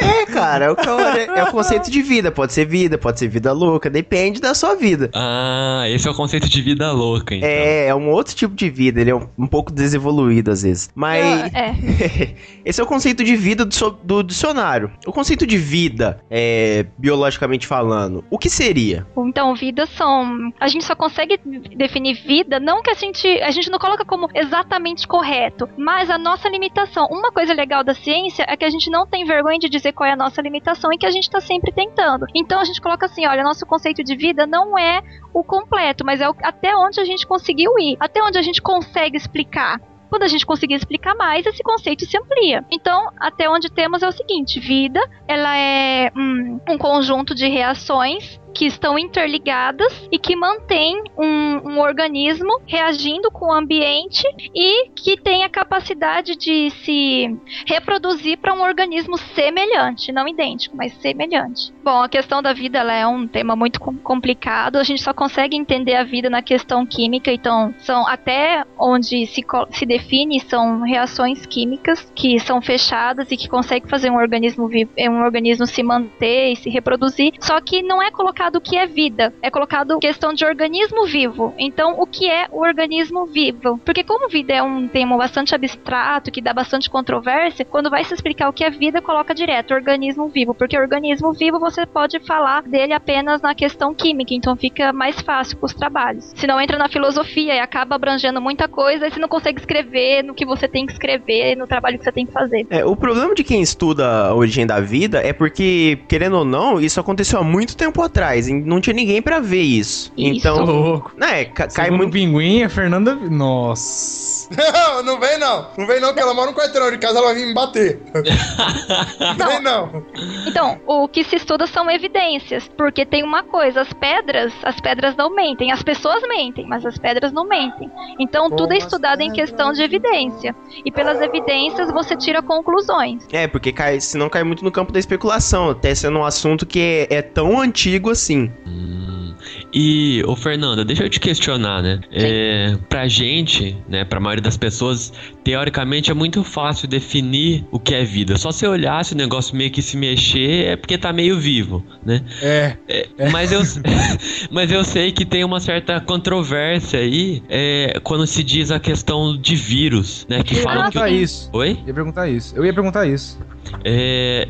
É, 0.00 0.24
cara, 0.26 0.66
é 0.66 0.70
o, 0.70 0.76
que 0.76 0.88
eu- 0.88 0.98
é 1.00 1.44
o 1.44 1.50
conceito 1.50 1.90
de 1.90 2.00
vida. 2.02 2.30
Pode 2.30 2.52
ser 2.52 2.64
vida, 2.66 2.96
pode 2.96 3.18
ser 3.18 3.28
vida 3.28 3.52
louca, 3.52 3.90
depende 3.90 4.40
da 4.40 4.54
sua 4.54 4.74
vida. 4.74 5.10
ah, 5.14 5.84
esse 5.88 6.06
é 6.08 6.10
o 6.10 6.14
conceito 6.14 6.48
de 6.48 6.62
vida 6.62 6.90
louca, 6.92 7.34
então. 7.34 7.48
É, 7.48 7.86
é 7.88 7.94
um 7.94 8.08
outro 8.10 8.34
tipo 8.34 8.54
de 8.54 8.70
vida, 8.70 9.00
ele 9.00 9.10
é 9.10 9.14
um, 9.14 9.26
um 9.38 9.46
pouco 9.46 9.72
desevoluído 9.72 10.50
às 10.50 10.62
vezes. 10.62 10.88
Mas. 10.94 11.24
Ah, 11.24 11.50
é. 11.58 12.34
Esse 12.64 12.80
é 12.80 12.84
o 12.84 12.86
conceito 12.86 13.24
de 13.24 13.36
vida 13.36 13.64
do, 13.64 13.90
do 14.04 14.22
dicionário. 14.22 14.90
O 15.06 15.12
conceito 15.12 15.46
de 15.46 15.56
vida, 15.56 16.20
é, 16.30 16.86
biologicamente 16.98 17.66
falando, 17.66 18.24
o 18.30 18.38
que 18.38 18.48
seria? 18.62 19.06
Então, 19.16 19.54
vida 19.54 19.86
são. 19.86 20.52
A 20.58 20.68
gente 20.68 20.84
só 20.84 20.94
consegue 20.94 21.38
definir 21.76 22.14
vida, 22.14 22.60
não 22.60 22.82
que 22.82 22.90
a 22.90 22.94
gente. 22.94 23.26
A 23.42 23.50
gente 23.50 23.70
não 23.70 23.78
coloca 23.78 24.04
como 24.04 24.28
exatamente 24.34 25.06
correto, 25.06 25.68
mas 25.76 26.10
a 26.10 26.18
nossa 26.18 26.48
limitação. 26.48 27.06
Uma 27.10 27.32
coisa 27.32 27.54
legal 27.54 27.82
da 27.82 27.94
ciência 27.94 28.44
é 28.48 28.56
que 28.56 28.64
a 28.64 28.70
gente 28.70 28.90
não 28.90 29.06
tem 29.06 29.24
vergonha 29.24 29.58
de 29.58 29.68
dizer 29.68 29.92
qual 29.92 30.08
é 30.08 30.12
a 30.12 30.16
nossa 30.16 30.42
limitação 30.42 30.92
e 30.92 30.98
que 30.98 31.06
a 31.06 31.10
gente 31.10 31.30
tá 31.30 31.40
sempre 31.40 31.72
tentando. 31.72 32.26
Então 32.34 32.60
a 32.60 32.64
gente 32.64 32.80
coloca 32.80 33.06
assim: 33.06 33.26
olha, 33.26 33.42
nosso 33.42 33.64
conceito 33.64 34.04
de 34.04 34.14
vida 34.14 34.46
não 34.46 34.78
é 34.78 35.00
o 35.32 35.42
completo, 35.42 36.04
mas 36.04 36.20
é 36.20 36.28
o- 36.28 36.34
até 36.42 36.76
onde 36.76 37.00
a 37.00 37.04
gente 37.04 37.26
conseguiu 37.26 37.72
ir, 37.78 37.96
até 38.00 38.22
onde 38.22 38.38
a 38.38 38.42
gente 38.42 38.60
consegue 38.60 39.16
explicar. 39.16 39.80
Quando 40.08 40.24
a 40.24 40.28
gente 40.28 40.44
conseguir 40.44 40.74
explicar 40.74 41.14
mais, 41.14 41.46
esse 41.46 41.62
conceito 41.62 42.04
se 42.04 42.18
amplia. 42.18 42.64
Então, 42.68 43.10
até 43.20 43.48
onde 43.48 43.70
temos 43.70 44.02
é 44.02 44.08
o 44.08 44.12
seguinte: 44.12 44.58
vida, 44.58 45.00
ela 45.28 45.56
é 45.56 46.10
hum, 46.16 46.58
um 46.68 46.76
conjunto 46.76 47.32
de 47.32 47.46
reações 47.48 48.40
que 48.54 48.66
estão 48.66 48.98
interligadas 48.98 50.08
e 50.10 50.18
que 50.18 50.34
mantém 50.36 51.02
um, 51.16 51.70
um 51.72 51.80
organismo 51.80 52.60
reagindo 52.66 53.30
com 53.30 53.46
o 53.46 53.52
ambiente 53.52 54.22
e 54.54 54.88
que 54.90 55.16
tem 55.16 55.44
a 55.44 55.48
capacidade 55.48 56.36
de 56.36 56.70
se 56.70 57.36
reproduzir 57.66 58.38
para 58.38 58.52
um 58.54 58.62
organismo 58.62 59.16
semelhante, 59.16 60.12
não 60.12 60.26
idêntico, 60.26 60.76
mas 60.76 60.92
semelhante. 60.94 61.72
Bom, 61.82 62.02
a 62.02 62.08
questão 62.08 62.42
da 62.42 62.52
vida 62.52 62.78
ela 62.78 62.92
é 62.92 63.06
um 63.06 63.26
tema 63.26 63.54
muito 63.54 63.80
com- 63.80 63.96
complicado. 63.96 64.76
A 64.76 64.82
gente 64.82 65.02
só 65.02 65.12
consegue 65.12 65.56
entender 65.56 65.94
a 65.94 66.04
vida 66.04 66.28
na 66.28 66.42
questão 66.42 66.84
química, 66.84 67.32
então 67.32 67.74
são 67.78 68.06
até 68.06 68.64
onde 68.78 69.26
se, 69.26 69.44
se 69.70 69.86
define 69.86 70.40
são 70.40 70.82
reações 70.82 71.46
químicas 71.46 72.10
que 72.14 72.38
são 72.40 72.60
fechadas 72.60 73.30
e 73.30 73.36
que 73.36 73.48
conseguem 73.48 73.88
fazer 73.88 74.10
um 74.10 74.16
organismo 74.16 74.68
um 75.08 75.22
organismo 75.22 75.66
se 75.66 75.82
manter 75.82 76.52
e 76.52 76.56
se 76.56 76.68
reproduzir. 76.68 77.32
Só 77.40 77.60
que 77.60 77.82
não 77.82 78.02
é 78.02 78.10
colocado 78.10 78.39
o 78.56 78.60
que 78.60 78.76
é 78.76 78.86
vida, 78.86 79.34
é 79.42 79.50
colocado 79.50 79.98
questão 79.98 80.32
de 80.32 80.44
organismo 80.44 81.04
vivo. 81.04 81.52
Então, 81.58 82.00
o 82.00 82.06
que 82.06 82.28
é 82.28 82.46
o 82.50 82.60
organismo 82.60 83.26
vivo? 83.26 83.78
Porque 83.84 84.02
como 84.02 84.28
vida 84.28 84.54
é 84.54 84.62
um 84.62 84.88
termo 84.88 85.18
bastante 85.18 85.54
abstrato 85.54 86.30
que 86.30 86.40
dá 86.40 86.54
bastante 86.54 86.88
controvérsia, 86.88 87.64
quando 87.64 87.90
vai 87.90 88.02
se 88.04 88.14
explicar 88.14 88.48
o 88.48 88.52
que 88.52 88.64
é 88.64 88.70
vida, 88.70 89.02
coloca 89.02 89.34
direto 89.34 89.74
organismo 89.74 90.28
vivo, 90.28 90.54
porque 90.54 90.78
organismo 90.78 91.32
vivo 91.32 91.58
você 91.58 91.84
pode 91.84 92.18
falar 92.20 92.62
dele 92.62 92.94
apenas 92.94 93.42
na 93.42 93.54
questão 93.54 93.94
química, 93.94 94.32
então 94.32 94.56
fica 94.56 94.92
mais 94.92 95.20
fácil 95.20 95.58
para 95.58 95.66
os 95.66 95.74
trabalhos. 95.74 96.32
Se 96.34 96.46
não 96.46 96.60
entra 96.60 96.78
na 96.78 96.88
filosofia 96.88 97.54
e 97.54 97.60
acaba 97.60 97.94
abrangendo 97.96 98.40
muita 98.40 98.66
coisa, 98.66 99.04
aí 99.04 99.12
você 99.12 99.20
não 99.20 99.28
consegue 99.28 99.60
escrever 99.60 100.22
no 100.22 100.34
que 100.34 100.46
você 100.46 100.66
tem 100.66 100.86
que 100.86 100.92
escrever, 100.92 101.56
no 101.56 101.66
trabalho 101.66 101.98
que 101.98 102.04
você 102.04 102.12
tem 102.12 102.24
que 102.24 102.32
fazer. 102.32 102.66
É, 102.70 102.84
o 102.84 102.96
problema 102.96 103.34
de 103.34 103.44
quem 103.44 103.60
estuda 103.60 104.28
a 104.28 104.34
origem 104.34 104.66
da 104.66 104.80
vida 104.80 105.20
é 105.20 105.32
porque, 105.32 105.98
querendo 106.08 106.38
ou 106.38 106.44
não, 106.44 106.80
isso 106.80 106.98
aconteceu 106.98 107.38
há 107.38 107.44
muito 107.44 107.76
tempo 107.76 108.00
atrás. 108.00 108.29
E 108.38 108.52
Não 108.52 108.80
tinha 108.80 108.94
ninguém 108.94 109.20
pra 109.22 109.40
ver 109.40 109.62
isso. 109.62 110.12
Isso. 110.16 110.38
Então, 110.38 110.64
louco. 110.64 111.12
né, 111.16 111.44
ca- 111.46 111.66
cai 111.68 111.86
Segundo 111.86 111.98
muito. 112.02 112.12
pinguim, 112.12 112.62
a 112.62 112.68
Fernanda. 112.68 113.14
Nossa. 113.14 114.48
Não, 114.56 115.02
não 115.04 115.20
vem 115.20 115.38
não. 115.38 115.68
Não 115.78 115.86
vem 115.86 116.00
não, 116.00 116.12
que 116.12 116.20
ela 116.20 116.34
mora 116.34 116.50
no 116.50 116.56
quarteirão 116.56 116.90
de 116.90 116.98
casa, 116.98 117.18
ela 117.18 117.28
vai 117.28 117.36
vir 117.36 117.46
me 117.46 117.54
bater. 117.54 118.00
Não 119.38 119.46
vem 119.48 119.62
não. 119.62 120.04
Então, 120.46 120.80
o 120.86 121.06
que 121.08 121.22
se 121.24 121.36
estuda 121.36 121.66
são 121.66 121.90
evidências, 121.90 122.68
porque 122.76 123.04
tem 123.06 123.22
uma 123.22 123.42
coisa, 123.42 123.80
as 123.82 123.92
pedras, 123.92 124.52
as 124.62 124.80
pedras 124.80 125.14
não 125.16 125.34
mentem, 125.34 125.70
as 125.72 125.82
pessoas 125.82 126.22
mentem, 126.28 126.66
mas 126.66 126.84
as 126.84 126.98
pedras 126.98 127.32
não 127.32 127.46
mentem. 127.46 127.90
Então, 128.18 128.44
Como 128.44 128.56
tudo 128.56 128.72
é 128.72 128.78
estudado 128.78 129.20
em 129.20 129.30
questão 129.32 129.72
de 129.72 129.82
evidência. 129.82 130.54
E 130.84 130.90
pelas 130.90 131.20
evidências 131.20 131.90
você 131.92 132.16
tira 132.16 132.42
conclusões. 132.42 133.22
É, 133.32 133.46
porque 133.46 133.72
cai, 133.72 134.00
senão 134.00 134.28
cai 134.28 134.42
muito 134.42 134.64
no 134.64 134.70
campo 134.72 134.92
da 134.92 134.98
especulação, 134.98 135.70
até 135.70 135.94
sendo 135.94 136.18
um 136.18 136.24
assunto 136.24 136.66
que 136.66 137.06
é, 137.10 137.16
é 137.18 137.22
tão 137.22 137.60
antigo 137.60 138.10
assim. 138.10 138.19
Hum. 138.66 139.34
E, 139.72 140.22
ô 140.26 140.36
Fernanda, 140.36 140.84
deixa 140.84 141.04
eu 141.04 141.08
te 141.08 141.18
questionar, 141.20 141.82
né? 141.82 142.00
É, 142.12 142.76
pra 142.88 143.08
gente, 143.08 143.76
né, 143.88 144.04
pra 144.04 144.20
maioria 144.20 144.42
das 144.42 144.56
pessoas, 144.56 145.12
teoricamente 145.44 146.10
é 146.10 146.14
muito 146.14 146.42
fácil 146.44 146.88
definir 146.88 147.64
o 147.70 147.78
que 147.78 147.94
é 147.94 148.04
vida. 148.04 148.36
Só 148.36 148.50
se 148.50 148.66
olhar 148.66 149.04
se 149.04 149.14
o 149.14 149.16
negócio 149.16 149.56
meio 149.56 149.70
que 149.70 149.80
se 149.82 149.96
mexer, 149.96 150.66
é 150.66 150.76
porque 150.76 150.98
tá 150.98 151.12
meio 151.12 151.38
vivo, 151.38 151.84
né? 152.04 152.22
É. 152.42 152.76
É, 152.88 153.30
Mas, 153.30 153.52
eu, 153.52 153.60
mas 154.50 154.70
eu 154.70 154.84
sei 154.84 155.12
que 155.12 155.24
tem 155.24 155.44
uma 155.44 155.60
certa 155.60 156.00
controvérsia 156.00 157.00
aí 157.00 157.42
é, 157.48 157.98
quando 158.02 158.26
se 158.26 158.42
diz 158.42 158.70
a 158.70 158.78
questão 158.80 159.36
de 159.36 159.54
vírus, 159.56 160.26
né? 160.28 160.42
Que 160.42 160.54
Eu 160.54 160.58
ia 160.58 160.64
falam 160.64 160.90
que. 160.90 160.98
perguntar 160.98 161.10
isso. 161.10 161.50
Oi? 161.52 161.78
Eu 161.82 161.86
ia 161.88 161.94
perguntar 161.94 162.28
isso. 162.28 162.56
Eu 162.56 162.64
ia 162.64 162.74
perguntar 162.74 163.06
isso. 163.06 163.38
É, 163.84 164.48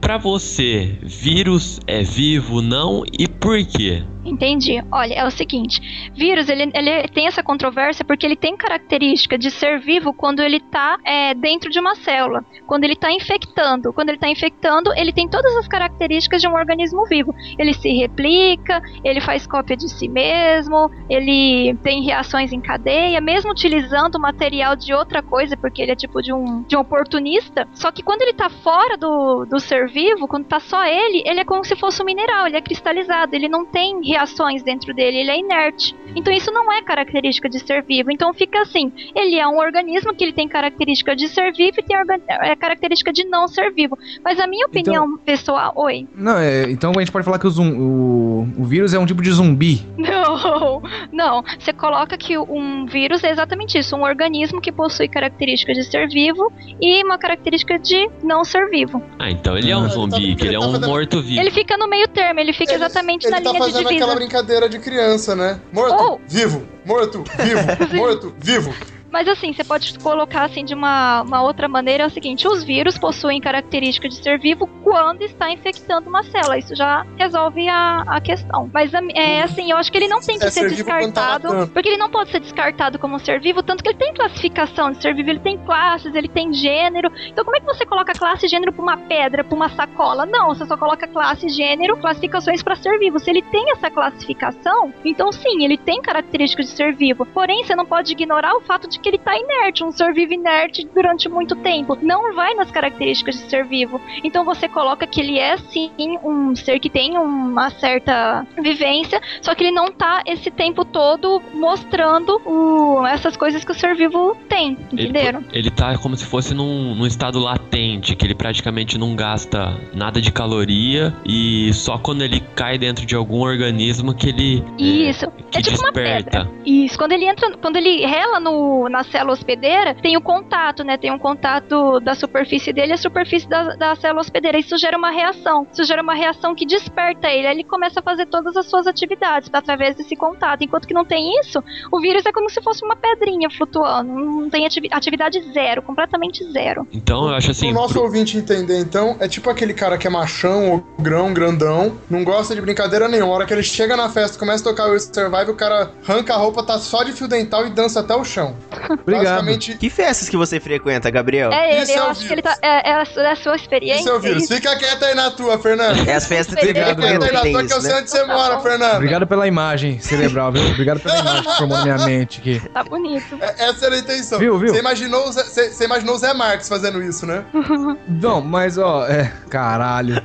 pra 0.00 0.16
você, 0.16 0.96
vírus 1.02 1.80
é 1.86 2.02
vivo, 2.02 2.62
não? 2.62 2.93
E 3.18 3.26
por 3.26 3.64
quê? 3.66 4.04
Entendi. 4.24 4.82
Olha, 4.90 5.14
é 5.14 5.26
o 5.26 5.30
seguinte: 5.30 6.10
vírus 6.14 6.48
ele, 6.48 6.70
ele 6.74 7.08
tem 7.08 7.26
essa 7.26 7.42
controvérsia 7.42 8.04
porque 8.04 8.24
ele 8.24 8.36
tem 8.36 8.56
característica 8.56 9.36
de 9.36 9.50
ser 9.50 9.80
vivo 9.80 10.12
quando 10.12 10.40
ele 10.40 10.56
está 10.56 10.98
dentro 11.36 11.70
de 11.70 11.78
uma 11.78 11.94
célula, 11.94 12.44
quando 12.66 12.84
ele 12.84 12.94
está 12.94 13.10
infectando. 13.10 13.92
Quando 13.92 14.08
ele 14.08 14.16
está 14.16 14.28
infectando, 14.28 14.92
ele 14.96 15.12
tem 15.12 15.28
todas 15.28 15.56
as 15.56 15.68
características 15.68 16.40
de 16.40 16.48
um 16.48 16.54
organismo 16.54 17.04
vivo. 17.06 17.34
Ele 17.58 17.72
se 17.74 17.90
replica, 17.90 18.82
ele 19.02 19.20
faz 19.20 19.46
cópia 19.46 19.76
de 19.76 19.88
si 19.88 20.08
mesmo, 20.08 20.90
ele 21.08 21.74
tem 21.82 22.02
reações 22.02 22.52
em 22.52 22.60
cadeia, 22.60 23.20
mesmo 23.20 23.50
utilizando 23.50 24.18
material 24.18 24.76
de 24.76 24.92
outra 24.92 25.22
coisa, 25.22 25.56
porque 25.56 25.82
ele 25.82 25.92
é 25.92 25.96
tipo 25.96 26.22
de 26.22 26.32
um, 26.32 26.62
de 26.62 26.76
um 26.76 26.80
oportunista. 26.80 27.68
Só 27.72 27.90
que 27.90 28.02
quando 28.02 28.22
ele 28.22 28.32
está 28.32 28.48
fora 28.48 28.96
do, 28.96 29.44
do 29.44 29.60
ser 29.60 29.88
vivo, 29.88 30.26
quando 30.26 30.44
está 30.44 30.60
só 30.60 30.84
ele, 30.84 31.22
ele 31.26 31.40
é 31.40 31.44
como 31.44 31.64
se 31.64 31.76
fosse 31.76 32.02
um 32.02 32.06
mineral, 32.06 32.46
ele 32.46 32.56
é 32.56 32.62
cristalizado, 32.62 33.34
ele 33.34 33.48
não 33.48 33.64
tem 33.64 34.00
reações 34.14 34.62
dentro 34.62 34.94
dele, 34.94 35.18
ele 35.18 35.30
é 35.30 35.38
inerte. 35.38 35.94
Então 36.16 36.32
isso 36.32 36.50
não 36.52 36.72
é 36.72 36.80
característica 36.82 37.48
de 37.48 37.58
ser 37.58 37.82
vivo. 37.82 38.10
Então 38.10 38.32
fica 38.32 38.60
assim, 38.62 38.92
ele 39.14 39.36
é 39.38 39.46
um 39.46 39.58
organismo 39.58 40.14
que 40.14 40.22
ele 40.24 40.32
tem 40.32 40.46
característica 40.48 41.14
de 41.16 41.28
ser 41.28 41.52
vivo 41.52 41.74
e 41.78 41.82
tem 41.82 41.96
é, 42.28 42.54
característica 42.56 43.12
de 43.12 43.24
não 43.24 43.48
ser 43.48 43.72
vivo. 43.72 43.98
Mas 44.24 44.38
a 44.38 44.46
minha 44.46 44.66
opinião 44.66 45.18
pessoal, 45.18 45.72
oi. 45.76 46.06
Não, 46.14 46.38
é, 46.38 46.70
então 46.70 46.92
a 46.96 47.00
gente 47.00 47.10
pode 47.12 47.24
falar 47.24 47.38
que 47.38 47.46
o, 47.46 47.50
zum- 47.50 47.76
o, 47.76 48.62
o 48.62 48.64
vírus 48.64 48.94
é 48.94 48.98
um 48.98 49.06
tipo 49.06 49.22
de 49.22 49.30
zumbi. 49.32 49.82
Não, 49.98 50.82
não. 51.12 51.42
Você 51.58 51.72
coloca 51.72 52.16
que 52.16 52.38
um 52.38 52.86
vírus 52.86 53.24
é 53.24 53.30
exatamente 53.30 53.78
isso, 53.78 53.96
um 53.96 54.02
organismo 54.02 54.60
que 54.60 54.70
possui 54.70 55.08
características 55.08 55.76
de 55.76 55.84
ser 55.84 56.08
vivo 56.08 56.52
e 56.80 57.02
uma 57.04 57.18
característica 57.18 57.78
de 57.78 58.08
não 58.22 58.44
ser 58.44 58.68
vivo. 58.70 59.02
Ah, 59.18 59.30
então 59.30 59.56
ele 59.56 59.70
é 59.70 59.76
um 59.76 59.80
Ele 59.80 59.88
tá- 59.88 59.94
zumbi, 59.94 60.34
que 60.36 60.46
ele 60.46 60.56
é 60.56 60.58
tá 60.58 60.66
um 60.66 60.72
fazendo- 60.72 60.86
morto-vivo. 60.88 61.40
Ele 61.40 61.50
fica 61.50 61.76
no 61.76 61.88
meio 61.88 62.06
termo, 62.08 62.38
ele 62.40 62.52
fica 62.52 62.72
Ele- 62.74 62.84
exatamente 62.84 63.26
ele 63.26 63.30
na 63.34 63.40
tá 63.40 63.50
linha 63.52 63.66
de 63.66 63.72
divisa. 63.72 64.03
Aquela 64.04 64.14
brincadeira 64.14 64.68
de 64.68 64.78
criança, 64.78 65.34
né? 65.34 65.60
Morto, 65.72 65.94
Oh. 66.02 66.20
vivo, 66.28 66.66
morto, 66.84 67.24
vivo, 67.42 67.60
morto, 67.96 68.34
vivo. 68.38 68.74
Mas 69.14 69.28
assim, 69.28 69.52
você 69.52 69.62
pode 69.62 69.96
colocar 70.00 70.42
assim 70.42 70.64
de 70.64 70.74
uma, 70.74 71.22
uma 71.22 71.40
outra 71.40 71.68
maneira, 71.68 72.02
é 72.02 72.06
o 72.08 72.10
seguinte, 72.10 72.48
os 72.48 72.64
vírus 72.64 72.98
possuem 72.98 73.40
característica 73.40 74.08
de 74.08 74.16
ser 74.16 74.40
vivo 74.40 74.66
quando 74.82 75.22
está 75.22 75.48
infectando 75.52 76.08
uma 76.08 76.24
célula. 76.24 76.58
Isso 76.58 76.74
já 76.74 77.06
resolve 77.16 77.68
a, 77.68 78.02
a 78.08 78.20
questão. 78.20 78.68
Mas 78.74 78.92
é 79.14 79.42
assim, 79.44 79.70
eu 79.70 79.76
acho 79.76 79.92
que 79.92 79.98
ele 79.98 80.08
não 80.08 80.18
tem 80.18 80.36
que 80.36 80.44
É 80.46 80.50
ser 80.50 80.68
ser 80.68 80.84
tá 80.84 80.98
descartado, 80.98 81.68
porque 81.68 81.90
ele 81.90 81.96
não 81.96 82.10
pode 82.10 82.32
ser 82.32 82.40
descartado 82.40 82.98
como 82.98 83.14
um 83.14 83.18
ser 83.20 83.40
vivo, 83.40 83.62
tanto 83.62 83.84
que 83.84 83.90
ele 83.90 83.98
tem 83.98 84.12
classificação 84.12 84.90
de 84.90 85.00
ser 85.00 85.14
vivo, 85.14 85.30
ele 85.30 85.38
tem 85.38 85.58
classes, 85.58 86.12
ele 86.12 86.28
tem 86.28 86.52
gênero. 86.52 87.08
Então 87.28 87.44
como 87.44 87.56
é 87.56 87.60
que 87.60 87.66
você 87.66 87.86
coloca 87.86 88.12
classe 88.14 88.46
e 88.46 88.48
gênero 88.48 88.72
pra 88.72 88.82
uma 88.82 88.96
pedra, 88.96 89.44
pra 89.44 89.54
uma 89.54 89.68
sacola? 89.68 90.26
Não, 90.26 90.48
você 90.48 90.66
só 90.66 90.76
coloca 90.76 91.06
classe, 91.06 91.48
gênero, 91.50 91.96
classificações 91.98 92.64
pra 92.64 92.74
ser 92.74 92.98
vivo. 92.98 93.20
Se 93.20 93.30
ele 93.30 93.42
tem 93.42 93.70
essa 93.70 93.88
classificação, 93.88 94.92
então 95.04 95.30
sim, 95.30 95.64
ele 95.64 95.78
tem 95.78 96.02
características 96.02 96.66
de 96.66 96.72
ser 96.72 96.96
vivo. 96.96 97.24
Porém, 97.26 97.62
você 97.62 97.76
não 97.76 97.86
pode 97.86 98.10
ignorar 98.10 98.56
o 98.56 98.60
fato 98.60 98.88
de 98.88 99.03
que 99.04 99.10
ele 99.10 99.18
tá 99.18 99.36
inerte, 99.38 99.84
um 99.84 99.92
ser 99.92 100.12
vivo 100.14 100.32
inerte 100.32 100.88
durante 100.94 101.28
muito 101.28 101.54
tempo. 101.56 101.96
Não 102.00 102.34
vai 102.34 102.54
nas 102.54 102.70
características 102.70 103.34
de 103.36 103.50
ser 103.50 103.64
vivo. 103.66 104.00
Então 104.24 104.44
você 104.46 104.66
coloca 104.66 105.06
que 105.06 105.20
ele 105.20 105.38
é 105.38 105.56
sim 105.58 105.90
um 106.24 106.56
ser 106.56 106.80
que 106.80 106.88
tem 106.88 107.18
uma 107.18 107.68
certa 107.70 108.46
vivência, 108.60 109.20
só 109.42 109.54
que 109.54 109.64
ele 109.64 109.72
não 109.72 109.92
tá 109.92 110.22
esse 110.26 110.50
tempo 110.50 110.84
todo 110.86 111.42
mostrando 111.52 112.40
o- 112.46 113.06
essas 113.06 113.36
coisas 113.36 113.62
que 113.64 113.72
o 113.72 113.74
ser 113.74 113.94
vivo 113.94 114.34
tem, 114.48 114.72
Ele, 114.72 115.02
entenderam? 115.08 115.44
ele 115.52 115.70
tá 115.70 115.98
como 115.98 116.16
se 116.16 116.24
fosse 116.24 116.54
num, 116.54 116.94
num 116.94 117.06
estado 117.06 117.38
latente, 117.38 118.16
que 118.16 118.24
ele 118.26 118.34
praticamente 118.34 118.96
não 118.96 119.14
gasta 119.14 119.78
nada 119.92 120.20
de 120.20 120.32
caloria 120.32 121.14
e 121.26 121.72
só 121.74 121.98
quando 121.98 122.22
ele 122.22 122.40
cai 122.54 122.78
dentro 122.78 123.04
de 123.04 123.14
algum 123.14 123.40
organismo 123.40 124.14
que 124.14 124.28
ele 124.30 124.64
Isso. 124.78 125.30
que 125.50 125.58
é 125.58 125.62
tipo 125.62 125.78
uma 125.78 125.92
desperta. 125.92 126.30
pedra. 126.46 126.50
Isso. 126.64 126.96
Quando 126.96 127.12
ele 127.12 127.24
entra, 127.26 127.56
quando 127.58 127.76
ele 127.76 128.06
rela 128.06 128.40
no, 128.40 128.88
na 128.94 129.04
célula 129.04 129.32
hospedeira, 129.32 129.94
tem 129.94 130.16
o 130.16 130.20
contato, 130.20 130.84
né? 130.84 130.96
Tem 130.96 131.10
um 131.12 131.18
contato 131.18 131.98
da 132.00 132.14
superfície 132.14 132.72
dele 132.72 132.92
e 132.92 132.94
a 132.94 132.96
superfície 132.96 133.48
da, 133.48 133.74
da 133.74 133.96
célula 133.96 134.20
hospedeira. 134.20 134.58
Isso 134.58 134.76
gera 134.78 134.96
uma 134.96 135.10
reação. 135.10 135.66
Isso 135.72 135.84
gera 135.84 136.02
uma 136.02 136.14
reação 136.14 136.54
que 136.54 136.64
desperta 136.64 137.28
ele. 137.28 137.46
Aí 137.48 137.54
ele 137.54 137.64
começa 137.64 138.00
a 138.00 138.02
fazer 138.02 138.26
todas 138.26 138.56
as 138.56 138.66
suas 138.66 138.86
atividades 138.86 139.50
através 139.52 139.96
desse 139.96 140.14
contato. 140.14 140.62
Enquanto 140.62 140.86
que 140.86 140.94
não 140.94 141.04
tem 141.04 141.38
isso, 141.40 141.62
o 141.92 142.00
vírus 142.00 142.24
é 142.24 142.32
como 142.32 142.48
se 142.48 142.62
fosse 142.62 142.84
uma 142.84 142.94
pedrinha 142.96 143.50
flutuando. 143.50 144.12
Não 144.12 144.48
tem 144.48 144.66
ativi- 144.66 144.88
atividade 144.90 145.40
zero, 145.52 145.82
completamente 145.82 146.44
zero. 146.52 146.86
Então 146.92 147.28
eu 147.28 147.34
acho 147.34 147.50
assim, 147.50 147.70
o 147.70 147.74
nosso 147.74 147.94
pro- 147.94 148.02
ouvinte 148.04 148.36
entender, 148.36 148.78
então, 148.78 149.16
é 149.20 149.26
tipo 149.28 149.50
aquele 149.50 149.74
cara 149.74 149.98
que 149.98 150.06
é 150.06 150.10
machão, 150.10 150.70
ou 150.70 150.84
grão, 151.00 151.32
grandão, 151.34 151.98
não 152.08 152.22
gosta 152.22 152.54
de 152.54 152.60
brincadeira 152.60 153.08
nenhuma. 153.08 153.32
A 153.32 153.36
hora 153.36 153.46
que 153.46 153.52
ele 153.52 153.62
chega 153.62 153.96
na 153.96 154.08
festa, 154.08 154.38
começa 154.38 154.62
a 154.68 154.72
tocar 154.72 154.88
o 154.88 154.98
Survive, 154.98 155.50
o 155.50 155.54
cara 155.56 155.90
arranca 156.06 156.34
a 156.34 156.36
roupa, 156.36 156.62
tá 156.62 156.78
só 156.78 157.02
de 157.02 157.12
fio 157.12 157.26
dental 157.26 157.66
e 157.66 157.70
dança 157.70 158.00
até 158.00 158.14
o 158.14 158.24
chão. 158.24 158.54
Obrigado. 158.90 159.24
Basicamente, 159.24 159.76
Que 159.78 159.88
festas 159.90 160.28
que 160.28 160.36
você 160.36 160.60
frequenta, 160.60 161.10
Gabriel? 161.10 161.52
É 161.52 161.72
ele, 161.74 161.82
Isso 161.82 161.92
é 161.92 161.98
eu 161.98 162.04
o 162.04 162.06
acho 162.08 162.26
que 162.26 162.32
ele 162.32 162.42
tá. 162.42 162.56
É, 162.62 162.90
é 162.90 162.94
a, 162.94 163.04
sua- 163.04 163.22
é 163.22 163.32
a 163.32 163.36
sua 163.36 163.56
experiência. 163.56 164.00
isso 164.00 164.08
é 164.10 164.14
o 164.14 164.20
vírus. 164.20 164.46
Fica 164.46 164.76
quieto 164.76 165.02
aí 165.04 165.14
na 165.14 165.30
tua, 165.30 165.58
Fernando. 165.58 166.08
É 166.08 166.14
as 166.14 166.26
festas 166.26 166.54
que 166.58 166.66
Fica 166.66 166.84
quieto 166.84 166.96
frequenta 167.00 167.24
aí 167.26 167.32
na 167.32 167.40
tua 167.40 167.64
que 167.66 167.72
eu 167.72 167.80
sei 167.80 167.92
né? 167.92 167.98
onde 168.00 168.10
você 168.10 168.24
mora, 168.24 168.60
Fernando. 168.60 168.94
Obrigado 168.96 169.26
pela 169.26 169.46
imagem 169.46 169.98
cerebral, 170.00 170.52
viu? 170.52 170.62
Obrigado 170.70 171.00
pela 171.00 171.18
imagem 171.18 171.42
que 171.44 171.56
formou 171.56 171.78
na 171.78 171.84
minha 171.84 171.98
mente 172.06 172.40
aqui. 172.40 172.62
Tá 172.72 172.82
bonito. 172.84 173.38
É- 173.40 173.68
Essa 173.70 173.86
era 173.86 173.94
a 173.94 173.98
intenção. 173.98 174.38
Viu, 174.38 174.58
viu? 174.58 174.72
Você 174.72 174.80
imaginou, 174.80 175.28
o 175.28 175.32
Zé- 175.32 175.44
você, 175.44 175.70
você 175.70 175.84
imaginou 175.84 176.14
o 176.14 176.18
Zé 176.18 176.32
Marques 176.34 176.68
fazendo 176.68 177.02
isso, 177.02 177.26
né? 177.26 177.44
Não, 178.08 178.40
mas 178.40 178.78
ó, 178.78 179.06
é. 179.06 179.32
Caralho. 179.48 180.22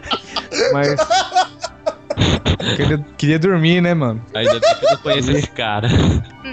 Mas. 0.74 0.96
Queria, 2.76 3.06
queria 3.18 3.40
dormir, 3.40 3.82
né, 3.82 3.94
mano? 3.94 4.22
ainda 4.36 4.60
bem 4.60 4.76
que 4.80 4.86
eu 4.86 4.90
não 4.92 4.98
conheço 4.98 5.32
esse 5.32 5.48
cara. 5.48 5.88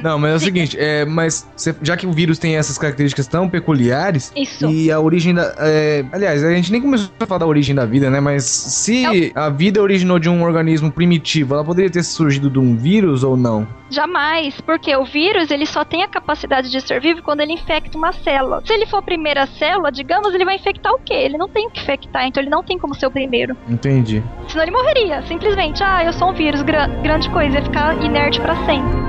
Não, 0.02 0.18
mas 0.18 0.32
é 0.32 0.34
o 0.34 0.40
seguinte, 0.40 0.76
é, 0.78 1.04
mas 1.04 1.48
cê- 1.56 1.74
já 1.82 1.96
que 1.96 2.06
o 2.06 2.12
vírus 2.12 2.38
tem 2.38 2.56
essas 2.56 2.76
características 2.76 3.26
tão 3.28 3.48
peculiares, 3.48 4.32
Isso. 4.36 4.68
e 4.68 4.90
a 4.90 4.98
origem 5.00 5.32
da. 5.34 5.54
é, 5.58 6.04
aliás, 6.12 6.42
a 6.44 6.52
gente 6.54 6.72
nem 6.72 6.80
começou 6.80 7.08
a 7.20 7.26
falar 7.26 7.38
da 7.38 7.46
origem 7.46 7.74
da 7.74 7.84
vida, 7.86 8.10
né? 8.10 8.18
Mas 8.20 8.44
se 8.44 9.32
a 9.34 9.48
vida 9.48 9.80
originou 9.80 10.18
de 10.18 10.28
um 10.28 10.42
organismo 10.42 10.90
primitivo, 10.90 11.54
ela 11.54 11.64
poderia 11.64 11.90
ter 11.90 12.02
surgido 12.02 12.50
de 12.50 12.58
um 12.58 12.76
vírus 12.76 13.22
ou 13.22 13.36
não? 13.36 13.66
Jamais, 13.88 14.60
porque 14.62 14.94
o 14.96 15.04
vírus 15.04 15.50
ele 15.52 15.64
só 15.64 15.84
tem 15.84 16.02
a 16.02 16.08
capacidade 16.08 16.68
de 16.70 16.80
ser 16.80 17.00
vivo 17.00 17.22
quando 17.22 17.40
ele 17.40 17.52
infecta 17.52 17.96
uma 17.96 18.12
célula. 18.12 18.60
Se 18.66 18.72
ele 18.72 18.86
for 18.86 18.96
a 18.98 19.02
primeira 19.02 19.46
célula, 19.46 19.92
digamos, 19.92 20.34
ele 20.34 20.44
vai 20.44 20.56
infectar 20.56 20.92
o 20.92 20.98
quê? 20.98 21.14
Ele 21.14 21.38
não 21.38 21.48
tem 21.48 21.68
o 21.68 21.70
que 21.70 21.80
infectar, 21.80 22.26
então 22.26 22.42
ele 22.42 22.50
não 22.50 22.64
tem 22.64 22.76
como 22.78 22.94
ser 22.96 23.06
o 23.06 23.10
primeiro. 23.12 23.56
Entendi. 23.68 24.20
Senão 24.48 24.64
ele 24.64 24.72
morreria, 24.72 25.22
simplesmente. 25.28 25.82
Ah, 25.84 26.04
eu 26.04 26.12
sou 26.12 26.30
um 26.30 26.34
vírus, 26.34 26.62
gra- 26.62 26.88
grande 26.88 27.30
coisa, 27.30 27.58
ia 27.58 27.62
ficar 27.62 28.02
inerte 28.04 28.40
pra 28.40 28.56
sempre. 28.66 29.06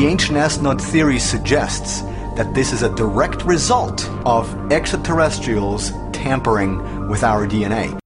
The 0.00 0.06
ancient 0.06 0.38
astronaut 0.38 0.80
theory 0.80 1.18
suggests 1.18 2.00
that 2.34 2.54
this 2.54 2.72
is 2.72 2.80
a 2.82 2.88
direct 2.94 3.44
result 3.44 4.08
of 4.24 4.72
extraterrestrials 4.72 5.92
tampering 6.10 7.06
with 7.10 7.22
our 7.22 7.46
DNA. 7.46 7.99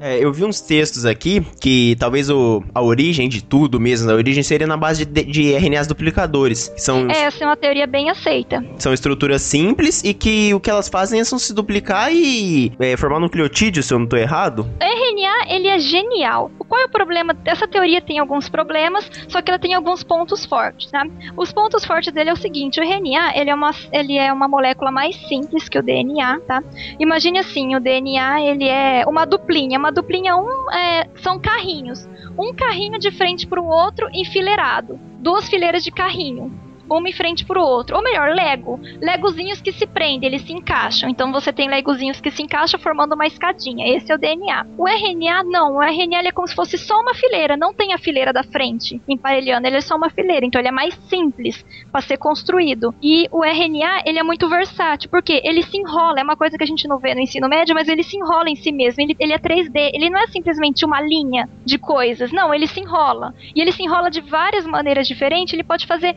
É, 0.00 0.18
eu 0.18 0.32
vi 0.32 0.44
uns 0.44 0.60
textos 0.62 1.04
aqui 1.04 1.42
que 1.60 1.94
talvez 1.98 2.30
o, 2.30 2.64
a 2.74 2.80
origem 2.82 3.28
de 3.28 3.44
tudo 3.44 3.78
mesmo, 3.78 4.10
a 4.10 4.14
origem 4.14 4.42
seria 4.42 4.66
na 4.66 4.76
base 4.76 5.04
de, 5.04 5.24
de 5.24 5.52
RNAs 5.52 5.86
duplicadores. 5.86 6.72
São, 6.76 7.10
É, 7.10 7.24
essa 7.24 7.44
é 7.44 7.46
uma 7.46 7.56
teoria 7.56 7.86
bem 7.86 8.08
aceita. 8.08 8.64
são 8.78 8.94
estruturas 8.94 9.42
simples 9.42 10.02
e 10.02 10.14
que 10.14 10.54
o 10.54 10.60
que 10.60 10.70
elas 10.70 10.88
fazem 10.88 11.20
é 11.20 11.24
só 11.24 11.36
se 11.36 11.52
duplicar 11.52 12.10
e 12.12 12.72
é, 12.80 12.96
formar 12.96 13.20
nucleotídeo, 13.20 13.82
se 13.82 13.92
eu 13.92 13.98
não 13.98 14.06
tô 14.06 14.16
errado. 14.16 14.60
O 14.80 14.82
RNA, 14.82 15.54
ele 15.54 15.68
é 15.68 15.78
genial. 15.78 16.50
Qual 16.66 16.80
é 16.80 16.86
o 16.86 16.88
problema? 16.88 17.36
Essa 17.44 17.68
teoria 17.68 18.00
tem 18.00 18.18
alguns 18.18 18.48
problemas, 18.48 19.10
só 19.28 19.42
que 19.42 19.50
ela 19.50 19.58
tem 19.58 19.74
alguns 19.74 20.02
pontos 20.02 20.46
fortes, 20.46 20.90
tá? 20.90 21.04
Os 21.36 21.52
pontos 21.52 21.84
fortes 21.84 22.10
dele 22.12 22.30
é 22.30 22.32
o 22.32 22.36
seguinte, 22.36 22.80
o 22.80 22.82
RNA, 22.82 23.36
ele 23.36 23.50
é 23.50 23.54
uma, 23.54 23.72
ele 23.92 24.16
é 24.16 24.32
uma 24.32 24.48
molécula 24.48 24.90
mais 24.90 25.14
simples 25.28 25.68
que 25.68 25.78
o 25.78 25.82
DNA, 25.82 26.40
tá? 26.46 26.62
Imagine 26.98 27.40
assim, 27.40 27.76
o 27.76 27.80
DNA, 27.80 28.40
ele 28.42 28.64
é 28.66 29.04
uma 29.06 29.26
duplinha. 29.26 29.78
Uma 29.78 29.89
duplinha, 29.90 30.36
um, 30.36 30.70
é, 30.72 31.08
são 31.16 31.38
carrinhos. 31.38 32.08
Um 32.38 32.54
carrinho 32.54 32.98
de 32.98 33.10
frente 33.10 33.46
para 33.46 33.60
o 33.60 33.66
outro 33.66 34.08
enfileirado. 34.12 34.98
Duas 35.18 35.48
fileiras 35.48 35.84
de 35.84 35.90
carrinho. 35.90 36.52
Uma 36.90 37.08
em 37.08 37.12
frente 37.12 37.44
pro 37.44 37.62
outro. 37.62 37.96
Ou 37.96 38.02
melhor, 38.02 38.34
Lego. 38.34 38.80
Legozinhos 39.00 39.60
que 39.60 39.72
se 39.72 39.86
prendem, 39.86 40.28
eles 40.28 40.42
se 40.42 40.52
encaixam. 40.52 41.08
Então 41.08 41.30
você 41.32 41.52
tem 41.52 41.68
legozinhos 41.68 42.20
que 42.20 42.30
se 42.30 42.42
encaixam 42.42 42.80
formando 42.80 43.14
uma 43.14 43.26
escadinha. 43.26 43.96
Esse 43.96 44.10
é 44.10 44.14
o 44.14 44.18
DNA. 44.18 44.66
O 44.76 44.88
RNA 44.88 45.44
não. 45.44 45.76
O 45.76 45.82
RNA 45.82 46.20
é 46.26 46.32
como 46.32 46.48
se 46.48 46.54
fosse 46.54 46.76
só 46.76 47.00
uma 47.00 47.14
fileira. 47.14 47.56
Não 47.56 47.72
tem 47.72 47.92
a 47.92 47.98
fileira 47.98 48.32
da 48.32 48.42
frente 48.42 49.00
emparelhando. 49.08 49.66
Ele 49.66 49.76
é 49.76 49.80
só 49.80 49.96
uma 49.96 50.10
fileira. 50.10 50.44
Então 50.44 50.60
ele 50.60 50.68
é 50.68 50.72
mais 50.72 50.94
simples 51.08 51.64
para 51.92 52.00
ser 52.00 52.16
construído. 52.16 52.94
E 53.02 53.28
o 53.30 53.44
RNA 53.44 54.02
ele 54.04 54.18
é 54.18 54.22
muito 54.22 54.48
versátil. 54.48 55.08
Porque 55.10 55.40
ele 55.44 55.62
se 55.62 55.76
enrola. 55.76 56.20
É 56.20 56.22
uma 56.24 56.36
coisa 56.36 56.58
que 56.58 56.64
a 56.64 56.66
gente 56.66 56.88
não 56.88 56.98
vê 56.98 57.14
no 57.14 57.20
ensino 57.20 57.48
médio, 57.48 57.74
mas 57.74 57.88
ele 57.88 58.02
se 58.02 58.16
enrola 58.16 58.50
em 58.50 58.56
si 58.56 58.72
mesmo. 58.72 59.02
Ele, 59.02 59.16
ele 59.18 59.32
é 59.32 59.38
3D. 59.38 59.90
Ele 59.94 60.10
não 60.10 60.20
é 60.20 60.26
simplesmente 60.26 60.84
uma 60.84 61.00
linha 61.00 61.48
de 61.64 61.78
coisas. 61.78 62.32
Não, 62.32 62.52
ele 62.52 62.66
se 62.66 62.80
enrola. 62.80 63.32
E 63.54 63.60
ele 63.60 63.72
se 63.72 63.82
enrola 63.82 64.10
de 64.10 64.20
várias 64.20 64.66
maneiras 64.66 65.06
diferentes. 65.06 65.54
Ele 65.54 65.62
pode 65.62 65.86
fazer 65.86 66.16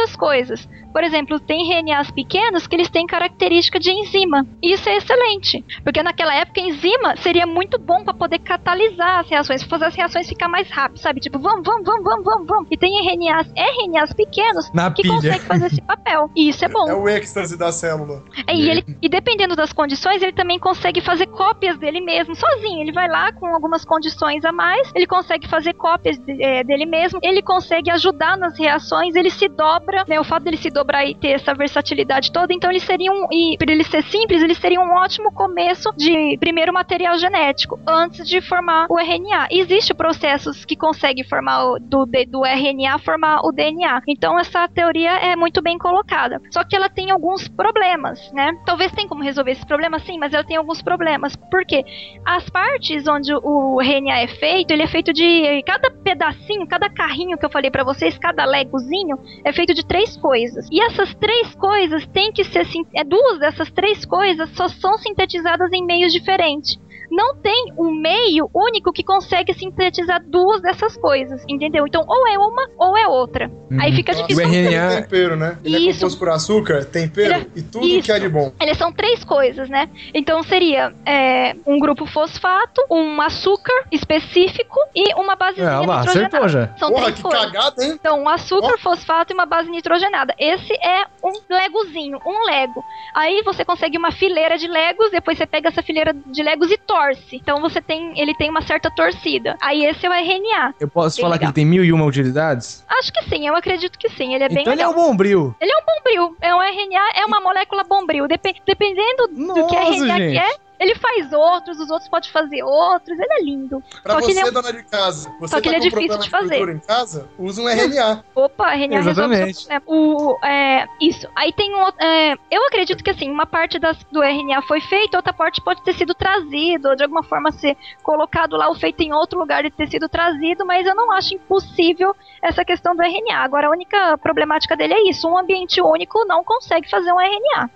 muitas 0.00 0.16
coisas. 0.16 0.68
Por 0.92 1.04
exemplo, 1.04 1.38
tem 1.38 1.72
RNAs 1.72 2.10
pequenos 2.10 2.66
que 2.66 2.74
eles 2.74 2.90
têm 2.90 3.06
característica 3.06 3.78
de 3.78 3.92
enzima. 3.92 4.44
E 4.60 4.72
isso 4.72 4.88
é 4.88 4.96
excelente, 4.96 5.64
porque 5.84 6.02
naquela 6.02 6.34
época 6.34 6.60
enzima 6.60 7.16
seria 7.18 7.46
muito 7.46 7.78
bom 7.78 8.02
para 8.02 8.12
poder 8.12 8.40
catalisar 8.40 9.20
as 9.20 9.28
reações, 9.30 9.62
fazer 9.62 9.84
as 9.84 9.94
reações 9.94 10.28
ficar 10.28 10.48
mais 10.48 10.68
rápido, 10.68 10.98
sabe? 10.98 11.20
Tipo, 11.20 11.38
vamos, 11.38 11.62
vamos, 11.64 11.84
vamos, 11.84 12.02
vamos, 12.04 12.24
vamos, 12.24 12.46
vamos. 12.48 12.68
E 12.72 12.76
tem 12.76 12.92
RNAs, 13.06 13.46
RNAs 13.56 14.12
pequenos 14.14 14.68
Na 14.74 14.90
que 14.90 15.02
pilha. 15.02 15.14
conseguem 15.14 15.40
fazer 15.40 15.66
esse 15.66 15.80
papel. 15.82 16.28
E 16.34 16.48
isso 16.48 16.64
é 16.64 16.68
bom. 16.68 16.88
É 16.88 16.94
o 16.94 17.08
êxtase 17.08 17.56
da 17.56 17.70
célula. 17.70 18.24
É, 18.46 18.54
E, 18.54 18.68
ele, 18.68 18.84
e 19.00 19.08
dependendo 19.08 19.54
das 19.54 19.72
condições, 19.72 20.20
ele 20.22 20.32
também 20.32 20.58
consegue 20.58 21.00
fazer 21.00 21.26
cópias 21.26 21.78
dele 21.78 22.00
mesmo, 22.00 22.34
sozinho. 22.34 22.80
Ele 22.82 22.92
vai 22.92 23.08
lá 23.08 23.32
com 23.32 23.46
algumas 23.46 23.84
condições 23.84 24.44
a 24.44 24.50
mais, 24.50 24.90
ele 24.94 25.06
consegue 25.06 25.46
fazer 25.48 25.74
cópias 25.74 26.18
de- 26.18 26.42
eh, 26.42 26.64
dele 26.64 26.84
mesmo, 26.86 27.20
ele 27.22 27.42
consegue 27.42 27.90
ajudar 27.92 28.36
nas 28.36 28.58
reações, 28.58 29.14
ele 29.14 29.30
se 29.30 29.48
dobra 29.48 29.89
dobra, 29.90 30.04
né? 30.08 30.20
O 30.20 30.24
fato 30.24 30.44
dele 30.44 30.56
se 30.56 30.70
dobrar 30.70 31.04
e 31.04 31.14
ter 31.14 31.30
essa 31.30 31.52
versatilidade 31.52 32.30
toda, 32.32 32.54
então 32.54 32.70
eles 32.70 32.84
seriam, 32.84 33.26
e 33.30 33.56
por 33.58 33.68
ele 33.68 33.84
ser 33.84 34.02
simples, 34.04 34.42
eles 34.42 34.58
seriam 34.58 34.84
um 34.84 34.94
ótimo 34.94 35.32
começo 35.32 35.90
de 35.96 36.36
primeiro 36.38 36.72
material 36.72 37.18
genético, 37.18 37.78
antes 37.86 38.28
de 38.28 38.40
formar 38.40 38.86
o 38.88 38.98
RNA. 38.98 39.48
Existem 39.50 39.96
processos 39.96 40.64
que 40.64 40.76
conseguem 40.76 41.24
formar 41.24 41.64
o, 41.64 41.78
do, 41.78 42.06
do 42.28 42.44
RNA 42.44 42.98
formar 42.98 43.40
o 43.44 43.52
DNA. 43.52 44.02
Então 44.06 44.38
essa 44.38 44.68
teoria 44.68 45.10
é 45.10 45.34
muito 45.34 45.60
bem 45.60 45.76
colocada. 45.76 46.40
Só 46.50 46.62
que 46.64 46.76
ela 46.76 46.88
tem 46.88 47.10
alguns 47.10 47.48
problemas, 47.48 48.30
né? 48.32 48.52
Talvez 48.64 48.92
tenha 48.92 49.08
como 49.08 49.22
resolver 49.22 49.52
esses 49.52 49.64
problemas, 49.64 50.02
sim, 50.04 50.18
mas 50.18 50.32
ela 50.32 50.44
tem 50.44 50.56
alguns 50.56 50.80
problemas. 50.82 51.34
Por 51.50 51.64
quê? 51.64 51.84
As 52.24 52.48
partes 52.48 53.06
onde 53.08 53.32
o 53.34 53.80
RNA 53.80 54.20
é 54.20 54.26
feito, 54.28 54.70
ele 54.70 54.82
é 54.82 54.86
feito 54.86 55.12
de 55.12 55.62
cada 55.66 55.90
pedacinho, 55.90 56.66
cada 56.66 56.88
carrinho 56.88 57.36
que 57.36 57.44
eu 57.44 57.50
falei 57.50 57.70
pra 57.70 57.84
vocês, 57.84 58.16
cada 58.18 58.44
legozinho 58.44 59.18
é 59.44 59.52
feito 59.52 59.69
de 59.74 59.84
três 59.84 60.16
coisas. 60.16 60.66
E 60.70 60.80
essas 60.80 61.14
três 61.14 61.54
coisas 61.54 62.06
têm 62.08 62.32
que 62.32 62.44
ser 62.44 62.66
é 62.94 63.04
duas 63.04 63.38
dessas 63.38 63.70
três 63.70 64.04
coisas 64.04 64.50
só 64.50 64.68
são 64.68 64.98
sintetizadas 64.98 65.72
em 65.72 65.84
meios 65.84 66.12
diferentes. 66.12 66.78
Não 67.10 67.34
tem 67.36 67.72
um 67.76 67.90
meio 67.90 68.48
único 68.54 68.92
que 68.92 69.02
consegue 69.02 69.52
sintetizar 69.54 70.22
duas 70.24 70.60
dessas 70.62 70.96
coisas, 70.96 71.42
entendeu? 71.48 71.86
Então, 71.86 72.04
ou 72.06 72.26
é 72.28 72.38
uma 72.38 72.68
ou 72.78 72.96
é 72.96 73.06
outra. 73.08 73.50
Aí 73.80 73.92
fica 73.94 74.12
O 74.12 74.14
difícil. 74.16 74.44
açúcar 74.44 74.56
RNA 74.56 74.92
é 74.92 75.00
tempero, 75.02 75.36
né? 75.36 75.58
Ele 75.64 75.76
é 75.76 75.78
Isso. 75.90 76.00
composto 76.00 76.18
por 76.18 76.28
açúcar, 76.28 76.84
tempero 76.84 77.34
é- 77.34 77.46
e 77.56 77.62
tudo 77.62 77.86
Isso. 77.86 78.02
que 78.02 78.12
é 78.12 78.18
de 78.18 78.28
bom. 78.28 78.52
Eles 78.60 78.76
são 78.78 78.92
três 78.92 79.24
coisas, 79.24 79.68
né? 79.68 79.88
Então 80.14 80.42
seria 80.42 80.92
é, 81.06 81.54
um 81.66 81.78
grupo 81.78 82.06
fosfato, 82.06 82.80
um 82.90 83.20
açúcar 83.20 83.84
específico 83.90 84.78
e 84.94 85.14
uma 85.14 85.36
basezinha 85.36 85.66
É, 85.68 85.86
lá, 85.86 85.98
nitrogenada. 86.00 86.26
acertou 86.26 86.48
já. 86.48 86.76
São 86.78 86.90
Porra, 86.90 87.02
três 87.04 87.16
que 87.16 87.22
coisas. 87.22 87.40
cagada, 87.46 87.84
hein? 87.84 87.90
Então, 87.92 88.20
um 88.22 88.28
açúcar, 88.28 88.78
fosfato 88.78 89.32
e 89.32 89.34
uma 89.34 89.46
base 89.46 89.70
nitrogenada. 89.70 90.34
Esse 90.38 90.72
é 90.74 91.06
um 91.24 91.32
legozinho, 91.48 92.18
um 92.26 92.44
lego. 92.46 92.84
Aí 93.14 93.42
você 93.42 93.64
consegue 93.64 93.96
uma 93.98 94.12
fileira 94.12 94.56
de 94.58 94.66
legos, 94.66 95.10
depois 95.10 95.38
você 95.38 95.46
pega 95.46 95.68
essa 95.68 95.82
fileira 95.82 96.12
de 96.14 96.42
legos 96.42 96.70
e 96.70 96.76
torce. 97.00 97.36
Então 97.36 97.60
você 97.60 97.80
tem, 97.80 98.18
ele 98.20 98.34
tem 98.34 98.50
uma 98.50 98.62
certa 98.62 98.90
torcida. 98.90 99.56
Aí 99.60 99.84
esse 99.84 100.04
é 100.06 100.08
o 100.08 100.12
RNA. 100.12 100.74
Eu 100.80 100.88
posso 100.88 101.16
Bem 101.16 101.22
falar 101.22 101.34
que 101.38 101.40
legal. 101.40 101.48
ele 101.48 101.54
tem 101.54 101.64
mil 101.66 101.84
e 101.84 101.92
uma 101.92 102.04
utilidades? 102.04 102.84
Acho 102.88 103.12
que 103.12 103.24
sim, 103.28 103.46
eu 103.46 103.56
acredito 103.56 103.98
que 103.98 104.08
sim. 104.10 104.34
Ele 104.34 104.44
é 104.44 104.48
bem 104.48 104.60
então 104.62 104.72
ele 104.72 104.82
é 104.82 104.86
legal. 104.86 105.00
um 105.02 105.06
bombril. 105.08 105.54
Ele 105.60 105.72
é 105.72 105.76
um 105.76 105.84
bombril. 105.86 106.36
É 106.40 106.54
um 106.54 106.60
RNA, 106.62 107.08
é 107.16 107.24
uma 107.26 107.40
molécula 107.40 107.84
bombril. 107.84 108.26
Depe- 108.28 108.56
dependendo 108.66 109.28
do 109.28 109.66
que 109.66 109.74
Nossa, 109.76 109.90
RNA 109.92 110.16
gente. 110.16 110.32
quer, 110.38 110.56
ele 110.80 110.94
faz 110.96 111.32
outros, 111.32 111.78
os 111.78 111.90
outros 111.90 112.08
podem 112.08 112.30
fazer 112.30 112.62
outros. 112.64 113.18
Ele 113.18 113.32
é 113.32 113.42
lindo. 113.42 113.82
Pra 114.02 114.14
Só 114.14 114.20
que 114.20 114.24
você, 114.26 114.30
ele 114.32 114.40
é 114.40 114.50
um- 114.50 114.52
dona 114.52 114.72
de 114.72 114.82
casa, 114.84 115.30
você 115.38 115.54
Só 115.54 115.60
que 115.60 115.68
tá 115.70 115.76
ele 115.76 115.86
é 115.86 115.88
difícil 115.90 116.18
de 116.18 116.30
fazer. 116.30 116.56
gordura 116.56 116.72
em 116.72 116.80
casa, 116.80 117.28
usa 117.38 117.62
um 117.62 117.68
RNA. 117.68 118.24
Opa, 118.34 118.74
RNA 118.74 119.00
resolve 119.02 119.34
Exatamente. 119.34 119.58
seu 119.58 119.80
problema. 119.80 119.82
O, 119.86 120.38
é, 120.46 120.86
isso. 121.00 121.28
Aí 121.36 121.52
tem 121.52 121.74
um, 121.74 121.80
outro- 121.80 122.02
é, 122.04 122.34
eu 122.50 122.66
acredito 122.66 123.04
que 123.04 123.10
assim, 123.10 123.30
uma 123.30 123.44
parte 123.46 123.78
das, 123.78 123.96
do 124.10 124.22
RNA 124.22 124.62
foi 124.62 124.80
feita, 124.80 125.18
outra 125.18 125.32
parte 125.32 125.60
pode 125.62 125.82
ter 125.84 125.92
sido 125.94 126.14
trazido, 126.14 126.88
ou 126.88 126.96
de 126.96 127.02
alguma 127.02 127.22
forma 127.22 127.52
ser 127.52 127.76
colocado 128.02 128.56
lá 128.56 128.68
ou 128.68 128.74
feito 128.74 129.00
em 129.02 129.12
outro 129.12 129.38
lugar 129.38 129.64
e 129.64 129.70
ter 129.70 129.88
sido 129.90 130.08
trazido, 130.08 130.64
mas 130.64 130.86
eu 130.86 130.94
não 130.94 131.12
acho 131.12 131.34
impossível 131.34 132.14
essa 132.42 132.64
questão 132.64 132.96
do 132.96 133.02
RNA. 133.02 133.38
Agora, 133.38 133.66
a 133.66 133.70
única 133.70 134.16
problemática 134.18 134.76
dele 134.76 134.94
é 134.94 135.10
isso: 135.10 135.28
um 135.28 135.36
ambiente 135.36 135.80
único 135.82 136.24
não 136.26 136.42
consegue 136.42 136.88
fazer 136.88 137.12
um 137.12 137.20
RNA. 137.20 137.70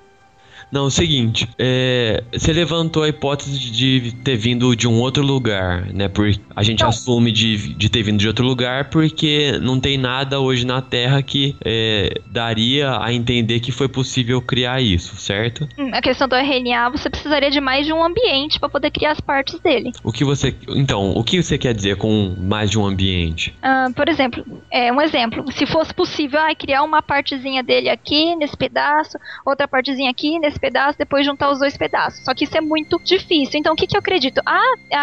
Não, 0.71 0.85
é 0.85 0.87
o 0.87 0.91
seguinte, 0.91 1.49
é, 1.59 2.23
você 2.33 2.53
levantou 2.53 3.03
a 3.03 3.09
hipótese 3.09 3.59
de 3.59 4.13
ter 4.25 4.37
vindo 4.37 4.75
de 4.75 4.89
um 4.89 5.01
outro 5.01 5.23
lugar, 5.25 5.87
né? 5.93 6.09
Por, 6.09 6.31
a 6.55 6.63
gente 6.63 6.81
Não. 6.83 6.89
assume 6.89 7.31
de, 7.33 7.75
de 7.75 7.89
ter 7.89 8.03
vindo 8.03 8.19
de 8.19 8.27
outro 8.29 8.45
lugar 8.45 8.91
porque 8.91 9.59
não 9.61 9.79
tem 9.81 9.97
nada 9.99 10.41
hoje 10.41 10.67
na 10.67 10.81
Terra 10.83 11.23
que 11.23 11.57
é, 11.65 12.21
daria 12.27 12.99
a 13.01 13.13
entender 13.13 13.61
que 13.61 13.73
foi 13.73 13.89
possível 13.89 14.41
criar 14.43 14.81
isso, 14.81 15.17
certo? 15.17 15.69
Hum, 15.79 15.91
A 15.93 16.01
questão 16.03 16.29
do 16.29 16.35
RNA, 16.35 16.91
você 16.91 17.09
precisaria 17.09 17.51
de 17.51 17.61
mais 17.61 17.87
de 17.87 17.93
um 17.93 18.03
ambiente 18.05 18.59
para 18.59 18.69
poder 18.69 18.91
criar 18.91 19.13
as 19.13 19.21
partes 19.21 19.59
dele. 19.61 19.93
O 20.03 20.13
que 20.13 20.25
você. 20.25 20.55
Então, 20.69 21.13
o 21.13 21.23
que 21.25 21.43
você 21.43 21.57
quer 21.59 21.75
dizer 21.75 21.97
com 21.97 22.35
mais 22.39 22.71
de 22.71 22.79
um 22.79 22.87
ambiente? 22.87 23.55
Ah, 23.63 23.87
por 23.95 24.09
exemplo, 24.09 24.45
é 24.71 24.93
um 24.93 25.01
exemplo. 25.01 25.45
Se 25.53 25.67
fosse 25.67 25.95
possível, 25.95 26.41
ah, 26.41 26.55
criar 26.55 26.83
uma 26.83 27.03
partezinha 27.03 27.63
dele 27.63 27.89
aqui 27.89 28.35
nesse 28.37 28.57
pedaço, 28.57 29.19
outra 29.45 29.67
partezinha 29.69 30.11
aqui 30.11 30.39
nesse 30.39 30.59
pedaço, 30.65 30.97
depois 30.99 31.27
juntar 31.27 31.51
os 31.51 31.59
dois 31.59 31.77
pedaços. 31.77 32.25
Só 32.25 32.33
que 32.35 32.45
isso 32.45 32.57
é 32.57 32.61
muito 32.61 32.99
difícil. 33.05 33.61
Então, 33.61 33.75
o 33.75 33.77
que, 33.77 33.87
que 33.87 33.97
eu 33.97 34.01
acredito? 34.01 34.41
A, 34.47 34.61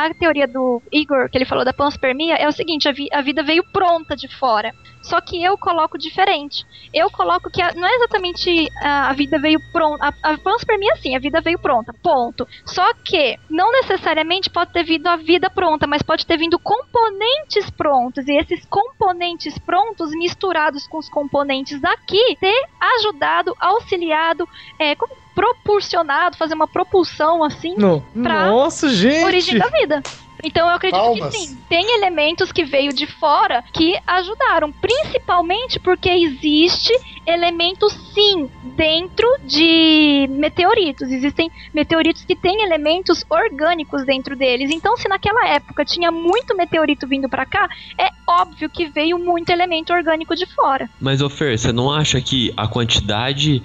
a 0.08 0.14
teoria 0.14 0.48
do 0.48 0.82
Igor, 0.92 1.30
que 1.30 1.38
ele 1.38 1.46
falou 1.46 1.64
da 1.64 1.74
panspermia, 1.74 2.36
é 2.36 2.48
o 2.48 2.52
seguinte: 2.52 2.88
a, 2.90 2.92
vi- 2.92 3.10
a 3.14 3.22
vida 3.22 3.44
veio 3.44 3.64
pronta 3.72 4.16
de 4.16 4.28
fora. 4.40 4.74
Só 5.04 5.20
que 5.20 5.44
eu 5.44 5.58
coloco 5.58 5.98
diferente. 5.98 6.64
Eu 6.94 7.10
coloco 7.12 7.50
que 7.52 7.62
a- 7.62 7.74
não 7.76 7.88
é 7.88 7.96
exatamente 7.96 8.68
a, 8.82 9.10
a 9.10 9.14
vida 9.14 9.38
veio 9.40 9.60
pronta. 9.72 10.14
A, 10.24 10.32
a 10.34 10.38
panspermia, 10.38 10.96
sim, 11.02 11.16
a 11.16 11.20
vida 11.20 11.42
veio 11.42 11.60
pronta. 11.60 11.94
Ponto. 12.04 12.48
Só 12.66 12.86
que 13.06 13.36
não 13.50 13.72
necessariamente 13.72 14.50
pode 14.50 14.72
ter 14.72 14.84
vindo 14.84 15.08
a 15.08 15.16
vida 15.16 15.50
pronta, 15.50 15.86
mas 15.88 16.02
pode 16.02 16.26
ter 16.26 16.38
vindo 16.38 16.58
componentes 16.60 17.70
prontos. 17.72 18.28
E 18.28 18.34
esses 18.38 18.66
componentes 18.68 19.58
prontos, 19.60 20.12
misturados 20.12 20.88
com 20.88 20.98
os 20.98 21.10
componentes 21.10 21.80
daqui, 21.82 22.36
ter 22.40 22.62
ajudado, 22.98 23.54
auxiliado, 23.60 24.48
é, 24.80 24.96
como- 24.96 25.21
proporcionado, 25.36 26.38
fazer 26.38 26.54
uma 26.54 26.68
propulsão 26.68 27.44
assim 27.44 27.76
No- 27.78 28.02
Pra 28.22 28.48
Nossa, 28.48 28.90
gente! 28.94 29.24
origem 29.26 29.58
da 29.58 29.68
vida. 29.68 30.02
Então 30.44 30.68
eu 30.68 30.74
acredito 30.74 31.00
Palmas. 31.00 31.36
que 31.36 31.38
sim. 31.40 31.58
Tem 31.70 31.86
elementos 31.98 32.52
que 32.52 32.64
veio 32.66 32.92
de 32.92 33.06
fora 33.06 33.64
que 33.72 33.96
ajudaram, 34.08 34.72
principalmente 34.72 35.80
porque 35.80 36.10
existe 36.10 36.92
elementos 37.28 37.94
sim 38.12 38.50
dentro 38.76 39.28
de 39.44 40.28
meteoritos. 40.32 41.12
Existem 41.12 41.52
meteoritos 41.72 42.26
que 42.26 42.36
têm 42.36 42.64
elementos 42.64 43.24
orgânicos 43.30 44.04
dentro 44.04 44.36
deles. 44.36 44.72
Então, 44.72 44.98
se 44.98 45.08
naquela 45.08 45.48
época 45.48 45.86
tinha 45.86 46.10
muito 46.12 46.58
meteorito 46.58 47.08
vindo 47.08 47.30
pra 47.30 47.46
cá, 47.46 47.70
é 48.00 48.10
óbvio 48.28 48.68
que 48.68 48.88
veio 48.88 49.20
muito 49.20 49.52
elemento 49.52 49.94
orgânico 49.94 50.36
de 50.36 50.48
fora. 50.48 50.90
Mas, 51.00 51.22
ô 51.22 51.30
Fer, 51.30 51.56
você 51.60 51.72
não 51.72 51.92
acha 51.92 52.20
que 52.20 52.52
a 52.58 52.68
quantidade 52.68 53.62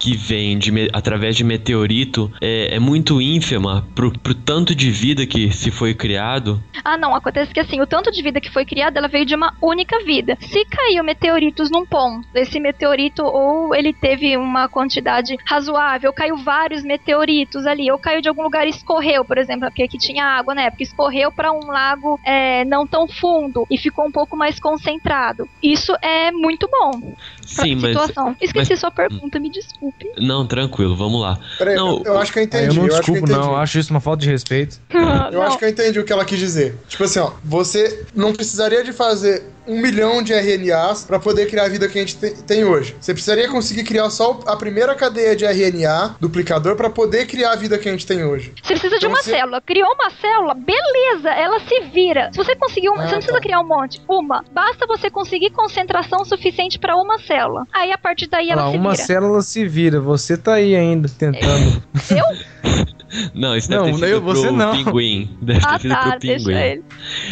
que 0.00 0.16
vem 0.16 0.58
de 0.58 0.72
através 0.94 1.36
de 1.36 1.44
meteorito 1.44 2.32
é, 2.40 2.76
é 2.76 2.78
muito 2.80 3.20
ínfima 3.20 3.86
pro, 3.94 4.10
pro 4.18 4.34
tanto 4.34 4.74
de 4.74 4.90
vida 4.90 5.26
que 5.26 5.52
se 5.52 5.70
foi 5.70 5.94
criado? 5.94 6.60
Ah, 6.82 6.96
não, 6.96 7.14
acontece 7.14 7.52
que 7.52 7.60
assim, 7.60 7.80
o 7.82 7.86
tanto 7.86 8.10
de 8.10 8.22
vida 8.22 8.40
que 8.40 8.50
foi 8.50 8.64
criada, 8.64 8.98
ela 8.98 9.08
veio 9.08 9.26
de 9.26 9.34
uma 9.34 9.54
única 9.60 10.02
vida. 10.02 10.38
Se 10.40 10.64
caiu 10.64 11.04
meteoritos 11.04 11.70
num 11.70 11.84
ponto, 11.84 12.26
esse 12.34 12.58
meteorito 12.58 13.22
ou 13.22 13.74
ele 13.74 13.92
teve 13.92 14.38
uma 14.38 14.68
quantidade 14.68 15.36
razoável, 15.46 16.12
caiu 16.14 16.38
vários 16.38 16.82
meteoritos 16.82 17.66
ali, 17.66 17.92
ou 17.92 17.98
caiu 17.98 18.22
de 18.22 18.28
algum 18.30 18.42
lugar 18.42 18.66
e 18.66 18.70
escorreu, 18.70 19.22
por 19.22 19.36
exemplo, 19.36 19.68
porque 19.68 19.82
aqui 19.82 19.98
tinha 19.98 20.24
água 20.24 20.54
na 20.54 20.62
época, 20.62 20.82
escorreu 20.82 21.30
para 21.30 21.52
um 21.52 21.66
lago 21.66 22.18
é, 22.24 22.64
não 22.64 22.86
tão 22.86 23.06
fundo 23.06 23.66
e 23.70 23.76
ficou 23.76 24.06
um 24.06 24.12
pouco 24.12 24.34
mais 24.34 24.58
concentrado. 24.58 25.46
Isso 25.62 25.92
é 26.00 26.32
muito 26.32 26.66
bom 26.68 27.14
pra 27.54 27.64
Sim, 27.64 27.74
mas. 27.74 27.90
situação. 27.90 28.34
Esqueci 28.40 28.76
sua 28.76 28.90
pergunta, 28.90 29.38
me 29.38 29.50
desculpe. 29.50 29.89
Não, 30.18 30.46
tranquilo, 30.46 30.96
vamos 30.96 31.20
lá. 31.20 31.38
Peraí, 31.58 31.74
Não, 31.76 31.98
eu, 31.98 32.04
eu 32.04 32.18
acho 32.18 32.32
que 32.32 32.38
eu 32.38 32.42
Ah, 32.42 32.44
entendi. 32.44 32.66
eu 32.66 32.74
não 32.74 32.86
eu 32.86 32.94
acho 32.96 33.02
que 33.04 33.10
eu 33.10 33.14
desculpo, 33.14 33.32
não. 33.40 33.50
Eu 33.52 33.56
acho 33.56 33.78
isso 33.78 33.90
uma 33.90 34.00
falta 34.00 34.22
de 34.22 34.30
respeito. 34.30 34.78
Eu 34.90 35.00
Não. 35.38 35.42
acho 35.42 35.58
que 35.58 35.64
eu 35.64 35.68
entendi 35.68 35.98
o 35.98 36.04
que 36.04 36.12
ela 36.12 36.24
quis 36.24 36.38
dizer. 36.38 36.76
Tipo 36.88 37.04
assim, 37.04 37.18
ó, 37.20 37.32
você 37.44 38.04
não 38.14 38.32
precisaria 38.32 38.82
de 38.82 38.92
fazer 38.92 39.44
um 39.66 39.80
milhão 39.80 40.22
de 40.22 40.32
RNAs 40.32 41.04
pra 41.04 41.20
poder 41.20 41.46
criar 41.46 41.64
a 41.66 41.68
vida 41.68 41.86
que 41.88 41.96
a 41.98 42.00
gente 42.02 42.16
te- 42.16 42.42
tem 42.42 42.64
hoje. 42.64 42.96
Você 43.00 43.12
precisaria 43.12 43.48
conseguir 43.48 43.84
criar 43.84 44.10
só 44.10 44.40
a 44.46 44.56
primeira 44.56 44.94
cadeia 44.96 45.36
de 45.36 45.44
RNA, 45.44 46.16
duplicador, 46.20 46.74
pra 46.74 46.90
poder 46.90 47.26
criar 47.26 47.52
a 47.52 47.56
vida 47.56 47.78
que 47.78 47.88
a 47.88 47.92
gente 47.92 48.04
tem 48.06 48.24
hoje. 48.24 48.52
Você 48.62 48.72
precisa 48.74 48.98
de 48.98 49.04
Então 49.06 49.10
uma 49.10 49.22
você- 49.22 49.30
célula. 49.30 49.60
Criou 49.60 49.88
uma 49.92 50.10
célula, 50.10 50.54
beleza, 50.54 51.30
ela 51.30 51.60
se 51.60 51.80
vira. 51.92 52.30
Se 52.32 52.38
você 52.38 52.56
conseguir 52.56 52.88
uma, 52.88 53.02
Ah, 53.04 53.06
você 53.06 53.12
não 53.12 53.18
precisa 53.18 53.36
tá. 53.36 53.40
criar 53.40 53.60
um 53.60 53.68
monte, 53.68 54.00
uma. 54.08 54.44
Basta 54.52 54.86
você 54.88 55.08
conseguir 55.10 55.50
concentração 55.50 56.24
suficiente 56.24 56.78
pra 56.78 56.96
uma 56.96 57.18
célula. 57.20 57.64
Aí 57.72 57.92
a 57.92 57.98
partir 57.98 58.26
daí 58.28 58.50
ela 58.50 58.64
lá, 58.64 58.70
se 58.72 58.76
uma 58.76 58.90
vira. 58.92 59.04
célula 59.04 59.42
se 59.42 59.68
vira. 59.68 59.79
Você 59.88 60.36
tá 60.36 60.54
aí 60.54 60.74
ainda 60.76 61.08
tentando. 61.08 61.82
Eu? 62.10 62.24
Não, 63.34 63.56
isso 63.56 63.68
Não, 63.70 63.86
deve 63.86 63.98
ter 63.98 64.04
sido 64.06 64.14
eu- 64.14 64.20
você 64.22 64.46
pro 64.46 64.56
não. 64.56 64.72
pinguim. 64.72 65.36
Deve 65.42 65.60
Ah, 65.64 65.72
ter 65.72 65.80
sido 65.80 65.90
tá, 65.90 66.10
pro 66.10 66.18
deixa 66.20 66.38
pinguim. 66.44 66.54
ele. 66.62 66.82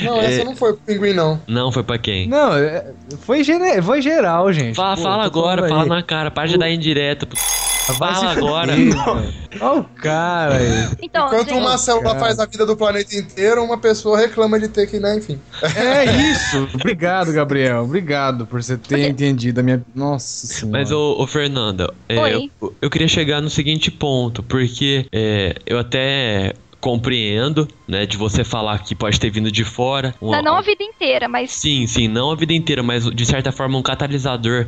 Não, 0.03 0.17
É. 0.21 0.25
essa 0.35 0.45
não 0.45 0.57
foi 0.57 0.73
pro 0.73 0.83
pinguim, 0.85 1.13
não. 1.13 1.41
Não, 1.47 1.71
foi 1.71 1.85
pra 1.85 1.99
quem? 1.99 2.27
Não, 2.29 2.53
é- 2.53 2.85
foi, 3.21 3.45
gene- 3.45 3.81
foi 3.81 4.03
geral, 4.03 4.53
gente. 4.53 4.75
Fala, 4.75 4.97
Pô, 4.97 5.03
fala 5.03 5.25
agora, 5.25 5.69
fala 5.69 5.83
aí. 5.85 5.89
na 5.89 6.03
cara, 6.03 6.33
para 6.33 6.49
de 6.49 6.59
dar 6.59 6.69
indireto. 6.69 7.29
Vai 7.29 7.39
fala 7.95 8.33
agora. 8.33 8.73
Olha 9.61 9.81
o 9.81 9.85
cara 9.85 10.57
aí. 10.57 10.89
Então, 11.03 11.27
Enquanto 11.27 11.49
gente, 11.49 11.59
uma 11.59 11.79
célula 11.79 12.09
cara. 12.09 12.21
faz 12.21 12.39
a 12.39 12.47
vida 12.47 12.65
do 12.67 12.77
planeta 12.77 13.17
inteiro, 13.17 13.63
uma 13.63 13.79
pessoa 13.79 14.19
reclama 14.19 14.59
de 14.59 14.69
ter 14.69 14.87
que, 14.87 14.99
né, 14.99 15.17
enfim. 15.17 15.39
É 15.63 16.05
isso. 16.05 16.69
Obrigado, 16.75 17.33
Gabriel. 17.33 17.85
Obrigado 17.85 18.47
por 18.47 18.63
você 18.63 18.77
ter 18.77 19.09
entendido 19.09 19.61
a 19.61 19.63
minha. 19.63 19.83
Nossa 19.95 20.47
senhora. 20.47 20.79
Mas, 20.79 20.91
ô, 20.91 21.17
ô, 21.19 21.27
Fernanda, 21.27 21.93
é, 22.09 22.35
eu, 22.35 22.75
eu 22.81 22.91
queria 22.91 23.09
chegar 23.09 23.41
no 23.41 23.51
seguinte 23.51 23.91
ponto, 23.91 24.43
porque 24.43 25.07
é, 25.13 25.55
eu 25.67 25.79
até 25.79 26.55
compreendo, 26.81 27.67
né, 27.87 28.07
de 28.07 28.17
você 28.17 28.45
falar 28.45 28.79
que 28.81 28.95
pode 28.95 29.19
ter 29.19 29.31
vindo 29.31 29.51
de 29.51 29.65
fora. 29.65 30.15
Não, 30.21 30.43
não 30.43 30.57
a 30.57 30.61
vida 30.61 30.83
inteira, 30.83 31.29
mas 31.29 31.51
Sim, 31.53 31.87
sim, 31.87 32.07
não 32.09 32.31
a 32.31 32.37
vida 32.37 32.53
inteira, 32.53 32.83
mas 32.83 33.05
de 33.11 33.27
certa 33.27 33.51
forma 33.51 33.77
um 33.79 33.83
catalisador 33.83 34.67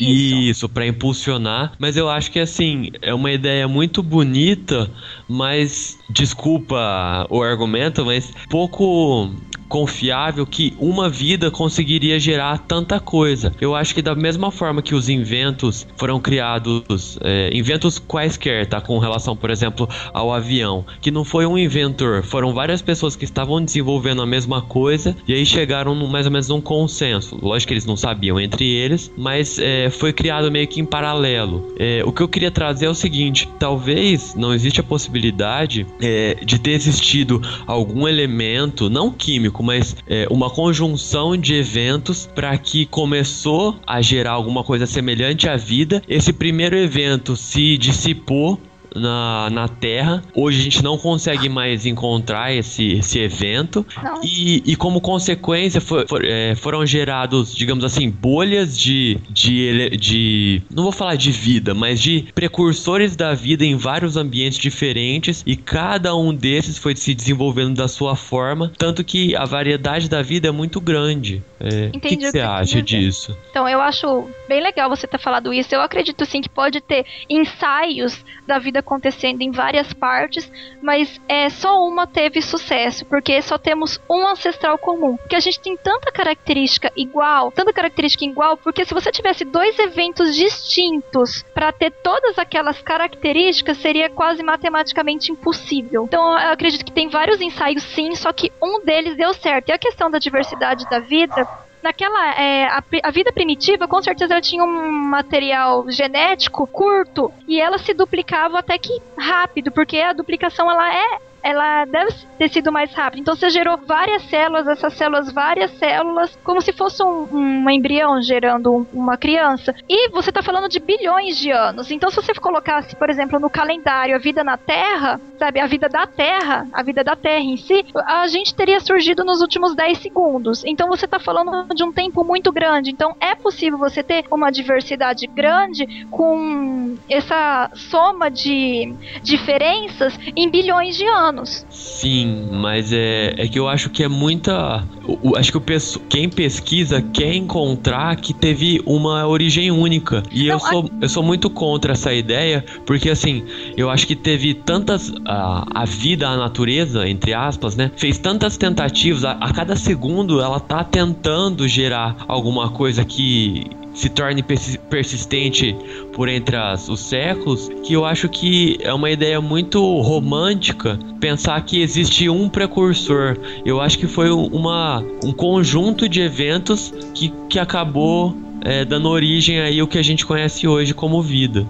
e 0.00 0.26
isso. 0.26 0.50
isso, 0.50 0.68
pra 0.68 0.86
impulsionar. 0.86 1.72
Mas 1.78 1.96
eu 1.96 2.08
acho 2.08 2.30
que 2.30 2.38
assim, 2.38 2.90
é 3.02 3.12
uma 3.12 3.30
ideia 3.30 3.68
muito 3.68 4.02
bonita, 4.02 4.90
mas 5.28 5.98
desculpa 6.08 7.26
o 7.28 7.42
argumento, 7.42 8.04
mas 8.04 8.32
pouco 8.48 9.30
confiável 9.68 10.46
que 10.46 10.74
uma 10.78 11.08
vida 11.08 11.50
conseguiria 11.50 12.18
gerar 12.18 12.58
tanta 12.58 12.98
coisa. 13.00 13.52
Eu 13.60 13.74
acho 13.74 13.94
que 13.94 14.02
da 14.02 14.14
mesma 14.14 14.50
forma 14.50 14.82
que 14.82 14.94
os 14.94 15.08
inventos 15.08 15.86
foram 15.96 16.20
criados, 16.20 17.18
é, 17.22 17.50
inventos 17.52 17.98
quaisquer, 17.98 18.66
tá? 18.66 18.80
Com 18.80 18.98
relação, 18.98 19.36
por 19.36 19.50
exemplo, 19.50 19.88
ao 20.12 20.32
avião, 20.32 20.84
que 21.00 21.10
não 21.10 21.24
foi 21.24 21.46
um 21.46 21.58
inventor, 21.58 22.22
foram 22.22 22.52
várias 22.52 22.82
pessoas 22.82 23.16
que 23.16 23.24
estavam 23.24 23.64
desenvolvendo 23.64 24.22
a 24.22 24.26
mesma 24.26 24.62
coisa 24.62 25.16
e 25.26 25.34
aí 25.34 25.44
chegaram 25.44 25.94
no, 25.94 26.08
mais 26.08 26.26
ou 26.26 26.32
menos 26.32 26.48
num 26.48 26.60
consenso. 26.60 27.38
Lógico 27.40 27.68
que 27.68 27.74
eles 27.74 27.86
não 27.86 27.96
sabiam 27.96 28.38
entre 28.40 28.66
eles, 28.66 29.10
mas 29.16 29.58
é, 29.58 29.90
foi 29.90 30.12
criado 30.12 30.50
meio 30.50 30.66
que 30.66 30.80
em 30.80 30.84
paralelo. 30.84 31.74
É, 31.78 32.02
o 32.04 32.12
que 32.12 32.22
eu 32.22 32.28
queria 32.28 32.50
trazer 32.50 32.86
é 32.86 32.90
o 32.90 32.94
seguinte: 32.94 33.48
talvez 33.58 34.34
não 34.34 34.54
existe 34.54 34.80
a 34.80 34.84
possibilidade 34.84 35.86
é, 36.00 36.36
de 36.44 36.58
ter 36.58 36.72
existido 36.72 37.40
algum 37.66 38.06
elemento, 38.06 38.88
não 38.88 39.10
químico, 39.10 39.55
mas 39.62 39.96
é, 40.06 40.26
uma 40.30 40.50
conjunção 40.50 41.36
de 41.36 41.54
eventos 41.54 42.28
para 42.34 42.56
que 42.58 42.86
começou 42.86 43.76
a 43.86 44.00
gerar 44.00 44.32
alguma 44.32 44.62
coisa 44.62 44.86
semelhante 44.86 45.48
à 45.48 45.56
vida. 45.56 46.02
Esse 46.08 46.32
primeiro 46.32 46.76
evento 46.76 47.36
se 47.36 47.76
dissipou 47.78 48.60
na, 48.98 49.48
na 49.50 49.68
Terra. 49.68 50.22
Hoje 50.34 50.60
a 50.60 50.62
gente 50.64 50.82
não 50.82 50.96
consegue 50.98 51.48
mais 51.48 51.86
encontrar 51.86 52.54
esse, 52.54 52.92
esse 52.94 53.18
evento. 53.18 53.84
E, 54.22 54.62
e 54.66 54.76
como 54.76 55.00
consequência 55.00 55.80
for- 55.80 56.06
for- 56.08 56.24
é, 56.24 56.54
foram 56.54 56.84
gerados, 56.86 57.54
digamos 57.54 57.84
assim, 57.84 58.10
bolhas 58.10 58.78
de, 58.78 59.18
de, 59.30 59.90
de. 59.96 60.62
Não 60.74 60.82
vou 60.84 60.92
falar 60.92 61.16
de 61.16 61.30
vida, 61.30 61.74
mas 61.74 62.00
de 62.00 62.26
precursores 62.34 63.16
da 63.16 63.34
vida 63.34 63.64
em 63.64 63.76
vários 63.76 64.16
ambientes 64.16 64.58
diferentes. 64.58 65.42
E 65.46 65.56
cada 65.56 66.14
um 66.16 66.34
desses 66.34 66.78
foi 66.78 66.94
se 66.96 67.14
desenvolvendo 67.14 67.74
da 67.76 67.88
sua 67.88 68.16
forma. 68.16 68.72
Tanto 68.78 69.04
que 69.04 69.34
a 69.36 69.44
variedade 69.44 70.08
da 70.08 70.22
vida 70.22 70.48
é 70.48 70.50
muito 70.52 70.80
grande. 70.80 71.42
É, 71.66 71.88
o 71.88 71.90
que, 71.90 71.96
Entendi 71.96 72.16
que 72.16 72.16
o 72.16 72.20
você 72.20 72.32
que 72.32 72.38
você 72.38 72.40
acha 72.40 72.82
disso? 72.82 73.38
Então, 73.50 73.68
eu 73.68 73.80
acho 73.80 74.28
bem 74.48 74.62
legal 74.62 74.88
você 74.88 75.06
ter 75.06 75.18
falado 75.18 75.52
isso. 75.52 75.74
Eu 75.74 75.80
acredito 75.80 76.24
sim 76.24 76.40
que 76.40 76.48
pode 76.48 76.80
ter 76.80 77.04
ensaios 77.28 78.24
da 78.46 78.58
vida 78.58 78.78
acontecendo 78.78 79.42
em 79.42 79.50
várias 79.50 79.92
partes, 79.92 80.50
mas 80.82 81.20
é 81.28 81.48
só 81.50 81.84
uma 81.86 82.06
teve 82.06 82.40
sucesso, 82.40 83.04
porque 83.06 83.42
só 83.42 83.58
temos 83.58 84.00
um 84.08 84.26
ancestral 84.26 84.78
comum. 84.78 85.16
Porque 85.16 85.36
a 85.36 85.40
gente 85.40 85.60
tem 85.60 85.76
tanta 85.76 86.12
característica 86.12 86.92
igual, 86.96 87.50
tanta 87.50 87.72
característica 87.72 88.24
igual, 88.24 88.56
porque 88.56 88.84
se 88.84 88.94
você 88.94 89.10
tivesse 89.10 89.44
dois 89.44 89.78
eventos 89.78 90.34
distintos 90.34 91.44
para 91.54 91.72
ter 91.72 91.90
todas 91.90 92.38
aquelas 92.38 92.80
características, 92.80 93.78
seria 93.78 94.08
quase 94.08 94.42
matematicamente 94.42 95.32
impossível. 95.32 96.04
Então, 96.04 96.38
eu 96.38 96.52
acredito 96.52 96.84
que 96.84 96.92
tem 96.92 97.08
vários 97.08 97.40
ensaios 97.40 97.82
sim, 97.82 98.14
só 98.14 98.32
que 98.32 98.52
um 98.62 98.84
deles 98.84 99.16
deu 99.16 99.34
certo. 99.34 99.68
E 99.68 99.72
a 99.72 99.78
questão 99.78 100.10
da 100.10 100.18
diversidade 100.18 100.88
da 100.88 100.98
vida, 100.98 101.46
naquela 101.86 102.34
é, 102.34 102.64
a, 102.66 102.82
a 103.04 103.10
vida 103.12 103.32
primitiva 103.32 103.86
com 103.86 104.02
certeza 104.02 104.34
ela 104.34 104.40
tinha 104.40 104.64
um 104.64 104.90
material 104.90 105.88
genético 105.88 106.66
curto 106.66 107.32
e 107.46 107.60
ela 107.60 107.78
se 107.78 107.94
duplicava 107.94 108.58
até 108.58 108.76
que 108.76 109.00
rápido 109.16 109.70
porque 109.70 109.98
a 109.98 110.12
duplicação 110.12 110.68
ela 110.68 110.92
é 110.92 111.18
ela 111.46 111.84
deve 111.84 112.12
ter 112.38 112.48
sido 112.50 112.72
mais 112.72 112.92
rápida. 112.92 113.20
Então 113.20 113.36
você 113.36 113.48
gerou 113.50 113.78
várias 113.86 114.22
células, 114.24 114.66
essas 114.66 114.94
células, 114.94 115.30
várias 115.32 115.70
células, 115.78 116.36
como 116.42 116.60
se 116.60 116.72
fosse 116.72 117.02
um, 117.02 117.28
um 117.32 117.70
embrião 117.70 118.20
gerando 118.20 118.74
um- 118.74 118.86
uma 118.92 119.16
criança. 119.16 119.74
E 119.88 120.08
você 120.10 120.30
está 120.30 120.42
falando 120.42 120.68
de 120.68 120.80
bilhões 120.80 121.36
de 121.38 121.50
anos. 121.52 121.90
Então 121.90 122.10
se 122.10 122.16
você 122.16 122.34
colocasse, 122.34 122.96
por 122.96 123.08
exemplo, 123.08 123.38
no 123.38 123.48
calendário 123.48 124.14
a 124.16 124.18
vida 124.18 124.42
na 124.42 124.56
Terra, 124.56 125.20
sabe, 125.38 125.60
a 125.60 125.66
vida 125.66 125.88
da 125.88 126.06
Terra, 126.06 126.66
a 126.72 126.82
vida 126.82 127.04
da 127.04 127.14
Terra 127.14 127.44
em 127.44 127.56
si, 127.56 127.84
a 128.04 128.26
gente 128.26 128.54
teria 128.54 128.80
surgido 128.80 129.24
nos 129.24 129.40
últimos 129.40 129.74
10 129.74 129.98
segundos. 129.98 130.64
Então 130.64 130.88
você 130.88 131.04
está 131.04 131.18
falando 131.20 131.72
de 131.74 131.84
um 131.84 131.92
tempo 131.92 132.24
muito 132.24 132.50
grande. 132.50 132.90
Então 132.90 133.14
é 133.20 133.34
possível 133.36 133.78
você 133.78 134.02
ter 134.02 134.24
uma 134.30 134.50
diversidade 134.50 135.26
grande 135.28 136.06
com 136.10 136.96
essa 137.08 137.70
soma 137.74 138.30
de 138.30 138.92
diferenças 139.22 140.18
em 140.34 140.48
bilhões 140.48 140.96
de 140.96 141.06
anos. 141.06 141.35
Sim, 141.44 142.48
mas 142.52 142.92
é, 142.92 143.34
é 143.36 143.48
que 143.48 143.58
eu 143.58 143.68
acho 143.68 143.90
que 143.90 144.02
é 144.02 144.08
muita. 144.08 144.86
o- 145.06 145.36
acho 145.36 145.50
que 145.52 145.58
o 145.58 145.62
quem 146.08 146.28
pesquisa 146.28 147.02
quer 147.02 147.34
encontrar 147.34 148.16
que 148.16 148.32
teve 148.32 148.80
uma 148.86 149.26
origem 149.26 149.70
única. 149.70 150.22
E 150.30 150.46
eu, 150.46 150.56
Não, 150.58 150.66
a- 150.66 150.70
sou, 150.70 150.90
eu 151.02 151.08
sou 151.08 151.22
muito 151.22 151.50
contra 151.50 151.92
essa 151.92 152.12
ideia, 152.12 152.64
porque 152.86 153.10
assim, 153.10 153.44
eu 153.76 153.90
acho 153.90 154.06
que 154.06 154.16
teve 154.16 154.54
tantas. 154.54 155.12
A, 155.26 155.82
a 155.82 155.84
vida, 155.84 156.28
a 156.28 156.36
natureza, 156.36 157.08
entre 157.08 157.34
aspas, 157.34 157.76
né? 157.76 157.90
Fez 157.96 158.18
tantas 158.18 158.56
tentativas, 158.56 159.24
a, 159.24 159.32
a 159.32 159.52
cada 159.52 159.76
segundo 159.76 160.40
ela 160.40 160.60
tá 160.60 160.84
tentando 160.84 161.66
gerar 161.68 162.16
alguma 162.28 162.70
coisa 162.70 163.04
que 163.04 163.64
se 163.96 164.08
torne 164.10 164.42
persi- 164.42 164.78
persistente 164.78 165.74
por 166.12 166.28
entre 166.28 166.54
as- 166.54 166.88
os 166.88 167.00
séculos, 167.00 167.68
que 167.82 167.94
eu 167.94 168.04
acho 168.04 168.28
que 168.28 168.76
é 168.80 168.92
uma 168.92 169.10
ideia 169.10 169.40
muito 169.40 169.80
romântica 170.02 170.98
pensar 171.18 171.60
que 171.64 171.80
existe 171.80 172.28
um 172.28 172.48
precursor. 172.48 173.36
Eu 173.64 173.80
acho 173.80 173.98
que 173.98 174.06
foi 174.06 174.30
um- 174.30 174.46
uma, 174.48 175.02
um 175.24 175.32
conjunto 175.32 176.08
de 176.08 176.20
eventos 176.20 176.92
que, 177.14 177.32
que 177.48 177.58
acabou 177.58 178.36
é, 178.62 178.84
dando 178.84 179.08
origem 179.08 179.60
aí 179.60 179.78
ao 179.78 179.86
que 179.86 179.96
a 179.98 180.02
gente 180.02 180.26
conhece 180.26 180.66
hoje 180.66 180.92
como 180.92 181.22
vida. 181.22 181.66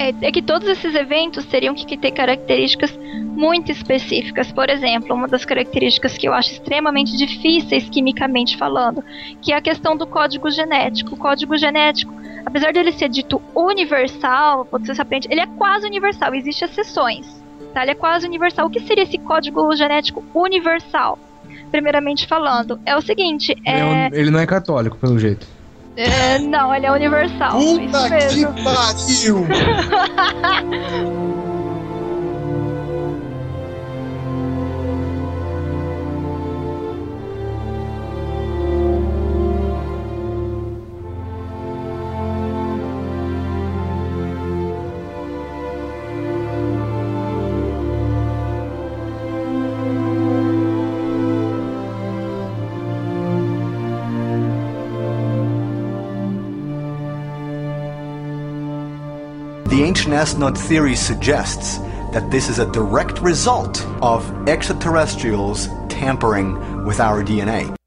É, 0.00 0.14
é 0.28 0.32
que 0.32 0.40
todos 0.40 0.66
esses 0.66 0.94
eventos 0.94 1.44
teriam 1.44 1.74
que 1.74 1.94
ter 1.94 2.10
características 2.12 2.98
muito 3.22 3.70
específicas. 3.70 4.50
Por 4.50 4.70
exemplo, 4.70 5.14
uma 5.14 5.28
das 5.28 5.44
características 5.44 6.16
que 6.16 6.26
eu 6.26 6.32
acho 6.32 6.52
extremamente 6.52 7.14
difíceis 7.14 7.86
quimicamente 7.90 8.56
falando, 8.56 9.04
que 9.42 9.52
é 9.52 9.56
a 9.56 9.60
questão 9.60 9.94
do 9.94 10.06
código 10.06 10.50
genético. 10.50 11.14
O 11.14 11.18
código 11.18 11.54
genético, 11.58 12.14
apesar 12.46 12.72
dele 12.72 12.92
ser 12.92 13.10
dito 13.10 13.42
universal, 13.54 14.66
você 14.72 14.94
se 14.94 15.02
aprende, 15.02 15.28
ele 15.30 15.42
é 15.42 15.46
quase 15.46 15.86
universal, 15.86 16.34
existem 16.34 16.66
exceções. 16.66 17.26
Tá? 17.74 17.82
Ele 17.82 17.90
é 17.90 17.94
quase 17.94 18.26
universal. 18.26 18.68
O 18.68 18.70
que 18.70 18.80
seria 18.80 19.04
esse 19.04 19.18
código 19.18 19.76
genético 19.76 20.24
universal? 20.34 21.18
Primeiramente 21.70 22.26
falando, 22.26 22.80
é 22.86 22.96
o 22.96 23.02
seguinte, 23.02 23.54
é 23.66 23.80
é, 23.80 24.10
ele 24.12 24.30
não 24.30 24.40
é 24.40 24.46
católico, 24.46 24.96
pelo 24.96 25.18
jeito. 25.18 25.46
É, 25.96 26.38
não, 26.38 26.74
ele 26.74 26.86
é 26.86 26.92
universal. 26.92 27.58
Puta 27.58 28.08
que 28.28 28.46
pariu! 28.62 29.46
ancient 59.90 60.14
astronaut 60.14 60.56
theory 60.56 60.94
suggests 60.94 61.78
that 62.12 62.30
this 62.30 62.48
is 62.48 62.60
a 62.60 62.70
direct 62.70 63.20
result 63.20 63.84
of 64.00 64.22
extraterrestrials 64.48 65.66
tampering 65.88 66.84
with 66.84 67.00
our 67.00 67.24
DNA. 67.24 67.79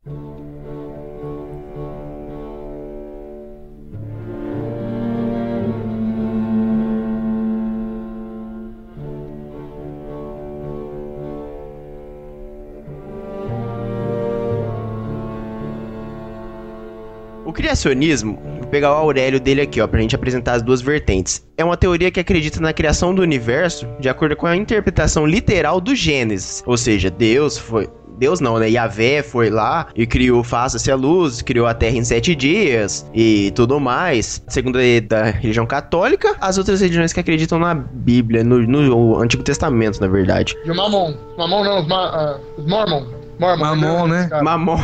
O 17.46 17.52
criacionismo, 17.52 18.40
vou 18.60 18.68
pegar 18.70 18.92
o 18.92 18.96
Aurélio 18.96 19.40
dele 19.40 19.62
aqui, 19.62 19.82
ó, 19.82 19.88
pra 19.88 20.00
gente 20.00 20.16
apresentar 20.16 20.54
as 20.54 20.62
duas 20.62 20.82
vertentes. 20.82 21.46
É 21.58 21.64
uma 21.64 21.76
teoria 21.76 22.10
que 22.10 22.20
acredita 22.20 22.60
na 22.62 22.72
criação 22.72 23.14
do 23.14 23.22
universo 23.22 23.86
de 24.00 24.08
acordo 24.08 24.36
com 24.36 24.48
a 24.48 24.56
interpretação 24.56 25.26
literal 25.26 25.82
do 25.82 25.94
Gênesis. 25.94 26.64
Ou 26.66 26.78
seja, 26.78 27.10
Deus 27.10 27.58
foi. 27.58 27.90
Deus 28.18 28.40
não, 28.40 28.60
né? 28.60 28.70
Yahvé 28.70 29.24
foi 29.24 29.50
lá 29.50 29.88
e 29.96 30.06
criou, 30.06 30.44
faça-se 30.44 30.90
a 30.92 30.96
luz, 30.96 31.42
criou 31.42 31.66
a 31.66 31.74
terra 31.74 31.98
em 31.98 32.04
sete 32.04 32.36
dias 32.36 33.06
e 33.14 33.52
tudo 33.56 33.80
mais. 33.80 34.42
Segundo 34.48 34.78
a 34.78 34.82
da 35.06 35.24
religião 35.26 35.66
católica, 35.66 36.36
as 36.40 36.58
outras 36.58 36.80
religiões 36.80 37.12
que 37.12 37.20
acreditam 37.20 37.60
na 37.60 37.74
Bíblia, 37.74 38.44
no, 38.44 38.60
no 38.60 39.20
Antigo 39.20 39.44
Testamento, 39.44 40.00
na 40.00 40.08
verdade. 40.08 40.56
E 40.64 40.72
o 40.72 40.76
Mamon. 40.76 41.16
Mamon 41.38 41.64
não, 41.64 41.80
os, 41.82 41.88
ma, 41.88 42.06
ah, 42.06 42.40
os. 42.58 43.23
Mormon. 43.44 43.76
Mamon, 43.76 44.08
né? 44.08 44.28
Cara. 44.30 44.44
Mamon. 44.44 44.78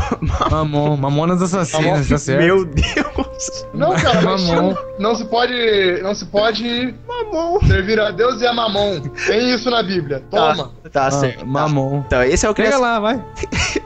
Mamon, 0.51 0.97
Mamonas 0.97 1.41
Assassinas, 1.41 2.07
tá 2.07 2.17
certo? 2.17 2.43
Meu 2.43 2.65
Deus. 2.65 3.65
Não, 3.73 3.93
cara, 3.95 4.21
mas 4.21 4.43
Mamon. 4.49 4.75
não 4.99 5.15
se 5.15 5.25
pode. 5.25 6.01
Não 6.03 6.13
se 6.13 6.25
pode 6.25 6.93
Mamon. 7.07 7.59
servir 7.67 7.99
a 7.99 8.11
Deus 8.11 8.41
e 8.41 8.47
a 8.47 8.53
Mamon. 8.53 8.99
Tem 9.27 9.51
isso 9.53 9.69
na 9.69 9.81
Bíblia. 9.83 10.23
Toma. 10.29 10.71
Tá, 10.83 10.89
tá 10.91 11.07
Ah, 11.07 11.11
certo. 11.11 11.45
Mamon. 11.45 12.03
Então, 12.05 12.23
esse 12.23 12.45
é 12.45 12.49
o 12.49 12.53
Pega 12.53 12.69
criação. 12.69 12.85
lá, 12.87 12.99
vai. 12.99 13.23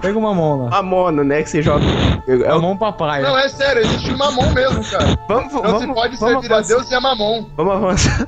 Pega 0.01 0.17
o 0.17 0.21
Mamon 0.21 0.63
lá. 0.65 0.69
Mamono, 0.71 1.23
né? 1.23 1.43
Que 1.43 1.49
você 1.49 1.61
joga. 1.61 1.85
É 2.27 2.53
o... 2.53 2.61
Mamon 2.61 2.77
papai. 2.77 3.21
Não, 3.21 3.37
é 3.37 3.47
sério, 3.49 3.81
existe 3.83 4.11
o 4.11 4.17
Mamon 4.17 4.51
mesmo, 4.51 4.83
cara. 4.89 5.17
Vamos, 5.27 5.53
Não 5.53 5.61
vamos, 5.61 5.81
se 5.81 5.87
pode 5.93 6.17
vamos 6.17 6.33
servir 6.45 6.53
a. 6.53 6.61
Deus 6.61 6.91
e 6.91 6.95
a 6.95 7.01
Mamon. 7.01 7.45
Vamos 7.55 7.73
avançar. 7.75 8.27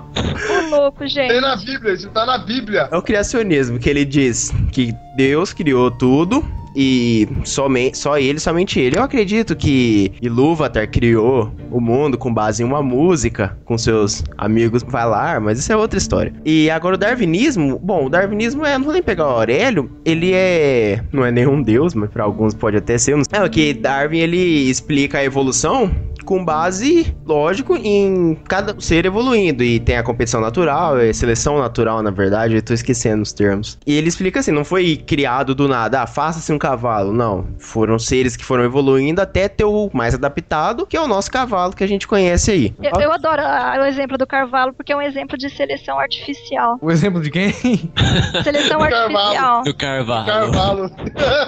Ô, 0.00 0.76
louco, 0.76 1.06
gente. 1.06 1.28
Tem 1.32 1.40
na 1.40 1.56
Bíblia, 1.56 1.94
isso 1.94 2.10
tá 2.10 2.26
na 2.26 2.38
Bíblia. 2.38 2.88
É 2.90 2.96
o 2.96 3.02
criacionismo, 3.02 3.78
que 3.78 3.88
ele 3.88 4.04
diz 4.04 4.52
que 4.72 4.94
Deus 5.16 5.52
criou 5.52 5.90
tudo 5.90 6.44
e 6.74 7.28
somente, 7.44 7.96
só 7.96 8.18
ele, 8.18 8.40
somente 8.40 8.80
ele. 8.80 8.98
Eu 8.98 9.02
acredito 9.02 9.54
que 9.54 10.12
Ilúvatar 10.20 10.88
criou 10.90 11.52
o 11.70 11.80
mundo 11.80 12.18
com 12.18 12.32
base 12.34 12.62
em 12.62 12.66
uma 12.66 12.82
música 12.82 13.56
com 13.64 13.78
seus 13.78 14.24
amigos 14.36 14.82
Valar, 14.82 15.40
mas 15.40 15.58
isso 15.58 15.72
é 15.72 15.76
outra 15.76 15.98
história. 15.98 16.32
E 16.44 16.68
agora 16.70 16.96
o 16.96 16.98
darwinismo, 16.98 17.78
bom, 17.78 18.06
o 18.06 18.08
darwinismo 18.08 18.64
é, 18.64 18.76
não 18.76 18.84
vou 18.84 18.92
nem 18.92 19.02
pegar 19.02 19.26
o 19.26 19.30
Aurélio, 19.30 19.90
ele 20.04 20.32
é, 20.34 21.02
não 21.12 21.24
é 21.24 21.30
nenhum 21.30 21.62
deus, 21.62 21.94
mas 21.94 22.10
para 22.10 22.24
alguns 22.24 22.54
pode 22.54 22.76
até 22.76 22.98
ser. 22.98 23.16
não 23.16 23.24
sei. 23.24 23.44
É 23.44 23.48
que 23.48 23.74
Darwin 23.74 24.18
ele 24.18 24.70
explica 24.70 25.18
a 25.18 25.24
evolução 25.24 25.90
com 26.24 26.44
base, 26.44 27.14
lógico, 27.24 27.76
em 27.76 28.34
cada 28.48 28.78
ser 28.80 29.06
evoluindo. 29.06 29.62
E 29.62 29.78
tem 29.80 29.96
a 29.96 30.02
competição 30.02 30.40
natural, 30.40 30.98
é 30.98 31.12
seleção 31.12 31.58
natural, 31.58 32.02
na 32.02 32.10
verdade, 32.10 32.54
eu 32.56 32.62
tô 32.62 32.72
esquecendo 32.74 33.22
os 33.22 33.32
termos. 33.32 33.78
E 33.86 33.94
ele 33.94 34.08
explica 34.08 34.40
assim: 34.40 34.50
não 34.50 34.64
foi 34.64 34.96
criado 34.96 35.54
do 35.54 35.68
nada, 35.68 36.02
ah, 36.02 36.06
faça-se 36.06 36.52
um 36.52 36.58
cavalo. 36.58 37.12
Não. 37.12 37.46
Foram 37.58 37.98
seres 37.98 38.36
que 38.36 38.44
foram 38.44 38.64
evoluindo 38.64 39.20
até 39.20 39.48
ter 39.48 39.64
o 39.64 39.90
mais 39.92 40.14
adaptado, 40.14 40.86
que 40.86 40.96
é 40.96 41.00
o 41.00 41.06
nosso 41.08 41.30
cavalo 41.30 41.74
que 41.74 41.84
a 41.84 41.86
gente 41.88 42.06
conhece 42.08 42.50
aí. 42.50 42.74
Eu, 42.82 43.00
eu 43.00 43.12
adoro 43.12 43.40
ah, 43.42 43.76
o 43.80 43.84
exemplo 43.84 44.16
do 44.18 44.26
Carvalho 44.26 44.72
porque 44.72 44.92
é 44.92 44.96
um 44.96 45.02
exemplo 45.02 45.36
de 45.36 45.48
seleção 45.50 45.98
artificial. 45.98 46.78
O 46.80 46.90
exemplo 46.90 47.20
de 47.20 47.30
quem? 47.30 47.52
Seleção 48.42 48.78
Do 48.80 48.88
Carvalho. 48.88 49.16
artificial. 49.16 49.62
Do 49.62 49.74
Carvalho. 49.74 50.26
Carvalho. 50.26 50.90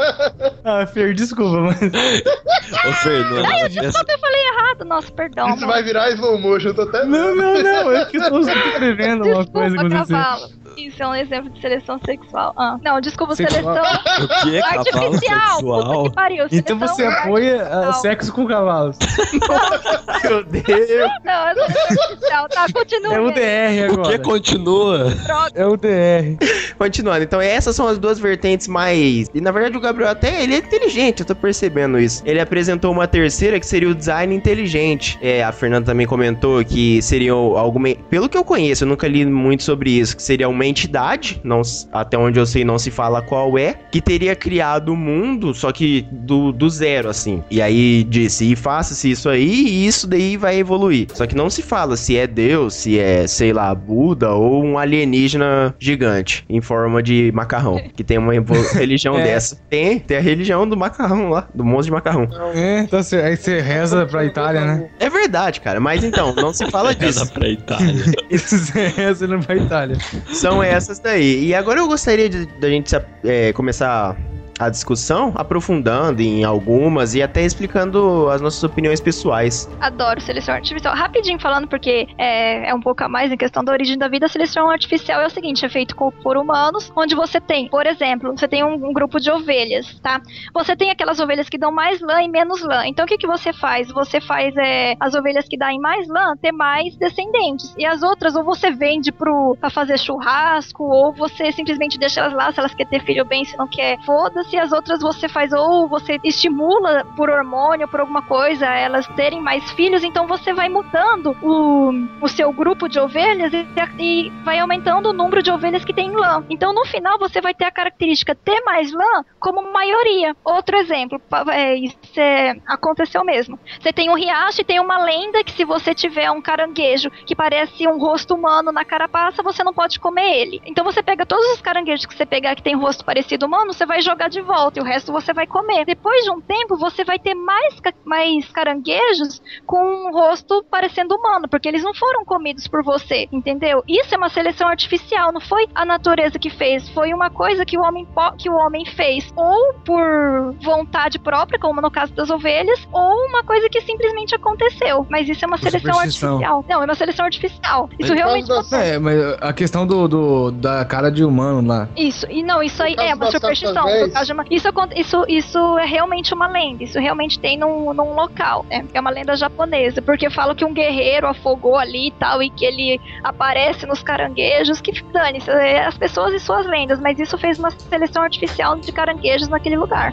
ah, 0.64 0.86
Fer, 0.86 1.14
desculpa, 1.14 1.60
mas. 1.60 1.80
Ô, 1.82 2.92
Fernando. 3.02 3.46
essa- 3.46 3.68
Desculpa, 3.80 4.12
eu 4.12 4.18
falei 4.18 4.40
errado. 4.40 4.65
Nossa, 4.86 5.10
perdão. 5.12 5.48
Isso 5.54 5.66
vai 5.66 5.82
virar 5.82 6.10
slow 6.10 6.38
motion, 6.38 6.68
eu 6.68 6.74
tô 6.74 6.82
até. 6.82 7.04
Não, 7.04 7.34
não, 7.34 7.62
não. 7.62 7.92
É 7.92 8.04
que 8.06 8.16
eu 8.16 8.28
tô 8.28 8.40
escrevendo 8.48 9.24
uma 9.24 9.44
Desculpa, 9.44 9.60
coisa 9.60 9.76
acontecer. 9.76 10.12
cavalo. 10.12 10.48
Isso 10.76 11.02
é 11.02 11.08
um 11.08 11.14
exemplo 11.14 11.50
de 11.50 11.60
seleção 11.60 11.98
sexual. 12.04 12.52
Ah, 12.56 12.78
não, 12.82 13.00
desculpa, 13.00 13.34
Sexual. 13.34 13.74
seleção 13.74 13.94
O 14.24 14.28
cavalo 14.28 14.78
artificial. 14.78 15.60
Puta 15.60 16.08
que 16.08 16.14
pariu. 16.14 16.46
Então 16.52 16.78
você 16.78 17.04
apoia 17.04 17.62
artificial. 17.62 17.92
sexo 17.94 18.32
com 18.32 18.46
cavalos. 18.46 18.96
Meu 20.24 20.44
Deus! 20.44 21.10
Não, 21.24 21.48
é 21.48 21.54
seleção 21.54 22.02
artificial. 22.02 22.48
Tá, 22.48 22.66
continua. 22.72 23.14
É 23.14 23.20
o. 23.20 23.30
DR 23.30 23.32
O 23.32 23.36
que 23.36 24.00
agora. 24.00 24.18
continua? 24.18 25.10
Droga. 25.10 25.50
É 25.54 25.66
o 25.66 25.76
DR. 25.76 26.36
Continuando, 26.78 27.22
então 27.24 27.40
essas 27.40 27.74
são 27.74 27.86
as 27.88 27.98
duas 27.98 28.18
vertentes 28.18 28.68
mais. 28.68 29.30
E 29.34 29.40
na 29.40 29.50
verdade 29.50 29.76
o 29.76 29.80
Gabriel 29.80 30.10
até 30.10 30.42
ele 30.42 30.54
é 30.54 30.58
inteligente, 30.58 31.20
eu 31.20 31.26
tô 31.26 31.34
percebendo 31.34 31.98
isso. 31.98 32.22
Ele 32.26 32.40
apresentou 32.40 32.92
uma 32.92 33.06
terceira 33.06 33.58
que 33.58 33.66
seria 33.66 33.88
o 33.88 33.94
design 33.94 34.34
inteligente. 34.34 35.18
É, 35.22 35.42
a 35.42 35.52
Fernanda 35.52 35.86
também 35.86 36.06
comentou 36.06 36.62
que 36.64 37.00
seria 37.00 37.32
alguma. 37.32 37.94
Pelo 38.10 38.28
que 38.28 38.36
eu 38.36 38.44
conheço, 38.44 38.84
eu 38.84 38.88
nunca 38.88 39.08
li 39.08 39.24
muito 39.24 39.62
sobre 39.62 39.90
isso, 39.90 40.16
que 40.16 40.22
seria 40.22 40.48
uma 40.48 40.65
entidade, 40.66 41.40
não, 41.44 41.62
até 41.92 42.16
onde 42.18 42.38
eu 42.38 42.46
sei 42.46 42.64
não 42.64 42.78
se 42.78 42.90
fala 42.90 43.22
qual 43.22 43.58
é, 43.58 43.74
que 43.90 44.00
teria 44.00 44.34
criado 44.34 44.90
o 44.92 44.96
mundo, 44.96 45.54
só 45.54 45.72
que 45.72 46.06
do, 46.10 46.52
do 46.52 46.68
zero, 46.68 47.08
assim. 47.08 47.42
E 47.50 47.60
aí 47.62 48.04
disse, 48.04 48.50
e 48.52 48.56
faça-se 48.56 49.10
isso 49.10 49.28
aí, 49.28 49.48
e 49.66 49.86
isso 49.86 50.06
daí 50.06 50.36
vai 50.36 50.56
evoluir. 50.58 51.06
Só 51.14 51.26
que 51.26 51.34
não 51.36 51.48
se 51.50 51.62
fala 51.62 51.96
se 51.96 52.16
é 52.16 52.26
Deus, 52.26 52.74
se 52.74 52.98
é, 52.98 53.26
sei 53.26 53.52
lá, 53.52 53.74
Buda 53.74 54.30
ou 54.32 54.64
um 54.64 54.78
alienígena 54.78 55.74
gigante 55.78 56.44
em 56.48 56.60
forma 56.60 57.02
de 57.02 57.30
macarrão, 57.34 57.80
que 57.94 58.02
tem 58.04 58.18
uma 58.18 58.32
religião 58.74 59.18
É. 59.18 59.24
dessa. 59.24 59.56
Tem, 59.68 59.98
tem 59.98 60.16
a 60.16 60.20
religião 60.20 60.68
do 60.68 60.76
macarrão 60.76 61.28
lá, 61.30 61.48
do 61.54 61.64
monstro 61.64 61.86
de 61.86 61.90
macarrão. 61.92 62.28
É, 62.54 62.84
tá 62.84 63.02
certo. 63.02 63.26
Aí 63.26 63.36
você 63.36 63.60
reza 63.60 64.06
pra 64.06 64.24
Itália, 64.24 64.64
né? 64.64 64.88
É 65.00 65.08
verdade, 65.10 65.60
cara, 65.60 65.80
mas 65.80 66.02
então, 66.04 66.34
não 66.34 66.52
se 66.52 66.68
fala 66.70 66.92
Reza 66.92 67.20
disso. 67.22 67.32
pra 67.32 67.48
Itália. 67.48 67.94
Isso 68.30 68.58
você 68.58 68.88
reza 68.88 69.26
pra 69.38 69.56
Itália. 69.56 69.96
São 70.32 70.55
essas 70.62 70.98
daí. 70.98 71.44
E 71.46 71.54
agora 71.54 71.80
eu 71.80 71.88
gostaria 71.88 72.28
de- 72.28 72.46
da 72.46 72.68
gente 72.68 72.94
é, 73.24 73.52
começar 73.52 74.16
a 74.58 74.68
discussão 74.68 75.32
aprofundando 75.34 76.22
em 76.22 76.44
algumas 76.44 77.14
e 77.14 77.22
até 77.22 77.42
explicando 77.42 78.28
as 78.30 78.40
nossas 78.40 78.62
opiniões 78.62 79.00
pessoais. 79.00 79.68
Adoro 79.80 80.20
seleção 80.20 80.54
artificial. 80.54 80.94
Rapidinho 80.94 81.38
falando, 81.38 81.68
porque 81.68 82.06
é, 82.18 82.70
é 82.70 82.74
um 82.74 82.80
pouco 82.80 83.04
a 83.04 83.08
mais 83.08 83.30
em 83.30 83.36
questão 83.36 83.64
da 83.64 83.72
origem 83.72 83.98
da 83.98 84.08
vida. 84.08 84.26
A 84.26 84.28
seleção 84.28 84.70
artificial 84.70 85.20
é 85.20 85.26
o 85.26 85.30
seguinte: 85.30 85.64
é 85.64 85.68
feito 85.68 85.94
por 86.22 86.36
humanos, 86.36 86.92
onde 86.96 87.14
você 87.14 87.40
tem, 87.40 87.68
por 87.68 87.86
exemplo, 87.86 88.36
você 88.36 88.48
tem 88.48 88.64
um, 88.64 88.74
um 88.74 88.92
grupo 88.92 89.20
de 89.20 89.30
ovelhas, 89.30 89.98
tá? 90.00 90.20
Você 90.54 90.76
tem 90.76 90.90
aquelas 90.90 91.20
ovelhas 91.20 91.48
que 91.48 91.58
dão 91.58 91.70
mais 91.70 92.00
lã 92.00 92.22
e 92.22 92.28
menos 92.28 92.62
lã. 92.62 92.86
Então 92.86 93.04
o 93.04 93.08
que, 93.08 93.18
que 93.18 93.26
você 93.26 93.52
faz? 93.52 93.88
Você 93.88 94.20
faz 94.20 94.56
é, 94.56 94.94
as 95.00 95.14
ovelhas 95.14 95.46
que 95.48 95.56
dão 95.56 95.76
mais 95.78 96.08
lã 96.08 96.36
ter 96.36 96.52
mais 96.52 96.96
descendentes. 96.96 97.74
E 97.76 97.84
as 97.84 98.02
outras, 98.02 98.34
ou 98.34 98.44
você 98.44 98.70
vende 98.70 99.12
pro, 99.12 99.56
pra 99.60 99.70
fazer 99.70 99.98
churrasco, 99.98 100.84
ou 100.84 101.12
você 101.12 101.52
simplesmente 101.52 101.98
deixa 101.98 102.20
elas 102.20 102.32
lá 102.32 102.52
se 102.52 102.58
elas 102.58 102.74
querem 102.74 102.90
ter 102.90 103.04
filho 103.04 103.24
bem, 103.24 103.44
se 103.44 103.56
não 103.56 103.66
quer, 103.66 103.98
foda-se. 104.46 104.56
E 104.56 104.58
as 104.58 104.72
outras 104.72 105.00
você 105.00 105.28
faz, 105.28 105.52
ou 105.52 105.88
você 105.88 106.18
estimula 106.22 107.04
por 107.16 107.28
hormônio, 107.28 107.88
por 107.88 108.00
alguma 108.00 108.22
coisa, 108.22 108.66
elas 108.66 109.06
terem 109.08 109.40
mais 109.40 109.70
filhos. 109.72 110.04
Então 110.04 110.26
você 110.26 110.52
vai 110.52 110.68
mudando 110.68 111.36
o, 111.42 111.90
o 112.20 112.28
seu 112.28 112.52
grupo 112.52 112.88
de 112.88 112.98
ovelhas 112.98 113.52
e, 113.52 113.66
e 113.98 114.30
vai 114.44 114.58
aumentando 114.58 115.10
o 115.10 115.12
número 115.12 115.42
de 115.42 115.50
ovelhas 115.50 115.84
que 115.84 115.92
tem 115.92 116.10
lã. 116.10 116.44
Então 116.48 116.72
no 116.72 116.84
final 116.86 117.18
você 117.18 117.40
vai 117.40 117.54
ter 117.54 117.64
a 117.64 117.70
característica 117.70 118.34
ter 118.34 118.62
mais 118.64 118.92
lã 118.92 119.24
como 119.40 119.72
maioria. 119.72 120.34
Outro 120.44 120.76
exemplo, 120.76 121.20
é, 121.50 121.74
isso 121.74 121.96
é- 122.16 122.56
aconteceu 122.66 123.24
mesmo. 123.24 123.58
Você 123.80 123.92
tem 123.92 124.10
um 124.10 124.14
riacho 124.14 124.60
e 124.60 124.64
tem 124.64 124.80
uma 124.80 124.98
lenda 124.98 125.42
que 125.44 125.52
se 125.52 125.64
você 125.64 125.94
tiver 125.94 126.30
um 126.30 126.40
caranguejo 126.40 127.10
que 127.26 127.34
parece 127.34 127.86
um 127.86 127.98
rosto 127.98 128.34
humano 128.34 128.72
na 128.72 128.84
carapaça, 128.84 129.42
você 129.42 129.62
não 129.64 129.72
pode 129.72 129.98
comer 129.98 130.40
ele. 130.40 130.62
Então 130.64 130.84
você 130.84 131.02
pega 131.02 131.26
todos 131.26 131.46
os 131.52 131.60
caranguejos 131.60 132.06
que 132.06 132.14
você 132.14 132.26
pegar 132.26 132.54
que 132.54 132.62
tem 132.62 132.76
rosto 132.76 133.04
parecido 133.04 133.46
humano, 133.46 133.72
você 133.72 133.86
vai 133.86 134.00
jogar 134.00 134.28
de 134.28 134.35
volta 134.42 134.78
e 134.78 134.82
o 134.82 134.84
resto 134.84 135.12
você 135.12 135.32
vai 135.32 135.46
comer. 135.46 135.84
Depois 135.84 136.24
de 136.24 136.30
um 136.30 136.40
tempo, 136.40 136.76
você 136.76 137.04
vai 137.04 137.18
ter 137.18 137.34
mais, 137.34 137.74
mais 138.04 138.46
caranguejos 138.50 139.40
com 139.66 139.78
um 139.82 140.12
rosto 140.12 140.64
parecendo 140.70 141.14
humano, 141.14 141.48
porque 141.48 141.68
eles 141.68 141.82
não 141.82 141.94
foram 141.94 142.24
comidos 142.24 142.66
por 142.68 142.82
você, 142.82 143.28
entendeu? 143.32 143.82
Isso 143.88 144.14
é 144.14 144.18
uma 144.18 144.28
seleção 144.28 144.68
artificial, 144.68 145.32
não 145.32 145.40
foi 145.40 145.66
a 145.74 145.84
natureza 145.84 146.38
que 146.38 146.50
fez, 146.50 146.88
foi 146.90 147.12
uma 147.12 147.30
coisa 147.30 147.64
que 147.64 147.78
o 147.78 147.82
homem, 147.82 148.06
que 148.38 148.48
o 148.50 148.54
homem 148.54 148.84
fez, 148.84 149.30
ou 149.36 149.74
por 149.84 150.54
vontade 150.62 151.18
própria, 151.18 151.58
como 151.58 151.80
no 151.80 151.90
caso 151.90 152.12
das 152.14 152.30
ovelhas, 152.30 152.86
ou 152.92 153.26
uma 153.28 153.42
coisa 153.42 153.68
que 153.68 153.80
simplesmente 153.80 154.34
aconteceu. 154.34 155.06
Mas 155.10 155.28
isso 155.28 155.44
é 155.44 155.48
uma 155.48 155.56
seleção 155.58 155.98
artificial. 156.38 156.64
Não, 156.68 156.82
é 156.82 156.84
uma 156.84 156.94
seleção 156.94 157.24
artificial. 157.24 157.88
Isso 157.98 158.12
realmente 158.14 158.48
da- 158.48 158.76
É, 158.84 158.98
mas 158.98 159.16
a 159.40 159.52
questão 159.52 159.86
do, 159.86 160.06
do- 160.08 160.50
da 160.50 160.84
cara 160.84 161.10
de 161.10 161.24
humano 161.24 161.66
lá. 161.66 161.88
Isso, 161.96 162.26
e 162.30 162.42
não, 162.42 162.62
isso 162.62 162.82
aí 162.82 162.94
é 162.98 163.14
uma 163.14 163.30
superstição. 163.30 163.74
cascavéis- 163.74 164.06
no 164.08 164.12
caso 164.12 164.25
isso, 164.50 164.68
isso, 164.94 165.24
isso 165.28 165.78
é 165.78 165.86
realmente 165.86 166.32
uma 166.34 166.46
lenda. 166.46 166.84
Isso 166.84 166.98
realmente 166.98 167.38
tem 167.38 167.58
num, 167.58 167.92
num 167.92 168.14
local, 168.14 168.64
né? 168.68 168.84
É 168.92 169.00
uma 169.00 169.10
lenda 169.10 169.36
japonesa. 169.36 170.00
Porque 170.02 170.30
falam 170.30 170.54
que 170.54 170.64
um 170.64 170.72
guerreiro 170.72 171.26
afogou 171.26 171.76
ali 171.76 172.08
e 172.08 172.12
tal, 172.12 172.42
e 172.42 172.50
que 172.50 172.64
ele 172.64 173.00
aparece 173.22 173.86
nos 173.86 174.02
caranguejos. 174.02 174.80
Que 174.80 174.92
dane-se, 175.12 175.50
é 175.50 175.86
as 175.86 175.96
pessoas 175.96 176.34
e 176.34 176.38
suas 176.38 176.66
lendas. 176.66 177.00
Mas 177.00 177.18
isso 177.18 177.36
fez 177.38 177.58
uma 177.58 177.70
seleção 177.70 178.22
artificial 178.22 178.76
de 178.76 178.92
caranguejos 178.92 179.48
naquele 179.48 179.76
lugar. 179.76 180.12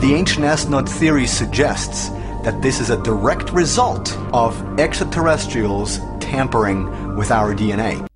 The 0.00 0.14
ancient 0.14 0.44
astronaut 0.44 0.88
theory 0.88 1.26
suggests 1.26 2.17
that 2.44 2.60
this 2.62 2.80
is 2.80 2.90
a 2.90 2.96
direct 3.02 3.52
result 3.52 4.16
of 4.32 4.54
extraterrestrials 4.78 6.00
tampering 6.20 7.16
with 7.16 7.30
our 7.30 7.54
DNA. 7.54 8.08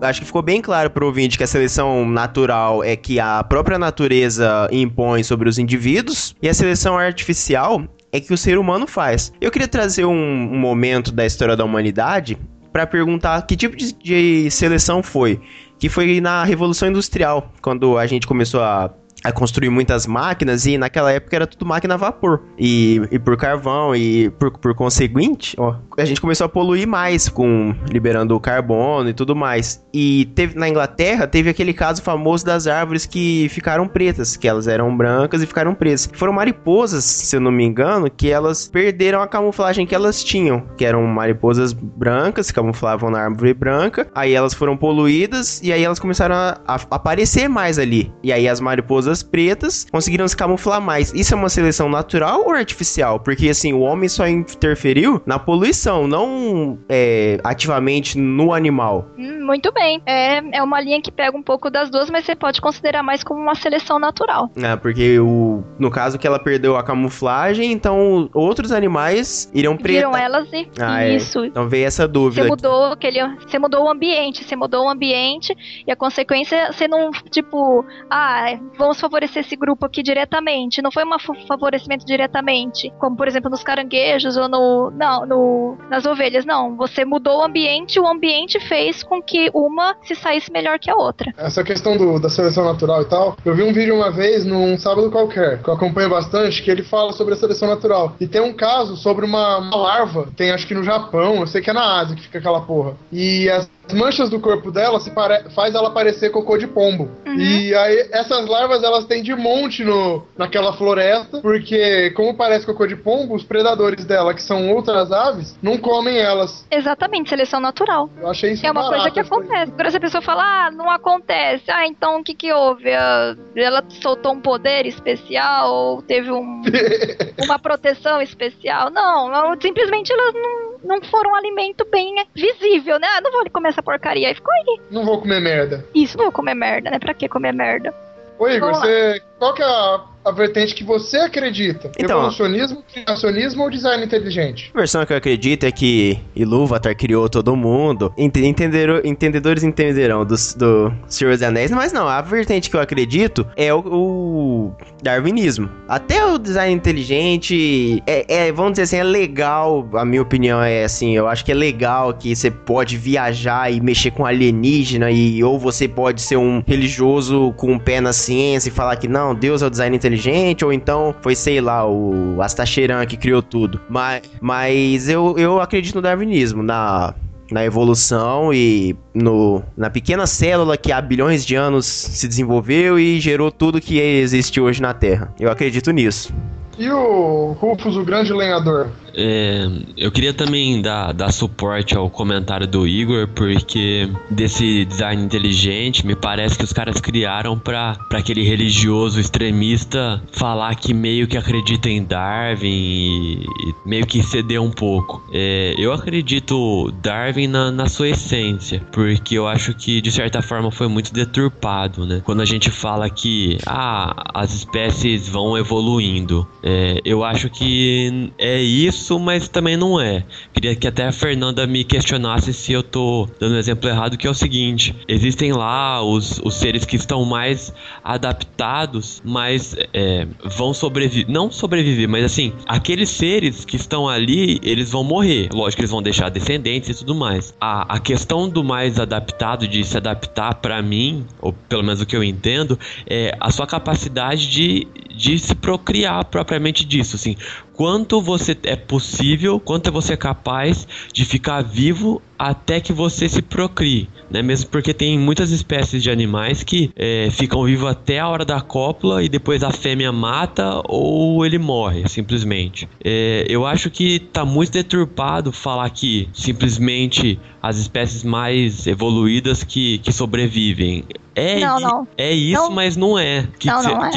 acho 0.00 0.20
que 0.20 0.26
ficou 0.26 0.42
bem 0.42 0.60
claro 0.60 0.90
pro 0.90 1.06
ouvinte 1.06 1.36
que 1.36 1.44
a 1.44 1.46
seleção 1.46 2.08
natural 2.08 2.84
é 2.84 2.94
que 2.96 3.18
a 3.18 3.42
própria 3.42 3.78
natureza 3.78 4.68
impõe 4.70 5.22
sobre 5.22 5.48
os 5.48 5.58
indivíduos 5.58 6.34
e 6.40 6.48
a 6.48 6.54
seleção 6.54 6.96
artificial 6.96 7.82
é 8.12 8.20
que 8.20 8.32
o 8.32 8.38
ser 8.38 8.58
humano 8.58 8.86
faz. 8.86 9.32
Eu 9.40 9.50
queria 9.50 9.68
trazer 9.68 10.04
um, 10.04 10.12
um 10.12 10.58
momento 10.58 11.12
da 11.12 11.26
história 11.26 11.56
da 11.56 11.64
humanidade 11.64 12.38
para 12.72 12.86
perguntar 12.86 13.42
que 13.42 13.56
tipo 13.56 13.76
de, 13.76 13.92
de 13.92 14.50
seleção 14.50 15.02
foi. 15.02 15.40
Que 15.78 15.88
foi 15.88 16.20
na 16.20 16.44
Revolução 16.44 16.88
Industrial, 16.88 17.52
quando 17.62 17.96
a 17.96 18.06
gente 18.06 18.26
começou 18.26 18.60
a 18.60 18.90
a 19.24 19.32
construir 19.32 19.70
muitas 19.70 20.06
máquinas 20.06 20.66
e 20.66 20.78
naquela 20.78 21.12
época 21.12 21.36
era 21.36 21.46
tudo 21.46 21.66
máquina 21.66 21.94
a 21.94 21.96
vapor. 21.96 22.42
E, 22.58 23.00
e 23.10 23.18
por 23.18 23.36
carvão 23.36 23.94
e 23.94 24.30
por, 24.30 24.50
por 24.58 24.74
conseguinte 24.74 25.56
ó, 25.58 25.76
a 25.98 26.04
gente 26.04 26.20
começou 26.20 26.44
a 26.44 26.48
poluir 26.48 26.86
mais 26.86 27.28
com 27.28 27.74
liberando 27.90 28.34
o 28.34 28.40
carbono 28.40 29.08
e 29.08 29.14
tudo 29.14 29.34
mais. 29.34 29.84
E 29.92 30.26
teve 30.34 30.58
na 30.58 30.68
Inglaterra 30.68 31.26
teve 31.26 31.50
aquele 31.50 31.72
caso 31.72 32.02
famoso 32.02 32.44
das 32.44 32.66
árvores 32.66 33.06
que 33.06 33.48
ficaram 33.48 33.88
pretas 33.88 34.36
que 34.36 34.46
elas 34.46 34.68
eram 34.68 34.96
brancas 34.96 35.42
e 35.42 35.46
ficaram 35.46 35.74
pretas 35.74 36.08
foram 36.12 36.32
mariposas 36.32 37.04
se 37.04 37.36
eu 37.36 37.40
não 37.40 37.50
me 37.50 37.64
engano 37.64 38.10
que 38.10 38.30
elas 38.30 38.68
perderam 38.68 39.20
a 39.20 39.26
camuflagem 39.26 39.86
que 39.86 39.94
elas 39.94 40.22
tinham 40.22 40.62
que 40.76 40.84
eram 40.84 41.02
mariposas 41.06 41.72
brancas 41.72 42.50
camuflavam 42.50 43.10
na 43.10 43.20
árvore 43.20 43.54
branca. 43.54 44.08
Aí 44.14 44.34
elas 44.34 44.54
foram 44.54 44.76
poluídas 44.76 45.60
e 45.62 45.72
aí 45.72 45.84
elas 45.84 45.98
começaram 45.98 46.34
a, 46.34 46.60
a 46.66 46.74
aparecer 46.90 47.48
mais 47.48 47.78
ali. 47.78 48.12
E 48.22 48.32
aí 48.32 48.48
as 48.48 48.60
mariposas 48.60 49.07
pretas 49.22 49.86
conseguiram 49.90 50.26
se 50.26 50.36
camuflar 50.36 50.80
mais. 50.80 51.12
Isso 51.12 51.34
é 51.34 51.36
uma 51.36 51.48
seleção 51.48 51.88
natural 51.88 52.42
ou 52.44 52.52
artificial? 52.52 53.20
Porque 53.20 53.48
assim, 53.48 53.72
o 53.72 53.80
homem 53.80 54.08
só 54.08 54.26
interferiu 54.26 55.20
na 55.26 55.38
poluição, 55.38 56.06
não 56.06 56.78
é, 56.88 57.38
ativamente 57.44 58.18
no 58.18 58.52
animal. 58.52 59.06
Hum, 59.18 59.44
muito 59.44 59.72
bem. 59.72 60.02
É, 60.06 60.58
é 60.58 60.62
uma 60.62 60.80
linha 60.80 61.00
que 61.00 61.10
pega 61.10 61.36
um 61.36 61.42
pouco 61.42 61.70
das 61.70 61.90
duas, 61.90 62.10
mas 62.10 62.24
você 62.24 62.34
pode 62.34 62.60
considerar 62.60 63.02
mais 63.02 63.22
como 63.22 63.40
uma 63.40 63.54
seleção 63.54 63.98
natural. 63.98 64.50
É, 64.56 64.76
porque 64.76 65.18
o, 65.18 65.62
no 65.78 65.90
caso 65.90 66.18
que 66.18 66.26
ela 66.26 66.38
perdeu 66.38 66.76
a 66.76 66.82
camuflagem, 66.82 67.72
então 67.72 68.28
outros 68.34 68.72
animais 68.72 69.50
iriam 69.54 69.76
pretas. 69.76 70.10
Viram 70.10 70.16
elas 70.16 70.48
e 70.52 70.68
Ah, 70.80 71.04
é. 71.04 71.16
isso. 71.16 71.44
Então 71.44 71.68
veio 71.68 71.86
essa 71.86 72.06
dúvida. 72.06 72.42
Você 72.42 72.48
mudou 72.48 72.92
aquele, 72.92 73.20
você 73.38 73.58
mudou 73.58 73.84
o 73.84 73.88
ambiente, 73.88 74.44
você 74.44 74.56
mudou 74.56 74.86
o 74.86 74.88
ambiente 74.88 75.56
e 75.86 75.90
a 75.90 75.96
consequência 75.96 76.72
você 76.72 76.86
não, 76.88 77.10
tipo, 77.30 77.84
ah, 78.10 78.58
vamos 78.98 79.00
favorecer 79.00 79.44
esse 79.44 79.56
grupo 79.56 79.86
aqui 79.86 80.02
diretamente. 80.02 80.82
Não 80.82 80.90
foi 80.90 81.04
um 81.04 81.46
favorecimento 81.46 82.04
diretamente, 82.04 82.92
como 82.98 83.16
por 83.16 83.28
exemplo 83.28 83.50
nos 83.50 83.62
caranguejos 83.62 84.36
ou 84.36 84.48
no, 84.48 84.90
não, 84.90 85.26
no, 85.26 85.78
nas 85.88 86.04
ovelhas. 86.04 86.44
Não, 86.44 86.76
você 86.76 87.04
mudou 87.04 87.38
o 87.38 87.42
ambiente, 87.42 88.00
o 88.00 88.06
ambiente 88.06 88.58
fez 88.60 89.02
com 89.02 89.22
que 89.22 89.50
uma 89.54 89.96
se 90.02 90.14
saísse 90.14 90.52
melhor 90.52 90.78
que 90.78 90.90
a 90.90 90.96
outra. 90.96 91.32
Essa 91.36 91.62
questão 91.62 91.96
do- 91.96 92.18
da 92.18 92.28
seleção 92.28 92.64
natural 92.64 93.02
e 93.02 93.04
tal, 93.06 93.36
eu 93.44 93.54
vi 93.54 93.62
um 93.62 93.72
vídeo 93.72 93.94
uma 93.94 94.10
vez 94.10 94.44
num 94.44 94.76
sábado 94.78 95.10
qualquer, 95.10 95.62
que 95.62 95.68
eu 95.68 95.74
acompanho 95.74 96.10
bastante, 96.10 96.62
que 96.62 96.70
ele 96.70 96.82
fala 96.82 97.12
sobre 97.12 97.34
a 97.34 97.36
seleção 97.36 97.68
natural. 97.68 98.16
E 98.20 98.26
tem 98.26 98.40
um 98.40 98.52
caso 98.52 98.96
sobre 98.96 99.24
uma, 99.24 99.58
uma 99.58 99.76
larva, 99.76 100.28
tem 100.36 100.50
acho 100.50 100.66
que 100.66 100.74
no 100.74 100.82
Japão, 100.82 101.36
eu 101.40 101.46
sei 101.46 101.60
que 101.62 101.70
é 101.70 101.72
na 101.72 102.00
Ásia 102.00 102.16
que 102.16 102.22
fica 102.22 102.38
aquela 102.38 102.60
porra. 102.62 102.94
E 103.12 103.48
as 103.88 103.94
manchas 103.94 104.28
do 104.28 104.38
corpo 104.38 104.70
dela 104.70 105.00
se 105.00 105.10
pare... 105.10 105.48
faz 105.50 105.74
ela 105.74 105.90
parecer 105.90 106.30
cocô 106.30 106.58
de 106.58 106.66
pombo. 106.66 107.10
E 107.26 107.74
aí 107.74 108.08
essas 108.12 108.46
larvas 108.46 108.82
elas 108.82 109.06
têm 109.06 109.22
de 109.22 109.34
monte 109.34 109.84
no, 109.84 110.26
naquela 110.36 110.72
floresta, 110.74 111.40
porque 111.40 112.10
como 112.10 112.34
parece 112.34 112.66
cocô 112.66 112.86
de 112.86 112.96
pombo, 112.96 113.34
os 113.34 113.44
predadores 113.44 114.04
dela, 114.04 114.34
que 114.34 114.42
são 114.42 114.70
outras 114.72 115.10
aves, 115.10 115.58
não 115.62 115.78
comem 115.78 116.18
elas. 116.18 116.66
Exatamente, 116.70 117.30
seleção 117.30 117.60
natural. 117.60 118.10
Eu 118.20 118.28
achei 118.28 118.52
isso 118.52 118.66
É 118.66 118.70
uma 118.70 118.88
coisa 118.88 119.10
que 119.10 119.20
essa 119.20 119.34
acontece. 119.34 119.72
Agora, 119.72 119.90
se 119.90 119.96
a 119.96 120.00
pessoa 120.00 120.22
fala, 120.22 120.42
ah, 120.42 120.70
não 120.70 120.90
acontece. 120.90 121.64
Ah, 121.68 121.86
então 121.86 122.20
o 122.20 122.24
que 122.24 122.34
que 122.34 122.52
houve? 122.52 122.92
Ah, 122.92 123.36
Ela 123.56 123.82
soltou 124.02 124.32
um 124.32 124.40
poder 124.40 124.86
especial 124.86 125.72
ou 125.72 126.02
teve 126.02 126.30
um, 126.30 126.62
uma 127.44 127.58
proteção 127.58 128.20
especial? 128.20 128.90
Não, 128.90 129.30
não, 129.30 129.60
simplesmente 129.60 130.12
elas 130.12 130.34
não, 130.34 130.77
não 130.82 131.00
foram 131.02 131.32
um 131.32 131.34
alimento 131.34 131.86
bem 131.90 132.14
visível, 132.34 132.98
né? 132.98 133.06
Ah, 133.16 133.20
não 133.20 133.32
vou 133.32 133.50
comer 133.50 133.70
essa 133.70 133.82
porcaria. 133.82 134.28
Aí 134.28 134.34
ficou 134.34 134.52
aí. 134.52 134.80
Não 134.90 135.04
vou 135.04 135.20
comer 135.20 135.40
merda. 135.40 135.84
Isso, 135.94 136.16
não 136.16 136.26
vou 136.26 136.32
comer 136.32 136.54
merda, 136.54 136.90
né? 136.90 136.98
Pra 136.98 137.14
que 137.14 137.28
comer 137.28 137.52
merda? 137.52 137.94
Ô 138.38 138.48
Igor, 138.48 138.72
você, 138.72 139.20
qual 139.38 139.52
que 139.52 139.62
é 139.62 139.66
a, 139.66 140.00
a 140.28 140.32
vertente 140.32 140.74
que 140.74 140.84
você 140.84 141.16
acredita? 141.18 141.90
Então- 141.98 142.18
Evolucionismo, 142.18 142.82
criacionismo 142.92 143.62
ou 143.62 143.70
design 143.70 144.04
inteligente? 144.04 144.70
A 144.74 144.78
versão 144.78 145.04
que 145.06 145.12
eu 145.12 145.16
acredito 145.16 145.64
é 145.64 145.72
que 145.72 146.18
Ilúvatar 146.36 146.94
criou 146.96 147.28
todo 147.28 147.54
mundo. 147.56 148.12
Ente- 148.16 148.44
entenderam- 148.44 149.00
entendedores 149.04 149.62
entenderão 149.64 150.24
do, 150.24 150.34
do 150.56 150.92
Senhor 151.08 151.32
dos 151.32 151.42
Anéis, 151.42 151.70
mas 151.70 151.92
não, 151.92 152.06
a 152.08 152.20
vertente 152.20 152.68
que 152.70 152.76
eu 152.76 152.80
acredito 152.80 153.46
é 153.56 153.72
o, 153.72 153.78
o 153.80 154.72
darwinismo. 155.02 155.68
Até 155.88 156.24
o 156.26 156.38
design 156.38 156.74
inteligente 156.74 158.02
é, 158.06 158.46
é, 158.48 158.52
vamos 158.52 158.72
dizer 158.72 158.82
assim, 158.82 158.96
é 158.96 159.04
legal. 159.04 159.88
A 159.94 160.04
minha 160.04 160.22
opinião 160.22 160.60
é 160.62 160.84
assim, 160.84 161.16
eu 161.16 161.28
acho 161.28 161.44
que 161.44 161.52
é 161.52 161.54
legal 161.54 162.12
que 162.14 162.34
você 162.34 162.50
pode 162.50 162.96
viajar 162.96 163.72
e 163.72 163.80
mexer 163.80 164.10
com 164.10 164.24
alienígena 164.26 165.10
e 165.10 165.42
ou 165.42 165.58
você 165.58 165.88
pode 165.88 166.20
ser 166.20 166.36
um 166.36 166.62
religioso 166.66 167.52
com 167.56 167.72
um 167.72 167.78
pé 167.78 168.00
na 168.00 168.12
ciência 168.12 168.68
e 168.68 168.72
falar 168.72 168.96
que 168.96 169.08
não, 169.08 169.34
Deus 169.34 169.62
é 169.62 169.66
o 169.66 169.70
design 169.70 169.96
inteligente, 169.96 170.17
ou 170.64 170.72
então 170.72 171.14
foi, 171.20 171.34
sei 171.34 171.60
lá, 171.60 171.86
o 171.86 172.40
Astacheran 172.42 173.04
que 173.06 173.16
criou 173.16 173.42
tudo. 173.42 173.80
Mas, 173.88 174.22
mas 174.40 175.08
eu, 175.08 175.36
eu 175.38 175.60
acredito 175.60 175.94
no 175.94 176.02
darwinismo, 176.02 176.62
na, 176.62 177.14
na 177.50 177.64
evolução 177.64 178.52
e 178.52 178.96
no, 179.14 179.62
na 179.76 179.90
pequena 179.90 180.26
célula 180.26 180.76
que 180.76 180.92
há 180.92 181.00
bilhões 181.00 181.44
de 181.44 181.54
anos 181.54 181.86
se 181.86 182.28
desenvolveu 182.28 182.98
e 182.98 183.20
gerou 183.20 183.50
tudo 183.50 183.80
que 183.80 183.98
existe 183.98 184.60
hoje 184.60 184.82
na 184.82 184.92
Terra. 184.92 185.32
Eu 185.38 185.50
acredito 185.50 185.90
nisso. 185.90 186.32
E 186.78 186.88
o 186.88 187.56
Rufus, 187.58 187.96
o 187.96 188.04
grande 188.04 188.32
lenhador? 188.32 188.90
É, 189.18 189.68
eu 189.96 190.12
queria 190.12 190.32
também 190.32 190.80
dar, 190.80 191.12
dar 191.12 191.32
suporte 191.32 191.96
ao 191.96 192.08
comentário 192.08 192.68
do 192.68 192.86
Igor, 192.86 193.26
porque 193.28 194.08
desse 194.30 194.84
design 194.84 195.22
inteligente, 195.22 196.06
me 196.06 196.14
parece 196.14 196.56
que 196.56 196.64
os 196.64 196.72
caras 196.72 197.00
criaram 197.00 197.58
pra 197.58 197.98
aquele 198.12 198.44
religioso 198.44 199.18
extremista 199.18 200.22
falar 200.32 200.76
que 200.76 200.94
meio 200.94 201.26
que 201.26 201.36
acredita 201.36 201.88
em 201.88 202.04
Darwin 202.04 202.68
e, 202.68 203.42
e 203.42 203.74
meio 203.84 204.06
que 204.06 204.22
ceder 204.22 204.62
um 204.62 204.70
pouco. 204.70 205.22
É, 205.32 205.74
eu 205.76 205.92
acredito 205.92 206.92
Darwin 207.02 207.48
na, 207.48 207.72
na 207.72 207.88
sua 207.88 208.10
essência, 208.10 208.80
porque 208.92 209.34
eu 209.34 209.48
acho 209.48 209.74
que 209.74 210.00
de 210.00 210.12
certa 210.12 210.40
forma 210.42 210.70
foi 210.70 210.86
muito 210.86 211.12
deturpado, 211.12 212.06
né? 212.06 212.22
Quando 212.24 212.40
a 212.40 212.44
gente 212.44 212.70
fala 212.70 213.10
que 213.10 213.58
ah, 213.66 214.30
as 214.34 214.54
espécies 214.54 215.28
vão 215.28 215.58
evoluindo, 215.58 216.46
é, 216.62 217.00
eu 217.04 217.24
acho 217.24 217.50
que 217.50 218.30
é 218.38 218.60
isso, 218.60 219.07
mas 219.16 219.48
também 219.48 219.76
não 219.76 220.00
é. 220.00 220.24
Queria 220.52 220.74
que 220.74 220.88
até 220.88 221.06
a 221.06 221.12
Fernanda 221.12 221.64
me 221.68 221.84
questionasse 221.84 222.52
se 222.52 222.72
eu 222.72 222.82
tô 222.82 223.28
dando 223.38 223.54
um 223.54 223.58
exemplo 223.58 223.88
errado, 223.88 224.16
que 224.18 224.26
é 224.26 224.30
o 224.30 224.34
seguinte: 224.34 224.92
existem 225.06 225.52
lá 225.52 226.02
os, 226.02 226.40
os 226.44 226.56
seres 226.56 226.84
que 226.84 226.96
estão 226.96 227.24
mais 227.24 227.72
adaptados, 228.02 229.22
mas 229.24 229.76
é, 229.94 230.26
vão 230.44 230.74
sobreviver. 230.74 231.30
Não 231.30 231.52
sobreviver, 231.52 232.08
mas 232.08 232.24
assim, 232.24 232.52
aqueles 232.66 233.08
seres 233.10 233.64
que 233.64 233.76
estão 233.76 234.08
ali, 234.08 234.58
eles 234.64 234.90
vão 234.90 235.04
morrer. 235.04 235.48
Lógico 235.52 235.76
que 235.76 235.82
eles 235.82 235.92
vão 235.92 236.02
deixar 236.02 236.28
descendentes 236.28 236.90
e 236.90 236.94
tudo 236.94 237.14
mais. 237.14 237.54
A, 237.60 237.94
a 237.94 238.00
questão 238.00 238.48
do 238.48 238.64
mais 238.64 238.98
adaptado, 238.98 239.68
de 239.68 239.84
se 239.84 239.96
adaptar, 239.96 240.54
pra 240.56 240.82
mim, 240.82 241.26
ou 241.40 241.52
pelo 241.52 241.82
menos 241.82 242.00
o 242.00 242.06
que 242.06 242.16
eu 242.16 242.24
entendo, 242.24 242.78
é 243.06 243.36
a 243.38 243.50
sua 243.50 243.66
capacidade 243.66 244.48
de, 244.48 244.88
de 245.14 245.38
se 245.38 245.54
procriar 245.54 246.24
propriamente 246.24 246.84
disso, 246.84 247.16
assim. 247.16 247.36
Quanto 247.78 248.20
você 248.20 248.58
é 248.64 248.74
possível, 248.74 249.60
quanto 249.60 249.92
você 249.92 250.14
é 250.14 250.16
capaz 250.16 250.84
de 251.12 251.24
ficar 251.24 251.62
vivo 251.62 252.20
até 252.38 252.80
que 252.80 252.92
você 252.92 253.28
se 253.28 253.42
procrie, 253.42 254.08
né? 254.30 254.42
Mesmo 254.42 254.70
porque 254.70 254.94
tem 254.94 255.18
muitas 255.18 255.50
espécies 255.50 256.02
de 256.02 256.10
animais 256.10 256.62
que 256.62 256.90
é, 256.94 257.28
ficam 257.30 257.64
vivos 257.64 257.88
até 257.90 258.20
a 258.20 258.28
hora 258.28 258.44
da 258.44 258.60
cópula 258.60 259.22
e 259.22 259.28
depois 259.28 259.62
a 259.62 259.70
fêmea 259.70 260.12
mata 260.12 260.80
ou 260.84 261.44
ele 261.44 261.58
morre, 261.58 262.08
simplesmente. 262.08 262.88
É, 263.04 263.44
eu 263.48 263.66
acho 263.66 263.90
que 263.90 264.18
tá 264.18 264.44
muito 264.44 264.72
deturpado 264.72 265.50
falar 265.52 265.88
que 265.90 266.28
simplesmente 266.32 267.40
as 267.62 267.76
espécies 267.78 268.22
mais 268.22 268.86
evoluídas 268.86 269.64
que, 269.64 269.98
que 269.98 270.12
sobrevivem. 270.12 271.04
É, 271.34 271.60
Não, 271.60 271.78
não. 271.78 272.08
é 272.16 272.32
isso, 272.32 272.62
Não. 272.62 272.70
mas 272.72 272.96
não 272.96 273.16
é. 273.16 273.40
O 273.42 273.58
que 273.58 273.68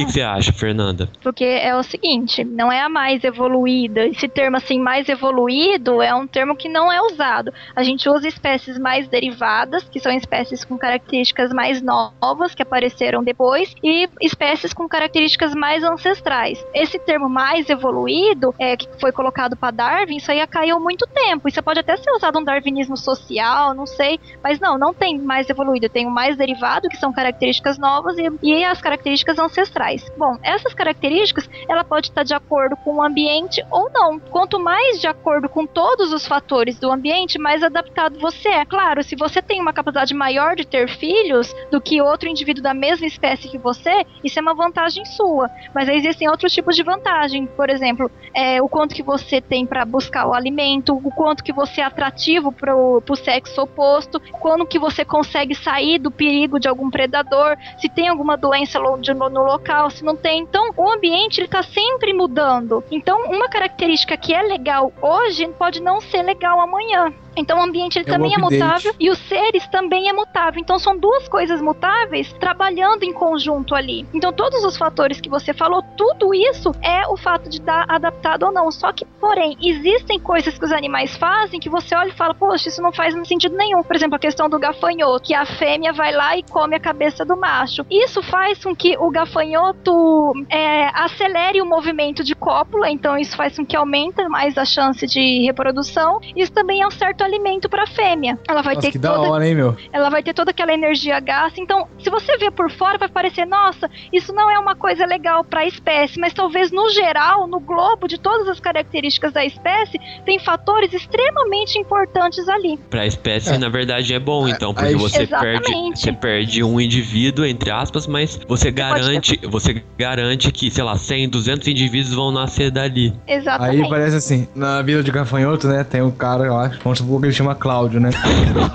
você 0.05 0.21
é. 0.21 0.25
acha, 0.25 0.51
Fernanda? 0.51 1.07
Porque 1.21 1.43
é 1.43 1.75
o 1.75 1.83
seguinte, 1.83 2.43
não 2.43 2.71
é 2.71 2.81
a 2.81 2.89
mais 2.89 3.23
evoluída. 3.23 4.07
Esse 4.07 4.27
termo 4.27 4.57
assim, 4.57 4.79
mais 4.79 5.07
evoluído, 5.07 6.01
é 6.01 6.15
um 6.15 6.25
termo 6.25 6.55
que 6.55 6.67
não 6.67 6.91
é 6.91 6.99
usado. 6.99 7.53
A 7.75 7.83
gente 7.83 8.09
usa 8.11 8.27
espécies 8.27 8.77
mais 8.77 9.07
derivadas, 9.07 9.83
que 9.83 9.99
são 9.99 10.11
espécies 10.11 10.63
com 10.63 10.77
características 10.77 11.51
mais 11.53 11.81
novas, 11.81 12.53
que 12.53 12.61
apareceram 12.61 13.23
depois, 13.23 13.73
e 13.83 14.09
espécies 14.21 14.73
com 14.73 14.87
características 14.87 15.53
mais 15.55 15.83
ancestrais. 15.83 16.63
Esse 16.73 16.99
termo 16.99 17.29
mais 17.29 17.69
evoluído, 17.69 18.53
é, 18.59 18.75
que 18.75 18.87
foi 18.99 19.11
colocado 19.11 19.55
para 19.55 19.71
Darwin, 19.71 20.17
isso 20.17 20.31
aí 20.31 20.45
caiu 20.47 20.79
muito 20.79 21.07
tempo. 21.07 21.47
Isso 21.47 21.61
pode 21.63 21.79
até 21.79 21.95
ser 21.97 22.11
usado 22.11 22.39
um 22.39 22.43
darwinismo 22.43 22.97
social, 22.97 23.73
não 23.73 23.85
sei, 23.85 24.19
mas 24.43 24.59
não, 24.59 24.77
não 24.77 24.93
tem 24.93 25.17
mais 25.17 25.49
evoluído, 25.49 25.89
tem 25.89 26.05
o 26.05 26.11
mais 26.11 26.35
derivado, 26.35 26.89
que 26.89 26.97
são 26.97 27.13
características 27.13 27.77
novas, 27.77 28.17
e, 28.17 28.29
e 28.41 28.63
as 28.63 28.81
características 28.81 29.39
ancestrais. 29.39 30.11
Bom, 30.17 30.37
essas 30.43 30.73
características, 30.73 31.49
ela 31.67 31.83
pode 31.83 32.07
estar 32.07 32.23
de 32.23 32.33
acordo 32.33 32.75
com 32.77 32.95
o 32.95 33.03
ambiente 33.03 33.63
ou 33.71 33.89
não. 33.91 34.19
Quanto 34.19 34.59
mais 34.59 34.99
de 34.99 35.07
acordo 35.07 35.47
com 35.47 35.65
todos 35.65 36.11
os 36.11 36.27
fatores 36.27 36.79
do 36.79 36.91
ambiente, 36.91 37.39
mais 37.39 37.63
adaptado 38.01 38.19
você 38.19 38.49
é. 38.49 38.65
Claro, 38.65 39.03
se 39.03 39.15
você 39.15 39.41
tem 39.41 39.61
uma 39.61 39.73
capacidade 39.73 40.13
maior 40.13 40.55
de 40.55 40.65
ter 40.65 40.87
filhos 40.89 41.53
do 41.69 41.79
que 41.79 42.01
outro 42.01 42.29
indivíduo 42.29 42.63
da 42.63 42.73
mesma 42.73 43.05
espécie 43.05 43.49
que 43.49 43.57
você, 43.57 44.05
isso 44.23 44.39
é 44.39 44.41
uma 44.41 44.53
vantagem 44.53 45.05
sua. 45.05 45.49
Mas 45.73 45.87
existem 45.87 46.29
outros 46.29 46.53
tipos 46.53 46.75
de 46.75 46.83
vantagem. 46.83 47.45
Por 47.45 47.69
exemplo, 47.69 48.09
é, 48.33 48.61
o 48.61 48.67
quanto 48.67 48.95
que 48.95 49.03
você 49.03 49.41
tem 49.41 49.65
para 49.65 49.85
buscar 49.85 50.27
o 50.27 50.33
alimento, 50.33 50.95
o 50.95 51.11
quanto 51.11 51.43
que 51.43 51.53
você 51.53 51.81
é 51.81 51.83
atrativo 51.83 52.51
para 52.51 52.75
o 52.75 53.15
sexo 53.15 53.61
oposto, 53.61 54.19
quando 54.39 54.65
que 54.65 54.79
você 54.79 55.03
consegue 55.03 55.53
sair 55.53 55.99
do 55.99 56.11
perigo 56.11 56.59
de 56.59 56.67
algum 56.67 56.89
predador, 56.89 57.57
se 57.77 57.89
tem 57.89 58.07
alguma 58.07 58.37
doença 58.37 58.79
no, 58.79 59.43
local, 59.43 59.89
se 59.89 60.03
não 60.03 60.15
tem. 60.15 60.41
Então, 60.41 60.71
o 60.77 60.89
ambiente 60.89 61.41
está 61.41 61.61
sempre 61.61 62.13
mudando. 62.13 62.83
Então, 62.89 63.25
uma 63.25 63.49
característica 63.49 64.17
que 64.17 64.33
é 64.33 64.41
legal 64.41 64.91
hoje 65.01 65.47
pode 65.57 65.81
não 65.81 65.99
ser 65.99 66.21
legal 66.23 66.59
amanhã. 66.59 67.13
Então 67.35 67.59
o 67.59 67.63
ambiente 67.63 67.97
ele 67.97 68.09
É 68.09 68.11
um 68.11 68.15
também 68.15 68.33
é 68.33 68.35
update. 68.37 68.61
mutável 68.61 68.95
e 68.99 69.09
os 69.09 69.17
seres 69.19 69.67
também 69.67 70.09
é 70.09 70.13
mutável. 70.13 70.59
Então 70.59 70.77
são 70.79 70.97
duas 70.97 71.27
coisas 71.27 71.61
mutáveis 71.61 72.31
trabalhando 72.33 73.03
em 73.03 73.13
conjunto 73.13 73.75
ali. 73.75 74.05
Então 74.13 74.31
todos 74.33 74.63
os 74.63 74.77
fatores 74.77 75.19
que 75.21 75.29
você 75.29 75.53
falou, 75.53 75.83
tudo 75.97 76.33
isso 76.33 76.71
é 76.81 77.07
o 77.07 77.17
fato 77.17 77.49
de 77.49 77.57
estar 77.57 77.85
adaptado 77.87 78.43
ou 78.43 78.51
não. 78.51 78.71
Só 78.71 78.91
que, 78.91 79.05
porém, 79.05 79.57
existem 79.61 80.19
coisas 80.19 80.57
que 80.57 80.65
os 80.65 80.71
animais 80.71 81.15
fazem 81.17 81.59
que 81.59 81.69
você 81.69 81.95
olha 81.95 82.09
e 82.09 82.13
fala, 82.13 82.33
poxa, 82.33 82.69
isso 82.69 82.81
não 82.81 82.91
faz 82.91 83.13
sentido 83.27 83.55
nenhum. 83.55 83.83
Por 83.83 83.95
exemplo, 83.95 84.15
a 84.15 84.19
questão 84.19 84.49
do 84.49 84.59
gafanhoto, 84.59 85.25
que 85.25 85.33
a 85.33 85.45
fêmea 85.45 85.93
vai 85.93 86.11
lá 86.11 86.37
e 86.37 86.43
come 86.43 86.75
a 86.75 86.79
cabeça 86.79 87.23
do 87.25 87.37
macho. 87.37 87.85
Isso 87.89 88.21
faz 88.23 88.63
com 88.63 88.75
que 88.75 88.97
o 88.97 89.09
gafanhoto 89.09 90.33
é, 90.49 90.87
acelere 90.93 91.61
o 91.61 91.65
movimento 91.65 92.23
de 92.23 92.35
cópula, 92.35 92.89
então 92.89 93.17
isso 93.17 93.35
faz 93.35 93.55
com 93.57 93.65
que 93.65 93.75
aumente 93.75 94.23
mais 94.29 94.57
a 94.57 94.65
chance 94.65 95.05
de 95.05 95.43
reprodução. 95.45 96.19
Isso 96.35 96.51
também 96.51 96.81
é 96.81 96.87
um 96.87 96.91
certo 96.91 97.20
alimento 97.23 97.69
para 97.69 97.83
a 97.83 97.87
fêmea. 97.87 98.37
Ela 98.47 98.61
vai 98.61 98.75
Nossa, 98.75 98.87
ter 98.87 98.91
que 98.91 98.99
da 98.99 99.13
toda 99.13 99.29
hora, 99.29 99.47
hein, 99.47 99.55
meu? 99.55 99.75
ela 99.91 100.09
vai 100.09 100.21
ter 100.23 100.33
toda 100.33 100.51
aquela 100.51 100.73
energia 100.73 101.19
gasta. 101.19 101.59
Então, 101.61 101.87
se 101.99 102.09
você 102.09 102.37
ver 102.37 102.51
por 102.51 102.69
fora, 102.71 102.97
vai 102.97 103.09
parecer, 103.09 103.45
nossa, 103.45 103.89
isso 104.11 104.33
não 104.33 104.49
é 104.49 104.57
uma 104.59 104.75
coisa 104.75 105.05
legal 105.05 105.43
para 105.43 105.61
a 105.61 105.65
espécie, 105.67 106.19
mas 106.19 106.33
talvez 106.33 106.71
no 106.71 106.89
geral, 106.89 107.47
no 107.47 107.59
globo 107.59 108.07
de 108.07 108.17
todas 108.19 108.47
as 108.47 108.59
características 108.59 109.33
da 109.33 109.45
espécie, 109.45 109.99
tem 110.25 110.39
fatores 110.39 110.93
extremamente 110.93 111.77
importantes 111.77 112.47
ali. 112.49 112.77
Pra 112.89 113.05
espécie, 113.05 113.53
É. 113.53 113.57
na 113.57 113.69
verdade, 113.69 114.13
é 114.13 114.19
bom, 114.19 114.47
então, 114.47 114.73
porque 114.73 114.89
aí- 114.89 114.95
você 114.95 115.27
perde, 115.27 115.71
você 115.95 116.11
perde 116.13 116.63
um 116.63 116.79
indivíduo, 116.79 117.45
entre 117.45 117.71
aspas, 117.71 118.07
mas 118.07 118.39
você 118.47 118.71
garante, 118.71 119.39
você 119.47 119.83
garante 119.97 120.51
que, 120.51 120.69
sei 120.71 120.83
lá, 120.83 120.95
100, 120.97 121.29
200 121.29 121.67
indivíduos 121.67 122.13
vão 122.13 122.31
nascer 122.31 122.71
dali. 122.71 123.13
Exatamente. 123.27 123.83
Aí 123.83 123.89
parece 123.89 124.15
assim, 124.15 124.47
na 124.55 124.81
vida 124.81 125.03
de 125.03 125.11
gafanhoto, 125.11 125.67
né? 125.67 125.83
Tem 125.83 126.01
um 126.01 126.11
cara, 126.11 126.45
eu 126.45 126.57
acho, 126.57 126.79
que 127.19 127.25
ele 127.27 127.33
chama 127.33 127.55
Cláudio, 127.55 127.99
né? 127.99 128.09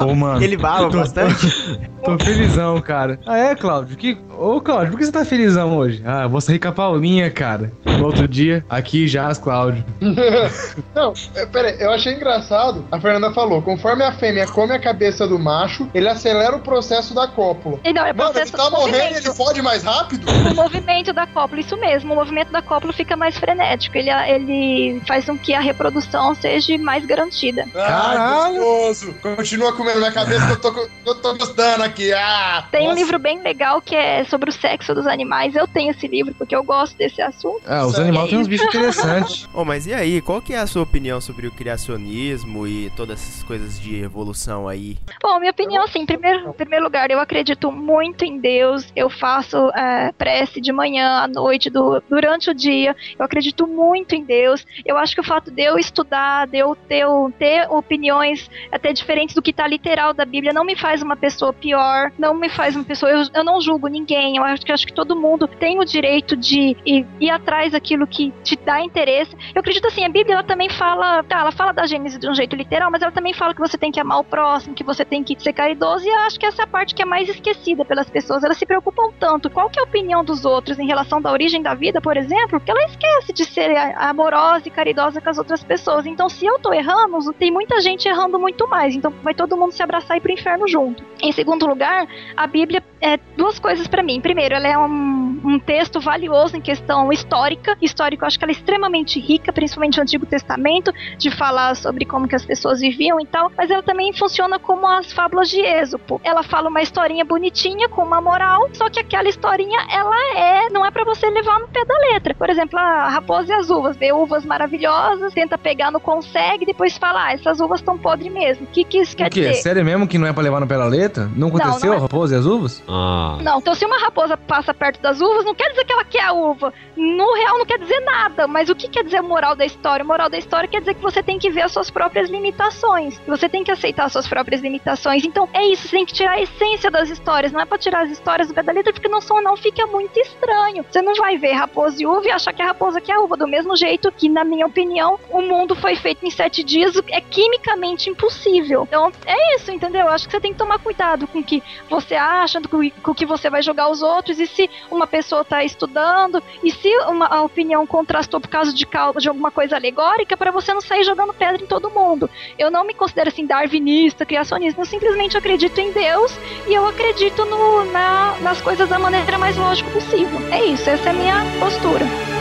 Ô, 0.01 0.15
mano. 0.15 0.43
Ele 0.43 0.57
baba 0.57 0.91
tô- 0.91 0.99
bastante. 0.99 1.47
Tô 2.05 2.19
felizão, 2.19 2.81
cara. 2.81 3.19
Ah, 3.27 3.37
é, 3.39 3.55
Cláudio? 3.55 3.97
Que... 3.97 4.17
Ô, 4.39 4.61
Cláudio, 4.61 4.91
por 4.93 4.99
que 4.99 5.05
você 5.07 5.13
tá 5.13 5.25
felizão 5.25 5.77
hoje? 5.77 6.03
Ah, 6.05 6.23
eu 6.25 6.29
vou 6.29 6.41
sair 6.41 6.59
com 6.59 6.69
a 6.69 6.73
Paulinha, 6.73 7.31
cara. 7.31 7.73
No 7.85 8.05
outro 8.07 8.29
dia, 8.29 8.65
aqui 8.69 9.09
já 9.09 9.29
as 9.29 9.39
Cláudio. 9.39 9.83
Não, 10.95 11.13
é, 11.35 11.47
pera 11.47 11.69
aí, 11.69 11.77
eu 11.81 11.91
achei 11.93 12.15
engraçado. 12.15 12.85
A 12.93 13.01
Fernanda 13.01 13.33
falou: 13.33 13.63
conforme 13.63 14.05
a 14.05 14.13
fêmea 14.13 14.47
come 14.47 14.73
a 14.73 14.79
cabeça 14.79 15.27
do 15.27 15.39
macho, 15.39 15.89
ele 15.95 16.09
acelera 16.09 16.55
o 16.57 16.61
processo 16.61 17.15
da 17.15 17.27
cópula. 17.27 17.79
E 17.85 17.93
não, 17.93 18.05
é 18.05 18.13
Mano, 18.13 18.31
ele 18.31 18.33
processo 18.51 18.53
tá 18.53 18.65
do 18.65 18.71
morrendo 18.73 18.97
e 18.97 19.01
movimento. 19.01 19.27
ele 19.27 19.35
fode 19.35 19.63
mais 19.63 19.83
rápido? 19.85 20.27
O 20.51 20.55
movimento 20.55 21.13
da 21.13 21.27
cópula, 21.27 21.61
isso 21.61 21.77
mesmo, 21.79 22.13
o 22.13 22.17
movimento 22.17 22.53
da 22.53 22.61
cópula 22.63 22.93
fica 22.93 23.17
mais 23.17 23.37
frenético, 23.39 23.97
ele, 23.97 24.11
ele 24.11 25.01
faz 25.07 25.25
com 25.25 25.39
que 25.39 25.55
a 25.55 25.61
reprodução 25.61 26.35
seja 26.35 26.77
mais 26.79 27.05
garantida. 27.07 27.65
Caralho. 27.73 28.21
Ai, 28.43 28.59
gostoso. 28.59 29.15
Continua 29.23 29.73
comendo 29.73 29.99
minha 29.99 30.13
cabeça 30.13 30.47
que 30.47 30.53
eu 30.53 30.61
tô, 30.73 30.89
eu 31.07 31.15
tô 31.15 31.35
gostando 31.35 31.83
aqui. 31.85 32.13
Ah, 32.13 32.65
Tem 32.71 32.83
um 32.83 32.89
nossa. 32.91 32.99
livro 32.99 33.19
bem 33.19 33.41
legal 33.43 33.81
que 33.81 33.95
é 33.95 34.25
sobre 34.29 34.51
o 34.51 34.53
sexo 34.53 34.95
dos 34.95 35.07
animais. 35.07 35.55
Eu 35.55 35.67
tenho 35.67 35.91
esse 35.91 36.07
livro 36.07 36.35
porque 36.35 36.55
eu 36.55 36.63
gosto 36.63 36.97
desse 36.97 37.21
assunto. 37.23 37.61
Ah, 37.67 37.87
os 37.87 37.99
animais 37.99 38.29
têm 38.31 38.39
uns 38.39 38.49
bichos 38.49 38.67
interessantes. 38.75 39.49
Ô, 39.55 39.65
mas 39.65 39.87
e 39.87 39.95
aí, 39.95 40.21
qual 40.21 40.41
que 40.43 40.53
é 40.55 40.59
a 40.59 40.67
sua 40.67 40.83
opinião 40.83 41.21
sobre 41.21 41.47
o 41.47 41.51
criacionismo 41.51 42.67
e 42.67 42.91
todas 42.97 43.21
essas 43.21 43.43
coisas 43.43 43.79
de 43.81 44.03
evolução 44.03 44.69
aí? 44.69 44.97
Bom, 45.23 45.39
minha 45.39 45.51
opinião, 45.51 45.85
assim, 45.85 46.01
em 46.01 46.07
primeiro, 46.07 46.51
em 46.51 46.53
primeiro 46.53 46.85
lugar, 46.85 47.11
eu 47.11 47.21
acredito 47.21 47.71
muito 47.73 48.25
em 48.25 48.39
Deus. 48.39 48.91
Eu 48.95 49.09
faço 49.09 49.57
é, 49.71 50.13
prece 50.13 50.61
de 50.61 50.73
manhã, 50.73 51.21
à 51.23 51.29
noite, 51.29 51.71
do- 51.71 52.03
durante 52.09 52.51
o 52.51 52.55
dia. 52.55 52.95
Eu 53.19 53.25
acredito 53.25 53.67
muito 53.67 54.15
em 54.15 54.25
Deus. 54.25 54.67
Eu 54.85 54.97
acho 54.97 55.15
que 55.15 55.21
o 55.21 55.25
fato 55.25 55.51
de 55.51 55.63
eu 55.63 55.79
estudar, 55.79 56.47
de 56.47 56.59
eu 56.59 56.77
ter, 56.89 57.05
ter 57.39 57.69
opiniões 57.71 58.51
até 58.71 58.93
diferentes 58.93 59.35
do 59.35 59.43
que 59.43 59.51
está 59.51 59.67
literal 59.67 60.13
da 60.13 60.25
Bíblia, 60.25 60.53
não 60.53 60.65
me 60.65 60.77
faz 60.77 61.03
uma 61.03 61.17
pessoa 61.17 61.53
pior, 61.53 62.13
não 62.19 62.35
me 62.35 62.49
faz 62.49 62.75
uma 62.77 62.85
pessoa. 62.85 63.11
Eu, 63.11 63.23
eu 63.35 63.45
não 63.45 63.61
julgo 63.61 63.87
ninguém. 63.89 64.16
Eu 64.37 64.45
acho 64.45 64.65
que, 64.65 64.73
acho 64.73 64.87
que 64.87 64.93
todo 64.93 65.17
mundo 65.17 65.47
tem 65.47 65.79
o 65.79 65.85
direito 65.85 66.37
de 66.37 66.77
ir, 66.85 67.07
ir 67.21 67.31
atrás 67.31 67.73
daquilo 67.73 68.07
que 68.07 68.33
te 68.43 68.57
dá 68.57 68.81
interesse. 68.81 69.37
Eu 69.55 69.61
acredito 69.61 69.87
assim, 69.87 70.05
a 70.05 70.09
Bíblia 70.09 70.35
ela 70.35 70.45
também 70.45 70.69
fala, 70.71 71.23
tá, 71.23 71.41
ela 71.41 71.53
fala 71.53 71.73
da 71.73 71.87
Gênesis 71.87 72.19
de 72.19 72.29
um 72.29 72.35
jeito 72.35 72.57
literal, 72.57 72.91
mas 72.91 73.03
ela 73.03 73.13
também 73.13 73.33
fala 73.33 73.55
que 73.55 73.61
você 73.61 73.77
tem 73.77 73.93
que 73.93 74.01
amar 74.01 74.21
o 74.21 74.25
próximo, 74.25 74.75
que 74.75 74.85
você 74.85 75.05
tem 75.05 75.23
que 75.23 75.41
ser 75.43 75.53
caridoso, 75.53 76.07
e 76.07 76.09
eu 76.09 76.19
acho 76.21 76.39
que 76.39 76.47
essa 76.47 76.63
é 76.63 76.65
a 76.65 76.69
parte 76.69 76.95
que 76.95 77.03
é 77.03 77.05
mais 77.05 77.29
esquecida 77.29 77.85
pelas 77.85 78.09
pessoas. 78.09 78.43
Elas 78.43 78.57
se 78.57 78.67
preocupam 78.67 79.13
tanto 79.19 79.51
qual 79.51 79.69
que 79.69 79.79
é 79.79 79.83
a 79.83 79.87
opinião 79.87 80.25
dos 80.25 80.45
outros 80.45 80.79
em 80.79 80.87
relação 80.87 81.21
da 81.21 81.31
origem 81.31 81.63
da 81.63 81.75
vida, 81.75 82.01
por 82.01 82.17
exemplo, 82.17 82.61
que 82.61 82.71
ela 82.71 82.85
esquece 82.85 83.33
de 83.33 83.45
ser 83.45 83.77
amorosa 83.97 84.69
e 84.69 84.71
caridosa 84.71 85.21
com 85.21 85.31
as 85.31 85.39
outras 85.39 85.63
pessoas. 85.63 86.07
Então, 86.07 86.29
se 86.29 86.47
eu 86.47 86.59
tô 86.59 86.73
errando, 86.73 87.33
tem 87.33 87.51
muita 87.51 87.81
gente 87.81 88.09
errando 88.09 88.39
muito 88.39 88.69
mais. 88.69 88.95
Então, 88.95 89.13
vai 89.23 89.35
todo 89.35 89.57
mundo 89.57 89.73
se 89.73 89.83
abraçar 89.83 90.17
e 90.17 90.19
ir 90.19 90.21
pro 90.23 90.33
inferno 90.33 90.67
junto. 90.69 91.05
Em 91.21 91.33
segundo 91.33 91.67
lugar, 91.67 92.07
a 92.37 92.47
Bíblia 92.47 92.83
é 93.01 93.19
duas 93.37 93.59
coisas 93.59 93.87
pra 93.87 94.03
mim. 94.03 94.21
Primeiro, 94.21 94.55
ela 94.55 94.69
é 94.69 94.79
um, 94.79 95.41
um 95.45 95.59
texto 95.59 96.01
valioso 96.01 96.57
em 96.57 96.61
questão 96.61 97.13
histórica. 97.13 97.77
Histórico, 97.81 98.25
eu 98.25 98.27
acho 98.27 98.39
que 98.39 98.45
ela 98.45 98.53
é 98.53 98.55
extremamente 98.55 99.21
rica, 99.21 99.53
principalmente 99.53 99.97
no 99.97 100.03
Antigo 100.03 100.27
Testamento, 100.27 100.93
de 101.19 101.31
falar 101.31 101.75
sobre 101.77 102.05
como 102.05 102.27
que 102.29 102.35
as 102.35 102.45
pessoas 102.45 102.81
viviam 102.81 103.21
e 103.21 103.27
tal. 103.27 103.51
Mas 103.57 103.71
ela 103.71 103.83
também 103.83 104.13
funciona 104.13 104.59
como 104.59 104.87
as 104.87 105.13
fábulas 105.13 105.49
de 105.49 105.61
Êxopo. 105.61 106.21
Ela 106.25 106.43
fala 106.43 106.69
uma 106.69 106.83
historinha 106.83 107.25
bonitinha 107.25 107.89
com 107.89 108.03
uma 108.03 108.21
moral, 108.21 108.69
só 108.73 108.89
que 108.89 108.99
aquela 109.01 109.29
historinha 109.29 109.79
ela 109.91 110.17
é, 110.37 110.71
não 110.71 110.85
é 110.85 110.91
pra 110.91 111.05
você 111.05 111.29
levar 111.29 111.61
no 111.61 111.69
pé 111.69 111.85
da 111.85 111.99
letra. 112.13 112.35
Por 112.35 112.49
exemplo, 112.51 112.79
a 112.79 113.09
raposa 113.09 113.53
e 113.53 113.57
as 113.57 113.71
uvas, 113.71 113.97
vê 113.97 114.13
uvas 114.13 114.45
maravilhosas, 114.45 115.33
tenta 115.33 115.59
pegar, 115.59 115.91
não 115.91 116.01
consegue, 116.01 116.65
depois 116.67 116.97
fala, 116.97 117.27
ah, 117.27 117.33
essas 117.33 117.61
uvas 117.61 117.81
estão 117.81 117.99
podres 117.99 118.33
mesmo. 118.33 118.65
O 118.65 118.69
que 118.69 118.85
que 118.85 118.99
isso 118.99 119.17
quer 119.17 119.29
O 119.29 119.31
quê? 119.31 119.41
dizer? 119.49 119.55
Sério 119.55 119.85
mesmo 119.85 120.07
que 120.07 120.19
não 120.19 120.27
é 120.27 120.33
pra 120.33 120.43
levar 120.43 120.61
no 120.61 120.67
pé 120.67 120.77
da 120.77 120.87
letra? 120.87 121.31
Não 121.37 121.49
aconteceu 121.49 121.89
não 121.91 121.95
é. 121.95 121.97
a 121.99 122.01
raposa 122.01 122.35
e 122.35 122.39
as 122.39 122.47
uvas? 122.47 122.83
Ah. 122.89 123.39
Não, 123.43 123.59
então 123.59 123.75
se 123.75 123.85
uma 123.85 123.99
raposa 123.99 124.37
passa 124.37 124.73
perto 124.73 125.01
das 125.01 125.21
uvas, 125.21 125.45
não 125.45 125.55
quer 125.55 125.71
dizer 125.71 125.85
que 125.85 125.93
ela 125.93 126.05
quer 126.05 126.23
a 126.25 126.33
uva. 126.33 126.73
No 126.97 127.35
real 127.35 127.59
não 127.59 127.67
quer 127.67 127.79
dizer 127.79 128.01
nada. 128.01 128.47
Mas 128.47 128.69
o 128.69 128.75
que 128.75 128.89
quer 128.89 129.03
dizer 129.05 129.21
moral 129.23 129.55
da 129.57 129.65
história? 129.65 130.05
Moral 130.05 130.31
da 130.31 130.39
história 130.39 130.69
quer 130.69 130.81
dizer 130.81 130.95
que 130.95 131.03
você 131.03 131.23
tem 131.23 131.39
que 131.39 131.51
ver 131.51 131.63
as 131.63 131.73
suas 131.73 131.91
próprias 131.91 132.31
limitações. 132.31 133.21
Você 133.27 133.49
tem 133.49 133.65
que 133.65 133.71
aceitar 133.71 134.05
as 134.05 134.13
suas 134.13 134.29
próprias 134.29 134.61
limitações. 134.61 135.25
Então 135.25 135.49
é 135.53 135.67
isso, 135.67 135.89
você 135.89 135.97
tem 135.97 136.07
que 136.07 136.13
tirar 136.13 136.33
a 136.33 136.41
essência 136.41 136.91
das 136.91 137.11
histórias. 137.11 137.53
Não 137.53 137.61
é 137.61 137.65
pra 137.65 137.79
tirar 137.79 138.03
as 138.05 138.11
histórias 138.11 138.49
do 138.49 138.55
pé 138.55 138.63
da 138.63 138.73
letra, 138.73 138.93
porque 138.93 139.09
não 139.09 139.21
são, 139.21 139.43
não 139.43 139.57
fica 139.57 139.87
muito 139.87 140.19
estranho. 140.21 140.85
Você 140.89 141.03
não 141.03 141.15
vai 141.15 141.37
ver 141.37 141.53
raposa 141.53 142.01
e 142.03 142.07
uva 142.07 142.27
e 142.27 142.31
achar 142.31 142.53
que 142.53 142.63
a 142.63 142.67
raposa 142.67 143.01
quer 143.01 143.15
a 143.15 143.21
uva. 143.21 143.37
Do 143.37 143.49
mesmo 143.49 143.77
jeito 143.77 144.11
que, 144.13 144.29
na 144.29 144.45
minha 144.45 144.67
opinião, 144.67 145.19
o 145.31 145.43
mundo 145.43 145.75
foi 145.75 145.97
feito 145.97 146.25
em 146.25 146.31
sete 146.31 146.63
dias, 146.63 146.95
é 147.11 147.21
quimicamente 147.21 148.09
impossível. 148.11 148.85
Então 148.85 149.11
é 149.27 149.57
isso, 149.57 149.71
entendeu? 149.71 150.03
Eu 150.03 150.09
acho 150.09 150.27
que 150.27 150.33
você 150.33 150.41
tem 150.41 150.53
que 150.53 150.59
tomar 150.59 150.79
cuidado 150.79 151.27
com 151.27 151.41
o 151.41 151.45
que 151.45 151.63
você 151.89 152.15
acha, 152.15 152.61
com 152.63 152.76
o- 152.76 152.76
com 153.03 153.11
o 153.11 153.15
que 153.15 153.27
você 153.27 153.49
vai 153.51 153.63
jogar 153.63 153.89
os 153.89 154.03
outros, 154.03 154.39
e 154.39 154.47
se 154.47 154.69
uma 154.91 155.07
pessoa 155.07 155.45
tá 155.45 155.65
estudando, 155.65 156.43
e 156.63 156.71
se 156.71 156.89
uma 157.09 157.27
a 157.27 157.43
opinião 157.43 157.87
contrastou 157.87 158.41
por 158.41 158.49
causa 158.49 158.73
de, 158.73 158.87
de 159.19 159.29
alguma 159.29 159.51
coisa 159.51 159.77
alegórica, 159.77 160.37
para 160.37 160.51
você 160.51 160.73
não 160.73 160.81
sair 160.81 161.05
jogando 161.05 161.33
pedra 161.35 161.63
em 161.63 161.67
todo 161.67 161.91
mundo. 161.91 162.29
Eu 162.59 162.71
não 162.71 162.85
me 162.85 162.95
considero 162.95 163.29
assim 163.29 163.47
darwinista, 163.47 164.25
criacionista, 164.27 164.81
eu 164.81 164.85
simplesmente 164.85 165.37
acredito 165.37 165.79
em 165.79 165.93
Deus 165.93 166.33
e 166.67 166.75
eu 166.75 166.87
acredito 166.87 167.45
no- 167.45 167.85
na- 167.93 168.37
nas 168.41 168.61
coisas 168.61 168.89
da 168.89 168.99
maneira 168.99 169.39
mais 169.39 169.57
lógica 169.57 169.91
possível. 169.91 170.41
É 170.51 170.65
isso, 170.65 170.89
essa 170.89 171.09
é 171.09 171.11
a 171.11 171.15
minha 171.15 171.37
postura. 171.59 172.36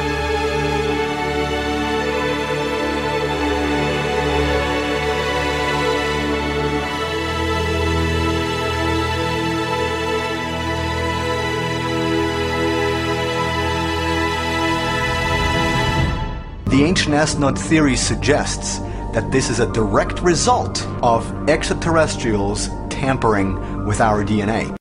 The 16.75 16.83
ancient 16.83 17.15
astronaut 17.15 17.57
theory 17.57 17.95
suggests 17.95 18.79
that 19.13 19.31
this 19.31 19.49
is 19.49 19.61
a 19.61 19.71
direct 19.71 20.21
result 20.21 20.85
of 21.01 21.23
extraterrestrials 21.47 22.67
tampering 22.89 23.85
with 23.85 24.01
our 24.01 24.25
DNA. 24.25 24.75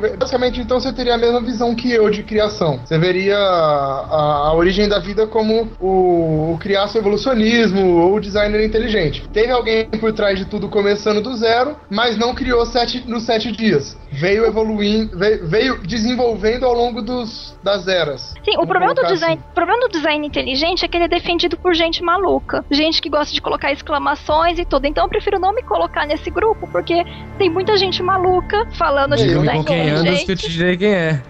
Basicamente, 0.00 0.60
então 0.60 0.80
você 0.80 0.92
teria 0.92 1.14
a 1.14 1.18
mesma 1.18 1.40
visão 1.40 1.74
que 1.74 1.90
eu 1.90 2.08
de 2.10 2.22
criação. 2.22 2.80
Você 2.84 2.98
veria 2.98 3.36
a, 3.36 4.48
a 4.48 4.54
origem 4.54 4.88
da 4.88 4.98
vida 4.98 5.26
como 5.26 5.70
o, 5.80 6.52
o 6.54 6.58
criaço 6.58 6.98
evolucionismo 6.98 7.98
ou 7.98 8.16
o 8.16 8.20
designer 8.20 8.64
inteligente. 8.64 9.28
Teve 9.32 9.52
alguém 9.52 9.86
por 9.86 10.12
trás 10.12 10.38
de 10.38 10.44
tudo 10.44 10.68
começando 10.68 11.20
do 11.20 11.34
zero, 11.36 11.76
mas 11.90 12.16
não 12.16 12.34
criou 12.34 12.64
sete, 12.66 13.04
nos 13.06 13.24
sete 13.24 13.52
dias. 13.52 13.96
Veio 14.12 14.44
evoluindo, 14.44 15.16
veio, 15.18 15.48
veio 15.48 15.78
desenvolvendo 15.78 16.66
ao 16.66 16.74
longo 16.74 17.00
dos, 17.00 17.58
das 17.62 17.88
eras. 17.88 18.34
Sim, 18.44 18.56
o 18.58 18.66
problema 18.66 18.94
do, 18.94 19.06
design, 19.06 19.40
assim. 19.40 19.54
problema 19.54 19.80
do 19.80 19.88
design 19.88 20.26
inteligente 20.26 20.84
é 20.84 20.88
que 20.88 20.96
ele 20.96 21.04
é 21.04 21.08
defendido 21.08 21.56
por 21.56 21.74
gente 21.74 22.02
maluca. 22.02 22.64
Gente 22.70 23.00
que 23.00 23.08
gosta 23.08 23.32
de 23.32 23.40
colocar 23.40 23.72
exclamações 23.72 24.58
e 24.58 24.64
tudo. 24.64 24.86
Então 24.86 25.04
eu 25.04 25.08
prefiro 25.08 25.38
não 25.38 25.54
me 25.54 25.62
colocar 25.62 26.06
nesse 26.06 26.30
grupo, 26.30 26.68
porque 26.70 27.04
tem 27.38 27.48
muita 27.48 27.76
gente 27.76 28.02
maluca 28.02 28.68
falando 28.76 29.16
de 29.16 29.24
design 29.24 29.58
Com 29.58 29.64
quem 29.64 29.90
andas 29.90 30.22
que 30.22 30.32
eu 30.32 30.36
te 30.36 30.46
inteligente. 30.46 30.50
direi 30.50 30.76
quem 30.76 30.94
é. 30.94 31.22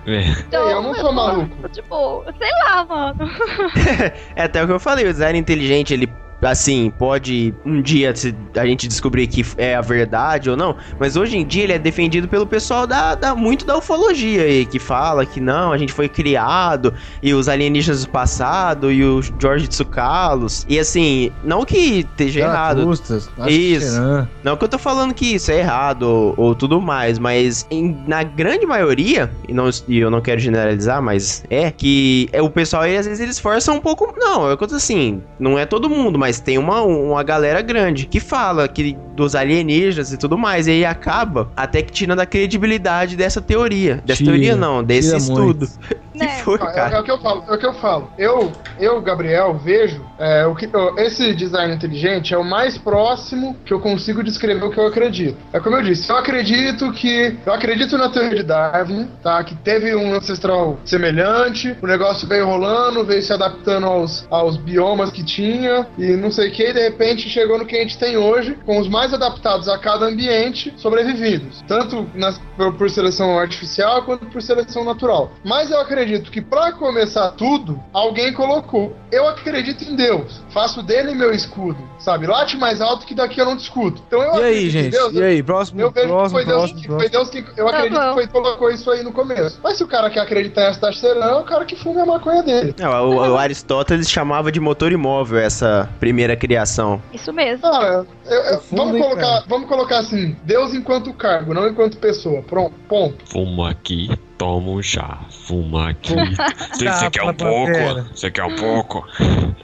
Então, 0.49 0.69
eu 0.69 0.83
não 0.83 0.95
sou 0.95 1.13
maluco. 1.13 1.69
Tipo, 1.69 2.25
sei 2.39 2.51
lá, 2.65 2.85
mano. 2.85 3.31
É 4.35 4.45
até 4.45 4.63
o 4.63 4.67
que 4.67 4.73
eu 4.73 4.81
falei, 4.81 5.07
o 5.07 5.13
design 5.13 5.39
inteligente, 5.39 5.93
ele 5.95 6.07
assim, 6.43 6.93
pode 6.99 7.55
um 7.65 7.81
dia 7.81 8.13
a 8.57 8.67
gente 8.67 8.89
descobrir 8.89 9.27
que 9.27 9.45
é 9.57 9.75
a 9.77 9.81
verdade 9.81 10.51
ou 10.51 10.57
não, 10.57 10.77
mas 10.99 11.17
hoje 11.17 11.37
em 11.37 11.47
dia 11.47 11.63
ele 11.65 11.73
é 11.73 11.79
defendido 11.79 12.27
pelo 12.29 12.47
pessoal 12.47 12.87
da, 12.87 13.15
da- 13.15 13.35
muito 13.35 13.65
da 13.65 13.77
ufologia 13.77 14.43
aí, 14.43 14.67
que 14.67 14.79
fala 14.79 15.25
que 15.25 15.41
não, 15.41 15.73
a 15.73 15.79
gente 15.79 15.93
foi 15.93 16.09
criado, 16.09 16.93
e 17.23 17.33
os 17.35 17.49
alienígenas 17.49 18.05
do 18.05 18.11
passado, 18.11 18.91
e 18.91 19.05
o 19.05 19.21
George 19.41 19.69
Tsoukalos, 19.69 20.67
e 20.69 20.79
assim, 20.79 21.31
não 21.45 21.65
que 21.65 22.01
esteja 22.01 22.41
errado, 22.41 22.85
Custas, 22.85 23.31
Isso. 23.49 24.01
não 24.43 24.57
que 24.57 24.65
eu 24.65 24.69
tô 24.69 24.79
falando 24.79 25.15
que 25.15 25.35
isso 25.35 25.51
é 25.51 25.59
errado 25.59 26.03
ou, 26.03 26.35
ou 26.37 26.55
tudo 26.55 26.81
mais, 26.81 27.19
mas 27.19 27.67
em- 27.71 27.97
na 28.07 28.23
grande 28.23 28.67
maioria, 28.67 29.31
e, 29.49 29.53
não, 29.55 29.69
e 29.89 29.99
eu 29.99 30.11
não 30.11 30.21
quero 30.21 30.41
generalizar, 30.41 31.01
mas 31.03 31.45
é 31.51 31.71
que 31.71 32.29
é, 32.33 32.43
o 32.43 32.51
pessoal 32.51 32.83
aí 32.83 32.97
às 32.97 33.07
vezes 33.07 33.21
eles 33.21 33.39
forçam 33.39 33.77
um 33.77 33.81
pouco. 33.81 34.13
Não, 34.17 34.51
é 34.51 34.57
coisa 34.57 34.77
assim, 34.77 35.23
não 35.39 35.59
é 35.59 35.65
todo 35.67 35.89
mundo, 35.89 36.19
mas 36.19 36.32
tem 36.41 36.59
uma, 36.59 36.83
uma 36.83 37.23
galera 37.23 37.61
grande 37.63 38.07
que 38.07 38.21
fala 38.21 38.69
que 38.69 38.97
dos 39.15 39.35
alienígenas 39.35 40.13
e 40.13 40.17
tudo 40.17 40.39
mais, 40.39 40.67
e 40.67 40.71
aí 40.71 40.85
acaba 40.85 41.51
até 41.57 41.83
que 41.83 41.93
tirando 41.93 42.21
a 42.21 42.27
credibilidade 42.27 43.17
dessa 43.17 43.41
teoria. 43.41 44.03
Dessa 44.05 44.19
Tira, 44.19 44.33
teoria 44.33 44.57
não, 44.57 44.83
desse 44.83 45.17
estudo. 45.17 45.69
que 46.13 46.19
Né? 46.19 46.29
foi, 46.43 46.59
Ah, 46.61 46.67
É, 46.67 46.71
é 46.71 46.75
cara? 46.75 47.01
o 47.01 47.05
que 47.05 47.11
eu 47.11 47.19
falo, 47.19 47.45
é 47.49 47.55
o 47.55 47.59
que 47.59 47.67
eu 47.67 47.75
falo. 47.75 48.11
Eu, 48.19 48.53
eu 48.79 49.01
Gabriel, 49.01 49.55
vejo 49.55 50.05
é, 50.19 50.47
o 50.47 50.55
que, 50.55 50.69
esse 50.99 51.35
design 51.35 51.75
inteligente 51.75 52.35
é 52.35 52.39
o 52.39 52.45
mais 52.45 52.77
próximo 52.79 53.57
que 53.65 53.73
eu 53.73 53.81
consigo 53.81 54.23
descrever 54.23 54.65
o 54.65 54.71
que 54.71 54.79
eu 54.79 54.87
acredito. 54.87 55.37
É 55.53 55.61
como 55.61 55.77
eu 55.77 55.83
disse, 55.83 56.11
eu 56.11 56.17
acredito 56.17 56.93
que. 56.93 57.37
Eu 57.45 57.53
acredito 57.53 57.97
na 57.97 58.09
teoria 58.09 58.37
de 58.37 58.43
Darwin, 58.43 59.09
tá? 59.23 59.43
Que 59.43 59.55
teve 59.55 59.95
um 59.95 60.15
ancestral 60.15 60.79
semelhante, 60.85 61.77
o 61.83 61.87
negócio 61.87 62.29
veio 62.29 62.47
rolando, 62.47 63.05
veio 63.05 63.23
se 63.23 63.33
adaptando 63.33 63.87
aos, 63.87 64.27
aos 64.31 64.57
biomas 64.57 65.11
que 65.11 65.25
tinha, 65.25 65.87
e 65.99 66.13
não 66.23 66.31
sei 66.31 66.49
o 66.49 66.53
que, 66.53 66.69
e 66.69 66.73
de 66.73 66.81
repente 66.81 67.29
chegou 67.29 67.59
no 67.59 67.67
que 67.67 67.77
a 67.77 67.81
gente 67.81 67.99
tem 67.99 68.17
hoje, 68.17 68.57
com 68.65 68.79
os 68.79 68.89
mais 68.89 69.13
adaptados 69.13 69.69
a 69.69 69.77
cada 69.79 70.07
ambiente 70.07 70.73
sobrevividos. 70.77 71.63
Tanto 71.69 72.07
nas- 72.15 72.41
por, 72.57 72.73
por 72.75 72.91
seleção 72.91 73.39
artificial 73.39 74.03
quanto 74.05 74.27
por 74.27 74.41
seleção 74.43 74.85
natural. 74.85 75.33
Mas 75.45 75.71
eu 75.71 75.81
acredito 75.81 76.31
que 76.31 76.41
pra 76.41 76.73
começar 76.73 77.33
tudo, 77.33 77.81
alguém 77.93 78.33
colocou. 78.33 78.95
Eu 79.11 79.27
acredito 79.29 79.83
em 79.85 79.95
Deus. 79.97 80.41
Faço 80.51 80.83
dele 80.83 81.15
meu 81.15 81.33
escudo, 81.33 81.79
sabe? 81.99 82.27
Late 82.27 82.57
mais 82.57 82.81
alto 82.81 83.05
que 83.07 83.15
daqui 83.15 83.41
eu 83.41 83.45
não 83.47 83.57
discuto. 83.57 84.03
Então 84.07 84.23
eu 84.23 84.35
E 84.35 84.43
aí, 84.45 84.57
acredito 84.59 84.69
em 84.69 84.83
gente? 84.83 84.93
Deus. 84.93 85.13
E 85.15 85.23
aí, 85.23 85.43
próximo, 85.43 85.81
Eu 85.81 85.91
vejo 85.91 86.07
que 86.07 86.13
próximo, 86.13 86.31
foi 86.39 86.45
Deus, 86.47 86.59
próximo, 86.59 86.81
que, 86.81 86.89
foi 86.89 87.09
Deus 87.09 87.31
que. 87.31 87.45
Eu 87.57 87.69
acredito 87.69 88.01
bom. 88.01 88.09
que 88.09 88.15
foi 88.15 88.27
colocou 88.29 88.71
isso 88.71 88.91
aí 88.91 89.03
no 89.03 89.13
começo. 89.13 89.59
Mas 89.63 89.77
se 89.77 89.85
o 89.85 89.89
cara 89.89 90.09
quer 90.11 90.21
acreditar 90.21 90.63
em 90.63 90.67
Astaxerã, 90.69 91.25
é 91.27 91.35
o 91.35 91.45
cara 91.45 91.65
que 91.65 91.77
fuma 91.77 92.03
a 92.03 92.07
maconha 92.07 92.43
dele. 92.43 92.75
Não, 92.79 93.09
o, 93.11 93.17
o 93.33 93.37
Aristóteles 93.37 94.11
chamava 94.11 94.53
de 94.53 94.61
motor 94.61 94.93
imóvel 94.93 95.39
essa 95.39 95.89
primeira 95.99 96.12
criação. 96.37 97.03
Isso 97.13 97.33
mesmo. 97.33 97.67
Ah, 97.67 98.05
eu- 98.27 98.33
eu- 98.33 98.63
vamos, 98.71 99.01
colocar, 99.01 99.45
vamos 99.49 99.69
colocar 99.69 99.99
assim: 99.99 100.37
Deus 100.45 100.75
enquanto 100.75 101.13
cargo, 101.13 101.55
não 101.55 101.69
enquanto 101.69 101.97
pessoa. 101.99 102.43
Pronto, 102.43 102.75
ponto. 102.89 103.25
Fuma 103.27 103.71
aqui, 103.71 104.09
toma 104.43 104.71
um 104.73 104.83
chá. 104.83 105.21
Fuma 105.47 105.91
aqui. 105.91 106.15
Você 106.75 107.11
quer 107.11 107.23
um 107.23 107.33
pouco? 107.33 108.05
Você 108.13 108.31
quer 108.31 108.43
um 108.43 108.57
pouco? 108.57 109.07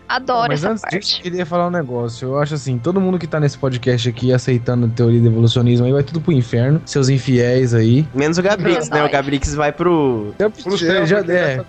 Adoro 0.09 0.49
Mas 0.49 0.61
essa 0.61 0.71
antes 0.71 0.83
parte. 0.83 0.99
disso, 1.01 1.17
eu 1.19 1.23
queria 1.23 1.45
falar 1.45 1.67
um 1.67 1.71
negócio. 1.71 2.29
Eu 2.29 2.39
acho 2.39 2.55
assim, 2.55 2.79
todo 2.79 3.01
mundo 3.01 3.19
que 3.19 3.27
tá 3.27 3.41
nesse 3.41 3.59
podcast 3.59 4.09
aqui 4.09 4.33
aceitando 4.33 4.87
a 4.87 4.89
teoria 4.89 5.21
do 5.21 5.27
evolucionismo 5.27 5.85
aí 5.85 5.93
vai 5.93 6.05
tudo 6.05 6.21
pro 6.21 6.33
inferno. 6.33 6.81
Seus 6.87 7.09
infiéis 7.09 7.75
aí. 7.75 8.07
Menos 8.15 8.39
o 8.39 8.43
Gabrix, 8.43 8.89
né? 8.89 9.05
O. 9.05 9.11
Gabrix 9.11 9.53
vai 9.55 9.73
pro. 9.73 10.33
Pro 10.63 10.79
céu, 10.79 11.05
já, 11.05 11.19
é 11.19 11.31
é. 11.31 11.65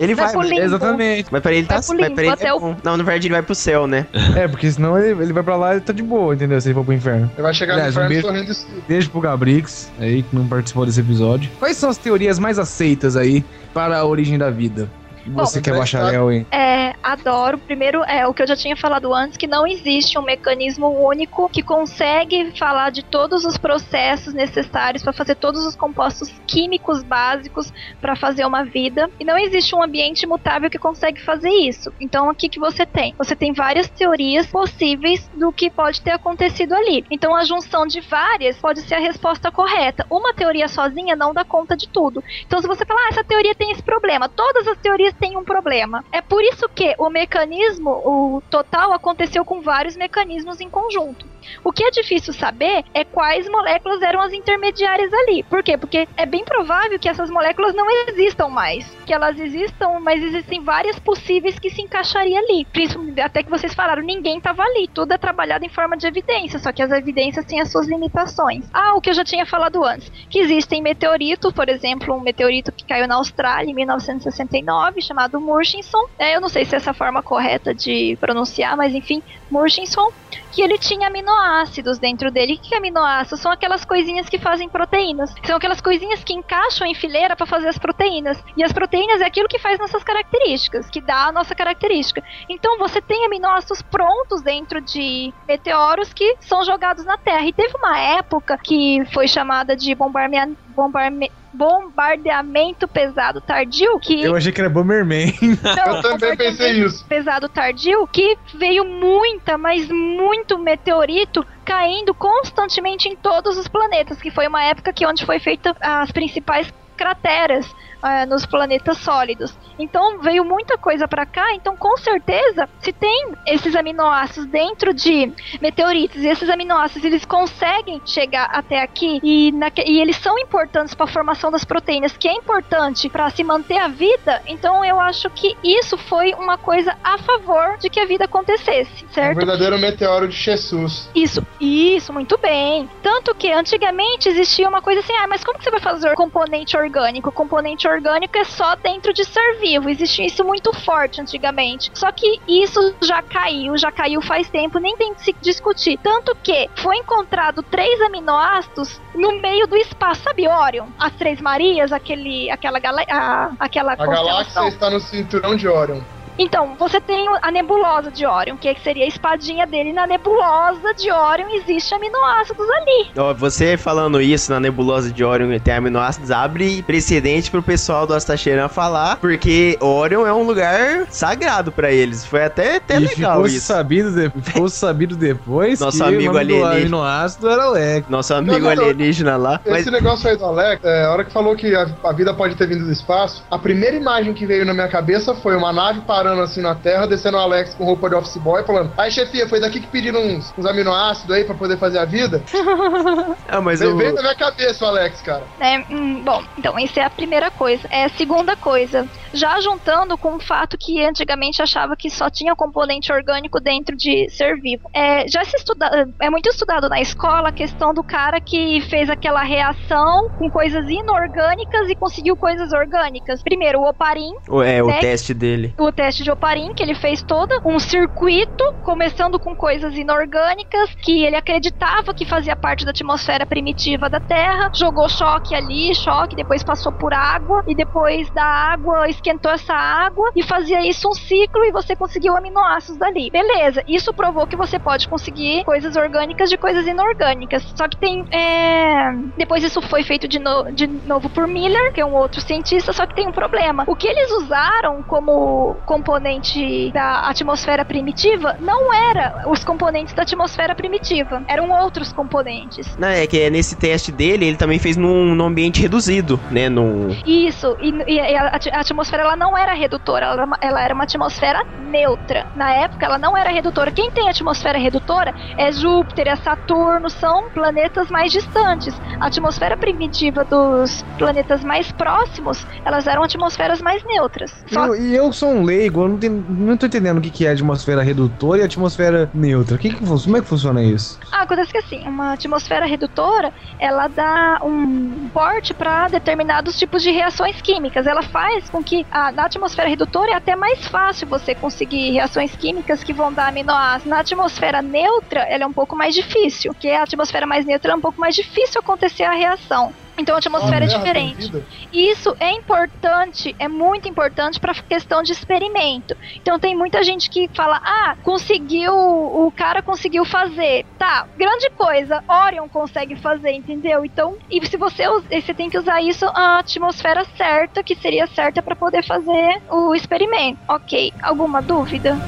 Ele 0.00 0.14
Vai 0.16 0.34
vai. 0.34 0.48
pro 0.48 0.58
exatamente. 0.58 1.28
Mas 1.30 1.40
pra 1.40 1.52
ele 1.52 1.66
tá. 1.66 1.80
Vai 1.80 1.96
Mas 1.96 2.12
pra 2.12 2.22
ele 2.24 2.32
até 2.32 2.48
é 2.48 2.54
o-. 2.54 2.76
Não, 2.82 2.96
na 2.96 3.04
verdade 3.04 3.28
ele 3.28 3.34
vai 3.34 3.42
pro 3.42 3.54
céu, 3.54 3.86
né? 3.86 4.06
É, 4.36 4.48
porque 4.48 4.70
senão 4.70 4.98
ele, 4.98 5.22
ele 5.22 5.32
vai 5.32 5.42
pra 5.44 5.56
lá 5.56 5.76
e 5.76 5.80
tá 5.80 5.92
de 5.92 6.02
boa, 6.02 6.34
entendeu? 6.34 6.60
Se 6.60 6.68
ele 6.68 6.74
for 6.74 6.84
pro 6.84 6.92
inferno. 6.92 7.30
Ele 7.34 7.42
vai 7.42 7.54
chegar 7.54 7.74
Aliás, 7.74 7.94
no 7.94 8.00
um 8.02 8.04
inferno 8.06 8.30
beijo. 8.32 8.54
sorrindo. 8.54 8.82
Beijo 8.88 9.10
pro 9.10 9.20
Gabrix, 9.20 9.90
aí 10.00 10.22
que 10.22 10.34
não 10.34 10.46
participou 10.46 10.84
desse 10.84 11.00
episódio. 11.00 11.50
Quais 11.58 11.76
são 11.76 11.88
as 11.88 11.96
teorias 11.96 12.38
mais 12.38 12.47
aceitas 12.56 13.16
aí 13.16 13.44
para 13.74 13.98
a 13.98 14.04
origem 14.04 14.38
da 14.38 14.48
vida? 14.48 14.88
Você 15.34 15.58
Bom, 15.58 15.64
que 15.64 15.70
é 15.70 15.72
bacharel, 15.74 16.32
hein? 16.32 16.46
É, 16.50 16.94
adoro. 17.02 17.58
Primeiro, 17.58 18.02
é 18.04 18.26
o 18.26 18.34
que 18.34 18.42
eu 18.42 18.46
já 18.46 18.56
tinha 18.56 18.76
falado 18.76 19.12
antes, 19.12 19.36
que 19.36 19.46
não 19.46 19.66
existe 19.66 20.18
um 20.18 20.22
mecanismo 20.22 20.88
único 20.88 21.48
que 21.48 21.62
consegue 21.62 22.52
falar 22.58 22.90
de 22.90 23.02
todos 23.02 23.44
os 23.44 23.56
processos 23.56 24.34
necessários 24.34 25.02
para 25.02 25.12
fazer 25.12 25.34
todos 25.36 25.64
os 25.66 25.76
compostos 25.76 26.32
químicos 26.46 27.02
básicos 27.02 27.72
para 28.00 28.16
fazer 28.16 28.44
uma 28.44 28.64
vida. 28.64 29.10
E 29.18 29.24
não 29.24 29.38
existe 29.38 29.74
um 29.74 29.82
ambiente 29.82 30.22
imutável 30.22 30.70
que 30.70 30.78
consegue 30.78 31.20
fazer 31.22 31.50
isso. 31.50 31.92
Então, 32.00 32.30
o 32.30 32.34
que, 32.34 32.48
que 32.48 32.60
você 32.60 32.86
tem? 32.86 33.14
Você 33.18 33.34
tem 33.34 33.52
várias 33.52 33.88
teorias 33.88 34.46
possíveis 34.46 35.28
do 35.34 35.52
que 35.52 35.70
pode 35.70 36.00
ter 36.00 36.10
acontecido 36.10 36.74
ali. 36.74 37.04
Então, 37.10 37.34
a 37.34 37.44
junção 37.44 37.86
de 37.86 38.00
várias 38.00 38.56
pode 38.58 38.80
ser 38.82 38.96
a 38.96 39.00
resposta 39.00 39.50
correta. 39.50 40.06
Uma 40.10 40.34
teoria 40.34 40.68
sozinha 40.68 41.16
não 41.16 41.32
dá 41.32 41.44
conta 41.44 41.76
de 41.76 41.88
tudo. 41.88 42.22
Então, 42.46 42.60
se 42.60 42.66
você 42.66 42.84
falar, 42.84 43.00
ah, 43.00 43.08
essa 43.10 43.24
teoria 43.24 43.54
tem 43.54 43.70
esse 43.70 43.82
problema, 43.82 44.28
todas 44.28 44.66
as 44.66 44.78
teorias 44.78 45.14
têm 45.18 45.36
um 45.36 45.44
problema. 45.44 46.04
É 46.12 46.20
por 46.20 46.42
isso 46.42 46.68
que 46.68 46.94
o 46.98 47.10
mecanismo, 47.10 47.90
o 47.90 48.42
total, 48.50 48.92
aconteceu 48.92 49.44
com 49.44 49.60
vários 49.60 49.96
mecanismos 49.96 50.60
em 50.60 50.70
conjunto. 50.70 51.26
O 51.64 51.72
que 51.72 51.84
é 51.84 51.90
difícil 51.90 52.32
saber 52.32 52.84
é 52.94 53.04
quais 53.04 53.48
moléculas 53.48 54.02
eram 54.02 54.20
as 54.20 54.32
intermediárias 54.32 55.12
ali. 55.12 55.42
Por 55.42 55.62
quê? 55.62 55.76
Porque 55.76 56.08
é 56.16 56.26
bem 56.26 56.44
provável 56.44 56.98
que 56.98 57.08
essas 57.08 57.30
moléculas 57.30 57.74
não 57.74 57.86
existam 58.08 58.48
mais. 58.48 58.86
Que 59.06 59.12
elas 59.12 59.38
existam, 59.38 60.00
mas 60.00 60.22
existem 60.22 60.62
várias 60.62 60.98
possíveis 60.98 61.58
que 61.58 61.70
se 61.70 61.82
encaixaria 61.82 62.38
ali. 62.38 62.64
Principalmente, 62.72 63.20
até 63.20 63.42
que 63.42 63.50
vocês 63.50 63.74
falaram, 63.74 64.02
ninguém 64.02 64.38
estava 64.38 64.62
ali. 64.62 64.88
Tudo 64.88 65.12
é 65.12 65.18
trabalhado 65.18 65.64
em 65.64 65.68
forma 65.68 65.96
de 65.96 66.06
evidência, 66.06 66.58
só 66.58 66.72
que 66.72 66.82
as 66.82 66.90
evidências 66.90 67.44
têm 67.44 67.60
as 67.60 67.70
suas 67.70 67.86
limitações. 67.86 68.64
Ah, 68.72 68.94
o 68.94 69.00
que 69.00 69.10
eu 69.10 69.14
já 69.14 69.24
tinha 69.24 69.46
falado 69.46 69.84
antes. 69.84 70.10
Que 70.28 70.38
existem 70.38 70.82
meteoritos, 70.82 71.52
por 71.52 71.68
exemplo, 71.68 72.14
um 72.14 72.20
meteorito 72.20 72.72
que 72.72 72.84
caiu 72.84 73.06
na 73.06 73.16
Austrália 73.16 73.70
em 73.70 73.74
1969, 73.74 75.00
chamado 75.00 75.40
Murchison. 75.40 76.06
É, 76.18 76.36
eu 76.36 76.40
não 76.40 76.48
sei 76.48 76.64
se 76.64 76.74
é 76.74 76.78
essa 76.78 76.92
forma 76.92 77.22
correta 77.22 77.74
de 77.74 78.16
pronunciar, 78.20 78.76
mas 78.76 78.94
enfim, 78.94 79.22
Murchison, 79.50 80.10
que 80.52 80.62
ele 80.62 80.78
tinha 80.78 81.08
aminoácidos 81.08 81.98
dentro 81.98 82.30
dele. 82.30 82.54
O 82.54 82.58
que 82.58 82.74
é 82.74 82.78
aminoácidos? 82.78 83.40
São 83.40 83.52
aquelas 83.52 83.84
coisinhas 83.84 84.28
que 84.28 84.38
fazem 84.38 84.68
proteínas. 84.68 85.34
São 85.44 85.56
aquelas 85.56 85.80
coisinhas 85.80 86.22
que 86.24 86.32
encaixam 86.32 86.86
em 86.86 86.94
fileira 86.94 87.36
para 87.36 87.46
fazer 87.46 87.68
as 87.68 87.78
proteínas. 87.78 88.42
E 88.56 88.64
as 88.64 88.72
proteínas 88.72 89.20
é 89.20 89.26
aquilo 89.26 89.48
que 89.48 89.58
faz 89.58 89.78
nossas 89.78 90.02
características, 90.02 90.88
que 90.90 91.00
dá 91.00 91.26
a 91.26 91.32
nossa 91.32 91.54
característica. 91.54 92.22
Então 92.48 92.78
você 92.78 93.00
tem 93.00 93.24
aminoácidos 93.24 93.82
prontos 93.82 94.42
dentro 94.42 94.80
de 94.80 95.32
meteoros 95.46 96.12
que 96.12 96.36
são 96.40 96.64
jogados 96.64 97.04
na 97.04 97.16
Terra. 97.16 97.46
E 97.46 97.52
teve 97.52 97.76
uma 97.76 97.98
época 97.98 98.58
que 98.58 99.04
foi 99.12 99.28
chamada 99.28 99.76
de 99.76 99.94
bombardeamento 99.94 100.67
bombarme- 100.78 101.32
bombardeamento 101.52 102.86
pesado 102.86 103.40
tardio 103.40 103.98
que 103.98 104.22
Eu 104.22 104.36
achei 104.36 104.52
que 104.52 104.60
era 104.60 104.70
Bomberman. 104.70 105.32
Não, 105.62 105.96
Eu 105.96 106.02
também 106.02 106.36
pensei 106.36 106.84
isso. 106.84 107.04
pesado 107.06 107.48
tardio 107.48 108.06
que 108.06 108.36
veio 108.54 108.84
muita, 108.84 109.58
mas 109.58 109.88
muito 109.88 110.56
meteorito 110.58 111.44
caindo 111.64 112.14
constantemente 112.14 113.08
em 113.08 113.16
todos 113.16 113.58
os 113.58 113.66
planetas, 113.66 114.20
que 114.22 114.30
foi 114.30 114.46
uma 114.46 114.62
época 114.62 114.92
que 114.92 115.04
onde 115.04 115.26
foi 115.26 115.40
feita 115.40 115.74
as 115.80 116.12
principais 116.12 116.72
crateras 116.96 117.66
ah, 118.02 118.26
nos 118.26 118.44
planetas 118.46 118.98
sólidos. 118.98 119.54
Então 119.78 120.18
veio 120.20 120.44
muita 120.44 120.76
coisa 120.78 121.06
pra 121.08 121.24
cá, 121.26 121.54
então 121.54 121.76
com 121.76 121.96
certeza 121.96 122.68
se 122.80 122.92
tem 122.92 123.32
esses 123.46 123.74
aminoácidos 123.76 124.46
dentro 124.50 124.92
de 124.92 125.32
meteoritos 125.60 126.22
e 126.22 126.26
esses 126.28 126.48
aminoácidos 126.48 127.04
eles 127.04 127.24
conseguem 127.24 128.00
chegar 128.04 128.48
até 128.52 128.82
aqui 128.82 129.20
e, 129.22 129.52
naque- 129.52 129.84
e 129.86 130.00
eles 130.00 130.16
são 130.16 130.38
importantes 130.38 130.94
para 130.94 131.04
a 131.04 131.08
formação 131.08 131.50
das 131.50 131.64
proteínas, 131.64 132.16
que 132.16 132.28
é 132.28 132.32
importante 132.32 133.08
para 133.08 133.28
se 133.30 133.42
manter 133.44 133.78
a 133.78 133.88
vida. 133.88 134.42
Então 134.46 134.84
eu 134.84 135.00
acho 135.00 135.28
que 135.30 135.56
isso 135.62 135.96
foi 135.96 136.34
uma 136.34 136.58
coisa 136.58 136.96
a 137.02 137.18
favor 137.18 137.76
de 137.78 137.88
que 137.90 138.00
a 138.00 138.06
vida 138.06 138.24
acontecesse, 138.24 139.04
Um 139.04 139.12
certo? 139.12 139.36
verdadeiro 139.36 139.78
meteoro 139.78 140.28
de 140.28 140.36
Jesus. 140.36 141.08
Isso, 141.14 141.44
isso, 141.60 142.12
muito 142.12 142.36
bem. 142.38 142.88
Tanto 143.02 143.34
que 143.34 143.50
antigamente 143.52 144.28
existia 144.28 144.68
uma 144.68 144.82
coisa 144.82 145.00
assim, 145.00 145.12
ah, 145.14 145.26
mas 145.28 145.42
como 145.44 145.58
que 145.58 145.64
você 145.64 145.70
vai 145.70 145.80
fazer 145.80 146.14
componente 146.14 146.76
orgânico? 146.76 147.30
Componente 147.32 147.87
orgânico 147.88 148.36
é 148.36 148.44
só 148.44 148.74
dentro 148.76 149.12
de 149.12 149.24
ser 149.24 149.58
vivo. 149.60 149.88
Existia 149.88 150.26
isso 150.26 150.44
muito 150.44 150.72
forte 150.72 151.20
antigamente. 151.20 151.90
Só 151.94 152.10
que 152.12 152.40
isso 152.46 152.94
já 153.02 153.22
caiu, 153.22 153.76
já 153.76 153.90
caiu 153.90 154.20
faz 154.22 154.48
tempo, 154.48 154.78
nem 154.78 154.96
tem 154.96 155.14
que 155.14 155.22
se 155.22 155.34
discutir. 155.40 155.98
Tanto 156.02 156.36
que 156.42 156.68
foi 156.76 156.96
encontrado 156.96 157.62
três 157.62 158.00
aminoácidos 158.00 159.00
no 159.14 159.40
meio 159.40 159.66
do 159.66 159.76
espaço, 159.76 160.22
sabe 160.22 160.48
Orion? 160.48 160.86
As 160.98 161.12
Três 161.12 161.40
Marias, 161.40 161.92
aquele, 161.92 162.50
aquela, 162.50 162.78
gala, 162.78 163.02
a, 163.08 163.50
aquela 163.58 163.92
A 163.92 164.06
galáxia 164.06 164.68
está 164.68 164.90
no 164.90 165.00
cinturão 165.00 165.56
de 165.56 165.66
Orion. 165.66 166.00
Então, 166.38 166.74
você 166.78 167.00
tem 167.00 167.26
a 167.42 167.50
nebulosa 167.50 168.10
de 168.10 168.24
Orion, 168.26 168.56
que 168.56 168.74
seria 168.82 169.04
a 169.04 169.08
espadinha 169.08 169.66
dele. 169.66 169.92
Na 169.92 170.06
nebulosa 170.06 170.94
de 170.94 171.10
Orion 171.10 171.48
existe 171.50 171.94
aminoácidos 171.94 172.66
ali. 172.70 173.08
Ó, 173.16 173.34
você 173.34 173.76
falando 173.76 174.20
isso 174.20 174.52
na 174.52 174.60
nebulosa 174.60 175.10
de 175.10 175.24
Orion 175.24 175.58
tem 175.58 175.74
aminoácidos, 175.74 176.30
abre 176.30 176.82
precedente 176.82 177.50
pro 177.50 177.62
pessoal 177.62 178.06
do 178.06 178.14
Astacheran 178.14 178.68
falar, 178.68 179.16
porque 179.16 179.76
Orion 179.80 180.26
é 180.26 180.32
um 180.32 180.42
lugar 180.44 181.06
sagrado 181.10 181.72
pra 181.72 181.90
eles. 181.90 182.24
Foi 182.24 182.44
até, 182.44 182.76
até 182.76 182.96
e 182.96 183.00
legal 183.00 183.32
ficou 183.32 183.46
isso. 183.46 183.66
sabido, 183.66 184.10
de- 184.12 184.30
ficou 184.42 184.68
sabido 184.70 185.16
depois 185.16 185.80
Nosso 185.80 185.98
que 185.98 186.04
amigo 186.04 186.34
o 186.34 186.38
alienígena. 186.38 186.72
aminoácido 186.76 187.50
era 187.50 187.68
Lex. 187.70 188.08
Nosso 188.08 188.34
amigo 188.34 188.52
Não, 188.52 188.60
não, 188.60 188.70
alienígena 188.70 189.36
lá. 189.36 189.60
Mas 189.66 189.80
Esse 189.80 189.90
negócio 189.90 190.28
aí 190.28 190.36
do 190.36 190.44
Alex, 190.44 190.84
é, 190.84 191.04
a 191.04 191.10
hora 191.10 191.24
que 191.24 191.32
falou 191.32 191.56
que 191.56 191.74
a, 191.74 191.86
a 192.04 192.12
vida 192.12 192.32
pode 192.34 192.54
ter 192.54 192.66
vindo 192.68 192.84
do 192.84 192.92
espaço, 192.92 193.42
a 193.50 193.58
primeira 193.58 193.96
imagem 193.96 194.32
que 194.34 194.46
veio 194.46 194.64
na 194.64 194.72
minha 194.74 194.88
cabeça 194.88 195.34
foi 195.34 195.56
uma 195.56 195.72
nave 195.72 196.00
parando 196.02 196.27
assim 196.42 196.60
na 196.60 196.74
Terra, 196.74 197.06
descendo 197.06 197.36
o 197.36 197.40
Alex 197.40 197.74
com 197.74 197.84
roupa 197.84 198.08
de 198.08 198.14
office 198.16 198.36
boy, 198.36 198.64
falando: 198.64 198.92
Aí, 198.98 199.10
chefia, 199.10 199.48
foi 199.48 199.60
daqui 199.60 199.80
que 199.80 199.86
pediram 199.88 200.20
uns, 200.20 200.52
uns 200.56 200.66
aminoácidos 200.66 201.34
aí 201.34 201.44
pra 201.44 201.54
poder 201.54 201.78
fazer 201.78 201.98
a 201.98 202.04
vida? 202.04 202.42
Ah, 203.50 203.60
mas 203.62 203.80
o... 203.80 203.96
veio 203.96 204.12
na 204.14 204.20
minha 204.22 204.34
cabeça 204.36 204.84
o 204.84 204.88
Alex, 204.88 205.22
cara. 205.22 205.46
né? 205.58 205.82
Hum, 205.90 206.22
bom, 206.22 206.42
então 206.58 206.78
essa 206.78 207.00
é 207.00 207.04
a 207.04 207.10
primeira 207.10 207.50
coisa. 207.50 207.88
É 207.90 208.04
a 208.04 208.08
segunda 208.10 208.54
coisa, 208.56 209.06
já 209.32 209.58
juntando 209.60 210.18
com 210.18 210.36
o 210.36 210.40
fato 210.40 210.76
que 210.78 211.02
antigamente 211.02 211.62
achava 211.62 211.96
que 211.96 212.10
só 212.10 212.28
tinha 212.28 212.54
componente 212.54 213.10
orgânico 213.12 213.58
dentro 213.60 213.96
de 213.96 214.28
ser 214.30 214.60
vivo. 214.60 214.82
É, 214.94 215.26
já 215.28 215.44
se 215.44 215.56
estuda, 215.56 216.08
é 216.20 216.28
muito 216.28 216.48
estudado 216.50 216.88
na 216.90 217.00
escola 217.00 217.48
a 217.48 217.52
questão 217.52 217.94
do 217.94 218.04
cara 218.04 218.38
que 218.40 218.80
fez 218.82 219.08
aquela 219.08 219.42
reação 219.42 220.28
com 220.36 220.50
coisas 220.50 220.84
inorgânicas 220.86 221.88
e 221.88 221.96
conseguiu 221.96 222.36
coisas 222.36 222.72
orgânicas. 222.72 223.42
Primeiro, 223.42 223.80
o 223.80 223.88
oparim, 223.88 224.30
o- 224.48 224.62
É, 224.62 224.82
o 224.82 224.88
né? 224.88 224.98
teste 225.00 225.32
dele. 225.32 225.74
o 225.78 225.90
teste 225.92 226.17
de 226.22 226.30
oparim, 226.30 226.72
que 226.74 226.82
ele 226.82 226.94
fez 226.94 227.22
todo 227.22 227.48
um 227.64 227.78
circuito, 227.78 228.64
começando 228.82 229.38
com 229.38 229.54
coisas 229.54 229.96
inorgânicas, 229.96 230.90
que 231.02 231.24
ele 231.24 231.36
acreditava 231.36 232.14
que 232.14 232.24
fazia 232.24 232.56
parte 232.56 232.84
da 232.84 232.90
atmosfera 232.90 233.46
primitiva 233.46 234.08
da 234.08 234.20
Terra, 234.20 234.70
jogou 234.74 235.08
choque 235.08 235.54
ali, 235.54 235.94
choque, 235.94 236.36
depois 236.36 236.62
passou 236.62 236.92
por 236.92 237.12
água, 237.14 237.62
e 237.66 237.74
depois 237.74 238.28
da 238.30 238.44
água 238.44 239.08
esquentou 239.08 239.50
essa 239.52 239.74
água, 239.74 240.30
e 240.34 240.42
fazia 240.42 240.86
isso 240.86 241.08
um 241.08 241.14
ciclo, 241.14 241.64
e 241.64 241.72
você 241.72 241.94
conseguiu 241.96 242.36
aminoácidos 242.36 242.98
dali. 242.98 243.30
Beleza, 243.30 243.82
isso 243.86 244.12
provou 244.12 244.46
que 244.46 244.56
você 244.56 244.78
pode 244.78 245.08
conseguir 245.08 245.64
coisas 245.64 245.96
orgânicas 245.96 246.48
de 246.50 246.56
coisas 246.56 246.86
inorgânicas. 246.86 247.62
Só 247.76 247.88
que 247.88 247.96
tem. 247.96 248.24
é, 248.32 249.12
Depois 249.36 249.62
isso 249.62 249.80
foi 249.82 250.02
feito 250.02 250.26
de, 250.28 250.38
no- 250.38 250.70
de 250.72 250.86
novo 250.86 251.28
por 251.28 251.46
Miller, 251.46 251.92
que 251.92 252.00
é 252.00 252.04
um 252.04 252.14
outro 252.14 252.40
cientista, 252.40 252.92
só 252.92 253.06
que 253.06 253.14
tem 253.14 253.26
um 253.28 253.32
problema. 253.32 253.84
O 253.86 253.96
que 253.96 254.06
eles 254.06 254.30
usaram 254.32 255.02
como 255.02 255.76
componente 256.02 256.90
da 256.92 257.28
atmosfera 257.28 257.84
primitiva 257.84 258.56
não 258.60 258.92
era 258.92 259.44
os 259.48 259.64
componentes 259.64 260.14
da 260.14 260.22
atmosfera 260.22 260.74
primitiva, 260.74 261.42
eram 261.48 261.70
outros 261.70 262.12
componentes. 262.12 262.96
Não, 262.96 263.08
é 263.08 263.26
que 263.26 263.40
é 263.40 263.50
nesse 263.50 263.76
teste 263.76 264.12
dele, 264.12 264.46
ele 264.46 264.56
também 264.56 264.78
fez 264.78 264.96
num, 264.96 265.34
num 265.34 265.44
ambiente 265.46 265.80
reduzido, 265.80 266.38
né? 266.50 266.68
Num... 266.68 267.08
Isso, 267.26 267.76
e, 267.80 267.90
e 268.06 268.20
a, 268.36 268.52
a 268.72 268.80
atmosfera 268.80 269.22
ela 269.22 269.36
não 269.36 269.56
era 269.56 269.72
redutora, 269.74 270.26
ela 270.26 270.34
era, 270.34 270.44
uma, 270.44 270.58
ela 270.60 270.82
era 270.82 270.94
uma 270.94 271.04
atmosfera 271.04 271.64
neutra. 271.88 272.46
Na 272.54 272.72
época 272.72 273.04
ela 273.06 273.18
não 273.18 273.36
era 273.36 273.50
redutora. 273.50 273.90
Quem 273.90 274.10
tem 274.10 274.28
atmosfera 274.28 274.78
redutora 274.78 275.34
é 275.56 275.72
Júpiter, 275.72 276.28
é 276.28 276.36
Saturno, 276.36 277.08
são 277.10 277.48
planetas 277.50 278.10
mais 278.10 278.30
distantes. 278.32 278.94
A 279.18 279.26
atmosfera 279.26 279.76
primitiva 279.76 280.44
dos 280.44 281.04
planetas 281.16 281.64
mais 281.64 281.90
próximos, 281.92 282.64
elas 282.84 283.06
eram 283.06 283.22
atmosferas 283.22 283.80
mais 283.80 284.04
neutras. 284.04 284.52
Só 284.66 284.86
Eu- 284.86 284.96
e 284.96 285.14
eu 285.14 285.32
sou 285.32 285.48
um 285.50 285.62
leigo, 285.64 285.87
eu 285.88 286.08
não, 286.08 286.18
tenho- 286.18 286.44
não 286.48 286.76
tô 286.76 286.86
entendendo 286.86 287.18
o 287.18 287.20
que, 287.20 287.30
que 287.30 287.46
é 287.46 287.50
atmosfera 287.52 288.02
redutora 288.02 288.60
e 288.60 288.64
atmosfera 288.64 289.30
neutra. 289.34 289.76
Que 289.78 289.90
que, 289.90 289.96
como 290.04 290.36
é 290.36 290.40
que 290.40 290.46
funciona 290.46 290.82
isso? 290.82 291.18
Ah, 291.32 291.42
acontece 291.42 291.72
que 291.72 291.78
assim, 291.78 292.06
uma 292.06 292.32
atmosfera 292.34 292.86
redutora, 292.86 293.52
ela 293.78 294.08
dá 294.08 294.60
um 294.64 295.28
porte 295.32 295.72
para 295.74 296.08
determinados 296.08 296.78
tipos 296.78 297.02
de 297.02 297.10
reações 297.10 297.60
químicas. 297.60 298.06
Ela 298.06 298.22
faz 298.22 298.68
com 298.68 298.82
que 298.82 299.06
a, 299.10 299.32
na 299.32 299.44
atmosfera 299.46 299.88
redutora 299.88 300.32
é 300.32 300.34
até 300.34 300.54
mais 300.56 300.86
fácil 300.88 301.26
você 301.28 301.54
conseguir 301.54 302.12
reações 302.12 302.54
químicas 302.56 303.02
que 303.04 303.12
vão 303.12 303.32
dar 303.32 303.48
aminoácidos. 303.48 304.10
Na 304.10 304.20
atmosfera 304.20 304.82
neutra, 304.82 305.40
ela 305.40 305.64
é 305.64 305.66
um 305.66 305.72
pouco 305.72 305.96
mais 305.96 306.14
difícil, 306.14 306.72
porque 306.72 306.88
a 306.88 307.02
atmosfera 307.02 307.46
mais 307.46 307.64
neutra 307.64 307.92
é 307.92 307.96
um 307.96 308.00
pouco 308.00 308.20
mais 308.20 308.34
difícil 308.34 308.80
acontecer 308.80 309.24
a 309.24 309.32
reação. 309.32 309.94
Então 310.18 310.34
a 310.34 310.38
atmosfera 310.38 310.84
é 310.84 310.88
tem 310.88 310.98
diferente. 310.98 311.52
Isso 311.92 312.34
é 312.40 312.50
importante, 312.52 313.54
é 313.58 313.68
muito 313.68 314.08
importante 314.08 314.58
para 314.58 314.74
questão 314.74 315.22
de 315.22 315.32
experimento. 315.32 316.14
Então 316.40 316.58
tem 316.58 316.76
muita 316.76 317.02
gente 317.02 317.30
que 317.30 317.48
fala: 317.54 317.80
"Ah, 317.84 318.16
conseguiu, 318.22 318.92
o 318.92 319.52
cara 319.52 319.82
conseguiu 319.82 320.24
fazer". 320.24 320.84
Tá, 320.98 321.26
grande 321.36 321.70
coisa, 321.76 322.22
Orion 322.28 322.68
consegue 322.68 323.16
fazer, 323.16 323.52
entendeu? 323.52 324.04
Então, 324.04 324.36
e 324.50 324.64
se 324.66 324.76
você 324.76 325.04
você 325.08 325.54
tem 325.54 325.70
que 325.70 325.78
usar 325.78 326.02
isso 326.02 326.26
a 326.34 326.58
atmosfera 326.58 327.24
certa, 327.36 327.82
que 327.82 327.94
seria 327.94 328.26
certa 328.26 328.62
para 328.62 328.76
poder 328.76 329.04
fazer 329.04 329.62
o 329.70 329.94
experimento. 329.94 330.58
OK, 330.68 331.12
alguma 331.22 331.62
dúvida? 331.62 332.18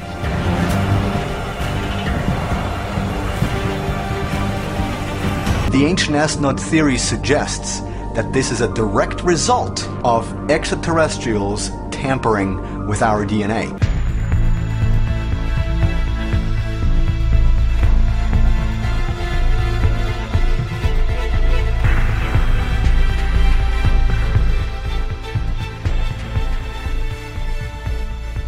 The 5.71 5.85
ancient 5.87 6.17
astronaut 6.17 6.59
theory 6.59 6.99
suggests 6.99 7.79
that 8.17 8.33
this 8.33 8.51
is 8.51 8.61
a 8.61 8.73
direct 8.75 9.23
result 9.23 9.89
of 10.03 10.27
extraterrestrials 10.51 11.71
tampering 11.93 12.89
with 12.89 13.03
our 13.03 13.25
DNA. 13.25 13.79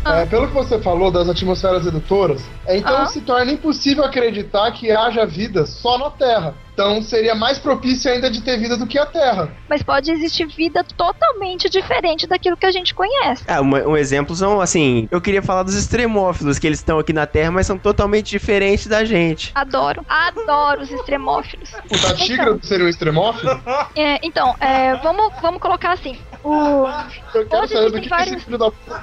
É, 0.05 0.27
pelo 0.27 0.49
que 0.49 0.53
você 0.53 0.81
falou 0.81 1.13
das 1.13 1.29
atmosferas 1.29 1.85
redutoras, 1.85 2.43
é, 2.67 2.77
então 2.77 2.97
Ah. 2.97 3.07
se 3.07 3.21
torna 3.21 3.53
impossível 3.53 4.05
acreditar 4.05 4.73
que 4.73 4.91
haja 4.91 5.25
vida 5.25 5.65
só 5.65 5.97
na 5.97 6.11
Terra. 6.11 6.55
Então 6.73 7.03
seria 7.03 7.35
mais 7.35 7.59
propício 7.59 8.11
ainda 8.11 8.31
de 8.31 8.41
ter 8.41 8.57
vida 8.59 8.77
do 8.79 8.87
que 8.87 8.99
a 8.99 9.05
Terra. 9.05 9.55
Mas 9.69 9.83
pode 9.83 10.11
existir 10.11 10.47
vida 10.47 10.83
totalmente 10.97 11.69
diferente 11.69 12.27
daquilo 12.27 12.57
que 12.57 12.65
a 12.65 12.71
gente 12.71 12.95
conhece. 12.95 13.45
Ah, 13.47 13.61
uma- 13.61 13.83
um 13.87 13.97
exemplo 13.97 14.35
são, 14.35 14.59
assim, 14.61 15.07
eu 15.11 15.21
queria 15.21 15.43
falar 15.43 15.65
dos 15.65 15.75
extremófilos, 15.75 16.59
que 16.59 16.67
eles 16.67 16.79
estão 16.79 16.99
aqui 16.99 17.13
na 17.13 17.27
Terra, 17.27 17.51
mas 17.51 17.67
são 17.67 17.79
totalmente 17.79 18.31
diferentes 18.31 18.87
da 18.87 19.05
gente. 19.05 19.51
Adoro, 19.55 20.03
adoro 20.09 20.81
os 20.83 20.91
extremófilos. 20.91 21.71
O 21.91 21.99
da 22.09 22.15
tigra 22.15 22.59
seria 22.63 22.87
um 22.87 22.89
extremófilo? 22.89 23.51
É, 23.95 24.19
então, 24.27 24.55
é, 24.59 24.95
vamos, 24.97 25.31
vamos 25.43 25.61
colocar 25.61 25.93
assim. 25.93 26.19
O... 26.43 26.87
Existem 27.73 28.09
vários- 28.09 28.45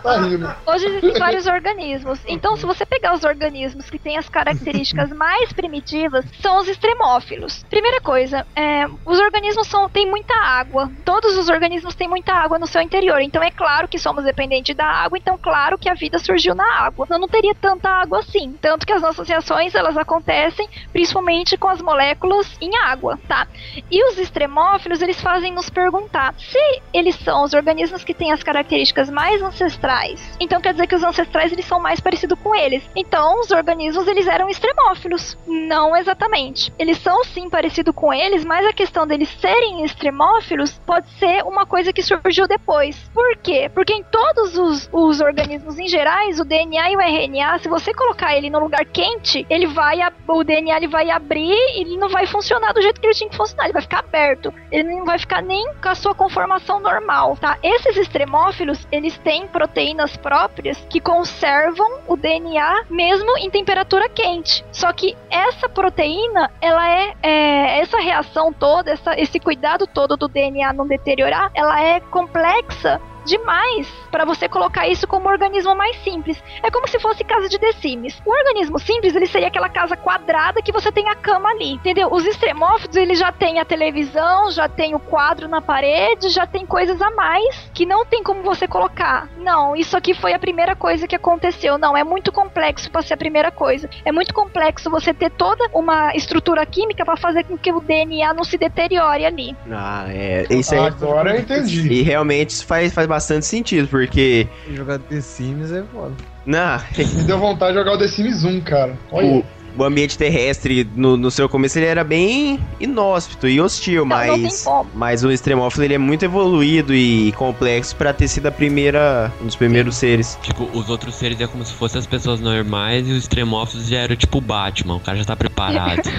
tá. 0.03 0.61
Hoje 0.73 0.85
existem 0.87 1.13
vários 1.19 1.45
organismos. 1.45 2.19
Então, 2.27 2.55
se 2.57 2.65
você 2.65 2.85
pegar 2.85 3.13
os 3.13 3.23
organismos 3.23 3.89
que 3.89 3.99
têm 3.99 4.17
as 4.17 4.27
características 4.27 5.09
mais 5.15 5.53
primitivas, 5.53 6.25
são 6.41 6.59
os 6.59 6.67
extremófilos. 6.67 7.58
Primeira 7.69 8.01
coisa, 8.01 8.45
é, 8.55 8.85
os 9.05 9.19
organismos 9.19 9.67
são, 9.67 9.89
têm 9.89 10.09
muita 10.09 10.35
água. 10.35 10.91
Todos 11.03 11.37
os 11.37 11.49
organismos 11.49 11.95
têm 11.95 12.07
muita 12.07 12.33
água 12.33 12.59
no 12.59 12.67
seu 12.67 12.81
interior. 12.81 13.21
Então, 13.21 13.41
é 13.41 13.51
claro 13.51 13.87
que 13.87 13.99
somos 13.99 14.23
dependentes 14.23 14.75
da 14.75 14.85
água. 14.85 15.17
Então, 15.17 15.37
claro 15.37 15.77
que 15.77 15.89
a 15.89 15.93
vida 15.93 16.19
surgiu 16.19 16.55
na 16.55 16.65
água. 16.81 17.05
Não, 17.09 17.19
não 17.19 17.27
teria 17.27 17.55
tanta 17.55 17.89
água 17.89 18.19
assim. 18.19 18.53
Tanto 18.61 18.85
que 18.85 18.93
as 18.93 19.01
nossas 19.01 19.27
reações, 19.27 19.75
elas 19.75 19.97
acontecem 19.97 20.69
principalmente 20.91 21.57
com 21.57 21.67
as 21.67 21.81
moléculas 21.81 22.57
em 22.61 22.75
água, 22.77 23.19
tá? 23.27 23.47
E 23.89 24.03
os 24.09 24.17
extremófilos, 24.17 25.01
eles 25.01 25.19
fazem 25.21 25.51
nos 25.51 25.69
perguntar 25.69 26.33
se 26.37 26.81
eles 26.93 27.15
são 27.15 27.43
os 27.43 27.53
organismos 27.53 28.03
que 28.03 28.13
têm 28.13 28.31
as 28.31 28.43
características 28.43 29.09
mais 29.09 29.41
ancestrais. 29.41 30.37
Então 30.39 30.61
quer 30.61 30.73
dizer 30.73 30.87
que 30.87 30.95
os 30.95 31.03
ancestrais 31.03 31.51
eles 31.51 31.65
são 31.65 31.79
mais 31.79 31.99
parecidos 31.99 32.39
com 32.39 32.55
eles. 32.55 32.83
Então 32.95 33.41
os 33.41 33.51
organismos 33.51 34.07
eles 34.07 34.27
eram 34.27 34.49
extremófilos. 34.49 35.37
Não 35.47 35.95
exatamente. 35.95 36.73
Eles 36.77 36.97
são 36.99 37.23
sim 37.23 37.48
parecidos 37.49 37.93
com 37.95 38.13
eles, 38.13 38.45
mas 38.45 38.65
a 38.65 38.73
questão 38.73 39.05
deles 39.05 39.29
serem 39.39 39.83
extremófilos 39.83 40.79
pode 40.85 41.09
ser 41.11 41.43
uma 41.43 41.65
coisa 41.65 41.91
que 41.91 42.01
surgiu 42.01 42.47
depois. 42.47 42.97
Por 43.13 43.37
quê? 43.37 43.69
Porque 43.73 43.93
em 43.93 44.03
todos 44.03 44.57
os, 44.57 44.89
os 44.91 45.21
organismos 45.21 45.77
em 45.77 45.87
gerais, 45.87 46.39
o 46.39 46.45
DNA 46.45 46.91
e 46.91 46.95
o 46.95 47.01
RNA, 47.01 47.59
se 47.59 47.69
você 47.69 47.93
colocar 47.93 48.35
ele 48.35 48.49
no 48.49 48.59
lugar 48.59 48.85
quente, 48.85 49.45
ele 49.49 49.67
vai 49.67 49.99
o 50.27 50.43
DNA 50.43 50.77
ele 50.77 50.87
vai 50.87 51.09
abrir 51.09 51.53
e 51.53 51.81
ele 51.81 51.97
não 51.97 52.09
vai 52.09 52.25
funcionar 52.25 52.73
do 52.73 52.81
jeito 52.81 52.99
que 52.99 53.07
ele 53.07 53.13
tinha 53.13 53.29
que 53.29 53.35
funcionar, 53.35 53.65
ele 53.65 53.73
vai 53.73 53.81
ficar 53.81 53.99
aberto. 53.99 54.53
Ele 54.71 54.95
não 54.95 55.05
vai 55.05 55.19
ficar 55.19 55.41
nem 55.41 55.73
com 55.81 55.89
a 55.89 55.95
sua 55.95 56.15
conformação 56.15 56.79
normal, 56.79 57.35
tá? 57.37 57.57
Esses 57.61 57.97
extremófilos, 57.97 58.87
eles 58.91 59.17
têm 59.19 59.47
proteínas 59.47 60.15
próprias 60.15 60.77
que 60.89 60.99
conservam 60.99 61.99
o 62.07 62.15
DNA 62.15 62.85
mesmo 62.89 63.37
em 63.37 63.49
temperatura 63.49 64.07
quente. 64.09 64.63
Só 64.71 64.91
que 64.93 65.15
essa 65.29 65.67
proteína, 65.67 66.51
ela 66.61 66.89
é, 66.89 67.13
é, 67.21 67.38
essa 67.79 67.97
reação 67.99 68.51
toda, 68.53 68.91
essa- 68.91 69.19
esse 69.19 69.39
cuidado 69.39 69.85
todo 69.87 70.17
do 70.17 70.27
DNA 70.27 70.73
não 70.73 70.87
deteriorar, 70.87 71.51
ela 71.53 71.81
é 71.81 71.99
complexa 71.99 73.01
demais 73.25 73.87
para 74.11 74.25
você 74.25 74.47
colocar 74.47 74.87
isso 74.87 75.07
como 75.07 75.27
um 75.27 75.31
organismo 75.31 75.75
mais 75.75 75.95
simples. 76.03 76.41
É 76.63 76.71
como 76.71 76.87
se 76.87 76.99
fosse 76.99 77.23
casa 77.23 77.47
de 77.47 77.59
The 77.59 77.73
Sims. 77.73 78.21
O 78.25 78.31
organismo 78.31 78.79
simples, 78.79 79.15
ele 79.15 79.27
seria 79.27 79.47
aquela 79.47 79.69
casa 79.69 79.95
quadrada 79.95 80.61
que 80.61 80.71
você 80.71 80.91
tem 80.91 81.09
a 81.09 81.15
cama 81.15 81.49
ali, 81.49 81.73
entendeu? 81.73 82.11
Os 82.11 82.25
extremófilos, 82.25 82.95
ele 82.95 83.15
já 83.15 83.31
tem 83.31 83.59
a 83.59 83.65
televisão, 83.65 84.51
já 84.51 84.67
tem 84.67 84.95
o 84.95 84.99
quadro 84.99 85.47
na 85.47 85.61
parede, 85.61 86.29
já 86.29 86.45
tem 86.45 86.65
coisas 86.65 87.01
a 87.01 87.11
mais 87.11 87.69
que 87.73 87.85
não 87.85 88.05
tem 88.05 88.23
como 88.23 88.41
você 88.41 88.67
colocar. 88.67 89.27
Não, 89.37 89.75
isso 89.75 89.95
aqui 89.95 90.13
foi 90.13 90.33
a 90.33 90.39
primeira 90.39 90.75
coisa 90.75 91.07
que 91.07 91.15
aconteceu. 91.15 91.77
Não, 91.77 91.95
é 91.95 92.03
muito 92.03 92.31
complexo 92.31 92.89
para 92.89 93.01
ser 93.01 93.13
a 93.13 93.17
primeira 93.17 93.51
coisa. 93.51 93.89
É 94.05 94.11
muito 94.11 94.33
complexo 94.33 94.89
você 94.89 95.13
ter 95.13 95.29
toda 95.31 95.69
uma 95.73 96.15
estrutura 96.15 96.65
química 96.65 97.05
para 97.05 97.17
fazer 97.17 97.43
com 97.43 97.57
que 97.57 97.71
o 97.71 97.79
DNA 97.79 98.33
não 98.33 98.43
se 98.43 98.57
deteriore 98.57 99.25
ali. 99.25 99.55
Ah, 99.71 100.05
é. 100.07 100.45
Isso 100.49 100.73
aí. 100.73 100.79
Agora 100.79 101.35
eu 101.35 101.39
entendi. 101.39 101.81
E 101.91 102.01
realmente 102.01 102.51
isso 102.51 102.65
faz, 102.65 102.93
faz 102.93 103.07
bastante 103.09 103.45
sentido, 103.45 103.87
porque. 103.89 104.47
Jogar 104.73 104.99
The 104.99 105.19
Sims 105.19 105.71
é 105.71 105.83
foda. 105.93 106.13
Não, 106.45 106.79
Me 106.97 107.23
deu 107.23 107.37
vontade 107.37 107.73
de 107.73 107.79
jogar 107.79 107.93
o 107.93 107.97
The 107.97 108.07
Sims 108.07 108.43
1, 108.43 108.61
cara. 108.61 108.97
Olha. 109.11 109.27
o, 109.27 109.45
o 109.77 109.83
ambiente 109.83 110.17
terrestre 110.17 110.89
no, 110.95 111.15
no 111.15 111.29
seu 111.29 111.47
começo 111.47 111.77
ele 111.77 111.85
era 111.85 112.03
bem 112.03 112.59
inóspito 112.79 113.47
e 113.47 113.61
hostil, 113.61 114.03
Não, 114.05 114.25
não 114.25 114.37
mas. 114.39 114.63
como. 114.63 114.89
Mas 114.95 115.23
o 115.23 115.31
extremófilo 115.31 115.83
ele 115.83 115.93
é 115.93 115.97
muito 115.99 116.25
evoluído 116.25 116.93
e 116.95 117.31
complexo 117.33 117.95
pra 117.95 118.11
ter 118.13 118.27
sido 118.27 118.47
a 118.47 118.51
primeira. 118.51 119.31
um 119.41 119.45
dos 119.45 119.55
primeiros 119.55 119.95
seres. 119.97 120.39
Tipo, 120.41 120.63
os 120.73 120.89
outros 120.89 121.13
seres 121.15 121.39
é 121.39 121.45
como 121.45 121.63
se 121.63 121.73
fossem 121.73 121.99
as 121.99 122.07
pessoas 122.07 122.39
normais 122.39 123.07
e 123.07 123.11
os 123.11 123.17
extremófilos 123.19 123.87
já 123.87 123.97
eram 123.99 124.15
tipo 124.15 124.39
o 124.39 124.41
Batman, 124.41 124.95
o 124.95 124.99
cara 124.99 125.17
já 125.17 125.25
tá 125.25 125.35
preparado. 125.35 126.01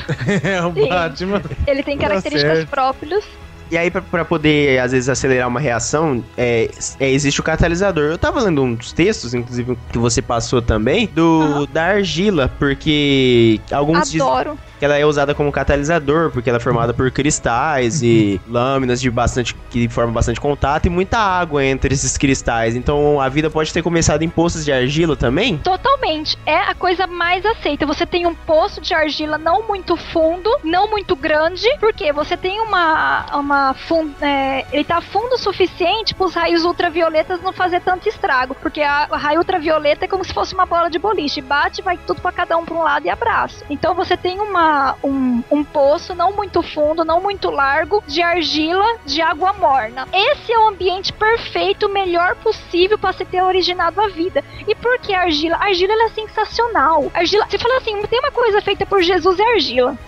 É 0.44 0.62
o 0.64 0.72
Sim. 0.72 0.88
Batman. 0.88 1.42
Ele 1.66 1.82
tem 1.82 1.96
Tá 1.98 2.06
características 2.08 2.64
próprias. 2.66 3.24
E 3.70 3.78
aí, 3.78 3.90
pra, 3.90 4.02
pra 4.02 4.24
poder, 4.24 4.80
às 4.80 4.90
vezes, 4.92 5.08
acelerar 5.08 5.46
uma 5.46 5.60
reação, 5.60 6.24
é, 6.36 6.68
é, 6.98 7.10
existe 7.10 7.40
o 7.40 7.42
catalisador. 7.42 8.10
Eu 8.10 8.18
tava 8.18 8.40
lendo 8.40 8.62
um 8.62 8.74
dos 8.74 8.92
textos, 8.92 9.32
inclusive, 9.32 9.78
que 9.92 9.98
você 9.98 10.20
passou 10.20 10.60
também, 10.60 11.06
do 11.06 11.66
da 11.66 11.84
argila, 11.84 12.50
porque 12.58 13.60
alguns 13.70 14.10
dizem 14.10 14.20
Adoro. 14.20 14.58
Que 14.80 14.84
ela 14.86 14.96
é 14.96 15.04
usada 15.04 15.34
como 15.34 15.52
catalisador, 15.52 16.30
porque 16.30 16.48
ela 16.48 16.56
é 16.56 16.60
formada 16.60 16.94
por 16.94 17.10
cristais 17.10 18.02
e 18.02 18.40
lâminas 18.48 18.98
de 18.98 19.10
bastante 19.10 19.54
que 19.68 19.86
formam 19.90 20.14
bastante 20.14 20.40
contato 20.40 20.86
e 20.86 20.88
muita 20.88 21.18
água 21.18 21.62
entre 21.62 21.92
esses 21.92 22.16
cristais. 22.16 22.74
Então 22.74 23.20
a 23.20 23.28
vida 23.28 23.50
pode 23.50 23.72
ter 23.74 23.82
começado 23.82 24.22
em 24.22 24.28
poços 24.28 24.64
de 24.64 24.72
argila 24.72 25.14
também? 25.14 25.58
Totalmente. 25.58 26.38
É 26.46 26.56
a 26.56 26.74
coisa 26.74 27.06
mais 27.06 27.44
aceita. 27.44 27.84
Você 27.84 28.06
tem 28.06 28.26
um 28.26 28.34
poço 28.34 28.80
de 28.80 28.94
argila 28.94 29.36
não 29.36 29.68
muito 29.68 29.96
fundo, 29.98 30.50
não 30.64 30.88
muito 30.88 31.14
grande, 31.14 31.68
porque 31.78 32.10
você 32.10 32.34
tem 32.34 32.58
uma. 32.60 33.26
uma 33.36 33.76
é, 34.22 34.64
ele 34.72 34.84
tá 34.84 35.02
fundo 35.02 35.34
o 35.34 35.38
suficiente 35.38 36.14
para 36.14 36.26
os 36.26 36.34
raios 36.34 36.64
ultravioletas 36.64 37.42
não 37.42 37.52
fazer 37.52 37.80
tanto 37.82 38.08
estrago. 38.08 38.54
Porque 38.54 38.80
a, 38.80 39.08
a 39.10 39.16
raio 39.18 39.40
ultravioleta 39.40 40.06
é 40.06 40.08
como 40.08 40.24
se 40.24 40.32
fosse 40.32 40.54
uma 40.54 40.64
bola 40.64 40.88
de 40.88 40.98
boliche. 40.98 41.42
Bate, 41.42 41.82
vai 41.82 41.98
tudo 42.06 42.22
para 42.22 42.32
cada 42.32 42.56
um 42.56 42.64
para 42.64 42.74
um 42.74 42.82
lado 42.82 43.04
e 43.04 43.10
abraço. 43.10 43.62
Então 43.68 43.94
você 43.94 44.16
tem 44.16 44.40
uma, 44.40 44.69
um, 45.02 45.42
um 45.50 45.64
poço 45.64 46.14
não 46.14 46.32
muito 46.32 46.62
fundo, 46.62 47.04
não 47.04 47.20
muito 47.20 47.50
largo, 47.50 48.02
de 48.06 48.22
argila, 48.22 48.98
de 49.04 49.20
água 49.20 49.52
morna. 49.54 50.06
Esse 50.12 50.52
é 50.52 50.58
o 50.58 50.68
ambiente 50.68 51.12
perfeito, 51.12 51.86
o 51.86 51.92
melhor 51.92 52.36
possível 52.36 52.98
para 52.98 53.12
se 53.12 53.24
ter 53.24 53.42
originado 53.42 54.00
a 54.00 54.08
vida. 54.08 54.44
E 54.66 54.74
por 54.74 54.98
que 54.98 55.14
argila? 55.14 55.56
A 55.56 55.66
argila 55.66 55.92
é 55.92 56.08
sensacional. 56.10 57.10
A 57.14 57.18
argila, 57.20 57.46
você 57.48 57.58
fala 57.58 57.78
assim, 57.78 58.00
tem 58.02 58.20
uma 58.20 58.32
coisa 58.32 58.60
feita 58.60 58.86
por 58.86 59.02
Jesus 59.02 59.38
é 59.38 59.52
argila. 59.54 59.98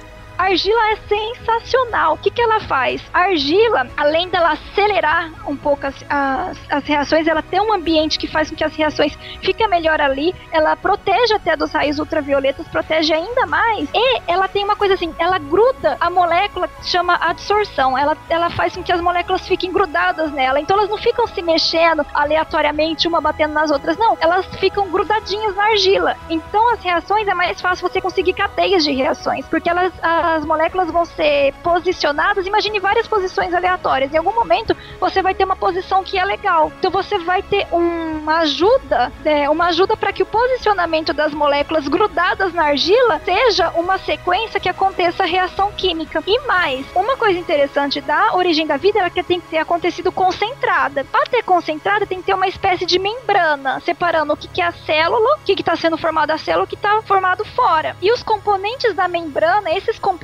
A 0.43 0.47
argila 0.47 0.81
é 0.91 0.97
sensacional. 0.97 2.15
O 2.15 2.19
que, 2.19 2.29
que 2.29 2.43
ela 2.43 2.59
faz? 2.59 3.01
A 3.15 3.21
argila, 3.27 3.87
além 3.97 4.29
dela 4.29 4.55
acelerar 4.55 5.31
um 5.49 5.57
pouco 5.57 5.87
as, 5.87 5.95
as, 6.11 6.59
as 6.69 6.85
reações, 6.85 7.29
ela 7.29 7.41
tem 7.43 7.61
um 7.61 7.73
ambiente 7.73 8.19
que 8.19 8.27
faz 8.27 8.51
com 8.51 8.57
que 8.57 8.65
as 8.65 8.75
reações 8.75 9.17
fiquem 9.41 9.69
melhor 9.69 10.01
ali. 10.01 10.35
Ela 10.51 10.75
protege 10.75 11.33
até 11.33 11.57
dos 11.57 11.71
raios 11.71 12.01
ultravioletas, 12.01 12.67
protege 12.67 13.15
ainda 13.15 13.47
mais. 13.47 13.89
E 13.95 14.21
ela 14.27 14.49
tem 14.49 14.65
uma 14.65 14.75
coisa 14.75 14.95
assim, 14.95 15.15
ela 15.17 15.39
gruda 15.39 15.97
a 16.01 16.11
molécula 16.11 16.67
que 16.67 16.89
chama 16.89 17.15
adsorção. 17.21 17.97
Ela, 17.97 18.17
ela 18.29 18.51
faz 18.51 18.75
com 18.75 18.83
que 18.83 18.91
as 18.91 19.01
moléculas 19.01 19.47
fiquem 19.47 19.73
grudadas 19.73 20.33
nela. 20.33 20.59
Então 20.59 20.77
elas 20.77 20.91
não 20.91 20.99
ficam 20.99 21.25
se 21.29 21.41
mexendo 21.41 22.05
aleatoriamente, 22.13 23.07
uma 23.07 23.21
batendo 23.21 23.55
nas 23.55 23.71
outras. 23.71 23.97
Não, 23.97 24.19
elas 24.21 24.45
ficam 24.57 24.91
grudadinhas 24.91 25.55
na 25.55 25.67
argila. 25.67 26.17
Então 26.29 26.69
as 26.71 26.83
reações 26.83 27.29
é 27.29 27.35
mais 27.35 27.61
fácil 27.61 27.89
você 27.89 28.01
conseguir 28.01 28.33
cadeias 28.33 28.83
de 28.83 28.91
reações, 28.91 29.47
porque 29.47 29.71
elas 29.71 29.93
as 30.33 30.45
moléculas 30.45 30.91
vão 30.91 31.05
ser 31.05 31.53
posicionadas, 31.63 32.47
imagine 32.47 32.81
várias 32.81 33.07
posições 33.07 33.55
aleatórias. 33.55 34.13
Em 34.13 34.19
algum 34.19 34.35
momento 34.35 34.77
você 34.99 35.23
vai 35.23 35.35
ter 35.35 35.45
uma 35.45 35.57
posição 35.57 36.03
que 36.03 36.19
é 36.19 36.25
legal. 36.25 36.73
Então 36.79 36.91
você 36.91 37.19
vai 37.19 37.43
ter 37.43 37.67
uma 37.71 38.39
ajuda, 38.39 39.13
né, 39.25 39.49
uma 39.49 39.67
ajuda 39.67 39.97
para 39.97 40.13
que 40.13 40.23
o 40.23 40.27
posicionamento 40.27 41.13
das 41.13 41.33
moléculas 41.33 41.87
grudadas 41.89 42.53
na 42.53 42.65
argila 42.65 43.21
seja 43.25 43.71
uma 43.71 43.99
sequência 43.99 44.61
que 44.61 44.69
aconteça 44.69 45.23
a 45.23 45.27
reação 45.27 45.73
química. 45.73 46.23
E 46.27 46.41
mais, 46.47 46.87
uma 46.95 47.17
coisa 47.17 47.39
interessante 47.39 48.01
da 48.01 48.35
origem 48.35 48.67
da 48.67 48.77
vida 48.77 49.01
é 49.01 49.11
que 49.11 49.23
tem 49.23 49.41
que 49.41 49.49
ter 49.49 49.59
acontecido 49.59 50.11
concentrada. 50.11 51.05
Para 51.05 51.27
ter 51.27 51.43
concentrada, 51.43 52.07
tem 52.07 52.19
que 52.19 52.25
ter 52.25 52.35
uma 52.35 52.49
espécie 52.49 52.87
de 52.87 52.99
membrana 52.99 53.81
separando 53.81 54.33
o 54.33 54.37
que, 54.37 54.49
que 54.49 54.63
é 54.63 54.67
a 54.67 54.73
célula, 54.73 55.37
o 55.37 55.45
que 55.45 55.53
está 55.53 55.77
sendo 55.77 55.99
formado 55.99 56.31
a 56.31 56.39
célula, 56.39 56.65
o 56.65 56.69
que 56.69 56.75
está 56.75 57.03
formado 57.03 57.45
fora. 57.45 57.97
E 58.01 58.13
os 58.13 58.23
componentes 58.23 58.95
da 58.95 59.09
membrana, 59.09 59.71
esses 59.73 59.99
componentes, 59.99 60.22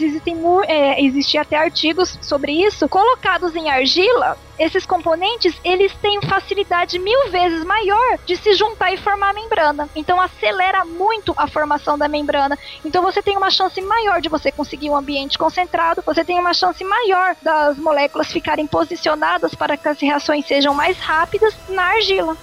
existem 0.00 0.36
mu- 0.36 0.62
é, 0.64 1.02
existe 1.02 1.36
até 1.36 1.56
artigos 1.56 2.18
sobre 2.22 2.52
isso, 2.52 2.88
colocados 2.88 3.54
em 3.56 3.68
argila, 3.68 4.36
esses 4.58 4.84
componentes, 4.84 5.58
eles 5.64 5.90
têm 6.02 6.20
facilidade 6.20 6.98
mil 6.98 7.30
vezes 7.30 7.64
maior 7.64 8.18
de 8.26 8.36
se 8.36 8.52
juntar 8.52 8.92
e 8.92 8.98
formar 8.98 9.30
a 9.30 9.32
membrana. 9.32 9.88
Então 9.96 10.20
acelera 10.20 10.84
muito 10.84 11.32
a 11.36 11.48
formação 11.48 11.96
da 11.96 12.06
membrana. 12.08 12.58
Então 12.84 13.02
você 13.02 13.22
tem 13.22 13.36
uma 13.38 13.50
chance 13.50 13.80
maior 13.80 14.20
de 14.20 14.28
você 14.28 14.52
conseguir 14.52 14.90
um 14.90 14.96
ambiente 14.96 15.38
concentrado, 15.38 16.02
você 16.04 16.22
tem 16.24 16.38
uma 16.38 16.52
chance 16.52 16.84
maior 16.84 17.34
das 17.42 17.78
moléculas 17.78 18.30
ficarem 18.30 18.66
posicionadas 18.66 19.54
para 19.54 19.78
que 19.78 19.88
as 19.88 20.00
reações 20.00 20.46
sejam 20.46 20.74
mais 20.74 20.98
rápidas 20.98 21.56
na 21.66 21.84
argila. 21.84 22.36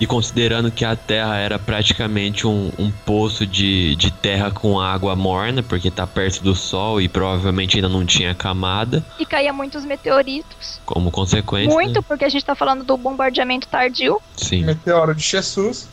E 0.00 0.06
considerando 0.06 0.70
que 0.70 0.84
a 0.84 0.94
Terra 0.94 1.36
era 1.36 1.58
praticamente 1.58 2.46
um, 2.46 2.70
um 2.78 2.90
poço 2.90 3.44
de, 3.46 3.96
de 3.96 4.10
terra 4.12 4.50
com 4.50 4.80
água 4.80 5.16
morna, 5.16 5.62
porque 5.62 5.90
tá 5.90 6.06
perto 6.06 6.42
do 6.42 6.54
Sol 6.54 7.00
e 7.00 7.08
provavelmente 7.08 7.76
ainda 7.76 7.88
não 7.88 8.06
tinha 8.06 8.34
camada, 8.34 9.04
E 9.18 9.26
caía 9.26 9.52
muitos 9.52 9.84
meteoritos. 9.84 10.80
como 10.86 11.10
consequência. 11.10 11.74
Muito, 11.74 11.96
né? 11.96 12.04
porque 12.06 12.24
a 12.24 12.28
gente 12.28 12.44
tá 12.44 12.54
falando 12.54 12.84
do 12.84 12.96
bombardeamento 12.96 13.66
tardio. 13.68 14.20
Sim. 14.36 14.64
Meteoro 14.64 15.14
de 15.14 15.22
Jesus. 15.22 15.88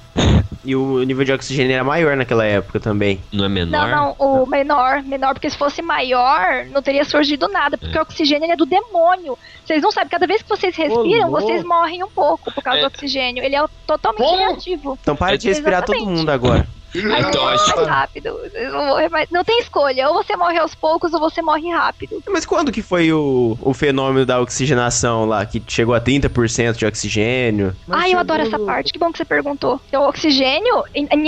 E 0.64 0.76
o 0.76 1.04
nível 1.04 1.24
de 1.24 1.32
oxigênio 1.32 1.74
era 1.74 1.84
maior 1.84 2.16
naquela 2.18 2.44
época 2.44 2.80
também. 2.80 3.20
Não 3.32 3.46
é 3.46 3.48
Não, 3.48 3.54
menor? 3.54 3.88
não, 3.88 4.16
o 4.18 4.48
menor, 4.48 5.04
menor, 5.04 5.34
porque 5.36 5.50
se 5.50 5.56
fosse 5.58 5.80
maior, 5.82 6.66
não 6.72 6.82
teria 6.82 7.06
surgido 7.06 7.48
nada, 7.48 7.78
porque 7.78 7.96
o 7.98 8.02
oxigênio 8.02 8.52
é 8.52 8.56
do 8.56 8.66
demônio. 8.66 9.38
Vocês 9.64 9.82
não 9.84 9.92
sabem, 9.92 10.10
cada 10.10 10.26
vez 10.26 10.42
que 10.42 10.50
vocês 10.50 10.76
respiram, 10.76 11.30
vocês 11.30 11.64
morrem 11.64 12.04
um 12.04 12.10
pouco 12.10 12.52
por 12.52 12.64
causa 12.64 12.80
É. 12.80 12.82
do 12.82 12.88
oxigênio. 12.88 13.44
Ele 13.44 13.56
é 13.56 13.64
totalmente 13.86 14.24
Como? 14.28 14.38
reativo. 14.38 14.98
Então 15.02 15.16
para 15.16 15.38
de 15.38 15.48
respirar 15.50 15.84
todo 15.84 15.96
Exatamente. 15.96 16.18
mundo 16.20 16.30
agora. 16.32 16.68
Aí 17.00 17.22
Então, 17.22 17.44
você 17.44 17.56
acho- 17.56 17.76
mais 17.76 17.88
rápido. 17.88 18.40
Morrer 18.74 19.10
mais- 19.10 19.30
Não 19.30 19.44
tem 19.44 19.60
escolha, 19.60 20.08
ou 20.10 20.16
você 20.24 20.36
morre 20.36 20.58
aos 20.58 20.74
poucos 20.76 21.14
ou 21.14 21.20
você 21.20 21.42
morre 21.42 21.70
rápido. 21.72 22.22
Mas 22.30 22.46
quando 22.46 22.72
que 22.72 22.82
foi 22.82 23.12
o, 23.12 23.58
o 23.62 23.74
fenômeno 23.74 24.26
da 24.26 24.40
oxigenação 24.42 25.26
lá, 25.26 25.46
que 25.46 25.62
chegou 25.68 25.94
a 25.96 26.02
30% 26.02 26.78
de 26.78 26.86
oxigênio? 26.86 27.76
Ai, 27.90 28.14
eu 28.14 28.20
adoro 28.20 28.42
essa 28.42 28.60
parte. 28.60 28.92
Que 28.94 29.00
bom 29.00 29.12
que 29.12 29.18
você 29.18 29.26
perguntou. 29.26 29.80
Então, 29.88 30.04
o 30.04 30.10
oxigênio, 30.10 30.84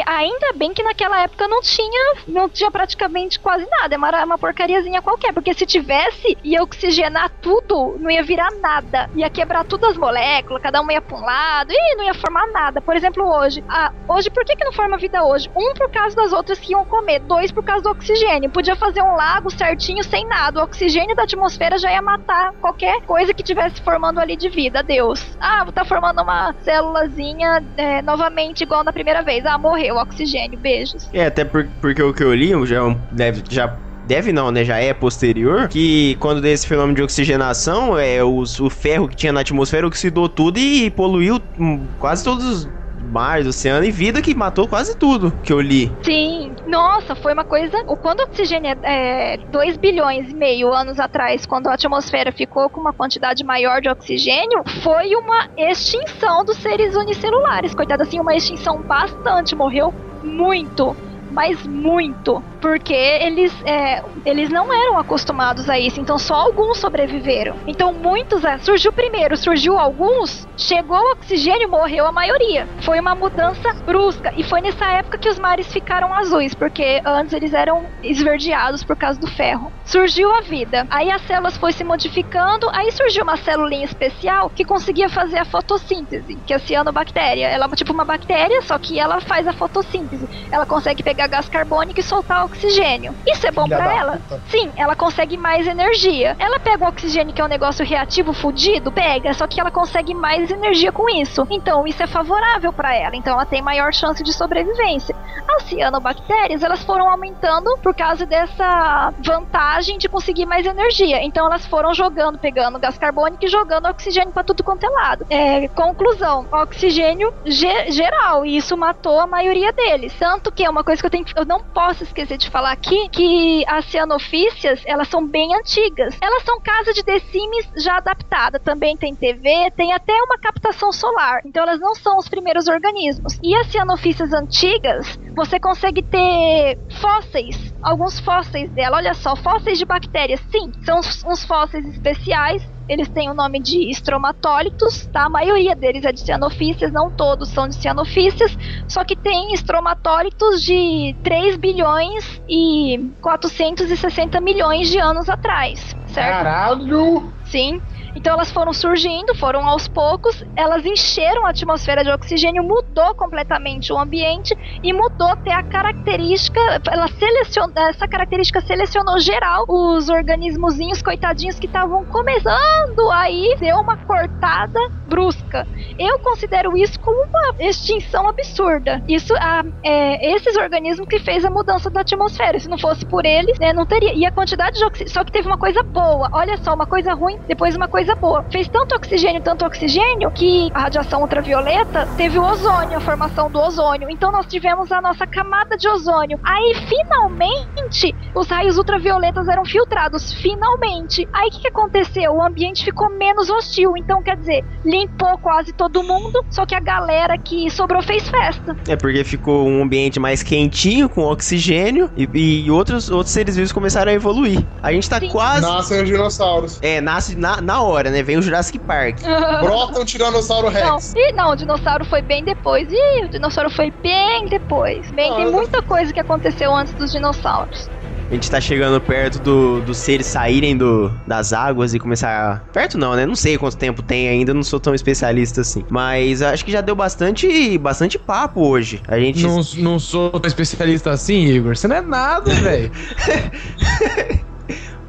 ainda 0.05 0.53
bem 0.55 0.73
que 0.73 0.83
naquela 0.83 1.21
época 1.21 1.47
não 1.47 1.61
tinha, 1.61 2.15
não 2.27 2.49
tinha 2.49 2.69
praticamente 2.71 3.39
quase 3.39 3.65
nada. 3.69 3.95
É 3.95 3.97
uma, 3.97 4.23
uma 4.25 4.37
porcariazinha 4.37 5.01
qualquer. 5.01 5.33
Porque 5.33 5.53
se 5.53 5.65
tivesse, 5.65 6.37
ia 6.43 6.61
oxigenar 6.63 7.29
tudo, 7.41 7.97
não 7.99 8.09
ia 8.09 8.23
virar 8.23 8.49
nada. 8.61 9.09
Ia 9.15 9.29
quebrar 9.29 9.63
todas 9.65 9.91
as 9.91 9.97
moléculas, 9.97 10.61
cada 10.61 10.81
uma 10.81 10.93
ia 10.93 11.01
pra 11.01 11.17
um 11.17 11.21
lado, 11.21 11.71
e 11.71 11.95
não 11.95 12.03
ia 12.05 12.13
formar 12.13 12.47
nada. 12.51 12.81
Por 12.81 12.95
exemplo, 12.95 13.23
hoje. 13.25 13.63
Ah, 13.67 13.91
hoje, 14.07 14.29
por 14.29 14.43
que, 14.45 14.55
que 14.55 14.63
não 14.65 14.73
forma 14.73 14.97
vida 14.97 15.23
hoje? 15.23 15.49
Um, 15.57 15.73
por 15.73 15.89
causa 15.89 16.15
das 16.15 16.31
outras 16.31 16.59
que 16.59 16.71
iam 16.73 16.85
comer. 16.85 17.19
Dois, 17.21 17.51
por 17.51 17.63
causa 17.63 17.81
do 17.83 17.89
oxigênio. 17.89 18.49
Podia 18.49 18.75
fazer 18.75 19.01
um 19.01 19.15
lago 19.15 19.49
certinho, 19.49 20.03
sem 20.03 20.23
nada. 20.27 20.59
O 20.59 20.63
oxigênio 20.63 21.15
da 21.15 21.23
atmosfera 21.23 21.77
já 21.79 21.91
ia 21.91 22.01
matar 22.01 22.51
qualquer 22.61 23.01
coisa 23.05 23.33
que 23.33 23.41
tivesse 23.43 23.81
formando 23.81 24.19
ali 24.19 24.37
de 24.37 24.49
vida. 24.49 24.83
Deus. 24.83 25.25
Ah, 25.39 25.65
tá 25.73 25.83
formando 25.83 26.21
uma 26.21 26.53
célulazinha 26.61 27.63
é, 27.75 28.01
novamente 28.01 28.61
igual 28.61 28.83
na 28.83 28.93
primeira 28.93 29.21
vez. 29.23 29.45
Ah, 29.45 29.57
morreu, 29.57 29.95
oxigênio, 29.95 30.59
beijos. 30.59 31.09
É, 31.13 31.25
até 31.25 31.43
por- 31.43 31.67
porque 31.81 32.01
o 32.03 32.13
que 32.13 32.23
eu 32.23 32.33
li 32.33 32.51
já 32.65 32.81
deve, 33.11 33.43
já 33.49 33.67
deve 34.05 34.31
não, 34.31 34.51
né? 34.51 34.63
Já 34.63 34.77
é 34.77 34.93
posterior. 34.93 35.67
Que 35.67 36.15
quando 36.19 36.41
deu 36.41 36.53
esse 36.53 36.67
fenômeno 36.67 36.95
de 36.95 37.03
oxigenação, 37.03 37.97
é, 37.97 38.23
os- 38.23 38.59
o 38.59 38.69
ferro 38.69 39.07
que 39.07 39.15
tinha 39.15 39.33
na 39.33 39.41
atmosfera 39.41 39.87
oxidou 39.87 40.29
tudo 40.29 40.57
e 40.59 40.89
poluiu 40.91 41.41
hum, 41.59 41.85
quase 41.99 42.23
todos 42.23 42.45
os 42.45 42.76
mares, 43.07 43.47
oceano 43.47 43.85
e 43.85 43.91
vida 43.91 44.21
que 44.21 44.35
matou 44.35 44.67
quase 44.67 44.97
tudo 44.97 45.31
que 45.43 45.51
eu 45.51 45.59
li. 45.61 45.91
Sim, 46.03 46.53
nossa, 46.65 47.15
foi 47.15 47.33
uma 47.33 47.45
coisa. 47.45 47.75
o- 47.87 47.97
Quando 47.97 48.19
o 48.19 48.23
oxigênio 48.23 48.75
é 48.83 49.37
2 49.51 49.77
bilhões 49.77 50.29
e 50.29 50.33
meio 50.35 50.73
anos 50.73 50.99
atrás, 50.99 51.45
quando 51.45 51.67
a 51.67 51.73
atmosfera 51.73 52.31
ficou 52.31 52.69
com 52.69 52.79
uma 52.81 52.93
quantidade 52.93 53.43
maior 53.43 53.81
de 53.81 53.89
oxigênio, 53.89 54.63
foi 54.83 55.09
uma 55.15 55.47
extinção 55.57 56.43
dos 56.45 56.57
seres 56.57 56.95
unicelulares. 56.95 57.73
Coitado, 57.73 58.03
assim, 58.03 58.19
uma 58.19 58.35
extinção 58.35 58.83
bastante. 58.87 59.55
Morreu 59.55 59.93
muito. 60.23 60.95
Mas 61.31 61.65
muito. 61.65 62.43
Porque 62.61 62.93
eles, 62.93 63.53
é, 63.65 64.03
eles 64.25 64.49
não 64.49 64.73
eram 64.73 64.97
acostumados 64.97 65.69
a 65.69 65.79
isso. 65.79 65.99
Então 65.99 66.17
só 66.17 66.35
alguns 66.35 66.79
sobreviveram. 66.79 67.55
Então 67.67 67.93
muitos. 67.93 68.43
É, 68.43 68.57
surgiu 68.57 68.91
primeiro, 68.91 69.37
surgiu 69.37 69.77
alguns. 69.77 70.47
Chegou 70.57 70.97
o 70.97 71.11
oxigênio, 71.11 71.69
morreu 71.69 72.05
a 72.07 72.11
maioria. 72.11 72.67
Foi 72.81 72.99
uma 72.99 73.13
mudança 73.13 73.73
brusca. 73.85 74.33
E 74.35 74.43
foi 74.43 74.61
nessa 74.61 74.85
época 74.85 75.17
que 75.17 75.29
os 75.29 75.37
mares 75.37 75.71
ficaram 75.71 76.13
azuis. 76.13 76.53
Porque 76.55 77.01
antes 77.05 77.33
eles 77.33 77.53
eram 77.53 77.85
esverdeados 78.03 78.83
por 78.83 78.95
causa 78.95 79.19
do 79.19 79.27
ferro. 79.27 79.71
Surgiu 79.85 80.33
a 80.33 80.41
vida. 80.41 80.87
Aí 80.89 81.11
as 81.11 81.21
células 81.23 81.57
foi 81.57 81.71
se 81.71 81.83
modificando. 81.83 82.69
Aí 82.71 82.91
surgiu 82.91 83.23
uma 83.23 83.37
celulinha 83.37 83.85
especial 83.85 84.49
que 84.49 84.65
conseguia 84.65 85.09
fazer 85.09 85.37
a 85.37 85.45
fotossíntese. 85.45 86.35
Que 86.45 86.53
é 86.53 86.55
a 86.55 86.59
cianobactéria. 86.59 87.47
Ela 87.47 87.65
é 87.65 87.75
tipo 87.75 87.93
uma 87.93 88.05
bactéria, 88.05 88.61
só 88.61 88.77
que 88.77 88.99
ela 88.99 89.21
faz 89.21 89.47
a 89.47 89.53
fotossíntese. 89.53 90.27
Ela 90.51 90.65
consegue 90.65 91.03
pegar 91.03 91.26
gás 91.27 91.47
carbônico 91.49 91.99
e 91.99 92.03
soltar 92.03 92.45
oxigênio. 92.45 93.15
Isso 93.27 93.45
é 93.47 93.51
bom 93.51 93.67
da 93.67 93.77
ela? 93.93 94.17
puta. 94.17 94.41
Sim, 94.49 94.71
ela 94.75 94.95
consegue 94.95 95.37
mais 95.37 95.67
energia. 95.67 96.35
Ela 96.39 96.59
pega 96.59 96.85
o 96.85 96.87
oxigênio, 96.87 97.33
que 97.33 97.41
é 97.41 97.45
um 97.45 97.47
negócio 97.49 97.85
reativo, 97.85 98.33
fudido, 98.33 98.91
pega, 98.91 99.33
só 99.33 99.47
que 99.47 99.59
ela 99.59 99.71
consegue 99.71 100.13
mais 100.13 100.49
energia 100.51 100.91
com 100.91 101.09
isso. 101.09 101.45
Então, 101.49 101.85
isso 101.87 102.01
é 102.03 102.07
favorável 102.07 102.71
pra 102.73 102.95
ela. 102.95 103.15
Então, 103.15 103.33
ela 103.33 103.45
tem 103.45 103.61
maior 103.61 103.93
chance 103.93 104.23
de 104.23 104.33
sobrevivência. 104.33 105.15
As 105.57 105.63
cianobactérias, 105.63 106.63
elas 106.63 106.83
foram 106.83 107.09
aumentando 107.09 107.69
por 107.81 107.95
causa 107.95 108.25
dessa 108.25 109.13
vantagem 109.23 109.97
de 109.97 110.07
conseguir 110.09 110.45
mais 110.45 110.65
energia. 110.65 111.23
Então, 111.23 111.45
elas 111.45 111.65
foram 111.65 111.93
jogando, 111.93 112.37
pegando 112.39 112.79
gás 112.79 112.97
carbônico 112.97 113.45
e 113.45 113.47
jogando 113.47 113.87
oxigênio 113.87 114.31
pra 114.33 114.43
tudo 114.43 114.63
quanto 114.63 114.83
é 114.85 114.89
lado. 114.89 115.25
É, 115.29 115.67
conclusão, 115.69 116.45
oxigênio 116.51 117.31
ge- 117.45 117.91
geral, 117.91 118.45
e 118.45 118.57
isso 118.57 118.75
matou 118.77 119.19
a 119.19 119.27
maioria 119.27 119.71
deles. 119.73 120.13
Tanto 120.17 120.51
que 120.51 120.63
é 120.63 120.69
uma 120.69 120.83
coisa 120.83 121.01
que 121.01 121.06
eu 121.07 121.09
tenho 121.09 121.25
eu 121.35 121.45
não 121.45 121.59
posso 121.59 122.03
esquecer 122.03 122.37
de 122.37 122.49
falar 122.49 122.71
aqui, 122.71 123.07
que 123.09 123.63
as 123.67 123.85
cianofícias, 123.85 124.81
elas 124.85 125.07
são 125.07 125.25
bem 125.25 125.55
antigas. 125.55 126.17
Elas 126.21 126.43
são 126.43 126.59
casa 126.59 126.93
de 126.93 127.01
Sims 127.19 127.69
já 127.77 127.97
adaptada. 127.97 128.59
Também 128.59 128.97
tem 128.97 129.15
TV, 129.15 129.71
tem 129.75 129.93
até 129.93 130.13
uma 130.13 130.37
captação 130.37 130.91
solar. 130.91 131.41
Então 131.45 131.63
elas 131.63 131.79
não 131.79 131.95
são 131.95 132.17
os 132.17 132.27
primeiros 132.27 132.67
organismos. 132.67 133.39
E 133.41 133.55
as 133.55 133.67
cianofícias 133.67 134.33
antigas, 134.33 135.17
você 135.35 135.59
consegue 135.59 136.03
ter 136.03 136.77
fósseis, 136.99 137.73
alguns 137.81 138.19
fósseis 138.19 138.69
dela. 138.71 138.97
Olha 138.97 139.13
só, 139.13 139.35
fósseis 139.35 139.77
de 139.77 139.85
bactérias. 139.85 140.41
Sim, 140.51 140.71
são 140.83 140.99
uns 140.99 141.45
fósseis 141.45 141.85
especiais 141.85 142.76
eles 142.87 143.09
têm 143.09 143.29
o 143.29 143.33
nome 143.33 143.59
de 143.59 143.89
estromatólitos, 143.89 145.05
tá? 145.07 145.25
A 145.25 145.29
maioria 145.29 145.75
deles 145.75 146.05
é 146.05 146.11
de 146.11 146.21
cianofícias, 146.21 146.91
não 146.91 147.11
todos 147.11 147.49
são 147.49 147.67
de 147.67 147.75
cianofícias, 147.75 148.57
só 148.87 149.03
que 149.03 149.15
tem 149.15 149.53
estromatólitos 149.53 150.61
de 150.61 151.15
3 151.23 151.57
bilhões 151.57 152.41
e 152.47 153.11
460 153.21 154.39
milhões 154.39 154.89
de 154.89 154.99
anos 154.99 155.29
atrás, 155.29 155.95
certo? 156.07 156.43
Caralho! 156.43 157.33
Sim. 157.45 157.81
Então 158.15 158.33
elas 158.33 158.51
foram 158.51 158.73
surgindo, 158.73 159.35
foram 159.35 159.67
aos 159.67 159.87
poucos, 159.87 160.43
elas 160.55 160.85
encheram 160.85 161.45
a 161.45 161.49
atmosfera 161.49 162.03
de 162.03 162.09
oxigênio, 162.09 162.63
mudou 162.63 163.13
completamente 163.15 163.91
o 163.93 163.97
ambiente 163.97 164.57
e 164.83 164.93
mudou 164.93 165.29
até 165.29 165.53
a 165.53 165.63
característica, 165.63 166.59
ela 166.89 167.07
selecionou, 167.07 167.73
essa 167.77 168.07
característica 168.07 168.61
selecionou 168.61 169.19
geral 169.19 169.65
os 169.67 170.09
organismozinhos 170.09 171.01
coitadinhos 171.01 171.59
que 171.59 171.67
estavam 171.67 172.05
começando 172.05 173.11
aí, 173.11 173.55
deu 173.59 173.77
uma 173.77 173.97
cortada 173.97 174.79
brusca. 175.07 175.67
Eu 175.97 176.19
considero 176.19 176.77
isso 176.77 176.99
como 176.99 177.23
uma 177.23 177.55
extinção 177.59 178.27
absurda. 178.27 179.01
Isso, 179.07 179.33
a, 179.35 179.63
é, 179.83 180.35
esses 180.35 180.55
organismos 180.57 181.07
que 181.07 181.19
fez 181.19 181.43
a 181.45 181.49
mudança 181.49 181.89
da 181.89 182.01
atmosfera. 182.01 182.59
Se 182.59 182.69
não 182.69 182.77
fosse 182.77 183.05
por 183.05 183.25
eles, 183.25 183.57
né, 183.59 183.73
não 183.73 183.85
teria. 183.85 184.13
E 184.13 184.25
a 184.25 184.31
quantidade 184.31 184.77
de 184.77 184.85
oxigênio, 184.85 185.13
só 185.13 185.23
que 185.23 185.31
teve 185.31 185.47
uma 185.47 185.57
coisa 185.57 185.81
boa. 185.81 186.29
Olha 186.31 186.57
só, 186.57 186.73
uma 186.73 186.85
coisa 186.85 187.13
ruim, 187.13 187.39
depois 187.47 187.75
uma 187.75 187.87
coisa 187.87 188.06
boa. 188.15 188.43
Fez 188.51 188.67
tanto 188.67 188.95
oxigênio, 188.95 189.41
tanto 189.41 189.65
oxigênio, 189.65 190.31
que 190.31 190.69
a 190.73 190.81
radiação 190.81 191.21
ultravioleta 191.21 192.07
teve 192.17 192.37
o 192.39 192.43
ozônio, 192.43 192.97
a 192.97 193.01
formação 193.01 193.49
do 193.49 193.59
ozônio. 193.59 194.09
Então 194.09 194.31
nós 194.31 194.45
tivemos 194.45 194.91
a 194.91 195.01
nossa 195.01 195.25
camada 195.25 195.77
de 195.77 195.87
ozônio. 195.87 196.39
Aí 196.43 196.75
finalmente 196.87 198.15
os 198.33 198.47
raios 198.47 198.77
ultravioletas 198.77 199.47
eram 199.47 199.65
filtrados. 199.65 200.33
Finalmente. 200.33 201.27
Aí 201.33 201.47
o 201.47 201.51
que, 201.51 201.61
que 201.61 201.67
aconteceu? 201.67 202.33
O 202.33 202.41
ambiente 202.41 202.83
ficou 202.83 203.09
menos 203.09 203.49
hostil. 203.49 203.95
Então, 203.97 204.21
quer 204.21 204.37
dizer, 204.37 204.63
limpou 204.85 205.37
quase 205.39 205.73
todo 205.73 206.03
mundo, 206.03 206.43
só 206.49 206.65
que 206.65 206.75
a 206.75 206.79
galera 206.79 207.37
que 207.37 207.69
sobrou 207.69 208.01
fez 208.01 208.27
festa. 208.29 208.75
É 208.87 208.95
porque 208.95 209.23
ficou 209.23 209.67
um 209.67 209.83
ambiente 209.83 210.19
mais 210.19 210.43
quentinho, 210.43 211.09
com 211.09 211.21
oxigênio, 211.21 212.09
e, 212.15 212.27
e 212.65 212.71
outros, 212.71 213.09
outros 213.09 213.33
seres 213.33 213.55
vivos 213.55 213.71
começaram 213.71 214.11
a 214.11 214.15
evoluir. 214.15 214.65
A 214.81 214.91
gente 214.91 215.09
tá 215.09 215.19
Sim. 215.19 215.29
quase. 215.29 215.61
Nascem 215.61 216.03
os 216.03 216.09
dinossauros. 216.09 216.79
É, 216.81 217.01
nasce 217.01 217.35
na, 217.35 217.61
na 217.61 217.81
hora, 217.87 218.09
né? 218.11 218.21
Vem 218.23 218.37
o 218.37 218.41
Jurassic 218.41 218.79
Park. 218.79 219.21
Brota 219.61 219.99
um 219.99 220.05
Tiranossauro 220.05 220.69
Não, 220.71 220.95
Rex. 220.95 221.13
e 221.15 221.33
não, 221.33 221.51
o 221.51 221.55
dinossauro 221.55 222.05
foi 222.05 222.21
bem 222.21 222.43
depois. 222.43 222.87
Ih, 222.91 223.25
o 223.25 223.29
dinossauro 223.29 223.69
foi 223.69 223.91
bem 224.03 224.45
depois. 224.49 225.09
Bem, 225.11 225.29
Não, 225.29 225.37
tem 225.37 225.51
muita 225.51 225.81
coisa 225.81 226.11
que 226.13 226.19
aconteceu 226.19 226.73
antes 226.75 226.93
dos 226.93 227.11
dinossauros. 227.11 227.89
A 228.29 228.33
gente 228.33 228.51
tá 228.51 228.59
chegando 228.59 228.99
perto 228.99 229.39
do- 229.39 229.79
dos 229.81 229.97
seres 229.99 230.27
saírem 230.27 230.75
do, 230.75 231.09
das 231.25 231.53
águas 231.53 231.93
e 231.93 231.99
começar. 231.99 232.61
Perto 232.73 232.97
não, 232.97 233.15
né? 233.15 233.25
Não 233.25 233.35
sei 233.37 233.57
quanto 233.57 233.77
tempo 233.77 234.03
tem 234.03 234.27
ainda, 234.27 234.53
não 234.53 234.63
sou 234.63 234.81
tão 234.81 234.93
especialista 234.93 235.61
assim. 235.61 235.85
Mas 235.89 236.41
acho 236.41 236.65
que 236.65 236.71
já 236.71 236.81
deu 236.81 236.93
bastante, 236.93 237.77
bastante 237.77 238.19
papo 238.19 238.67
hoje. 238.67 239.01
A 239.07 239.17
gente. 239.17 239.41
Não, 239.43 239.61
não 239.77 239.97
sou 239.97 240.29
tão 240.31 240.45
especialista 240.47 241.11
assim, 241.11 241.45
Igor. 241.45 241.77
Você 241.77 241.87
não 241.87 241.95
é 241.95 242.01
nada, 242.01 242.51
velho. 242.55 242.91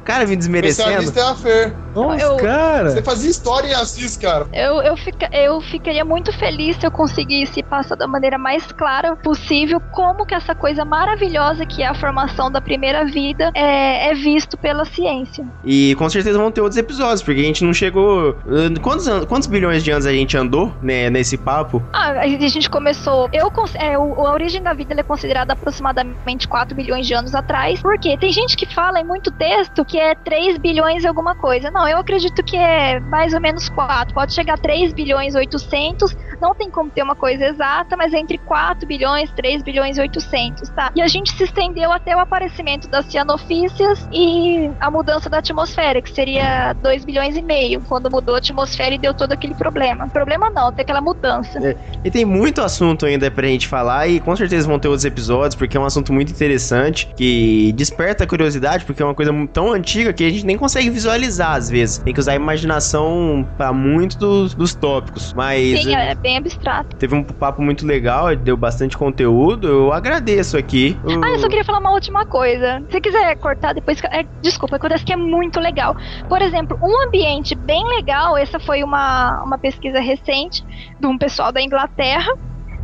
Cara, 0.09 0.25
vim 0.25 0.37
desmerecendo. 0.37 0.89
Especialista 0.89 1.19
é 1.19 1.23
a 1.23 1.35
Fer. 1.35 1.75
Nossa, 1.95 2.23
Eu- 2.23 2.37
cara. 2.37 2.89
Você 2.91 3.01
fazia 3.03 3.29
história 3.29 3.67
em 3.69 3.73
Assis, 3.73 4.15
cara. 4.17 4.47
Eu, 4.53 4.81
eu, 4.81 4.95
fica, 4.97 5.27
eu 5.31 5.59
ficaria 5.61 6.05
muito 6.05 6.31
feliz 6.37 6.77
se 6.77 6.85
eu 6.85 6.91
conseguisse 6.91 7.61
passar 7.63 7.95
da 7.95 8.07
maneira 8.07 8.37
mais 8.37 8.63
clara 8.71 9.15
possível 9.17 9.79
como 9.91 10.25
que 10.25 10.33
essa 10.35 10.55
coisa 10.55 10.85
maravilhosa 10.85 11.65
que 11.65 11.81
é 11.83 11.87
a 11.87 11.93
formação 11.95 12.51
da 12.51 12.61
primeira 12.61 13.05
vida 13.05 13.51
é, 13.55 14.09
é 14.09 14.13
visto 14.13 14.57
pela 14.57 14.85
ciência. 14.85 15.43
E 15.63 15.93
com 15.95 16.09
certeza 16.09 16.37
vão 16.37 16.51
ter 16.51 16.61
outros 16.61 16.77
episódios, 16.77 17.21
porque 17.21 17.41
a 17.41 17.43
gente 17.43 17.63
não 17.63 17.73
chegou. 17.73 18.35
Quantos, 18.81 19.07
quantos 19.25 19.47
bilhões 19.47 19.83
de 19.83 19.91
anos 19.91 20.05
a 20.05 20.11
gente 20.13 20.37
andou, 20.37 20.71
né, 20.81 21.09
nesse 21.09 21.37
papo? 21.37 21.83
Ah, 21.93 22.11
a 22.21 22.27
gente 22.27 22.69
começou. 22.69 23.29
Eu 23.33 23.51
cons- 23.51 23.75
é, 23.75 23.97
o- 23.97 24.25
a 24.25 24.31
origem 24.33 24.61
da 24.63 24.73
vida 24.73 24.93
ela 24.93 25.01
é 25.01 25.03
considerada 25.03 25.53
aproximadamente 25.53 26.47
4 26.47 26.75
bilhões 26.75 27.05
de 27.05 27.13
anos 27.13 27.33
atrás. 27.35 27.81
Porque 27.81 28.17
tem 28.17 28.31
gente 28.31 28.55
que 28.55 28.65
fala 28.73 28.99
em 28.99 29.03
muito 29.05 29.31
texto 29.31 29.83
que 29.85 29.98
é 29.99 30.15
3 30.15 30.57
bilhões 30.57 31.03
e 31.03 31.07
alguma 31.07 31.35
coisa. 31.35 31.69
Não, 31.71 31.87
eu 31.87 31.97
acredito 31.97 32.43
que 32.43 32.57
é 32.57 32.99
mais 32.99 33.33
ou 33.33 33.41
menos 33.41 33.69
4. 33.69 34.13
Pode 34.13 34.33
chegar 34.33 34.55
a 34.55 34.57
3 34.57 34.93
bilhões 34.93 35.35
e 35.35 35.37
800. 35.37 36.15
Não 36.41 36.55
tem 36.55 36.69
como 36.69 36.89
ter 36.89 37.03
uma 37.03 37.15
coisa 37.15 37.45
exata, 37.45 37.95
mas 37.97 38.13
é 38.13 38.19
entre 38.19 38.37
4 38.37 38.87
bilhões, 38.87 39.31
3 39.31 39.61
bilhões 39.63 39.97
e 39.97 40.01
800, 40.01 40.69
tá? 40.69 40.91
E 40.95 41.01
a 41.01 41.07
gente 41.07 41.31
se 41.33 41.43
estendeu 41.43 41.91
até 41.91 42.15
o 42.15 42.19
aparecimento 42.19 42.87
das 42.87 43.05
cianofícias 43.05 44.07
e 44.11 44.69
a 44.79 44.89
mudança 44.89 45.29
da 45.29 45.39
atmosfera, 45.39 46.01
que 46.01 46.11
seria 46.11 46.73
2 46.73 47.05
bilhões 47.05 47.35
e 47.35 47.41
meio, 47.41 47.81
quando 47.81 48.09
mudou 48.09 48.35
a 48.35 48.37
atmosfera 48.37 48.95
e 48.95 48.97
deu 48.97 49.13
todo 49.13 49.31
aquele 49.31 49.55
problema. 49.55 50.07
Problema 50.07 50.49
não, 50.49 50.71
tem 50.71 50.83
aquela 50.83 51.01
mudança. 51.01 51.59
E 52.03 52.11
tem 52.11 52.25
muito 52.25 52.61
assunto 52.61 53.05
ainda 53.05 53.29
pra 53.29 53.47
gente 53.47 53.67
falar, 53.67 54.07
e 54.07 54.19
com 54.19 54.35
certeza 54.35 54.67
vão 54.67 54.79
ter 54.79 54.87
outros 54.87 55.05
episódios, 55.05 55.55
porque 55.55 55.75
é 55.75 55.79
um 55.79 55.85
assunto 55.85 56.13
muito 56.13 56.31
interessante, 56.31 57.09
que 57.15 57.73
desperta 57.73 58.23
a 58.23 58.27
curiosidade, 58.27 58.85
porque 58.85 59.01
é 59.01 59.05
uma 59.05 59.15
coisa 59.15 59.31
tão 59.51 59.71
antiga 59.71 60.13
que 60.13 60.23
a 60.23 60.29
gente 60.29 60.45
nem 60.45 60.57
consegue 60.57 60.89
visualizar 60.89 61.55
às 61.55 61.69
vezes. 61.69 61.97
Tem 61.97 62.13
que 62.13 62.19
usar 62.19 62.33
a 62.33 62.35
imaginação 62.35 63.47
pra 63.57 63.73
muito 63.73 64.17
dos, 64.17 64.53
dos 64.53 64.75
tópicos. 64.75 65.33
Mas. 65.33 65.81
Sim, 65.81 65.95
é 65.95 66.15
bem 66.15 66.28
abstrato. 66.37 66.95
Teve 66.97 67.15
um 67.15 67.23
papo 67.23 67.61
muito 67.61 67.85
legal, 67.85 68.35
deu 68.35 68.55
bastante 68.57 68.97
conteúdo. 68.97 69.67
Eu 69.67 69.93
agradeço 69.93 70.57
aqui. 70.57 70.97
O- 71.03 71.23
Ah, 71.23 71.29
eu 71.31 71.39
só 71.39 71.47
queria 71.47 71.63
falar 71.63 71.79
uma 71.79 71.91
última 71.91 72.25
coisa. 72.25 72.79
Se 72.91 73.01
quiser 73.01 73.35
cortar 73.37 73.73
depois. 73.73 73.99
É, 74.11 74.23
desculpa, 74.41 74.75
acontece 74.75 75.03
que 75.05 75.13
é 75.13 75.17
muito 75.17 75.59
legal. 75.59 75.95
Por 76.27 76.41
exemplo, 76.41 76.77
um 76.81 77.07
ambiente 77.07 77.55
bem 77.55 77.81
legal, 77.97 78.37
essa 78.37 78.59
foi 78.59 78.83
uma, 78.83 79.41
uma 79.43 79.57
pesquisa 79.57 79.99
recente 79.99 80.63
de 80.99 81.07
um 81.07 81.17
pessoal 81.17 81.51
da 81.51 81.61
Inglaterra, 81.61 82.29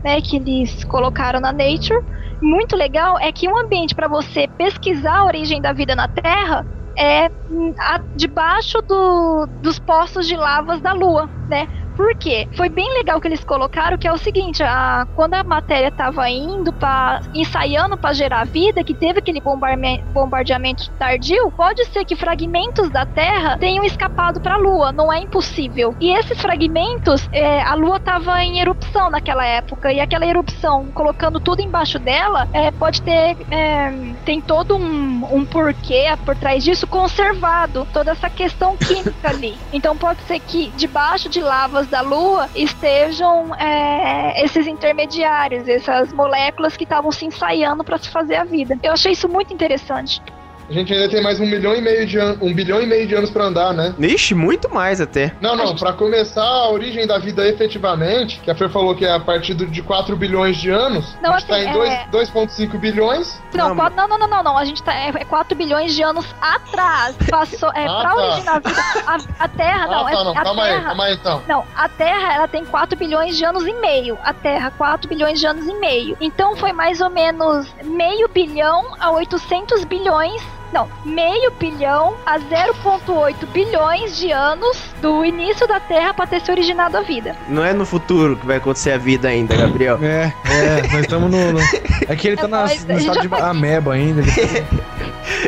né, 0.03 0.19
que 0.21 0.37
eles 0.37 0.83
colocaram 0.85 1.39
na 1.39 1.51
Nature. 1.51 1.99
Muito 2.41 2.75
legal 2.75 3.17
é 3.19 3.31
que 3.31 3.47
um 3.47 3.57
ambiente 3.65 3.95
para 3.95 4.07
você 4.07 4.47
pesquisar 4.57 5.19
a 5.19 5.25
origem 5.25 5.61
da 5.61 5.73
vida 5.73 5.95
na 5.95 6.07
Terra 6.07 6.63
é 6.97 7.27
hum, 7.49 7.73
a- 7.79 8.01
debaixo 8.15 8.77
do- 8.87 9.47
dos 9.61 9.79
poços 9.79 10.27
de 10.27 10.35
lavas 10.35 10.81
da 10.81 10.93
Lua, 10.93 11.29
né? 11.47 11.65
Por 11.95 12.15
quê? 12.15 12.47
Foi 12.55 12.69
bem 12.69 12.91
legal 12.93 13.19
que 13.21 13.27
eles 13.27 13.43
colocaram 13.43 13.97
que 13.97 14.07
é 14.07 14.11
o 14.11 14.17
seguinte, 14.17 14.61
a, 14.63 15.07
quando 15.15 15.33
a 15.33 15.43
matéria 15.43 15.87
estava 15.87 16.29
indo 16.29 16.71
para 16.73 17.21
ensaiando 17.33 17.97
para 17.97 18.13
gerar 18.13 18.45
vida, 18.45 18.83
que 18.83 18.93
teve 18.93 19.19
aquele 19.19 19.41
bombardeamento 19.41 20.89
tardio, 20.91 21.51
pode 21.51 21.85
ser 21.85 22.05
que 22.05 22.15
fragmentos 22.15 22.89
da 22.89 23.05
Terra 23.05 23.57
tenham 23.57 23.83
escapado 23.83 24.41
para 24.41 24.55
a 24.55 24.57
Lua, 24.57 24.91
não 24.91 25.11
é 25.11 25.19
impossível. 25.19 25.95
E 25.99 26.11
esses 26.11 26.41
fragmentos, 26.41 27.27
é, 27.31 27.61
a 27.61 27.73
Lua 27.75 27.97
estava 27.97 28.43
em 28.43 28.59
erupção 28.59 29.09
naquela 29.09 29.45
época 29.45 29.91
e 29.91 29.99
aquela 29.99 30.25
erupção, 30.25 30.87
colocando 30.93 31.39
tudo 31.39 31.61
embaixo 31.61 31.99
dela, 31.99 32.47
é, 32.53 32.71
pode 32.71 33.01
ter 33.01 33.37
é, 33.51 33.93
tem 34.25 34.41
todo 34.41 34.75
um, 34.75 35.35
um 35.35 35.45
porquê 35.45 36.05
por 36.25 36.35
trás 36.35 36.63
disso 36.63 36.87
conservado 36.87 37.87
toda 37.93 38.11
essa 38.11 38.29
questão 38.29 38.75
química 38.77 39.13
ali. 39.29 39.55
Então 39.71 39.95
pode 39.95 40.21
ser 40.23 40.39
que 40.39 40.71
debaixo 40.75 41.29
de 41.29 41.41
lavas 41.41 41.84
da 41.87 42.01
Lua 42.01 42.49
estejam 42.55 43.53
é, 43.55 44.43
esses 44.43 44.67
intermediários, 44.67 45.67
essas 45.67 46.11
moléculas 46.13 46.75
que 46.75 46.83
estavam 46.83 47.11
se 47.11 47.25
ensaiando 47.25 47.83
para 47.83 47.97
se 47.97 48.09
fazer 48.09 48.35
a 48.35 48.43
vida. 48.43 48.77
Eu 48.83 48.93
achei 48.93 49.11
isso 49.11 49.27
muito 49.27 49.53
interessante. 49.53 50.21
A 50.69 50.73
gente 50.73 50.91
ainda 50.93 51.07
tem 51.09 51.21
mais 51.21 51.39
um 51.39 51.45
milhão 51.45 51.75
e 51.75 51.81
meio 51.81 52.05
de 52.07 52.17
anos, 52.17 52.37
um 52.41 52.53
bilhão 52.53 52.81
e 52.81 52.85
meio 52.87 53.07
de 53.07 53.13
anos 53.13 53.29
pra 53.29 53.45
andar, 53.45 53.71
né? 53.73 53.93
Ixi, 53.99 54.33
muito 54.33 54.73
mais 54.73 54.99
até. 54.99 55.31
Não, 55.39 55.55
não, 55.55 55.75
pra 55.75 55.93
começar 55.93 56.41
a 56.43 56.69
origem 56.71 57.05
da 57.05 57.19
vida 57.19 57.47
efetivamente, 57.47 58.39
que 58.39 58.49
a 58.49 58.55
Fer 58.55 58.69
falou 58.69 58.95
que 58.95 59.05
é 59.05 59.11
a 59.11 59.19
partir 59.19 59.53
de 59.53 59.81
4 59.83 60.15
bilhões 60.15 60.57
de 60.57 60.69
anos, 60.71 61.15
Não, 61.21 61.33
a 61.33 61.37
gente 61.39 61.47
tá 61.49 61.55
assim, 61.57 61.69
em 61.69 61.73
dois- 61.73 61.89
é- 61.93 62.07
2,5 62.11 62.77
bilhões. 62.79 63.39
Não, 63.53 63.69
Não, 63.69 63.75
quatro- 63.75 63.95
não, 63.95 64.07
não, 64.07 64.17
não, 64.17 64.27
não, 64.27 64.43
não. 64.43 64.57
A 64.57 64.65
gente 64.65 64.81
tá. 64.81 64.93
É, 64.93 65.09
é 65.09 65.23
4 65.25 65.55
bilhões 65.55 65.93
de 65.95 66.01
anos 66.03 66.25
atrás. 66.41 67.15
Passou. 67.29 67.69
É, 67.73 67.85
Ah, 67.87 67.99
pra 68.01 68.09
tá. 68.09 68.15
originar 68.15 68.55
a 68.55 68.59
vida. 68.59 68.81
A, 69.05 69.43
a 69.45 69.47
Terra, 69.47 69.87
não. 69.87 70.05
ah, 70.07 70.11
é, 70.11 70.15
tá, 70.15 70.23
não, 70.23 70.31
a 70.31 70.43
calma 70.43 70.63
aí, 70.63 70.71
Terra, 70.73 70.83
calma 70.85 71.03
aí 71.05 71.13
então. 71.13 71.43
Não, 71.47 71.63
a 71.75 71.89
Terra 71.89 72.33
ela 72.33 72.47
tem 72.47 72.65
4 72.65 72.97
bilhões 72.97 73.37
de 73.37 73.45
anos 73.45 73.65
e 73.67 73.73
meio. 73.73 74.17
A 74.23 74.33
Terra, 74.33 74.71
4 74.77 75.07
bilhões 75.07 75.39
de 75.39 75.45
anos 75.45 75.67
e 75.67 75.73
meio. 75.75 76.17
Então 76.19 76.55
foi 76.55 76.73
mais 76.73 76.99
ou 77.01 77.09
menos 77.09 77.67
meio 77.83 78.27
bilhão 78.29 78.83
a 78.99 79.11
800 79.11 79.83
bilhões. 79.85 80.41
Não, 80.73 80.89
meio 81.05 81.51
bilhão 81.51 82.15
a 82.25 82.37
0,8 82.39 83.35
bilhões 83.53 84.17
de 84.17 84.31
anos 84.31 84.77
do 85.01 85.23
início 85.23 85.67
da 85.67 85.79
Terra 85.79 86.13
para 86.13 86.27
ter 86.27 86.41
se 86.41 86.51
originado 86.51 86.97
a 86.97 87.01
vida. 87.01 87.35
Não 87.47 87.63
é 87.63 87.71
no 87.73 87.85
futuro 87.85 88.35
que 88.35 88.45
vai 88.45 88.57
acontecer 88.57 88.91
a 88.91 88.97
vida 88.97 89.27
ainda, 89.29 89.55
Gabriel. 89.55 89.97
É, 90.01 90.33
é, 90.45 90.81
nós 90.91 91.01
estamos 91.01 91.31
no, 91.31 91.53
no. 91.53 91.59
É 92.07 92.15
que 92.15 92.27
ele 92.27 92.37
tá 92.37 92.43
É 92.43 92.47
na, 92.47 92.57
nóis, 92.61 92.85
no 92.85 92.97
estado 92.97 93.21
de 93.21 93.27
tá 93.29 93.49
ameba 93.49 93.93
ainda. 93.93 94.21
ele- 94.21 94.65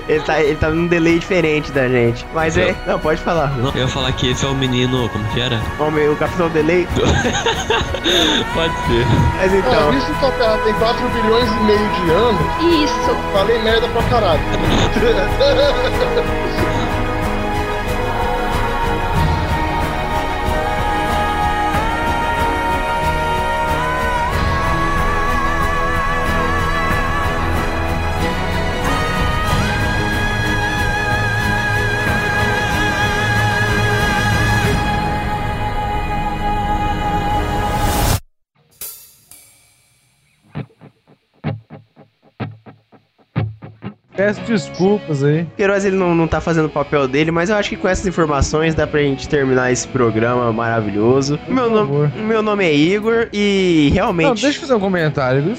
Ele 0.07 0.21
tá, 0.21 0.39
ele 0.41 0.55
tá 0.55 0.69
num 0.69 0.87
delay 0.87 1.19
diferente 1.19 1.71
da 1.71 1.87
gente. 1.87 2.25
Mas 2.33 2.57
é. 2.57 2.73
Não, 2.87 2.97
pode 2.97 3.21
falar. 3.21 3.49
Não, 3.57 3.69
eu 3.71 3.81
ia 3.81 3.87
falar 3.87 4.11
que 4.13 4.31
esse 4.31 4.43
é 4.43 4.47
o 4.47 4.53
menino. 4.55 5.07
Como 5.09 5.23
que 5.29 5.39
era? 5.39 5.59
Homem, 5.79 6.07
o 6.09 6.15
Capitão 6.15 6.49
Delay. 6.49 6.87
Pode 8.53 8.73
ser. 8.87 9.05
Mas 9.37 9.53
então. 9.53 9.91
visto 9.91 10.13
que 10.19 10.25
a 10.25 10.31
Terra 10.31 10.57
tem 10.63 10.73
4 10.75 11.09
bilhões 11.09 11.51
e 11.51 11.59
meio 11.65 11.89
de 11.89 12.11
anos, 12.11 12.83
Isso. 12.83 13.15
falei 13.33 13.59
merda 13.59 13.87
pra 13.89 14.03
caralho. 14.03 14.41
Yeah. 15.07 16.66
Peço 44.17 44.41
desculpas 44.41 45.23
aí. 45.23 45.45
Queiroz 45.55 45.85
ele 45.85 45.95
não, 45.95 46.15
não 46.15 46.27
tá 46.27 46.41
fazendo 46.41 46.65
o 46.65 46.69
papel 46.69 47.07
dele, 47.07 47.29
mas 47.31 47.51
eu 47.51 47.55
acho 47.55 47.69
que 47.69 47.77
com 47.77 47.87
essas 47.87 48.05
informações 48.07 48.73
dá 48.73 48.87
pra 48.87 48.99
gente 48.99 49.29
terminar 49.29 49.71
esse 49.71 49.87
programa 49.87 50.51
maravilhoso. 50.51 51.39
Meu, 51.47 51.69
nome, 51.69 51.87
favor. 51.87 52.11
meu 52.15 52.41
nome 52.41 52.65
é 52.65 52.73
Igor 52.73 53.29
e 53.31 53.91
realmente. 53.93 54.27
Não, 54.27 54.33
deixa 54.33 54.57
eu 54.57 54.61
fazer 54.61 54.73
um 54.73 54.79
comentário. 54.79 55.55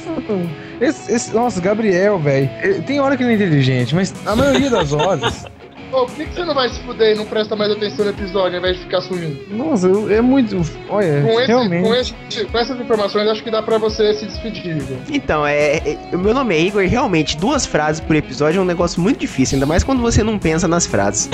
Esse, 0.80 1.12
esse- 1.12 1.32
nossa, 1.34 1.60
Gabriel, 1.60 2.18
velho. 2.18 2.50
Tem 2.84 3.00
hora 3.00 3.16
que 3.16 3.22
ele 3.22 3.32
é 3.32 3.34
inteligente, 3.36 3.94
mas 3.94 4.12
a 4.26 4.34
maioria 4.34 4.68
das 4.70 4.92
horas. 4.92 5.46
Ô, 5.90 6.04
por 6.04 6.14
que, 6.16 6.26
que 6.26 6.34
você 6.34 6.44
não 6.44 6.54
vai 6.54 6.68
se 6.68 6.78
fuder 6.80 7.14
e 7.14 7.18
não 7.18 7.24
presta 7.24 7.56
mais 7.56 7.72
atenção 7.72 8.04
no 8.04 8.10
episódio 8.10 8.52
ao 8.56 8.58
invés 8.58 8.76
de 8.76 8.82
ficar 8.84 9.00
sumindo? 9.00 9.38
Nossa, 9.50 9.86
eu- 9.86 10.10
é 10.12 10.20
muito. 10.20 10.54
Olha, 10.90 11.22
Com, 11.22 11.40
esse, 11.40 11.46
realmente. 11.46 11.82
com, 11.88 11.94
esse- 11.94 12.44
com 12.44 12.58
essas 12.58 12.78
informações, 12.80 13.26
acho 13.28 13.42
que 13.42 13.50
dá 13.50 13.62
pra 13.62 13.78
você 13.78 14.12
se 14.12 14.26
despedir, 14.26 14.76
Igor. 14.76 14.96
Então, 15.10 15.46
é, 15.46 15.76
é- 15.78 15.98
o 16.12 16.18
meu 16.18 16.34
nome 16.34 16.54
é 16.54 16.60
Igor 16.60 16.82
e 16.82 16.86
realmente 16.86 17.38
duas 17.38 17.64
frases 17.64 18.00
por 18.00 18.14
episódio 18.14 18.58
é 18.58 18.62
um 18.62 18.66
negócio 18.66 19.00
muito 19.00 19.18
difícil, 19.18 19.56
ainda 19.56 19.66
mais 19.66 19.82
quando 19.82 20.02
você 20.02 20.22
não 20.22 20.38
pensa 20.38 20.68
nas 20.68 20.86
frases. 20.86 21.30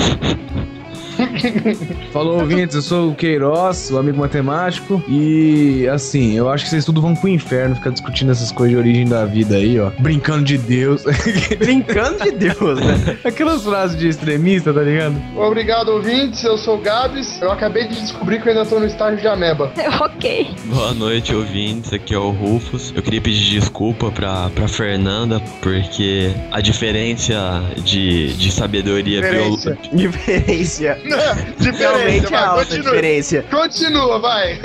Falou, 2.11 2.39
ouvintes, 2.39 2.75
eu 2.75 2.81
sou 2.81 3.11
o 3.11 3.15
Queiroz, 3.15 3.91
o 3.91 3.97
amigo 3.97 4.17
matemático. 4.17 5.03
E 5.07 5.87
assim, 5.87 6.33
eu 6.33 6.49
acho 6.49 6.65
que 6.65 6.69
vocês 6.69 6.85
tudo 6.85 7.01
vão 7.01 7.15
pro 7.15 7.29
inferno 7.29 7.75
ficar 7.75 7.89
discutindo 7.89 8.31
essas 8.31 8.51
coisas 8.51 8.75
de 8.75 8.77
origem 8.77 9.05
da 9.05 9.25
vida 9.25 9.55
aí, 9.55 9.79
ó. 9.79 9.91
Brincando 9.99 10.43
de 10.43 10.57
Deus. 10.57 11.03
Brincando 11.57 12.23
de 12.23 12.31
Deus, 12.31 12.79
né? 12.79 13.17
Aquelas 13.23 13.63
frases 13.63 13.97
de 13.97 14.07
extremista, 14.07 14.73
tá 14.73 14.81
ligado? 14.81 15.15
Obrigado, 15.35 15.89
ouvintes. 15.89 16.43
Eu 16.43 16.57
sou 16.57 16.77
o 16.77 16.81
Gabs. 16.81 17.41
Eu 17.41 17.51
acabei 17.51 17.87
de 17.87 17.95
descobrir 17.95 18.41
que 18.41 18.47
eu 18.49 18.53
ainda 18.53 18.65
tô 18.65 18.79
no 18.79 18.85
estágio 18.85 19.19
de 19.19 19.27
ameba. 19.27 19.71
ok. 20.01 20.49
Boa 20.65 20.93
noite, 20.93 21.33
ouvintes. 21.33 21.93
Aqui 21.93 22.13
é 22.13 22.17
o 22.17 22.31
Rufus. 22.31 22.93
Eu 22.95 23.01
queria 23.01 23.21
pedir 23.21 23.59
desculpa 23.59 24.11
pra, 24.11 24.49
pra 24.49 24.67
Fernanda, 24.67 25.41
porque 25.61 26.31
a 26.51 26.61
diferença 26.61 27.63
de, 27.83 28.33
de 28.33 28.51
sabedoria 28.51 29.21
biológica. 29.21 29.77
Diferença. 29.93 30.97
Realmente 31.77 32.25
é 32.25 32.29
vai, 32.29 32.43
alta 32.43 32.61
a 32.61 32.65
continua. 32.65 32.83
diferença. 32.83 33.43
Continua, 33.49 34.19
vai. 34.19 34.59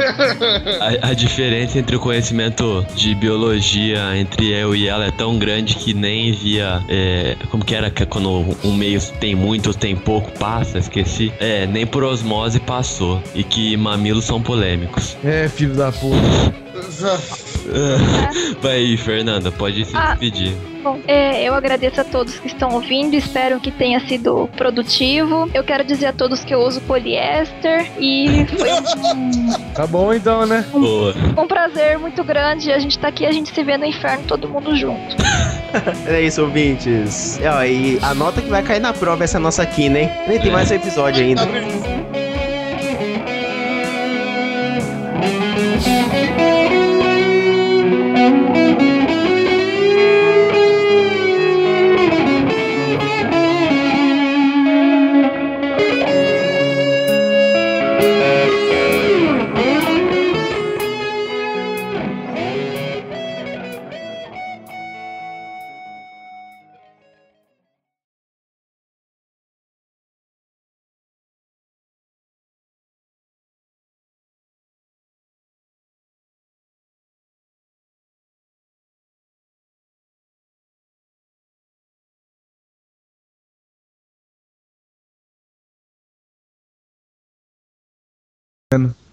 A, 1.02 1.09
a 1.09 1.14
diferença 1.14 1.78
entre 1.78 1.97
o 1.97 2.01
conhecimento 2.01 2.85
de 2.94 3.14
biologia 3.14 4.16
entre 4.16 4.51
eu 4.52 4.74
e 4.74 4.89
ela 4.89 5.06
é 5.06 5.10
tão 5.10 5.39
grande 5.39 5.74
que 5.77 5.94
nem 5.94 6.32
via. 6.32 6.82
é, 6.89 7.36
como 7.51 7.64
que 7.64 7.74
era 7.74 7.90
que 7.90 8.05
quando 8.06 8.56
um 8.64 8.72
meio 8.72 9.01
tem 9.20 9.35
muito 9.35 9.68
ou 9.68 9.74
tem 9.74 9.97
pouco, 9.97 10.31
passa, 10.39 10.78
esqueci. 10.78 11.32
É, 11.40 11.66
nem 11.66 11.86
por 11.86 12.05
osmose 12.05 12.60
passou. 12.60 13.22
E 13.35 13.43
que 13.43 13.77
mamilos 13.77 14.24
são 14.24 14.40
polêmicos. 14.43 15.16
É, 15.24 15.48
filho 15.48 15.74
da 15.74 15.90
puta. 15.93 16.20
Vai 18.60 18.76
aí, 18.76 18.97
Fernanda, 18.97 19.51
pode 19.52 19.84
se 19.84 19.97
Ah. 19.97 20.10
despedir. 20.10 20.52
Bom, 20.82 20.98
é, 21.06 21.44
eu 21.44 21.52
agradeço 21.55 22.01
a 22.01 22.05
todos 22.05 22.38
que 22.38 22.47
estão 22.47 22.70
ouvindo, 22.72 23.14
espero 23.14 23.60
que 23.60 23.70
tenha 23.70 24.01
sido 24.09 24.48
produtivo. 24.56 25.47
Eu 25.52 25.62
quero 25.62 25.84
dizer 25.84 26.06
a 26.06 26.12
todos 26.12 26.42
que 26.42 26.55
eu 26.55 26.60
uso 26.60 26.80
poliéster 26.82 27.90
e 27.98 28.47
foi 28.47 28.70
um, 28.72 29.51
Tá 29.76 29.86
bom 29.86 30.14
então, 30.14 30.47
né? 30.47 30.64
Boa. 30.72 31.14
um 31.36 31.47
prazer 31.47 31.98
muito 31.98 32.24
grande. 32.24 32.72
A 32.72 32.78
gente 32.78 32.98
tá 32.98 33.09
aqui, 33.09 33.26
a 33.26 33.32
gente 33.32 33.52
se 33.55 33.62
vê 33.62 33.76
no 33.76 33.84
inferno, 33.84 34.24
todo 34.26 34.48
mundo 34.48 34.74
junto. 34.76 35.16
É 36.09 36.20
isso, 36.20 36.42
ouvintes. 36.42 37.38
E, 37.38 37.47
ó, 37.47 37.62
e 37.62 37.97
a 38.02 38.12
nota 38.12 38.42
que 38.42 38.48
vai 38.48 38.60
cair 38.60 38.80
na 38.80 38.92
prova 38.92 39.22
é 39.22 39.24
essa 39.24 39.38
nossa 39.38 39.62
aqui, 39.62 39.88
né? 39.88 40.24
Nem 40.26 40.40
tem 40.40 40.51
mais 40.51 40.68
um 40.68 40.74
episódio 40.74 41.22
ainda. 41.22 41.42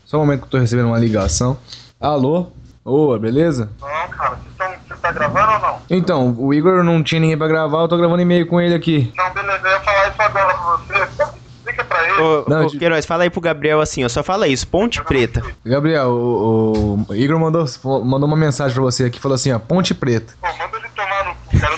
Só 0.08 0.16
um 0.16 0.22
momento 0.22 0.40
que 0.40 0.46
eu 0.46 0.52
tô 0.52 0.58
recebendo 0.58 0.86
uma 0.88 0.98
ligação. 0.98 1.58
Alô? 2.00 2.48
Ô, 2.86 3.20
beleza? 3.20 3.70
Não, 3.82 4.08
cara. 4.08 4.40
Você 4.88 4.96
tá 5.02 5.12
gravando 5.12 5.52
ou 5.52 5.60
não? 5.60 5.82
Então, 5.90 6.34
o 6.40 6.54
Igor 6.54 6.82
não 6.82 7.04
tinha 7.04 7.20
ninguém 7.20 7.38
pra 7.38 7.46
gravar, 7.50 7.82
eu 7.82 7.88
tô 7.90 7.98
gravando 7.98 8.22
e-mail 8.22 8.48
com 8.48 8.62
ele 8.62 8.74
aqui. 8.74 9.12
Não, 9.18 9.34
beleza, 9.34 9.68
eu 9.68 9.72
ia 9.72 9.80
falar 9.82 10.08
isso 10.08 10.22
agora 10.22 10.54
pra 10.54 11.06
você. 11.08 11.38
Explica 11.58 11.84
pra 11.84 12.04
ele. 12.10 12.22
Ô, 12.22 12.46
Não, 12.48 12.66
ô, 12.66 12.70
de- 12.70 12.78
Queiroz, 12.80 13.06
fala 13.06 13.24
aí 13.24 13.30
pro 13.30 13.42
Gabriel 13.42 13.82
assim, 13.82 14.06
ó. 14.06 14.08
Só 14.08 14.24
fala 14.24 14.48
isso, 14.48 14.66
Ponte 14.70 15.04
Preta. 15.04 15.44
Gabriel, 15.66 16.08
o, 16.10 17.06
o 17.10 17.14
Igor 17.14 17.38
mandou, 17.38 17.66
mandou 18.06 18.26
uma 18.30 18.38
mensagem 18.38 18.74
pra 18.74 18.84
você 18.84 19.04
aqui, 19.04 19.20
falou 19.20 19.36
assim, 19.36 19.52
ó, 19.52 19.60
Ponte 19.60 19.94
Preta. 19.94 20.34
Pô, 20.40 20.48
manda 20.58 20.78
ele 20.78 20.88
tomar 20.96 21.26
no 21.26 21.36
cu, 21.36 21.60
cara. 21.60 21.76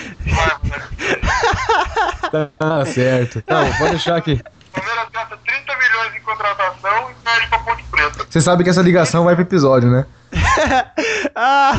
Não 2.32 2.38
né? 2.38 2.50
Tá 2.56 2.86
certo. 2.86 3.42
Não, 3.48 3.72
pode 3.78 3.90
deixar 3.90 4.14
aqui. 4.16 4.40
Palmeiras 4.72 5.08
gasta 5.12 5.36
30 5.44 5.76
milhões 5.76 6.14
em 6.14 6.20
contratação 6.20 7.10
e 7.10 7.14
perde 7.24 7.48
pra 7.48 7.49
Ponte 7.64 7.84
Preta. 7.90 8.26
Você 8.28 8.40
sabe 8.40 8.64
que 8.64 8.70
essa 8.70 8.82
ligação 8.82 9.24
vai 9.24 9.34
pro 9.34 9.42
episódio, 9.42 9.90
né? 9.90 10.06
Ah, 11.34 11.72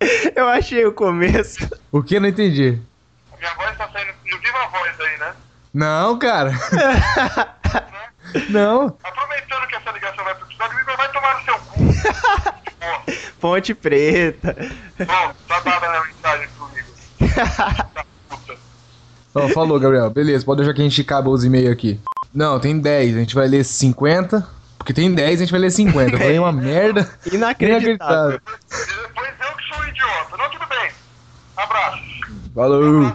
eu 0.34 0.48
achei 0.48 0.84
o 0.86 0.92
começo. 0.92 1.68
O 1.92 2.02
que? 2.02 2.18
Não 2.18 2.28
entendi. 2.28 2.80
Minha 3.38 3.54
voz 3.54 3.76
tá 3.76 3.88
saindo 3.92 4.12
no 4.30 4.38
viva 4.38 4.66
voz 4.72 5.00
aí, 5.00 5.18
né? 5.18 5.34
Não, 5.74 6.18
cara. 6.18 6.52
Não. 8.50 8.96
Aproveitando 9.02 9.66
que 9.68 9.76
essa 9.76 9.90
ligação 9.90 10.24
vai 10.24 10.34
pro 10.34 10.46
episódio, 10.46 10.76
o 10.76 10.80
Igor 10.80 10.96
vai 10.96 11.12
tomar 11.12 11.38
no 11.38 11.44
seu 11.44 11.58
cu. 11.58 11.78
Porra. 12.78 13.18
Ponte 13.40 13.74
Preta. 13.74 14.56
Bom, 14.98 15.34
tá 15.46 15.60
dada 15.60 15.86
a 15.86 16.04
mensagem 16.04 16.48
pro 16.56 16.70
Igor. 16.76 17.34
Tá 17.94 18.04
puta. 18.28 18.56
Ó, 19.34 19.48
falou, 19.48 19.78
Gabriel. 19.78 20.10
Beleza, 20.10 20.44
pode 20.44 20.58
deixar 20.58 20.74
que 20.74 20.80
a 20.80 20.84
gente 20.84 21.00
acaba 21.00 21.30
os 21.30 21.44
e-mails 21.44 21.70
aqui. 21.72 22.00
Não, 22.34 22.58
tem 22.58 22.78
10. 22.78 23.16
A 23.16 23.18
gente 23.20 23.34
vai 23.34 23.48
ler 23.48 23.64
50. 23.64 24.57
Porque 24.88 25.02
tem 25.02 25.14
10, 25.14 25.34
a 25.34 25.44
gente 25.44 25.50
vai 25.50 25.60
ler 25.60 25.70
50. 25.70 26.12
Eu 26.14 26.18
falei 26.18 26.38
uma 26.38 26.50
merda. 26.50 27.06
Inacreditável. 27.30 28.40
E 28.40 29.06
depois 29.06 29.30
eu 29.38 29.52
que 29.54 29.64
sou 29.68 29.84
um 29.84 29.86
idiota. 29.86 30.36
Não, 30.38 30.50
tudo 30.50 30.66
bem. 30.66 30.90
Abraço. 31.58 32.02
Falou. 32.54 33.14